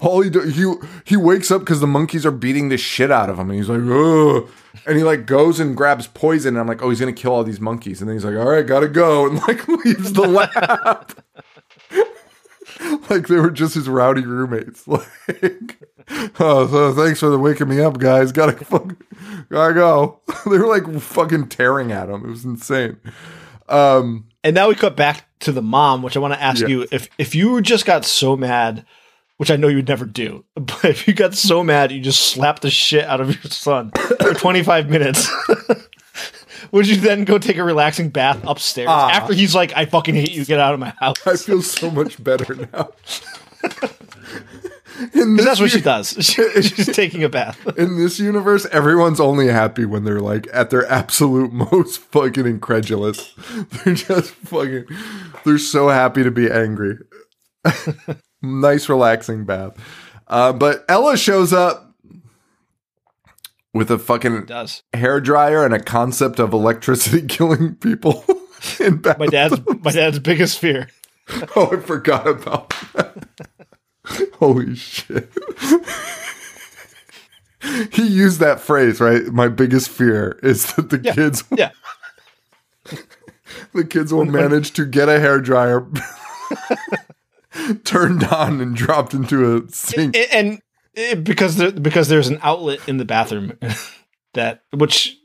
all 0.00 0.20
he 0.20 0.30
do, 0.30 0.40
he 0.40 0.72
he 1.04 1.16
wakes 1.16 1.50
up 1.50 1.60
because 1.60 1.80
the 1.80 1.86
monkeys 1.86 2.26
are 2.26 2.30
beating 2.30 2.68
the 2.68 2.76
shit 2.76 3.10
out 3.10 3.30
of 3.30 3.38
him, 3.38 3.50
and 3.50 3.58
he's 3.58 3.68
like, 3.68 3.80
oh, 3.82 4.48
and 4.86 4.98
he 4.98 5.02
like 5.02 5.26
goes 5.26 5.60
and 5.60 5.76
grabs 5.76 6.06
poison. 6.06 6.54
And 6.54 6.60
I'm 6.60 6.66
like, 6.66 6.82
oh, 6.82 6.90
he's 6.90 7.00
gonna 7.00 7.12
kill 7.12 7.32
all 7.32 7.44
these 7.44 7.60
monkeys, 7.60 8.00
and 8.00 8.08
then 8.08 8.16
he's 8.16 8.24
like, 8.24 8.36
all 8.36 8.50
right, 8.50 8.66
gotta 8.66 8.88
go, 8.88 9.26
and 9.26 9.38
like 9.40 9.66
leaves 9.84 10.12
the 10.12 10.22
lab. 10.22 11.16
like 13.10 13.28
they 13.28 13.36
were 13.36 13.50
just 13.50 13.74
his 13.74 13.88
rowdy 13.88 14.24
roommates. 14.24 14.86
Like, 15.42 15.78
oh, 16.40 16.66
so 16.66 16.92
thanks 16.94 17.20
for 17.20 17.28
the 17.30 17.38
waking 17.38 17.68
me 17.68 17.80
up, 17.80 17.98
guys. 17.98 18.32
Gotta 18.32 18.52
fuck, 18.64 18.94
gotta 19.48 19.72
go. 19.72 20.20
they 20.50 20.58
were 20.58 20.66
like 20.66 21.00
fucking 21.00 21.48
tearing 21.48 21.92
at 21.92 22.08
him. 22.10 22.24
It 22.24 22.28
was 22.28 22.44
insane. 22.44 22.98
Um, 23.68 24.26
And 24.42 24.54
now 24.54 24.68
we 24.68 24.74
cut 24.74 24.96
back 24.96 25.24
to 25.40 25.52
the 25.52 25.62
mom, 25.62 26.02
which 26.02 26.16
I 26.16 26.20
want 26.20 26.34
to 26.34 26.42
ask 26.42 26.66
you 26.66 26.86
if 26.90 27.08
if 27.18 27.34
you 27.36 27.60
just 27.60 27.86
got 27.86 28.04
so 28.04 28.36
mad, 28.36 28.84
which 29.36 29.50
I 29.50 29.56
know 29.56 29.68
you 29.68 29.76
would 29.76 29.88
never 29.88 30.04
do, 30.04 30.44
but 30.56 30.84
if 30.84 31.06
you 31.06 31.14
got 31.14 31.34
so 31.34 31.62
mad 31.62 31.92
you 31.92 32.00
just 32.00 32.20
slapped 32.20 32.62
the 32.62 32.70
shit 32.70 33.04
out 33.04 33.20
of 33.20 33.28
your 33.28 33.50
son 33.52 33.92
for 34.20 34.34
25 34.34 34.90
minutes, 34.90 35.30
would 36.70 36.86
you 36.86 36.96
then 36.96 37.24
go 37.24 37.38
take 37.38 37.56
a 37.56 37.64
relaxing 37.64 38.10
bath 38.10 38.42
upstairs 38.46 38.88
Ah. 38.90 39.10
after 39.10 39.34
he's 39.34 39.54
like, 39.54 39.72
"I 39.76 39.86
fucking 39.86 40.14
hate 40.14 40.30
you, 40.32 40.44
get 40.44 40.60
out 40.60 40.74
of 40.74 40.80
my 40.80 40.92
house"? 41.00 41.16
I 41.26 41.36
feel 41.36 41.62
so 41.62 41.90
much 41.90 42.22
better 42.22 42.54
now. 42.72 42.90
Because 45.14 45.44
that's 45.44 45.60
what 45.60 45.70
she 45.70 45.80
does. 45.80 46.10
She- 46.20 46.62
She's 46.62 46.94
taking 46.94 47.24
a 47.24 47.28
bath. 47.28 47.58
in 47.78 47.96
this 47.96 48.18
universe, 48.18 48.66
everyone's 48.66 49.20
only 49.20 49.48
happy 49.48 49.84
when 49.86 50.04
they're 50.04 50.20
like 50.20 50.46
at 50.52 50.68
their 50.70 50.86
absolute 50.90 51.50
most 51.72 51.98
fucking 51.98 52.46
incredulous. 52.46 53.32
They're 53.84 53.94
just 53.94 54.30
fucking. 54.32 54.84
They're 55.44 55.58
so 55.58 55.88
happy 55.88 56.22
to 56.22 56.30
be 56.30 56.50
angry. 56.50 56.98
nice, 58.42 58.88
relaxing 58.88 59.44
bath. 59.44 59.76
Uh, 60.28 60.52
but 60.52 60.84
Ella 60.88 61.16
shows 61.16 61.52
up 61.54 61.91
with 63.74 63.90
a 63.90 63.98
fucking 63.98 64.48
hair 64.92 65.20
dryer 65.20 65.64
and 65.64 65.72
a 65.74 65.80
concept 65.82 66.38
of 66.38 66.52
electricity 66.52 67.26
killing 67.28 67.74
people. 67.76 68.24
in 68.80 69.02
my 69.18 69.26
dad's 69.26 69.60
my 69.82 69.90
dad's 69.92 70.18
biggest 70.18 70.58
fear. 70.58 70.88
Oh, 71.56 71.70
I 71.72 71.76
forgot 71.80 72.26
about 72.26 72.70
that. 72.94 73.28
Holy 74.34 74.74
shit. 74.74 75.30
he 77.92 78.06
used 78.06 78.40
that 78.40 78.60
phrase, 78.60 79.00
right? 79.00 79.22
My 79.26 79.46
biggest 79.48 79.88
fear 79.88 80.38
is 80.42 80.74
that 80.74 80.90
the 80.90 80.98
kids 80.98 81.44
Yeah, 81.56 81.70
the 83.72 83.84
kids 83.84 84.12
will 84.12 84.24
manage 84.24 84.72
to 84.72 84.84
get 84.84 85.08
a 85.08 85.20
hair 85.20 85.40
dryer 85.40 85.86
turned 87.84 88.24
on 88.24 88.60
and 88.60 88.74
dropped 88.74 89.14
into 89.14 89.56
a 89.56 89.68
sink. 89.70 90.16
A- 90.16 90.34
and 90.34 90.60
it, 90.94 91.24
because 91.24 91.56
there, 91.56 91.72
because 91.72 92.08
there's 92.08 92.28
an 92.28 92.38
outlet 92.42 92.80
in 92.88 92.98
the 92.98 93.04
bathroom 93.04 93.58
that 94.34 94.62
which 94.72 95.18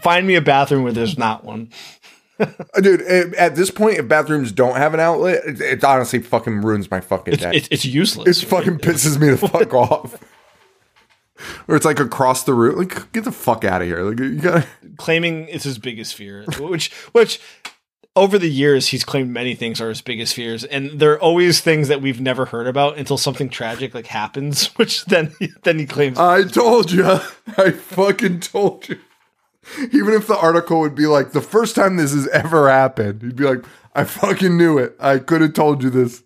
find 0.00 0.26
me 0.26 0.34
a 0.34 0.40
bathroom 0.40 0.82
where 0.82 0.92
there's 0.92 1.18
not 1.18 1.44
one. 1.44 1.70
Dude, 2.80 3.02
eh, 3.02 3.30
at 3.36 3.54
this 3.54 3.70
point, 3.70 3.98
if 3.98 4.08
bathrooms 4.08 4.52
don't 4.52 4.76
have 4.76 4.94
an 4.94 5.00
outlet, 5.00 5.42
it, 5.44 5.60
it 5.60 5.84
honestly 5.84 6.20
fucking 6.20 6.62
ruins 6.62 6.90
my 6.90 7.00
fucking 7.00 7.36
day. 7.36 7.52
It, 7.54 7.68
it's 7.70 7.84
useless. 7.84 8.42
It 8.42 8.46
fucking 8.46 8.78
pisses 8.78 9.20
me 9.20 9.30
the 9.30 9.48
fuck 9.48 9.72
off. 9.74 10.18
Or 11.68 11.76
it's 11.76 11.84
like 11.84 12.00
across 12.00 12.44
the 12.44 12.54
room. 12.54 12.78
Like, 12.78 13.12
get 13.12 13.24
the 13.24 13.32
fuck 13.32 13.64
out 13.64 13.82
of 13.82 13.88
here. 13.88 14.02
Like, 14.02 14.18
you 14.18 14.36
gotta. 14.36 14.66
claiming 14.96 15.48
it's 15.48 15.64
his 15.64 15.78
biggest 15.78 16.14
fear, 16.14 16.44
which 16.58 16.92
which 17.12 17.40
over 18.14 18.38
the 18.38 18.50
years 18.50 18.88
he's 18.88 19.04
claimed 19.04 19.30
many 19.30 19.54
things 19.54 19.80
are 19.80 19.88
his 19.88 20.02
biggest 20.02 20.34
fears, 20.34 20.64
and 20.64 20.98
they're 21.00 21.20
always 21.20 21.60
things 21.60 21.88
that 21.88 22.02
we've 22.02 22.20
never 22.20 22.46
heard 22.46 22.66
about 22.66 22.98
until 22.98 23.18
something 23.18 23.48
tragic 23.48 23.94
like 23.94 24.06
happens, 24.06 24.66
which 24.76 25.04
then 25.06 25.34
then 25.62 25.78
he 25.78 25.86
claims. 25.86 26.18
I 26.18 26.44
told 26.44 26.90
you. 26.90 27.04
I 27.56 27.70
fucking 27.70 28.40
told 28.40 28.88
you. 28.88 28.98
Even 29.92 30.12
if 30.14 30.26
the 30.26 30.36
article 30.36 30.80
would 30.80 30.94
be 30.94 31.06
like, 31.06 31.32
the 31.32 31.40
first 31.40 31.76
time 31.76 31.96
this 31.96 32.12
has 32.12 32.26
ever 32.28 32.68
happened, 32.68 33.22
he'd 33.22 33.36
be 33.36 33.44
like, 33.44 33.64
I 33.94 34.04
fucking 34.04 34.56
knew 34.56 34.76
it. 34.78 34.96
I 34.98 35.18
could 35.18 35.40
have 35.40 35.52
told 35.52 35.84
you 35.84 35.90
this. 35.90 36.24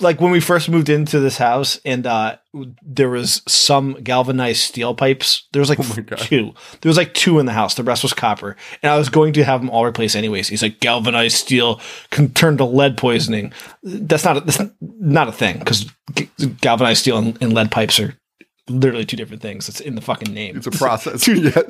Like 0.00 0.20
when 0.20 0.30
we 0.30 0.40
first 0.40 0.68
moved 0.68 0.88
into 0.88 1.20
this 1.20 1.38
house 1.38 1.80
and 1.84 2.06
uh 2.06 2.36
there 2.82 3.08
was 3.08 3.42
some 3.46 3.94
galvanized 4.02 4.60
steel 4.60 4.94
pipes 4.94 5.46
there 5.52 5.60
was 5.60 5.68
like 5.68 5.78
Oh 6.10 6.16
two. 6.16 6.54
There 6.80 6.88
was 6.88 6.96
like 6.96 7.14
two 7.14 7.38
in 7.38 7.46
the 7.46 7.52
house. 7.52 7.74
The 7.74 7.82
rest 7.82 8.02
was 8.02 8.12
copper. 8.12 8.56
And 8.82 8.90
i 8.92 8.98
was 8.98 9.08
going 9.08 9.32
to 9.34 9.44
have 9.44 9.60
them 9.60 9.70
all 9.70 9.84
replaced 9.84 10.16
anyways. 10.16 10.48
He's 10.48 10.62
like 10.62 10.80
galvanized 10.80 11.36
steel 11.36 11.80
can 12.10 12.32
turn 12.32 12.56
to 12.58 12.64
lead 12.64 12.96
poisoning. 12.96 13.52
That's 13.82 14.24
not 14.24 14.36
a, 14.36 14.40
that's 14.40 14.60
not 14.80 15.28
a 15.28 15.32
thing 15.32 15.58
because 15.58 15.90
galvanized 16.60 17.00
steel 17.00 17.18
and, 17.18 17.38
and 17.42 17.52
lead 17.52 17.70
pipes 17.70 18.00
are 18.00 18.14
literally 18.68 19.04
two 19.04 19.16
different 19.16 19.42
things. 19.42 19.68
It's 19.68 19.80
in 19.80 19.94
the 19.94 20.00
fucking 20.00 20.32
name. 20.32 20.56
It's 20.56 20.66
a 20.66 20.70
process. 20.72 21.22
two, 21.22 21.34
Yeah. 21.54 21.62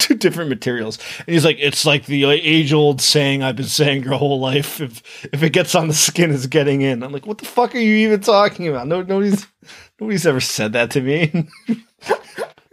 two 0.10 0.14
different 0.14 0.50
materials. 0.50 0.98
And 1.18 1.28
he's 1.28 1.44
like, 1.44 1.58
it's 1.60 1.84
like 1.84 2.06
the 2.06 2.24
uh, 2.24 2.30
age 2.30 2.72
old 2.72 3.00
saying 3.00 3.42
I've 3.42 3.56
been 3.56 3.66
saying 3.66 4.02
your 4.02 4.14
whole 4.14 4.40
life. 4.40 4.80
If 4.80 5.02
if 5.32 5.42
it 5.42 5.50
gets 5.50 5.74
on 5.74 5.88
the 5.88 5.94
skin, 5.94 6.32
it's 6.32 6.46
getting 6.46 6.82
in. 6.82 7.02
I'm 7.02 7.12
like, 7.12 7.26
what 7.26 7.38
the 7.38 7.44
fuck 7.44 7.74
are 7.74 7.78
you 7.78 7.94
even 7.96 8.20
talking 8.20 8.66
about? 8.66 8.88
No, 8.88 9.02
nobody's 9.02 9.46
nobody's 10.00 10.26
ever 10.26 10.40
said 10.40 10.72
that 10.72 10.90
to 10.92 11.00
me. 11.00 11.48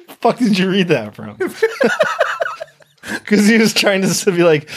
fuck 0.08 0.38
did 0.38 0.58
you 0.58 0.70
read 0.70 0.88
that 0.88 1.14
from? 1.16 1.38
Because 3.10 3.48
he 3.48 3.58
was 3.58 3.74
trying 3.74 4.02
to 4.02 4.32
be 4.34 4.44
like, 4.44 4.70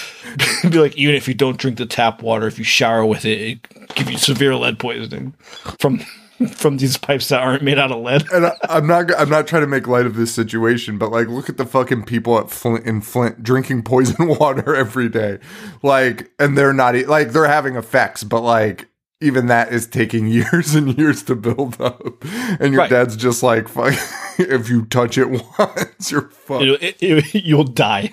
be 0.63 0.79
like, 0.79 0.97
even 0.97 1.17
if 1.17 1.27
you 1.27 1.35
don't 1.35 1.57
drink 1.57 1.79
the 1.79 1.87
tap 1.87 2.23
water, 2.23 2.47
if 2.47 2.59
you 2.59 2.65
shower 2.65 3.05
with 3.05 3.25
it, 3.25 3.41
it 3.41 3.95
give 3.97 4.09
you 4.09 4.19
severe 4.19 4.55
lead 4.55 4.79
poisoning 4.79 5.35
from 5.81 6.01
from 6.55 6.77
these 6.79 6.97
pipes 6.97 7.29
that 7.29 7.41
aren't 7.43 7.63
made 7.63 7.79
out 7.79 7.93
of 7.93 8.01
lead. 8.03 8.25
And 8.33 8.47
I, 8.47 8.53
I'm 8.69 8.87
not. 8.87 9.11
I'm 9.19 9.29
not 9.29 9.47
trying 9.47 9.63
to 9.63 9.67
make 9.69 9.87
light 9.87 10.07
of 10.07 10.15
this 10.17 10.33
situation, 10.35 10.99
but 10.99 11.11
like, 11.11 11.29
look 11.29 11.49
at 11.49 11.57
the 11.57 11.67
fucking 11.67 12.05
people 12.05 12.39
at 12.39 12.51
Flint 12.51 12.87
in 12.87 13.01
Flint 13.01 13.43
drinking 13.43 13.83
poison 13.83 14.29
water 14.39 14.75
every 14.75 15.09
day, 15.09 15.39
like, 15.83 16.31
and 16.39 16.57
they're 16.57 16.73
not 16.73 16.95
like 17.07 17.33
they're 17.33 17.47
having 17.47 17.77
effects, 17.77 18.25
but 18.25 18.41
like. 18.41 18.87
Even 19.23 19.49
that 19.49 19.71
is 19.71 19.87
taking 19.87 20.27
years 20.29 20.75
and 20.75 20.97
years 20.97 21.23
to 21.25 21.35
build 21.37 21.79
up, 21.79 22.25
and 22.59 22.73
your 22.73 22.81
Right. 22.81 22.89
dad's 22.91 23.17
just 23.17 23.43
like, 23.43 23.69
"Fuck! 23.69 23.93
If 24.39 24.71
you 24.71 24.87
touch 24.87 25.19
it 25.19 25.27
once, 25.59 26.11
you're 26.11 26.31
fucked." 26.31 26.65
It- 26.65 26.97
it- 27.03 27.35
it- 27.35 27.45
you'll 27.45 27.65
die. 27.65 28.09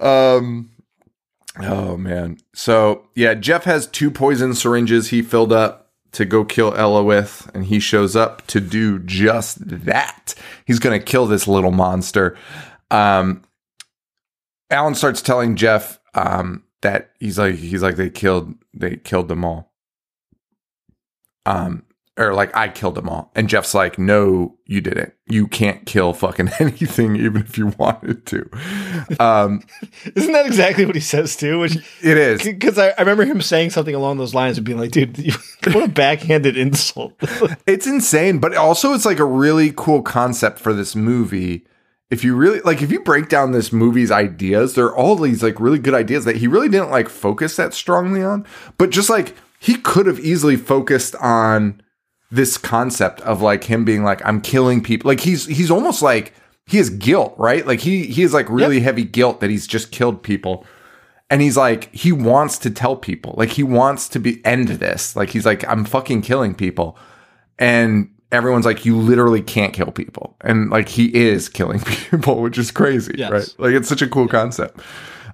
Um. 0.00 0.70
Oh 1.60 1.96
man. 1.96 2.38
So 2.52 3.06
yeah, 3.14 3.34
Jeff 3.34 3.62
has 3.62 3.86
two 3.86 4.10
poison 4.10 4.54
syringes 4.54 5.10
he 5.10 5.22
filled 5.22 5.52
up 5.52 5.85
to 6.12 6.24
go 6.24 6.44
kill 6.44 6.74
Ella 6.74 7.02
with, 7.04 7.50
and 7.54 7.66
he 7.66 7.80
shows 7.80 8.16
up 8.16 8.46
to 8.48 8.60
do 8.60 8.98
just 9.00 9.58
that. 9.86 10.34
He's 10.66 10.78
gonna 10.78 11.00
kill 11.00 11.26
this 11.26 11.48
little 11.48 11.72
monster. 11.72 12.36
Um. 12.90 13.42
Alan 14.70 14.94
starts 14.96 15.22
telling 15.22 15.56
Jeff 15.56 16.00
um 16.14 16.64
that 16.82 17.12
he's 17.20 17.38
like 17.38 17.54
he's 17.54 17.82
like 17.82 17.96
they 17.96 18.10
killed 18.10 18.54
they 18.74 18.96
killed 18.96 19.28
them 19.28 19.44
all. 19.44 19.72
Um 21.44 21.84
or 22.18 22.32
like 22.32 22.54
I 22.56 22.68
killed 22.68 22.94
them 22.94 23.08
all. 23.08 23.30
And 23.34 23.48
Jeff's 23.48 23.74
like, 23.74 23.98
no, 23.98 24.56
you 24.64 24.80
didn't. 24.80 25.12
You 25.26 25.46
can't 25.46 25.84
kill 25.84 26.12
fucking 26.14 26.48
anything, 26.58 27.16
even 27.16 27.42
if 27.42 27.58
you 27.58 27.68
wanted 27.78 28.24
to. 28.26 28.48
Um, 29.20 29.62
Isn't 30.14 30.32
that 30.32 30.46
exactly 30.46 30.86
what 30.86 30.94
he 30.94 31.00
says 31.00 31.36
too? 31.36 31.58
Which 31.58 31.76
it 32.02 32.16
is. 32.16 32.42
because 32.42 32.78
I, 32.78 32.88
I 32.90 33.00
remember 33.00 33.24
him 33.24 33.42
saying 33.42 33.70
something 33.70 33.94
along 33.94 34.16
those 34.16 34.34
lines 34.34 34.56
and 34.56 34.64
being 34.64 34.78
like, 34.78 34.92
"Dude, 34.92 35.16
what 35.72 35.84
a 35.84 35.88
backhanded 35.88 36.56
insult." 36.56 37.14
It's 37.66 37.86
insane, 37.86 38.38
but 38.38 38.56
also 38.56 38.94
it's 38.94 39.04
like 39.04 39.18
a 39.18 39.24
really 39.24 39.72
cool 39.76 40.02
concept 40.02 40.58
for 40.58 40.72
this 40.72 40.96
movie. 40.96 41.66
If 42.08 42.22
you 42.24 42.36
really 42.36 42.60
like, 42.60 42.82
if 42.82 42.90
you 42.90 43.00
break 43.00 43.28
down 43.28 43.50
this 43.52 43.72
movie's 43.72 44.10
ideas, 44.10 44.74
there 44.74 44.86
are 44.86 44.96
all 44.96 45.16
these 45.16 45.42
like 45.42 45.60
really 45.60 45.80
good 45.80 45.94
ideas 45.94 46.24
that 46.24 46.36
he 46.36 46.46
really 46.46 46.68
didn't 46.68 46.90
like 46.90 47.08
focus 47.08 47.56
that 47.56 47.74
strongly 47.74 48.22
on. 48.22 48.46
But 48.78 48.90
just 48.90 49.10
like 49.10 49.34
he 49.58 49.74
could 49.76 50.06
have 50.06 50.20
easily 50.20 50.56
focused 50.56 51.16
on 51.16 51.82
this 52.36 52.56
concept 52.58 53.20
of 53.22 53.42
like 53.42 53.64
him 53.64 53.84
being 53.84 54.04
like, 54.04 54.24
I'm 54.24 54.40
killing 54.40 54.82
people. 54.82 55.08
Like 55.08 55.20
he's 55.20 55.46
he's 55.46 55.70
almost 55.70 56.02
like 56.02 56.32
he 56.66 56.76
has 56.78 56.90
guilt, 56.90 57.34
right? 57.38 57.66
Like 57.66 57.80
he 57.80 58.06
he 58.06 58.22
has 58.22 58.32
like 58.32 58.48
really 58.48 58.80
heavy 58.80 59.04
guilt 59.04 59.40
that 59.40 59.50
he's 59.50 59.66
just 59.66 59.90
killed 59.90 60.22
people. 60.22 60.64
And 61.28 61.42
he's 61.42 61.56
like, 61.56 61.92
he 61.92 62.12
wants 62.12 62.56
to 62.58 62.70
tell 62.70 62.94
people, 62.94 63.34
like 63.36 63.50
he 63.50 63.64
wants 63.64 64.08
to 64.10 64.20
be 64.20 64.44
end 64.44 64.68
this. 64.68 65.16
Like 65.16 65.30
he's 65.30 65.44
like, 65.44 65.66
I'm 65.68 65.84
fucking 65.84 66.22
killing 66.22 66.54
people 66.54 66.96
and 67.58 68.10
everyone's 68.32 68.64
like 68.66 68.84
you 68.84 68.96
literally 68.96 69.40
can't 69.40 69.72
kill 69.72 69.90
people 69.92 70.36
and 70.42 70.68
like 70.68 70.88
he 70.88 71.14
is 71.14 71.48
killing 71.48 71.80
people 72.10 72.42
which 72.42 72.58
is 72.58 72.70
crazy 72.72 73.14
Yes. 73.16 73.30
right 73.30 73.54
like 73.58 73.72
it's 73.72 73.88
such 73.88 74.02
a 74.02 74.08
cool 74.08 74.26
concept 74.26 74.80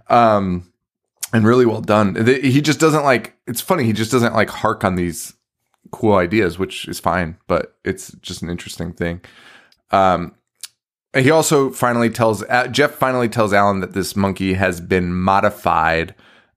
um 0.08 0.70
and 1.32 1.46
really 1.46 1.64
well 1.64 1.80
done 1.80 2.14
he 2.26 2.60
just 2.60 2.78
doesn't 2.78 3.02
like 3.02 3.34
it's 3.46 3.62
funny 3.62 3.84
he 3.84 3.94
just 3.94 4.12
doesn't 4.12 4.34
like 4.34 4.50
hark 4.50 4.84
on 4.84 4.94
these 4.96 5.32
cool 5.90 6.14
ideas 6.14 6.58
which 6.58 6.86
is 6.88 7.00
fine 7.00 7.36
but 7.46 7.76
it's 7.84 8.12
just 8.22 8.42
an 8.42 8.48
interesting 8.50 8.92
thing 8.92 9.20
um 9.90 10.34
he 11.14 11.30
also 11.30 11.70
finally 11.70 12.08
tells 12.08 12.42
uh, 12.44 12.66
jeff 12.68 12.92
finally 12.92 13.28
tells 13.28 13.52
alan 13.52 13.80
that 13.80 13.92
this 13.92 14.16
monkey 14.16 14.54
has 14.54 14.80
been 14.80 15.12
modified 15.14 16.14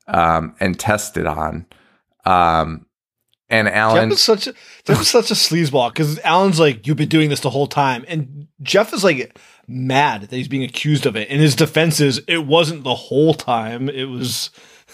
um 0.08 0.56
and 0.60 0.80
tested 0.80 1.26
on 1.26 1.66
um 2.26 2.86
and 3.50 3.68
alan 3.68 4.10
Jeff 4.10 4.18
is 4.18 4.22
such 4.22 4.48
a 4.48 4.54
Jeff 4.86 5.02
is 5.02 5.08
such 5.08 5.32
a 5.32 5.36
sleazeball 5.36 5.90
because 5.90 6.20
Alan's 6.20 6.60
like, 6.60 6.88
"You've 6.88 6.98
been 6.98 7.10
doing 7.10 7.30
this 7.30 7.42
the 7.42 7.52
whole 7.52 7.68
time," 7.68 8.04
and 8.08 8.48
Jeff 8.62 8.94
is 8.94 9.04
like 9.04 9.38
mad 9.68 10.22
that 10.22 10.32
he's 10.32 10.48
being 10.48 10.64
accused 10.64 11.06
of 11.06 11.16
it. 11.16 11.30
And 11.30 11.40
his 11.40 11.56
defense 11.56 12.00
is, 12.00 12.22
"It 12.28 12.46
wasn't 12.46 12.84
the 12.84 12.96
whole 12.96 13.34
time. 13.34 13.90
It 13.90 14.06
was." 14.06 14.50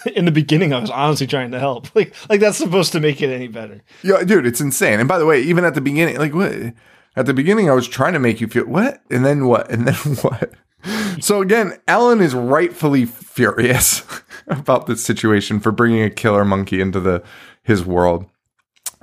In 0.15 0.25
the 0.25 0.31
beginning, 0.31 0.73
I 0.73 0.79
was 0.79 0.89
honestly 0.89 1.27
trying 1.27 1.51
to 1.51 1.59
help. 1.59 1.87
Like, 1.95 2.13
like 2.29 2.39
that's 2.39 2.57
supposed 2.57 2.91
to 2.93 2.99
make 2.99 3.21
it 3.21 3.29
any 3.33 3.47
better. 3.47 3.81
Yeah, 4.03 4.23
dude, 4.23 4.45
it's 4.45 4.61
insane. 4.61 4.99
And 4.99 5.07
by 5.09 5.19
the 5.19 5.25
way, 5.25 5.41
even 5.41 5.63
at 5.65 5.75
the 5.75 5.81
beginning, 5.81 6.17
like 6.17 6.33
what? 6.33 6.53
At 7.15 7.25
the 7.25 7.33
beginning, 7.33 7.69
I 7.69 7.73
was 7.73 7.87
trying 7.87 8.13
to 8.13 8.19
make 8.19 8.39
you 8.39 8.47
feel 8.47 8.65
what, 8.65 9.01
and 9.09 9.25
then 9.25 9.45
what, 9.45 9.69
and 9.69 9.87
then 9.87 9.95
what. 10.21 10.53
So 11.19 11.41
again, 11.41 11.77
Alan 11.87 12.21
is 12.21 12.33
rightfully 12.33 13.05
furious 13.05 14.03
about 14.47 14.87
this 14.87 15.03
situation 15.03 15.59
for 15.59 15.71
bringing 15.71 16.03
a 16.03 16.09
killer 16.09 16.43
monkey 16.45 16.81
into 16.81 16.99
the 16.99 17.21
his 17.63 17.85
world. 17.85 18.25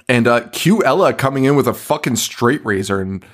And 0.09 0.27
uh 0.27 0.49
Q 0.49 0.83
Ella 0.85 1.13
coming 1.15 1.45
in 1.45 1.55
with 1.55 1.69
a 1.69 1.75
fucking 1.75 2.17
straight 2.17 2.65
razor 2.65 3.01
and 3.01 3.25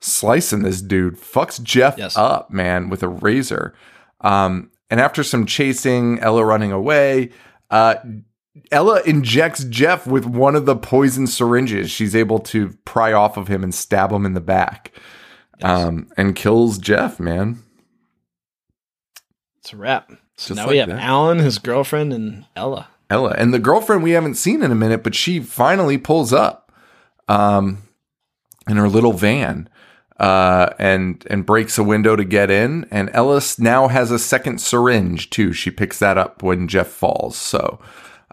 slicing 0.00 0.62
this 0.62 0.80
dude. 0.80 1.16
Fucks 1.16 1.62
Jeff 1.62 1.98
Yes. 1.98 2.16
up, 2.16 2.50
man, 2.50 2.88
with 2.88 3.02
a 3.02 3.08
razor. 3.08 3.74
Um 4.22 4.70
and 4.90 5.00
after 5.00 5.22
some 5.22 5.46
chasing, 5.46 6.18
Ella 6.20 6.44
running 6.44 6.72
away, 6.72 7.30
uh 7.70 7.96
Ella 8.72 9.00
injects 9.06 9.64
Jeff 9.64 10.06
with 10.06 10.26
one 10.26 10.56
of 10.56 10.66
the 10.66 10.76
poison 10.76 11.26
syringes. 11.26 11.90
She's 11.90 12.16
able 12.16 12.40
to 12.40 12.76
pry 12.84 13.12
off 13.12 13.36
of 13.36 13.48
him 13.48 13.62
and 13.62 13.74
stab 13.74 14.10
him 14.12 14.26
in 14.26 14.34
the 14.34 14.40
back. 14.40 14.92
Um, 15.62 16.08
and 16.16 16.34
kills 16.34 16.78
Jeff, 16.78 17.20
man. 17.20 17.62
It's 19.58 19.72
a 19.72 19.76
wrap. 19.76 20.10
So 20.36 20.54
Just 20.54 20.56
now 20.56 20.62
like 20.64 20.70
we 20.70 20.78
have 20.78 20.88
that. 20.88 21.00
Alan, 21.00 21.38
his 21.38 21.58
girlfriend, 21.58 22.12
and 22.12 22.46
Ella. 22.56 22.88
Ella. 23.10 23.34
And 23.36 23.52
the 23.52 23.58
girlfriend 23.58 24.02
we 24.02 24.12
haven't 24.12 24.36
seen 24.36 24.62
in 24.62 24.72
a 24.72 24.76
minute, 24.76 25.02
but 25.02 25.14
she 25.14 25.38
finally 25.40 25.98
pulls 25.98 26.32
up 26.32 26.72
um 27.28 27.78
in 28.68 28.76
her 28.76 28.88
little 28.88 29.12
van 29.12 29.68
uh 30.20 30.72
and 30.78 31.26
and 31.28 31.44
breaks 31.46 31.78
a 31.78 31.82
window 31.82 32.14
to 32.14 32.24
get 32.24 32.50
in. 32.50 32.86
And 32.90 33.10
Ellis 33.12 33.58
now 33.58 33.88
has 33.88 34.10
a 34.12 34.18
second 34.18 34.60
syringe 34.60 35.30
too. 35.30 35.52
She 35.52 35.70
picks 35.70 35.98
that 35.98 36.16
up 36.18 36.42
when 36.42 36.68
Jeff 36.68 36.88
falls. 36.88 37.36
So 37.36 37.80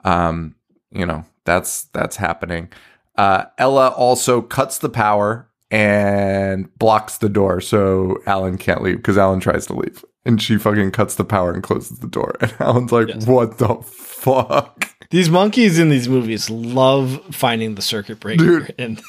um, 0.03 0.53
you 0.91 1.05
know, 1.05 1.25
that's 1.45 1.85
that's 1.93 2.17
happening. 2.17 2.69
Uh 3.15 3.45
Ella 3.57 3.87
also 3.89 4.41
cuts 4.41 4.77
the 4.77 4.89
power 4.89 5.49
and 5.71 6.73
blocks 6.77 7.17
the 7.17 7.27
door 7.29 7.59
so 7.59 8.17
Alan 8.25 8.57
can't 8.57 8.81
leave 8.81 8.97
because 8.97 9.17
Alan 9.17 9.39
tries 9.39 9.65
to 9.67 9.73
leave. 9.73 10.03
And 10.25 10.41
she 10.41 10.57
fucking 10.57 10.91
cuts 10.91 11.15
the 11.15 11.23
power 11.23 11.53
and 11.53 11.63
closes 11.63 11.99
the 11.99 12.07
door. 12.07 12.35
And 12.41 12.53
Alan's 12.59 12.91
like, 12.91 13.07
Yes. 13.07 13.25
what 13.27 13.57
the 13.59 13.75
fuck? 13.83 14.93
These 15.09 15.29
monkeys 15.29 15.79
in 15.79 15.89
these 15.89 16.09
movies 16.09 16.49
love 16.49 17.21
finding 17.33 17.75
the 17.75 17.81
circuit 17.81 18.19
breaker 18.19 18.59
Dude. 18.61 18.75
and 18.77 19.01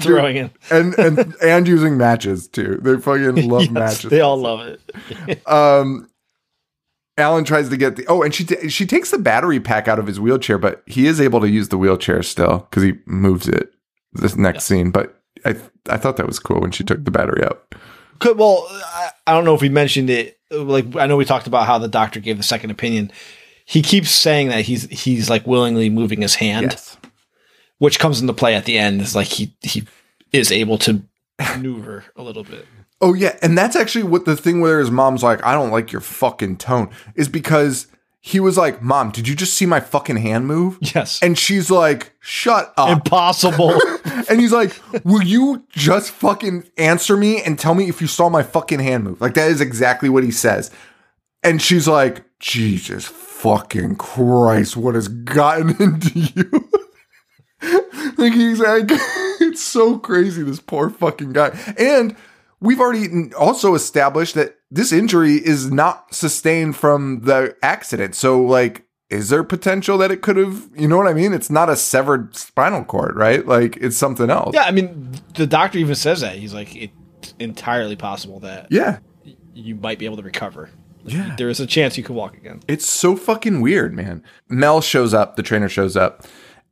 throwing 0.00 0.36
it. 0.36 0.52
and 0.70 0.94
and 0.98 1.34
and 1.42 1.66
using 1.68 1.96
matches 1.96 2.48
too. 2.48 2.78
They 2.82 2.96
fucking 2.98 3.48
love 3.48 3.62
Yes, 3.64 3.70
matches. 3.70 4.10
They 4.10 4.20
all 4.20 4.36
love 4.36 4.60
it. 4.60 5.42
Um, 5.46 6.10
Alan 7.18 7.44
tries 7.44 7.68
to 7.70 7.76
get 7.76 7.96
the 7.96 8.06
oh, 8.08 8.22
and 8.22 8.34
she 8.34 8.44
ta 8.44 8.56
she 8.68 8.84
takes 8.84 9.10
the 9.10 9.18
battery 9.18 9.58
pack 9.60 9.88
out 9.88 9.98
of 9.98 10.06
his 10.06 10.20
wheelchair, 10.20 10.58
but 10.58 10.82
he 10.86 11.06
is 11.06 11.20
able 11.20 11.40
to 11.40 11.48
use 11.48 11.68
the 11.68 11.78
wheelchair 11.78 12.22
still 12.22 12.66
because 12.70 12.82
he 12.82 12.94
moves 13.06 13.48
it. 13.48 13.72
This 14.12 14.36
next 14.36 14.64
scene, 14.64 14.90
but 14.90 15.20
I 15.44 15.56
I 15.88 15.96
thought 15.96 16.16
that 16.18 16.26
was 16.26 16.38
cool 16.38 16.60
when 16.60 16.70
she 16.70 16.84
took 16.84 17.04
the 17.04 17.10
battery 17.10 17.44
out. 17.44 17.74
Could, 18.18 18.38
well, 18.38 18.66
I, 18.70 19.10
I 19.26 19.32
don't 19.34 19.44
know 19.44 19.54
if 19.54 19.60
we 19.60 19.68
mentioned 19.68 20.08
it. 20.10 20.38
Like, 20.50 20.96
I 20.96 21.06
know 21.06 21.16
we 21.16 21.24
talked 21.26 21.46
about 21.46 21.66
how 21.66 21.78
the 21.78 21.88
doctor 21.88 22.18
gave 22.20 22.36
the 22.38 22.42
second 22.42 22.70
opinion. 22.70 23.12
He 23.68 23.82
keeps 23.82 24.10
saying 24.10 24.48
that 24.48 24.64
he's 24.64 24.84
he's 24.88 25.28
like 25.28 25.46
willingly 25.46 25.90
moving 25.90 26.22
his 26.22 26.36
hand, 26.36 26.68
Yes, 26.70 26.96
which 27.78 27.98
comes 27.98 28.20
into 28.20 28.32
play 28.32 28.54
at 28.54 28.64
the 28.64 28.78
end. 28.78 29.02
Is 29.02 29.14
like 29.14 29.26
he 29.26 29.54
he 29.60 29.84
is 30.32 30.50
able 30.52 30.78
to 30.78 31.02
maneuver 31.38 32.04
a 32.16 32.22
little 32.22 32.44
bit. 32.44 32.64
Oh 33.00 33.12
yeah, 33.12 33.36
and 33.42 33.58
that's 33.58 33.76
actually 33.76 34.04
what 34.04 34.24
the 34.24 34.36
thing 34.36 34.60
where 34.60 34.78
his 34.78 34.90
mom's 34.90 35.22
like, 35.22 35.44
I 35.44 35.52
don't 35.52 35.70
like 35.72 35.92
your 35.92 36.00
fucking 36.00 36.56
tone, 36.58 36.90
is 37.16 37.28
because 37.28 37.88
he 38.20 38.40
was 38.40 38.56
like, 38.56 38.80
Mom, 38.82 39.10
did 39.10 39.28
you 39.28 39.34
just 39.36 39.54
see 39.54 39.66
my 39.66 39.80
fucking 39.80 40.16
hand 40.16 40.46
move? 40.46 40.78
Yes, 40.94 41.20
And 41.22 41.36
she's 41.38 41.70
like, 41.70 42.12
Shut 42.20 42.72
up. 42.76 42.88
impossible. 42.88 43.78
And 44.28 44.40
he's 44.40 44.50
like, 44.52 44.72
Will 45.04 45.22
you 45.22 45.64
just 45.70 46.10
fucking 46.10 46.64
answer 46.78 47.16
me 47.16 47.42
and 47.42 47.58
tell 47.58 47.74
me 47.74 47.88
if 47.88 48.00
you 48.00 48.06
saw 48.06 48.28
my 48.28 48.42
fucking 48.42 48.80
hand 48.80 49.04
move? 49.04 49.20
Like, 49.20 49.34
that 49.34 49.50
is 49.50 49.60
exactly 49.60 50.08
what 50.08 50.24
he 50.24 50.30
says. 50.32 50.70
And 51.44 51.60
she's 51.62 51.86
like, 51.86 52.24
Jesus 52.40 53.06
fucking 53.46 53.96
Christ, 53.96 54.76
what 54.76 54.94
has 54.94 55.08
gotten 55.08 55.70
into 55.82 56.18
you? 56.18 56.68
like, 58.18 58.32
he's 58.32 58.60
like, 58.60 58.86
it's 59.40 59.62
so 59.62 59.98
crazy, 59.98 60.42
this 60.42 60.60
poor 60.60 60.90
fucking 60.90 61.32
guy. 61.32 61.56
And 61.78 62.16
we've 62.60 62.80
already 62.80 63.32
also 63.34 63.74
established 63.74 64.34
that 64.34 64.56
this 64.70 64.92
injury 64.92 65.34
is 65.34 65.70
not 65.70 66.14
sustained 66.14 66.76
from 66.76 67.20
the 67.22 67.56
accident. 67.62 68.14
So, 68.14 68.42
like, 68.42 68.84
is 69.10 69.28
there 69.28 69.44
potential 69.44 69.96
that 69.98 70.10
it 70.10 70.20
could 70.22 70.36
have, 70.36 70.68
you 70.74 70.88
know 70.88 70.96
what 70.96 71.06
I 71.06 71.12
mean? 71.14 71.32
It's 71.32 71.50
not 71.50 71.68
a 71.68 71.76
severed 71.76 72.34
spinal 72.36 72.84
cord, 72.84 73.16
right? 73.16 73.46
Like, 73.46 73.76
it's 73.76 73.96
something 73.96 74.28
else. 74.30 74.54
yeah, 74.54 74.64
I 74.64 74.72
mean, 74.72 75.12
the 75.34 75.46
doctor 75.46 75.78
even 75.78 75.94
says 75.94 76.20
that 76.22 76.34
he's 76.36 76.52
like 76.52 76.74
it's 76.74 77.32
entirely 77.38 77.94
possible 77.96 78.40
that 78.40 78.66
Yeah. 78.70 78.98
you 79.54 79.76
might 79.76 79.98
be 80.00 80.04
able 80.06 80.16
to 80.16 80.22
recover. 80.24 80.70
Yeah. 81.06 81.34
There 81.36 81.48
is 81.48 81.60
a 81.60 81.66
chance 81.66 81.96
you 81.96 82.04
could 82.04 82.16
walk 82.16 82.36
again. 82.36 82.60
It's 82.68 82.88
so 82.88 83.16
fucking 83.16 83.60
weird, 83.60 83.94
man. 83.94 84.22
Mel 84.48 84.80
shows 84.80 85.14
up, 85.14 85.36
the 85.36 85.42
trainer 85.42 85.68
shows 85.68 85.96
up, 85.96 86.26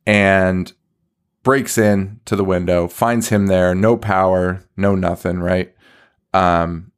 and 0.05 0.71
breaks 1.43 1.77
in 1.77 2.19
to 2.25 2.35
the 2.35 2.43
window, 2.43 2.87
finds 2.87 3.29
him 3.29 3.47
there, 3.47 3.75
no 3.75 3.97
power, 3.97 4.63
no 4.75 4.95
nothing, 4.95 5.39
right? 5.39 5.73
Um 6.33 6.91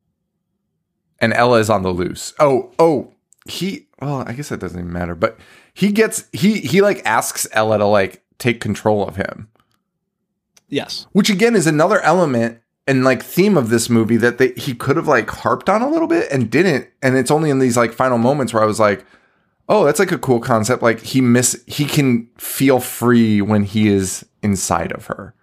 and 1.19 1.33
Ella 1.33 1.59
is 1.59 1.69
on 1.69 1.81
the 1.83 1.89
loose. 1.89 2.33
Oh, 2.39 2.71
oh, 2.79 3.13
he 3.47 3.87
well, 3.99 4.23
I 4.27 4.33
guess 4.33 4.49
that 4.49 4.59
doesn't 4.59 4.79
even 4.79 4.93
matter, 4.93 5.15
but 5.15 5.39
he 5.73 5.91
gets 5.91 6.27
he 6.31 6.59
he 6.59 6.81
like 6.81 7.01
asks 7.05 7.47
Ella 7.51 7.77
to 7.77 7.85
like 7.85 8.23
take 8.37 8.61
control 8.61 9.07
of 9.07 9.15
him. 9.15 9.49
Yes. 10.69 11.07
Which 11.11 11.29
again 11.29 11.55
is 11.55 11.67
another 11.67 11.99
element 12.01 12.59
and 12.87 13.03
like 13.03 13.21
theme 13.21 13.57
of 13.57 13.69
this 13.69 13.89
movie 13.89 14.17
that 14.17 14.37
they, 14.37 14.53
he 14.53 14.73
could 14.73 14.95
have 14.95 15.07
like 15.07 15.29
harped 15.29 15.69
on 15.69 15.81
a 15.81 15.89
little 15.89 16.07
bit 16.07 16.31
and 16.31 16.49
didn't. 16.49 16.87
And 17.01 17.17
it's 17.17 17.29
only 17.29 17.49
in 17.49 17.59
these 17.59 17.75
like 17.75 17.91
final 17.91 18.17
moments 18.17 18.53
where 18.53 18.63
I 18.63 18.65
was 18.65 18.79
like, 18.79 19.05
oh, 19.67 19.83
that's 19.83 19.99
like 19.99 20.13
a 20.13 20.17
cool 20.17 20.39
concept. 20.39 20.81
Like 20.81 21.01
he 21.01 21.19
miss 21.19 21.61
he 21.67 21.85
can 21.85 22.29
feel 22.37 22.79
free 22.79 23.41
when 23.41 23.63
he 23.63 23.89
is 23.89 24.25
inside 24.41 24.93
of 24.93 25.07
her. 25.07 25.35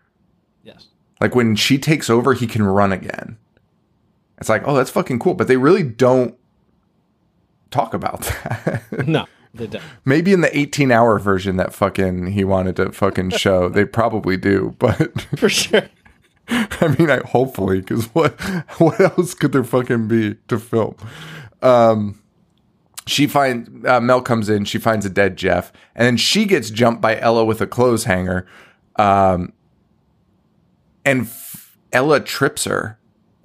Yes. 0.63 0.89
Like 1.21 1.35
when 1.35 1.55
she 1.55 1.79
takes 1.79 2.09
over, 2.09 2.33
he 2.33 2.47
can 2.47 2.63
run 2.63 2.93
again. 2.93 3.37
It's 4.39 4.49
like, 4.49 4.63
oh, 4.67 4.75
that's 4.75 4.91
fucking 4.91 5.19
cool. 5.19 5.35
But 5.35 5.47
they 5.47 5.57
really 5.59 5.83
don't 5.83 6.35
talk 7.71 7.93
about 7.93 8.23
that. 8.45 9.07
No, 9.07 9.27
they 9.53 9.67
don't. 9.67 9.85
Maybe 10.07 10.33
in 10.33 10.41
the 10.41 10.57
18 10.57 10.91
hour 10.91 11.19
version 11.19 11.57
that 11.57 11.75
fucking 11.75 12.29
he 12.29 12.43
wanted 12.43 12.77
to 12.77 12.91
fucking 12.93 13.31
show, 13.31 13.69
they 13.69 13.85
probably 13.85 14.39
do. 14.39 14.75
But 14.79 15.21
For 15.39 15.51
sure. 15.51 15.89
I 16.49 16.95
mean, 16.99 17.11
I 17.11 17.19
hopefully, 17.27 17.81
because 17.81 18.07
what 18.15 18.41
what 18.79 19.01
else 19.01 19.35
could 19.35 19.53
there 19.53 19.65
fucking 19.65 20.09
be 20.09 20.37
to 20.49 20.59
film? 20.59 20.97
Um, 21.63 22.21
she 23.07 23.27
finds 23.27 23.87
uh, 23.87 24.01
Mel 24.01 24.23
comes 24.23 24.49
in. 24.49 24.65
She 24.65 24.79
finds 24.79 25.05
a 25.07 25.11
dead 25.11 25.37
Jeff, 25.37 25.73
and 25.95 26.07
then 26.07 26.17
she 26.17 26.45
gets 26.45 26.71
jumped 26.71 27.01
by 27.01 27.19
Ella 27.19 27.45
with 27.45 27.61
a 27.61 27.67
clothes 27.67 28.05
hanger. 28.05 28.47
Um, 28.97 29.53
and 31.05 31.23
f- 31.23 31.77
Ella 31.93 32.21
trips 32.21 32.65
her, 32.65 32.99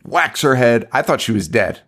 whacks 0.04 0.42
her 0.42 0.56
head. 0.56 0.88
I 0.92 1.02
thought 1.02 1.22
she 1.22 1.32
was 1.32 1.48
dead. 1.48 1.82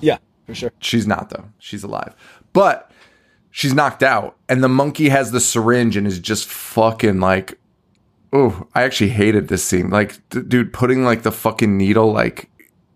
Yeah, 0.00 0.18
for 0.46 0.54
sure. 0.54 0.72
She's 0.80 1.06
not 1.06 1.30
though. 1.30 1.50
She's 1.58 1.84
alive, 1.84 2.14
but 2.52 2.90
she's 3.50 3.74
knocked 3.74 4.02
out, 4.02 4.36
and 4.48 4.62
the 4.62 4.68
monkey 4.68 5.08
has 5.08 5.30
the 5.32 5.40
syringe 5.40 5.96
and 5.96 6.06
is 6.06 6.18
just 6.18 6.46
fucking 6.46 7.20
like. 7.20 7.58
Oh, 8.38 8.66
I 8.74 8.82
actually 8.82 9.08
hated 9.10 9.48
this 9.48 9.64
scene. 9.64 9.88
Like, 9.88 10.16
d- 10.28 10.42
dude, 10.42 10.72
putting 10.74 11.04
like 11.04 11.22
the 11.22 11.32
fucking 11.32 11.76
needle 11.78 12.12
like 12.12 12.50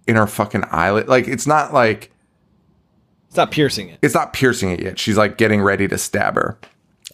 in 0.07 0.17
her 0.17 0.27
fucking 0.27 0.65
eyelid. 0.71 1.09
Like, 1.09 1.29
it's 1.29 1.47
not 1.47 1.73
like 1.73 2.13
It's 3.29 3.37
not 3.39 3.51
piercing 3.51 3.89
it. 3.89 3.99
it's 4.03 4.15
not 4.15 4.35
piercing 4.35 4.71
it 4.71 4.81
yet. 4.83 4.99
She's 4.99 5.17
like 5.17 5.39
getting 5.39 5.63
ready 5.63 5.89
to 5.89 5.97
stab 5.97 6.35
her. 6.35 6.59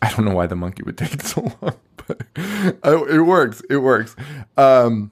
I 0.02 0.10
don't 0.12 0.24
know 0.24 0.34
why 0.34 0.46
the 0.48 0.56
monkey 0.56 0.82
would 0.82 0.98
take 0.98 1.22
so 1.22 1.42
long, 1.62 1.76
but 2.08 2.22
uh, 2.84 3.04
it 3.06 3.20
works. 3.20 3.62
It 3.70 3.76
works. 3.78 4.16
Um, 4.56 5.10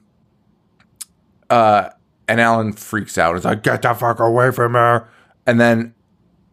uh, 1.49 1.89
and 2.27 2.41
Alan 2.41 2.73
freaks 2.73 3.17
out. 3.17 3.35
He's 3.35 3.45
like, 3.45 3.63
"Get 3.63 3.81
the 3.81 3.93
fuck 3.93 4.19
away 4.19 4.51
from 4.51 4.73
her!" 4.73 5.07
And 5.47 5.59
then 5.59 5.93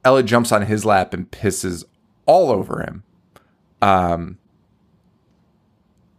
Ella 0.04 0.22
jumps 0.22 0.52
on 0.52 0.62
his 0.62 0.84
lap 0.84 1.12
and 1.12 1.30
pisses 1.30 1.84
all 2.26 2.50
over 2.50 2.82
him. 2.82 3.02
Um, 3.80 4.38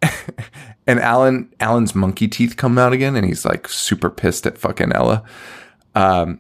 and 0.88 1.00
Alan, 1.00 1.54
Alan's 1.60 1.96
monkey 1.96 2.28
teeth 2.28 2.58
come 2.58 2.78
out 2.78 2.94
again, 2.94 3.16
and 3.16 3.26
he's 3.26 3.46
like 3.46 3.68
super 3.68 4.10
pissed 4.10 4.46
at 4.46 4.58
fucking 4.58 4.92
Ella. 4.94 5.24
Um, 5.96 6.40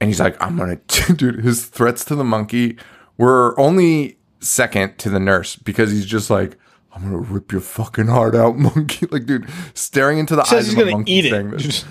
and 0.00 0.08
he's 0.10 0.20
like, 0.20 0.36
I'm 0.42 0.56
gonna, 0.56 0.76
dude, 1.16 1.44
his 1.44 1.66
threats 1.66 2.04
to 2.06 2.14
the 2.14 2.24
monkey 2.24 2.76
were 3.16 3.58
only 3.58 4.18
second 4.40 4.98
to 4.98 5.10
the 5.10 5.20
nurse 5.20 5.56
because 5.56 5.90
he's 5.90 6.06
just 6.06 6.30
like, 6.30 6.56
I'm 6.94 7.02
gonna 7.02 7.18
rip 7.18 7.50
your 7.50 7.60
fucking 7.60 8.06
heart 8.06 8.34
out, 8.34 8.56
monkey. 8.58 9.06
Like, 9.10 9.26
dude, 9.26 9.48
staring 9.74 10.18
into 10.18 10.36
the 10.36 10.44
Says 10.44 10.68
eyes 10.68 10.72
of 10.72 10.78
a 10.78 10.82
gonna 10.82 10.92
monkey 10.92 11.12
eat 11.12 11.30
saying 11.30 11.52
it. 11.54 11.58
this. 11.58 11.84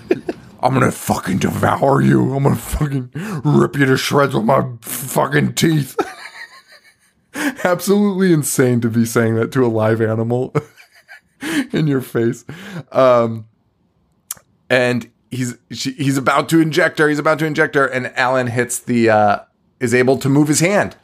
I'm 0.60 0.72
gonna 0.72 0.92
fucking 0.92 1.38
devour 1.38 2.00
you. 2.00 2.34
I'm 2.34 2.44
gonna 2.44 2.56
fucking 2.56 3.10
rip 3.44 3.76
you 3.76 3.84
to 3.84 3.96
shreds 3.98 4.34
with 4.34 4.44
my 4.44 4.66
fucking 4.80 5.54
teeth. 5.54 5.94
Absolutely 7.64 8.32
insane 8.32 8.80
to 8.80 8.88
be 8.88 9.04
saying 9.04 9.34
that 9.34 9.52
to 9.52 9.66
a 9.66 9.68
live 9.68 10.00
animal 10.00 10.54
in 11.72 11.86
your 11.86 12.00
face. 12.00 12.44
Um, 12.92 13.46
and 14.70 15.10
he's 15.30 15.56
she, 15.70 15.92
he's 15.92 16.16
about 16.16 16.48
to 16.50 16.60
inject 16.60 16.98
her. 16.98 17.08
He's 17.08 17.18
about 17.18 17.38
to 17.40 17.46
inject 17.46 17.74
her, 17.74 17.86
and 17.86 18.12
Alan 18.16 18.48
hits 18.48 18.78
the 18.78 19.10
uh, 19.10 19.38
is 19.80 19.94
able 19.94 20.18
to 20.18 20.28
move 20.28 20.48
his 20.48 20.60
hand. 20.60 20.96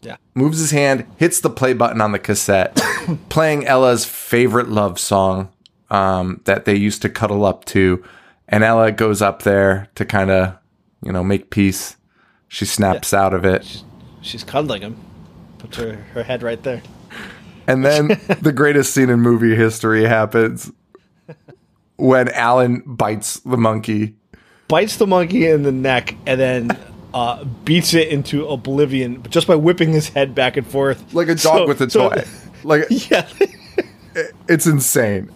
Yeah. 0.00 0.16
Moves 0.34 0.58
his 0.58 0.70
hand, 0.70 1.06
hits 1.16 1.40
the 1.40 1.50
play 1.50 1.72
button 1.72 2.00
on 2.00 2.12
the 2.12 2.18
cassette, 2.20 2.80
playing 3.28 3.66
Ella's 3.66 4.04
favorite 4.04 4.68
love 4.68 4.98
song 4.98 5.52
um, 5.90 6.40
that 6.44 6.64
they 6.66 6.76
used 6.76 7.02
to 7.02 7.08
cuddle 7.08 7.44
up 7.44 7.64
to, 7.66 8.04
and 8.48 8.62
Ella 8.62 8.92
goes 8.92 9.20
up 9.20 9.42
there 9.42 9.88
to 9.96 10.04
kind 10.04 10.30
of 10.30 10.56
you 11.02 11.12
know 11.12 11.24
make 11.24 11.50
peace. 11.50 11.96
She 12.48 12.64
snaps 12.64 13.12
out 13.12 13.34
of 13.34 13.44
it. 13.44 13.82
She's 14.22 14.42
cuddling 14.42 14.82
him. 14.82 14.96
Puts 15.58 15.76
her, 15.76 15.96
her 16.14 16.22
head 16.22 16.42
right 16.42 16.62
there. 16.62 16.82
And 17.68 17.84
then 17.84 18.08
the 18.42 18.52
greatest 18.52 18.92
scene 18.92 19.10
in 19.10 19.20
movie 19.20 19.54
history 19.54 20.02
happens 20.04 20.72
when 21.96 22.28
Alan 22.30 22.82
bites 22.86 23.38
the 23.40 23.56
monkey. 23.56 24.14
Bites 24.68 24.96
the 24.96 25.06
monkey 25.06 25.46
in 25.46 25.62
the 25.62 25.72
neck 25.72 26.14
and 26.26 26.40
then 26.40 26.78
uh, 27.14 27.44
beats 27.64 27.94
it 27.94 28.08
into 28.08 28.46
oblivion 28.48 29.22
just 29.30 29.46
by 29.46 29.54
whipping 29.54 29.92
his 29.92 30.08
head 30.08 30.34
back 30.34 30.56
and 30.56 30.66
forth. 30.66 31.14
Like 31.14 31.28
a 31.28 31.34
dog 31.34 31.58
So- 31.58 31.66
with 31.66 31.80
a 31.80 31.90
so- 31.90 32.08
toy. 32.10 32.24
Like 32.64 32.86
Yeah. 33.10 33.28
it's 34.48 34.66
insane. 34.66 35.30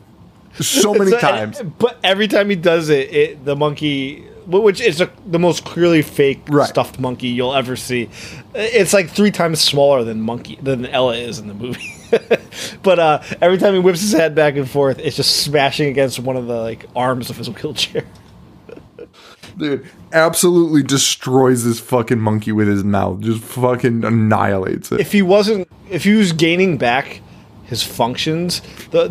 So 0.61 0.93
many 0.99 1.13
So- 1.13 1.19
times. 1.21 1.63
But 1.79 1.99
every 2.05 2.29
time 2.29 2.51
he 2.51 2.57
does 2.57 2.89
it, 2.89 3.13
it 3.15 3.45
the 3.45 3.57
monkey, 3.57 4.27
which 4.47 4.81
is 4.81 5.01
a, 5.01 5.11
the 5.27 5.39
most 5.39 5.65
clearly 5.65 6.03
fake 6.03 6.41
Right. 6.49 6.69
stuffed 6.69 6.99
monkey 6.99 7.29
you'll 7.29 7.55
ever 7.55 7.77
see, 7.77 8.09
it's 8.55 8.93
like 8.93 9.11
three 9.11 9.31
times 9.31 9.61
smaller 9.61 10.05
than 10.05 10.21
monkey 10.21 10.59
than 10.63 10.87
Ella 10.87 11.17
is 11.17 11.39
in 11.39 11.49
the 11.49 11.55
movie. 11.55 11.95
but 12.83 12.99
uh, 12.99 13.23
every 13.41 13.59
time 13.59 13.75
he 13.75 13.81
whips 13.81 14.01
his 14.01 14.13
head 14.13 14.35
back 14.35 14.57
and 14.57 14.69
forth, 14.69 14.99
it's 14.99 15.17
just 15.17 15.43
smashing 15.43 15.89
against 15.89 16.19
one 16.19 16.37
of 16.37 16.47
the 16.47 16.57
like 16.61 16.87
arms 16.95 17.31
of 17.31 17.37
his 17.37 17.49
wheelchair. 17.49 18.05
Dude, 19.59 19.87
absolutely 20.13 20.83
destroys 20.83 21.65
this 21.65 21.79
fucking 21.79 22.19
monkey 22.19 22.53
with 22.53 22.69
his 22.69 22.85
mouth. 22.85 23.21
Just 23.21 23.43
fucking 23.43 24.05
annihilates 24.05 24.91
it. 24.93 25.01
If 25.01 25.13
he 25.13 25.21
wasn't, 25.21 25.69
if 25.91 26.05
he 26.05 26.13
was 26.15 26.33
gaining 26.33 26.79
back 26.79 27.21
his 27.65 27.83
functions, 27.83 28.63
the 28.91 29.09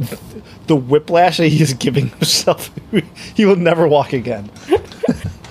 the 0.67 0.75
whiplash 0.75 1.37
that 1.37 1.47
he 1.49 1.61
is 1.61 1.73
giving 1.75 2.07
himself, 2.09 2.71
he 3.35 3.45
will 3.45 3.55
never 3.55 3.87
walk 3.87 4.13
again. 4.13 4.49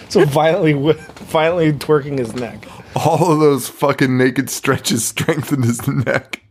So 0.08 0.24
violently, 0.24 0.72
whi- 0.74 0.92
violently 1.26 1.72
twerking 1.72 2.18
his 2.18 2.34
neck. 2.34 2.66
All 2.96 3.32
of 3.32 3.40
those 3.40 3.68
fucking 3.68 4.16
naked 4.18 4.50
stretches 4.50 5.04
strengthened 5.04 5.64
his 5.64 5.86
neck. 5.86 6.42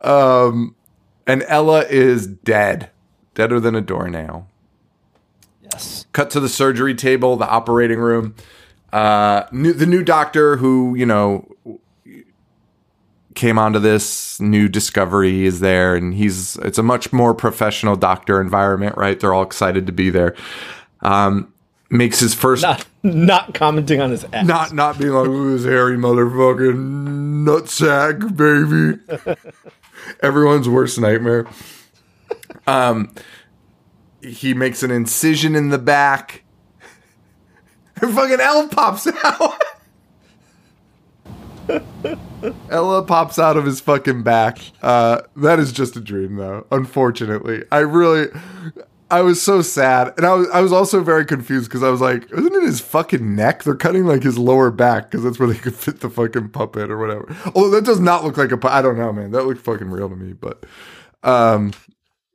um, 0.00 0.74
and 1.26 1.44
Ella 1.48 1.84
is 1.88 2.26
dead. 2.26 2.90
Deader 3.34 3.60
than 3.60 3.74
a 3.74 3.80
doornail. 3.80 4.48
Yes. 5.62 6.04
cut 6.12 6.28
to 6.30 6.40
the 6.40 6.50
surgery 6.50 6.94
table, 6.94 7.36
the 7.36 7.48
operating 7.48 7.98
room. 7.98 8.34
Uh, 8.92 9.44
new, 9.52 9.72
the 9.72 9.86
new 9.86 10.02
doctor 10.04 10.58
who, 10.58 10.94
you 10.94 11.06
know, 11.06 11.48
came 13.34 13.58
onto 13.58 13.78
this 13.78 14.38
new 14.38 14.68
discovery 14.68 15.46
is 15.46 15.60
there 15.60 15.94
and 15.96 16.12
he's, 16.12 16.56
it's 16.56 16.76
a 16.76 16.82
much 16.82 17.10
more 17.10 17.32
professional 17.34 17.96
doctor 17.96 18.38
environment, 18.38 18.94
right? 18.98 19.18
They're 19.18 19.32
all 19.32 19.42
excited 19.42 19.86
to 19.86 19.92
be 19.92 20.10
there. 20.10 20.36
Um, 21.02 21.52
makes 21.90 22.20
his 22.20 22.32
first, 22.34 22.62
Not 22.62 22.86
not 23.02 23.52
commenting 23.54 24.00
on 24.00 24.10
his 24.10 24.24
ass. 24.32 24.46
not, 24.46 24.72
not 24.72 24.98
being 24.98 25.10
like, 25.10 25.26
ooh, 25.28 25.56
this 25.58 25.66
hairy 25.66 25.96
motherfucking 25.96 27.44
nutsack, 27.44 28.36
baby. 28.36 29.36
Everyone's 30.22 30.68
worst 30.68 30.98
nightmare. 31.00 31.46
Um, 32.66 33.12
he 34.22 34.54
makes 34.54 34.82
an 34.82 34.90
incision 34.90 35.54
in 35.56 35.68
the 35.70 35.78
back. 35.78 36.44
And 38.00 38.12
fucking 38.14 38.40
Ella 38.40 38.68
pops 38.68 39.06
out. 39.06 39.62
Ella 42.70 43.02
pops 43.04 43.38
out 43.38 43.56
of 43.56 43.64
his 43.64 43.80
fucking 43.80 44.22
back. 44.24 44.58
Uh, 44.82 45.20
that 45.36 45.60
is 45.60 45.70
just 45.72 45.94
a 45.96 46.00
dream, 46.00 46.34
though. 46.36 46.66
Unfortunately, 46.72 47.62
I 47.70 47.78
really, 47.80 48.26
I 49.12 49.20
was 49.20 49.42
so 49.42 49.60
sad, 49.60 50.14
and 50.16 50.24
I 50.24 50.32
was, 50.32 50.48
I 50.48 50.60
was 50.62 50.72
also 50.72 51.02
very 51.02 51.26
confused 51.26 51.68
because 51.68 51.82
I 51.82 51.90
was 51.90 52.00
like, 52.00 52.32
isn't 52.32 52.54
it 52.54 52.62
his 52.62 52.80
fucking 52.80 53.36
neck? 53.36 53.62
They're 53.62 53.74
cutting 53.74 54.06
like 54.06 54.22
his 54.22 54.38
lower 54.38 54.70
back 54.70 55.10
because 55.10 55.22
that's 55.22 55.38
where 55.38 55.48
they 55.48 55.58
could 55.58 55.74
fit 55.74 56.00
the 56.00 56.08
fucking 56.08 56.48
puppet 56.48 56.90
or 56.90 56.96
whatever. 56.96 57.36
Although 57.54 57.70
that 57.70 57.84
does 57.84 58.00
not 58.00 58.24
look 58.24 58.38
like 58.38 58.52
a. 58.52 58.58
I 58.72 58.80
don't 58.80 58.96
know, 58.96 59.12
man. 59.12 59.30
That 59.32 59.44
looked 59.44 59.60
fucking 59.60 59.90
real 59.90 60.08
to 60.08 60.16
me, 60.16 60.32
but, 60.32 60.64
um, 61.22 61.72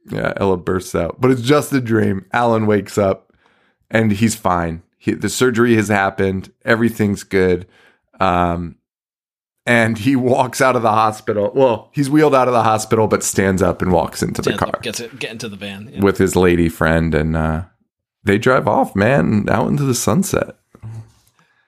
yeah, 0.09 0.33
Ella 0.37 0.57
bursts 0.57 0.93
out, 0.93 1.19
but 1.19 1.31
it's 1.31 1.41
just 1.41 1.73
a 1.73 1.81
dream. 1.81 2.25
Alan 2.31 2.67
wakes 2.67 2.97
up 2.97 3.33
and 3.89 4.11
he's 4.11 4.35
fine. 4.35 4.83
He, 4.97 5.13
the 5.13 5.29
surgery 5.29 5.75
has 5.75 5.87
happened. 5.87 6.53
Everything's 6.63 7.23
good. 7.23 7.67
Um, 8.19 8.76
and 9.67 9.97
he 9.97 10.15
walks 10.15 10.61
out 10.61 10.75
of 10.75 10.81
the 10.81 10.91
hospital. 10.91 11.51
Well, 11.53 11.89
he's 11.93 12.09
wheeled 12.09 12.33
out 12.33 12.47
of 12.47 12.53
the 12.53 12.63
hospital, 12.63 13.07
but 13.07 13.21
stands 13.23 13.61
up 13.61 13.81
and 13.83 13.91
walks 13.91 14.23
into 14.23 14.41
the 14.41 14.53
car 14.57 14.69
up, 14.69 14.81
gets 14.81 14.99
it, 14.99 15.19
get 15.19 15.31
into 15.31 15.47
the 15.49 15.57
van. 15.57 15.89
Yeah. 15.93 15.99
with 16.01 16.17
his 16.17 16.35
lady 16.35 16.69
friend, 16.69 17.13
and 17.13 17.35
uh, 17.35 17.63
they 18.23 18.37
drive 18.37 18.67
off, 18.67 18.95
man, 18.95 19.47
out 19.49 19.67
into 19.67 19.83
the 19.83 19.93
sunset. 19.95 20.55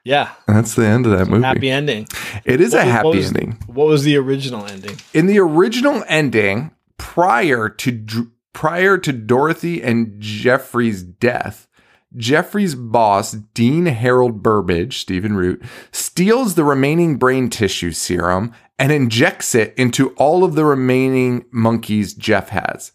yeah. 0.03 0.31
And 0.47 0.55
that's 0.57 0.76
the 0.76 0.85
end 0.85 1.05
of 1.05 1.17
that 1.17 1.27
movie. 1.27 1.43
Happy 1.45 1.69
ending. 1.69 2.07
it 2.45 2.61
is 2.61 2.73
a 2.73 2.77
What 2.77 2.85
was- 2.85 2.91
happy 2.93 3.05
what 3.07 3.15
was- 3.17 3.27
ending. 3.27 3.51
What 3.67 3.88
was 3.88 4.03
the 4.03 4.15
original 4.17 4.65
ending? 4.65 4.97
in 5.13 5.26
the 5.27 5.39
original 5.39 6.03
ending, 6.07 6.71
prior 6.97 7.69
to 7.69 8.31
prior 8.53 8.97
to 8.97 9.13
Dorothy 9.13 9.81
and 9.81 10.15
Jeffrey's 10.19 11.01
death, 11.03 11.67
Jeffrey's 12.15 12.76
boss, 12.76 13.34
Dean 13.34 13.86
Harold 13.86 14.41
Burbage, 14.41 14.99
Stephen 14.99 15.36
Root, 15.36 15.61
steals 15.91 16.56
the 16.56 16.64
remaining 16.64 17.18
brain 17.18 17.49
tissue 17.49 17.91
serum 17.91 18.52
and 18.80 18.91
injects 18.91 19.53
it 19.53 19.73
into 19.77 20.10
all 20.11 20.44
of 20.44 20.56
the 20.56 20.65
remaining 20.65 21.45
monkeys 21.52 22.14
Jeff 22.14 22.49
has. 22.49 22.91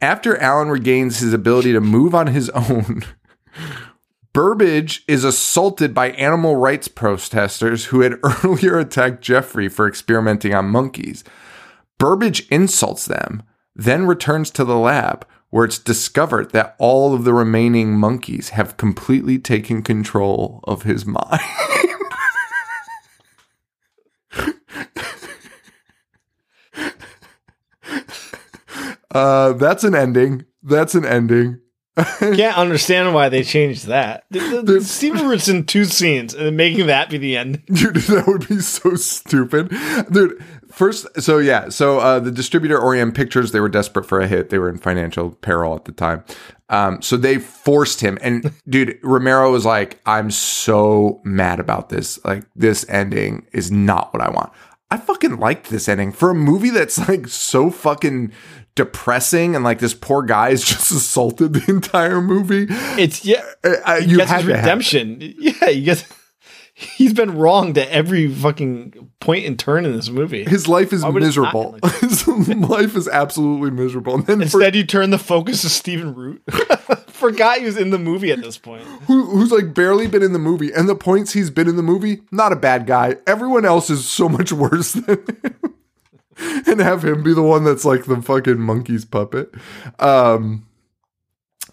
After 0.00 0.36
Alan 0.38 0.68
regains 0.68 1.18
his 1.18 1.32
ability 1.32 1.72
to 1.72 1.80
move 1.80 2.14
on 2.14 2.28
his 2.28 2.48
own, 2.50 3.02
Burbage 4.32 5.02
is 5.08 5.24
assaulted 5.24 5.94
by 5.94 6.10
animal 6.10 6.56
rights 6.56 6.88
protesters 6.88 7.86
who 7.86 8.00
had 8.00 8.18
earlier 8.44 8.78
attacked 8.78 9.22
Jeffrey 9.22 9.68
for 9.68 9.88
experimenting 9.88 10.54
on 10.54 10.68
monkeys. 10.68 11.24
Burbage 11.98 12.46
insults 12.50 13.06
them, 13.06 13.42
then 13.74 14.06
returns 14.06 14.50
to 14.50 14.64
the 14.64 14.76
lab, 14.76 15.26
where 15.50 15.64
it's 15.64 15.78
discovered 15.78 16.50
that 16.50 16.74
all 16.78 17.14
of 17.14 17.24
the 17.24 17.32
remaining 17.32 17.96
monkeys 17.96 18.50
have 18.50 18.76
completely 18.76 19.38
taken 19.38 19.82
control 19.82 20.60
of 20.64 20.82
his 20.82 21.06
mind. 21.06 21.40
uh, 29.10 29.52
that's 29.54 29.84
an 29.84 29.94
ending. 29.94 30.44
That's 30.62 30.94
an 30.94 31.04
ending. 31.04 31.60
Can't 32.18 32.58
understand 32.58 33.14
why 33.14 33.30
they 33.30 33.42
changed 33.42 33.86
that. 33.86 34.24
Root's 34.30 35.48
in 35.48 35.64
two 35.64 35.86
scenes, 35.86 36.34
and 36.34 36.44
then 36.44 36.54
making 36.54 36.88
that 36.88 37.08
be 37.08 37.16
the 37.16 37.38
end. 37.38 37.64
Dude, 37.66 37.96
that 37.96 38.26
would 38.26 38.46
be 38.46 38.60
so 38.60 38.96
stupid. 38.96 39.70
Dude, 40.10 40.44
first, 40.76 41.06
so 41.20 41.38
yeah, 41.38 41.70
so 41.70 41.98
uh, 41.98 42.20
the 42.20 42.30
distributor 42.30 42.80
Orion 42.80 43.10
Pictures, 43.10 43.50
they 43.50 43.60
were 43.60 43.68
desperate 43.68 44.04
for 44.04 44.20
a 44.20 44.28
hit. 44.28 44.50
They 44.50 44.58
were 44.58 44.68
in 44.68 44.78
financial 44.78 45.30
peril 45.30 45.74
at 45.74 45.86
the 45.86 45.92
time. 45.92 46.22
Um, 46.68 47.00
so 47.00 47.16
they 47.16 47.38
forced 47.38 48.00
him. 48.00 48.18
And 48.20 48.52
dude, 48.68 48.98
Romero 49.02 49.50
was 49.50 49.64
like, 49.64 50.00
I'm 50.06 50.30
so 50.30 51.20
mad 51.24 51.58
about 51.58 51.88
this. 51.88 52.22
Like, 52.24 52.44
this 52.54 52.86
ending 52.88 53.46
is 53.52 53.70
not 53.72 54.12
what 54.12 54.22
I 54.22 54.30
want. 54.30 54.52
I 54.90 54.98
fucking 54.98 55.38
liked 55.38 55.70
this 55.70 55.88
ending 55.88 56.12
for 56.12 56.30
a 56.30 56.34
movie 56.34 56.70
that's 56.70 57.08
like 57.08 57.26
so 57.26 57.70
fucking 57.70 58.30
depressing 58.76 59.56
and 59.56 59.64
like 59.64 59.80
this 59.80 59.94
poor 59.94 60.22
guy 60.22 60.50
is 60.50 60.62
just 60.64 60.92
assaulted 60.92 61.54
the 61.54 61.64
entire 61.68 62.20
movie. 62.20 62.66
It's 63.00 63.24
yeah. 63.24 63.44
Uh, 63.64 63.94
you 63.94 64.20
had 64.20 64.28
his 64.28 64.28
to 64.28 64.34
have 64.34 64.46
redemption. 64.46 65.20
Yeah, 65.38 65.70
you 65.70 65.84
gets. 65.84 66.04
He's 66.96 67.14
been 67.14 67.38
wronged 67.38 67.78
at 67.78 67.88
every 67.88 68.28
fucking 68.32 69.10
point 69.18 69.46
and 69.46 69.58
turn 69.58 69.86
in 69.86 69.92
this 69.96 70.10
movie. 70.10 70.44
His 70.44 70.68
life 70.68 70.92
is 70.92 71.02
Why 71.02 71.08
would 71.08 71.22
it 71.22 71.26
not 71.26 71.28
miserable. 71.28 71.78
like 71.82 71.94
His 72.00 72.28
life 72.28 72.94
is 72.96 73.08
absolutely 73.08 73.70
miserable. 73.70 74.14
And 74.16 74.26
then 74.26 74.38
for, 74.40 74.42
Instead, 74.60 74.76
you 74.76 74.84
turn 74.84 75.08
the 75.08 75.18
focus 75.18 75.62
to 75.62 75.70
Stephen 75.70 76.14
Root. 76.14 76.42
Forgot 77.08 77.60
he 77.60 77.64
was 77.64 77.78
in 77.78 77.88
the 77.90 77.98
movie 77.98 78.30
at 78.30 78.42
this 78.42 78.58
point. 78.58 78.82
who, 79.06 79.24
who's 79.24 79.50
like 79.50 79.72
barely 79.72 80.06
been 80.06 80.22
in 80.22 80.34
the 80.34 80.38
movie, 80.38 80.70
and 80.70 80.86
the 80.86 80.94
points 80.94 81.32
he's 81.32 81.48
been 81.48 81.66
in 81.66 81.76
the 81.76 81.82
movie, 81.82 82.20
not 82.30 82.52
a 82.52 82.56
bad 82.56 82.86
guy. 82.86 83.16
Everyone 83.26 83.64
else 83.64 83.88
is 83.88 84.06
so 84.06 84.28
much 84.28 84.52
worse 84.52 84.92
than 84.92 85.24
him. 85.42 85.74
and 86.66 86.80
have 86.80 87.02
him 87.06 87.22
be 87.22 87.32
the 87.32 87.42
one 87.42 87.64
that's 87.64 87.86
like 87.86 88.04
the 88.04 88.20
fucking 88.20 88.60
monkey's 88.60 89.06
puppet. 89.06 89.54
Um, 89.98 90.66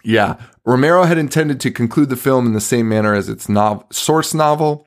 yeah, 0.02 0.36
Romero 0.64 1.04
had 1.04 1.18
intended 1.18 1.60
to 1.60 1.70
conclude 1.70 2.08
the 2.08 2.16
film 2.16 2.46
in 2.46 2.54
the 2.54 2.60
same 2.62 2.88
manner 2.88 3.14
as 3.14 3.28
its 3.28 3.46
nov- 3.48 3.84
source 3.92 4.32
novel, 4.32 4.86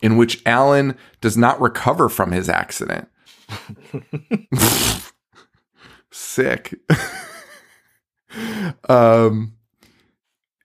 in 0.00 0.16
which 0.16 0.42
Alan 0.46 0.96
does 1.20 1.36
not 1.36 1.60
recover 1.60 2.08
from 2.08 2.32
his 2.32 2.48
accident. 2.48 3.08
Sick. 6.10 6.74
um, 8.88 9.54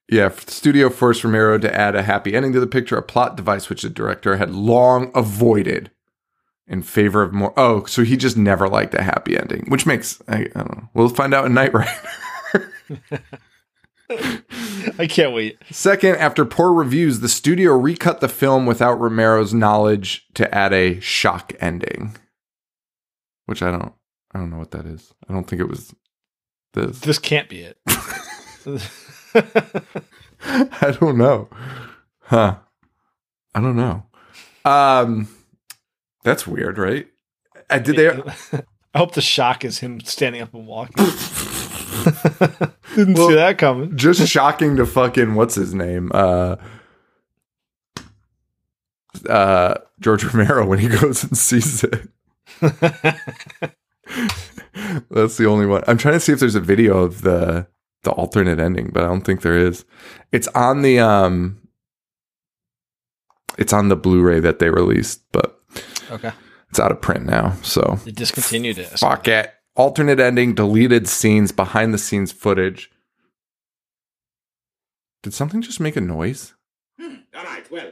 Yeah, 0.10 0.30
studio 0.30 0.90
forced 0.90 1.24
Romero 1.24 1.58
to 1.58 1.74
add 1.74 1.96
a 1.96 2.04
happy 2.04 2.34
ending 2.34 2.54
to 2.54 2.60
the 2.60 2.68
picture, 2.68 2.98
a 2.98 3.02
plot 3.04 3.36
device 3.36 3.70
which 3.70 3.82
the 3.82 3.90
director 3.90 4.38
had 4.38 4.52
long 4.54 5.12
avoided 5.16 5.92
in 6.68 6.82
favor 6.82 7.22
of 7.24 7.34
more. 7.34 7.54
Oh, 7.58 7.86
so 7.86 8.04
he 8.04 8.18
just 8.18 8.38
never 8.38 8.68
liked 8.68 8.94
a 8.94 9.04
happy 9.04 9.38
ending, 9.38 9.66
which 9.70 9.86
makes 9.86 10.22
I, 10.28 10.48
I 10.56 10.60
don't 10.64 10.78
know. 10.78 10.90
We'll 10.94 11.10
find 11.10 11.34
out 11.34 11.46
in 11.46 11.54
Knightriders. 11.54 11.88
I 14.10 15.08
can't 15.08 15.34
wait. 15.34 15.58
Second, 15.70 16.16
after 16.16 16.46
poor 16.46 16.74
reviews, 16.74 17.20
the 17.20 17.30
studio 17.30 17.74
recut 17.74 18.22
the 18.22 18.30
film 18.30 18.66
without 18.66 19.00
Romero's 19.00 19.54
knowledge 19.54 20.26
to 20.36 20.54
add 20.54 20.74
a 20.74 21.00
shock 21.00 21.54
ending, 21.60 22.16
which 23.46 23.62
I 23.62 23.72
don't. 23.72 23.94
I 24.34 24.40
don't 24.40 24.50
know 24.50 24.58
what 24.58 24.72
that 24.72 24.86
is. 24.86 25.14
I 25.28 25.34
don't 25.34 25.46
think 25.46 25.62
it 25.62 25.70
was 25.70 25.96
this. 26.74 27.00
This 27.00 27.18
can't 27.20 27.50
be 27.50 27.62
it. 27.62 27.78
I 30.44 30.92
don't 31.00 31.18
know. 31.18 31.50
Huh. 32.22 32.58
I 33.56 33.62
don't 33.62 33.76
know. 33.76 34.04
Um 34.66 35.28
that's 36.24 36.46
weird, 36.46 36.78
right? 36.78 37.08
I 37.70 37.80
did 37.80 37.96
they 37.96 38.10
I 38.94 38.98
hope 38.98 39.14
the 39.14 39.22
shock 39.22 39.64
is 39.64 39.80
him 39.80 40.02
standing 40.02 40.42
up 40.42 40.54
and 40.54 40.68
walking. 40.68 41.06
Didn't 42.96 43.16
see 43.18 43.34
that 43.36 43.58
coming. 43.58 43.96
just 43.98 44.28
shocking 44.28 44.76
to 44.78 44.86
fucking 44.86 45.36
what's 45.36 45.56
his 45.56 45.74
name? 45.74 46.12
Uh 46.14 46.56
uh 49.30 49.76
George 50.00 50.24
Romero 50.24 50.66
when 50.66 50.80
he 50.80 50.88
goes 51.00 51.24
and 51.24 51.38
sees 51.38 51.84
it. 51.84 52.08
That's 55.10 55.38
the 55.38 55.46
only 55.48 55.66
one. 55.66 55.84
I'm 55.88 55.98
trying 55.98 56.14
to 56.14 56.20
see 56.20 56.32
if 56.34 56.40
there's 56.40 56.56
a 56.56 56.60
video 56.62 56.98
of 57.00 57.22
the 57.22 57.68
the 58.04 58.12
alternate 58.12 58.60
ending, 58.60 58.92
but 58.94 59.04
I 59.04 59.08
don't 59.08 59.22
think 59.22 59.42
there 59.42 59.58
is. 59.58 59.86
It's 60.32 60.48
on 60.50 60.82
the 60.82 61.00
um 61.00 61.60
it's 63.58 63.74
on 63.74 63.90
the 63.90 63.96
Blu-ray 63.96 64.40
that 64.42 64.60
they 64.60 64.70
released, 64.70 65.22
but 65.32 65.60
Okay. 66.12 66.32
it's 66.70 66.80
out 66.80 66.92
of 66.92 67.02
print 67.02 67.26
now. 67.26 67.56
So 67.64 67.98
They 68.06 68.12
discontinued 68.12 68.78
it. 68.78 68.88
fuck 69.00 69.28
it. 69.28 69.52
Alternate 69.78 70.20
ending, 70.20 70.56
deleted 70.56 71.08
scenes, 71.08 71.52
behind 71.52 71.94
the 71.94 71.98
scenes 72.00 72.32
footage. 72.32 72.92
Did 75.24 75.34
something 75.34 75.62
just 75.62 75.80
make 75.80 75.96
a 75.96 76.02
noise? 76.02 76.54
All 77.00 77.44
right, 77.44 77.70
well, 77.72 77.92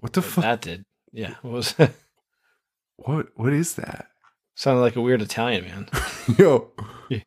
What 0.00 0.14
the 0.14 0.22
fuck? 0.22 0.42
That 0.42 0.60
did. 0.62 0.84
Yeah. 1.12 1.34
What 1.42 1.52
was 1.52 1.74
What 2.96 3.26
what 3.34 3.52
is 3.52 3.74
that? 3.74 4.06
sounded 4.54 4.80
like 4.80 4.96
a 4.96 5.00
weird 5.02 5.20
Italian 5.22 5.64
man. 5.64 5.88
Yo. 6.38 6.70
Yeah. 7.10 7.20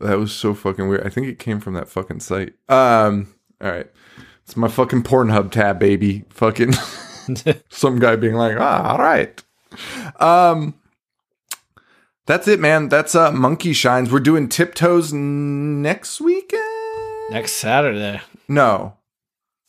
That 0.00 0.18
was 0.18 0.32
so 0.32 0.54
fucking 0.54 0.88
weird. 0.88 1.06
I 1.06 1.10
think 1.10 1.26
it 1.28 1.38
came 1.38 1.60
from 1.60 1.74
that 1.74 1.88
fucking 1.88 2.20
site. 2.20 2.54
Um, 2.68 3.34
all 3.60 3.70
right. 3.70 3.90
It's 4.44 4.56
my 4.56 4.68
fucking 4.68 5.02
Pornhub 5.02 5.50
tab, 5.50 5.78
baby. 5.78 6.24
Fucking 6.30 6.72
some 7.70 7.98
guy 7.98 8.16
being 8.16 8.34
like, 8.34 8.56
ah, 8.58 8.92
all 8.92 8.98
right. 8.98 9.40
Um 10.20 10.74
that's 12.28 12.46
it, 12.46 12.60
man. 12.60 12.88
That's 12.88 13.14
uh 13.14 13.32
Monkey 13.32 13.72
Shines. 13.72 14.12
We're 14.12 14.20
doing 14.20 14.48
tiptoes 14.48 15.12
next 15.12 16.20
weekend. 16.20 16.62
Next 17.30 17.52
Saturday. 17.52 18.20
No. 18.46 18.96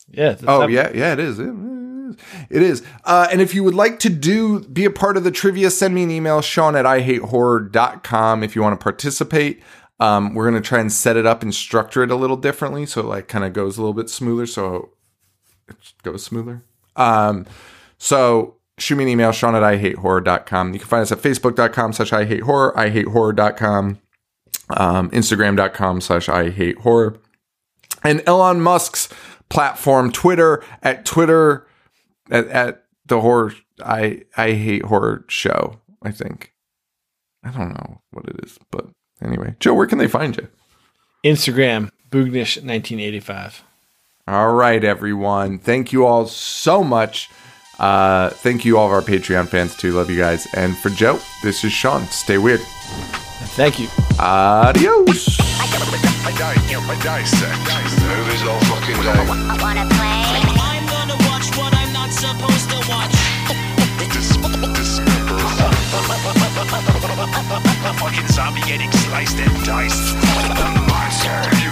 Yeah. 0.08 0.36
Oh 0.46 0.68
yeah, 0.68 0.90
yeah, 0.94 1.14
it 1.14 1.18
is. 1.18 1.38
It 1.38 1.48
is. 1.48 2.16
It 2.50 2.62
is. 2.62 2.82
Uh, 3.04 3.28
and 3.30 3.40
if 3.40 3.54
you 3.54 3.64
would 3.64 3.74
like 3.74 3.98
to 4.00 4.10
do 4.10 4.60
be 4.60 4.84
a 4.84 4.90
part 4.90 5.16
of 5.16 5.24
the 5.24 5.30
trivia, 5.30 5.70
send 5.70 5.94
me 5.94 6.02
an 6.02 6.10
email, 6.10 6.40
Sean 6.42 6.76
at 6.76 6.84
ihatehorror.com 6.84 8.42
if 8.42 8.54
you 8.54 8.62
want 8.62 8.78
to 8.78 8.82
participate. 8.82 9.62
Um, 9.98 10.34
we're 10.34 10.44
gonna 10.44 10.60
try 10.60 10.80
and 10.80 10.92
set 10.92 11.16
it 11.16 11.26
up 11.26 11.42
and 11.42 11.54
structure 11.54 12.02
it 12.02 12.10
a 12.10 12.16
little 12.16 12.36
differently 12.36 12.86
so 12.86 13.00
it 13.00 13.06
like 13.06 13.28
kind 13.28 13.44
of 13.44 13.52
goes 13.52 13.78
a 13.78 13.80
little 13.80 13.94
bit 13.94 14.10
smoother, 14.10 14.46
so 14.46 14.90
it 15.68 15.76
goes 16.02 16.24
smoother. 16.24 16.64
Um, 16.96 17.46
so 17.98 18.56
shoot 18.80 18.96
me 18.96 19.04
an 19.04 19.10
email, 19.10 19.32
Sean 19.32 19.54
at 19.54 19.62
ihatehorror.com. 19.62 20.72
You 20.72 20.80
can 20.80 20.88
find 20.88 21.02
us 21.02 21.12
at 21.12 21.18
facebook.com 21.18 21.92
slash 21.92 22.10
ihatehorror, 22.10 22.74
ihatehorror.com, 22.74 23.98
um, 24.70 25.10
instagram.com 25.10 26.00
slash 26.00 26.26
ihatehorror 26.26 27.18
and 28.02 28.22
Elon 28.26 28.60
Musk's 28.60 29.08
platform, 29.48 30.10
Twitter, 30.12 30.62
at 30.82 31.04
Twitter 31.04 31.66
at, 32.30 32.46
at 32.48 32.84
the 33.06 33.20
horror 33.20 33.52
I 33.84 34.22
I 34.36 34.52
hate 34.52 34.84
horror 34.84 35.24
show, 35.28 35.80
I 36.02 36.10
think. 36.10 36.52
I 37.42 37.50
don't 37.50 37.70
know 37.70 38.02
what 38.10 38.26
it 38.26 38.36
is, 38.44 38.58
but 38.70 38.88
anyway. 39.22 39.56
Joe, 39.60 39.74
where 39.74 39.86
can 39.86 39.98
they 39.98 40.08
find 40.08 40.36
you? 40.36 40.48
Instagram, 41.24 41.90
Boognish1985. 42.10 43.60
All 44.26 44.52
right, 44.52 44.84
everyone. 44.84 45.58
Thank 45.58 45.92
you 45.92 46.04
all 46.04 46.26
so 46.26 46.84
much. 46.84 47.30
Uh, 47.80 48.28
thank 48.28 48.64
you 48.66 48.76
all 48.76 48.86
of 48.86 48.92
our 48.92 49.00
Patreon 49.00 49.48
fans 49.48 49.74
too. 49.74 49.92
Love 49.92 50.10
you 50.10 50.18
guys. 50.18 50.46
And 50.54 50.76
for 50.76 50.90
Joe, 50.90 51.18
this 51.42 51.64
is 51.64 51.72
Sean. 51.72 52.06
Stay 52.08 52.36
weird. 52.36 52.60
Thank 53.56 53.80
you. 53.80 53.88
Adios. 54.18 55.38
I 56.90 56.96
dissect 57.02 57.56
movies 58.02 58.42
all 58.42 58.58
fucking 58.66 59.00
day. 59.02 59.24
Wanna 59.62 59.86
play? 59.88 60.26
I'm 60.58 60.86
gonna 60.86 61.16
watch 61.30 61.56
what 61.56 61.72
I'm 61.72 61.92
not 61.92 62.10
supposed 62.10 62.68
to 62.70 62.76
watch. 62.90 63.14
A 67.82 67.94
fucking 67.94 68.26
zombie 68.28 68.60
getting 68.62 68.90
sliced 68.92 69.38
and 69.38 69.64
diced. 69.64 70.16
Monster. 70.88 71.48
You 71.62 71.70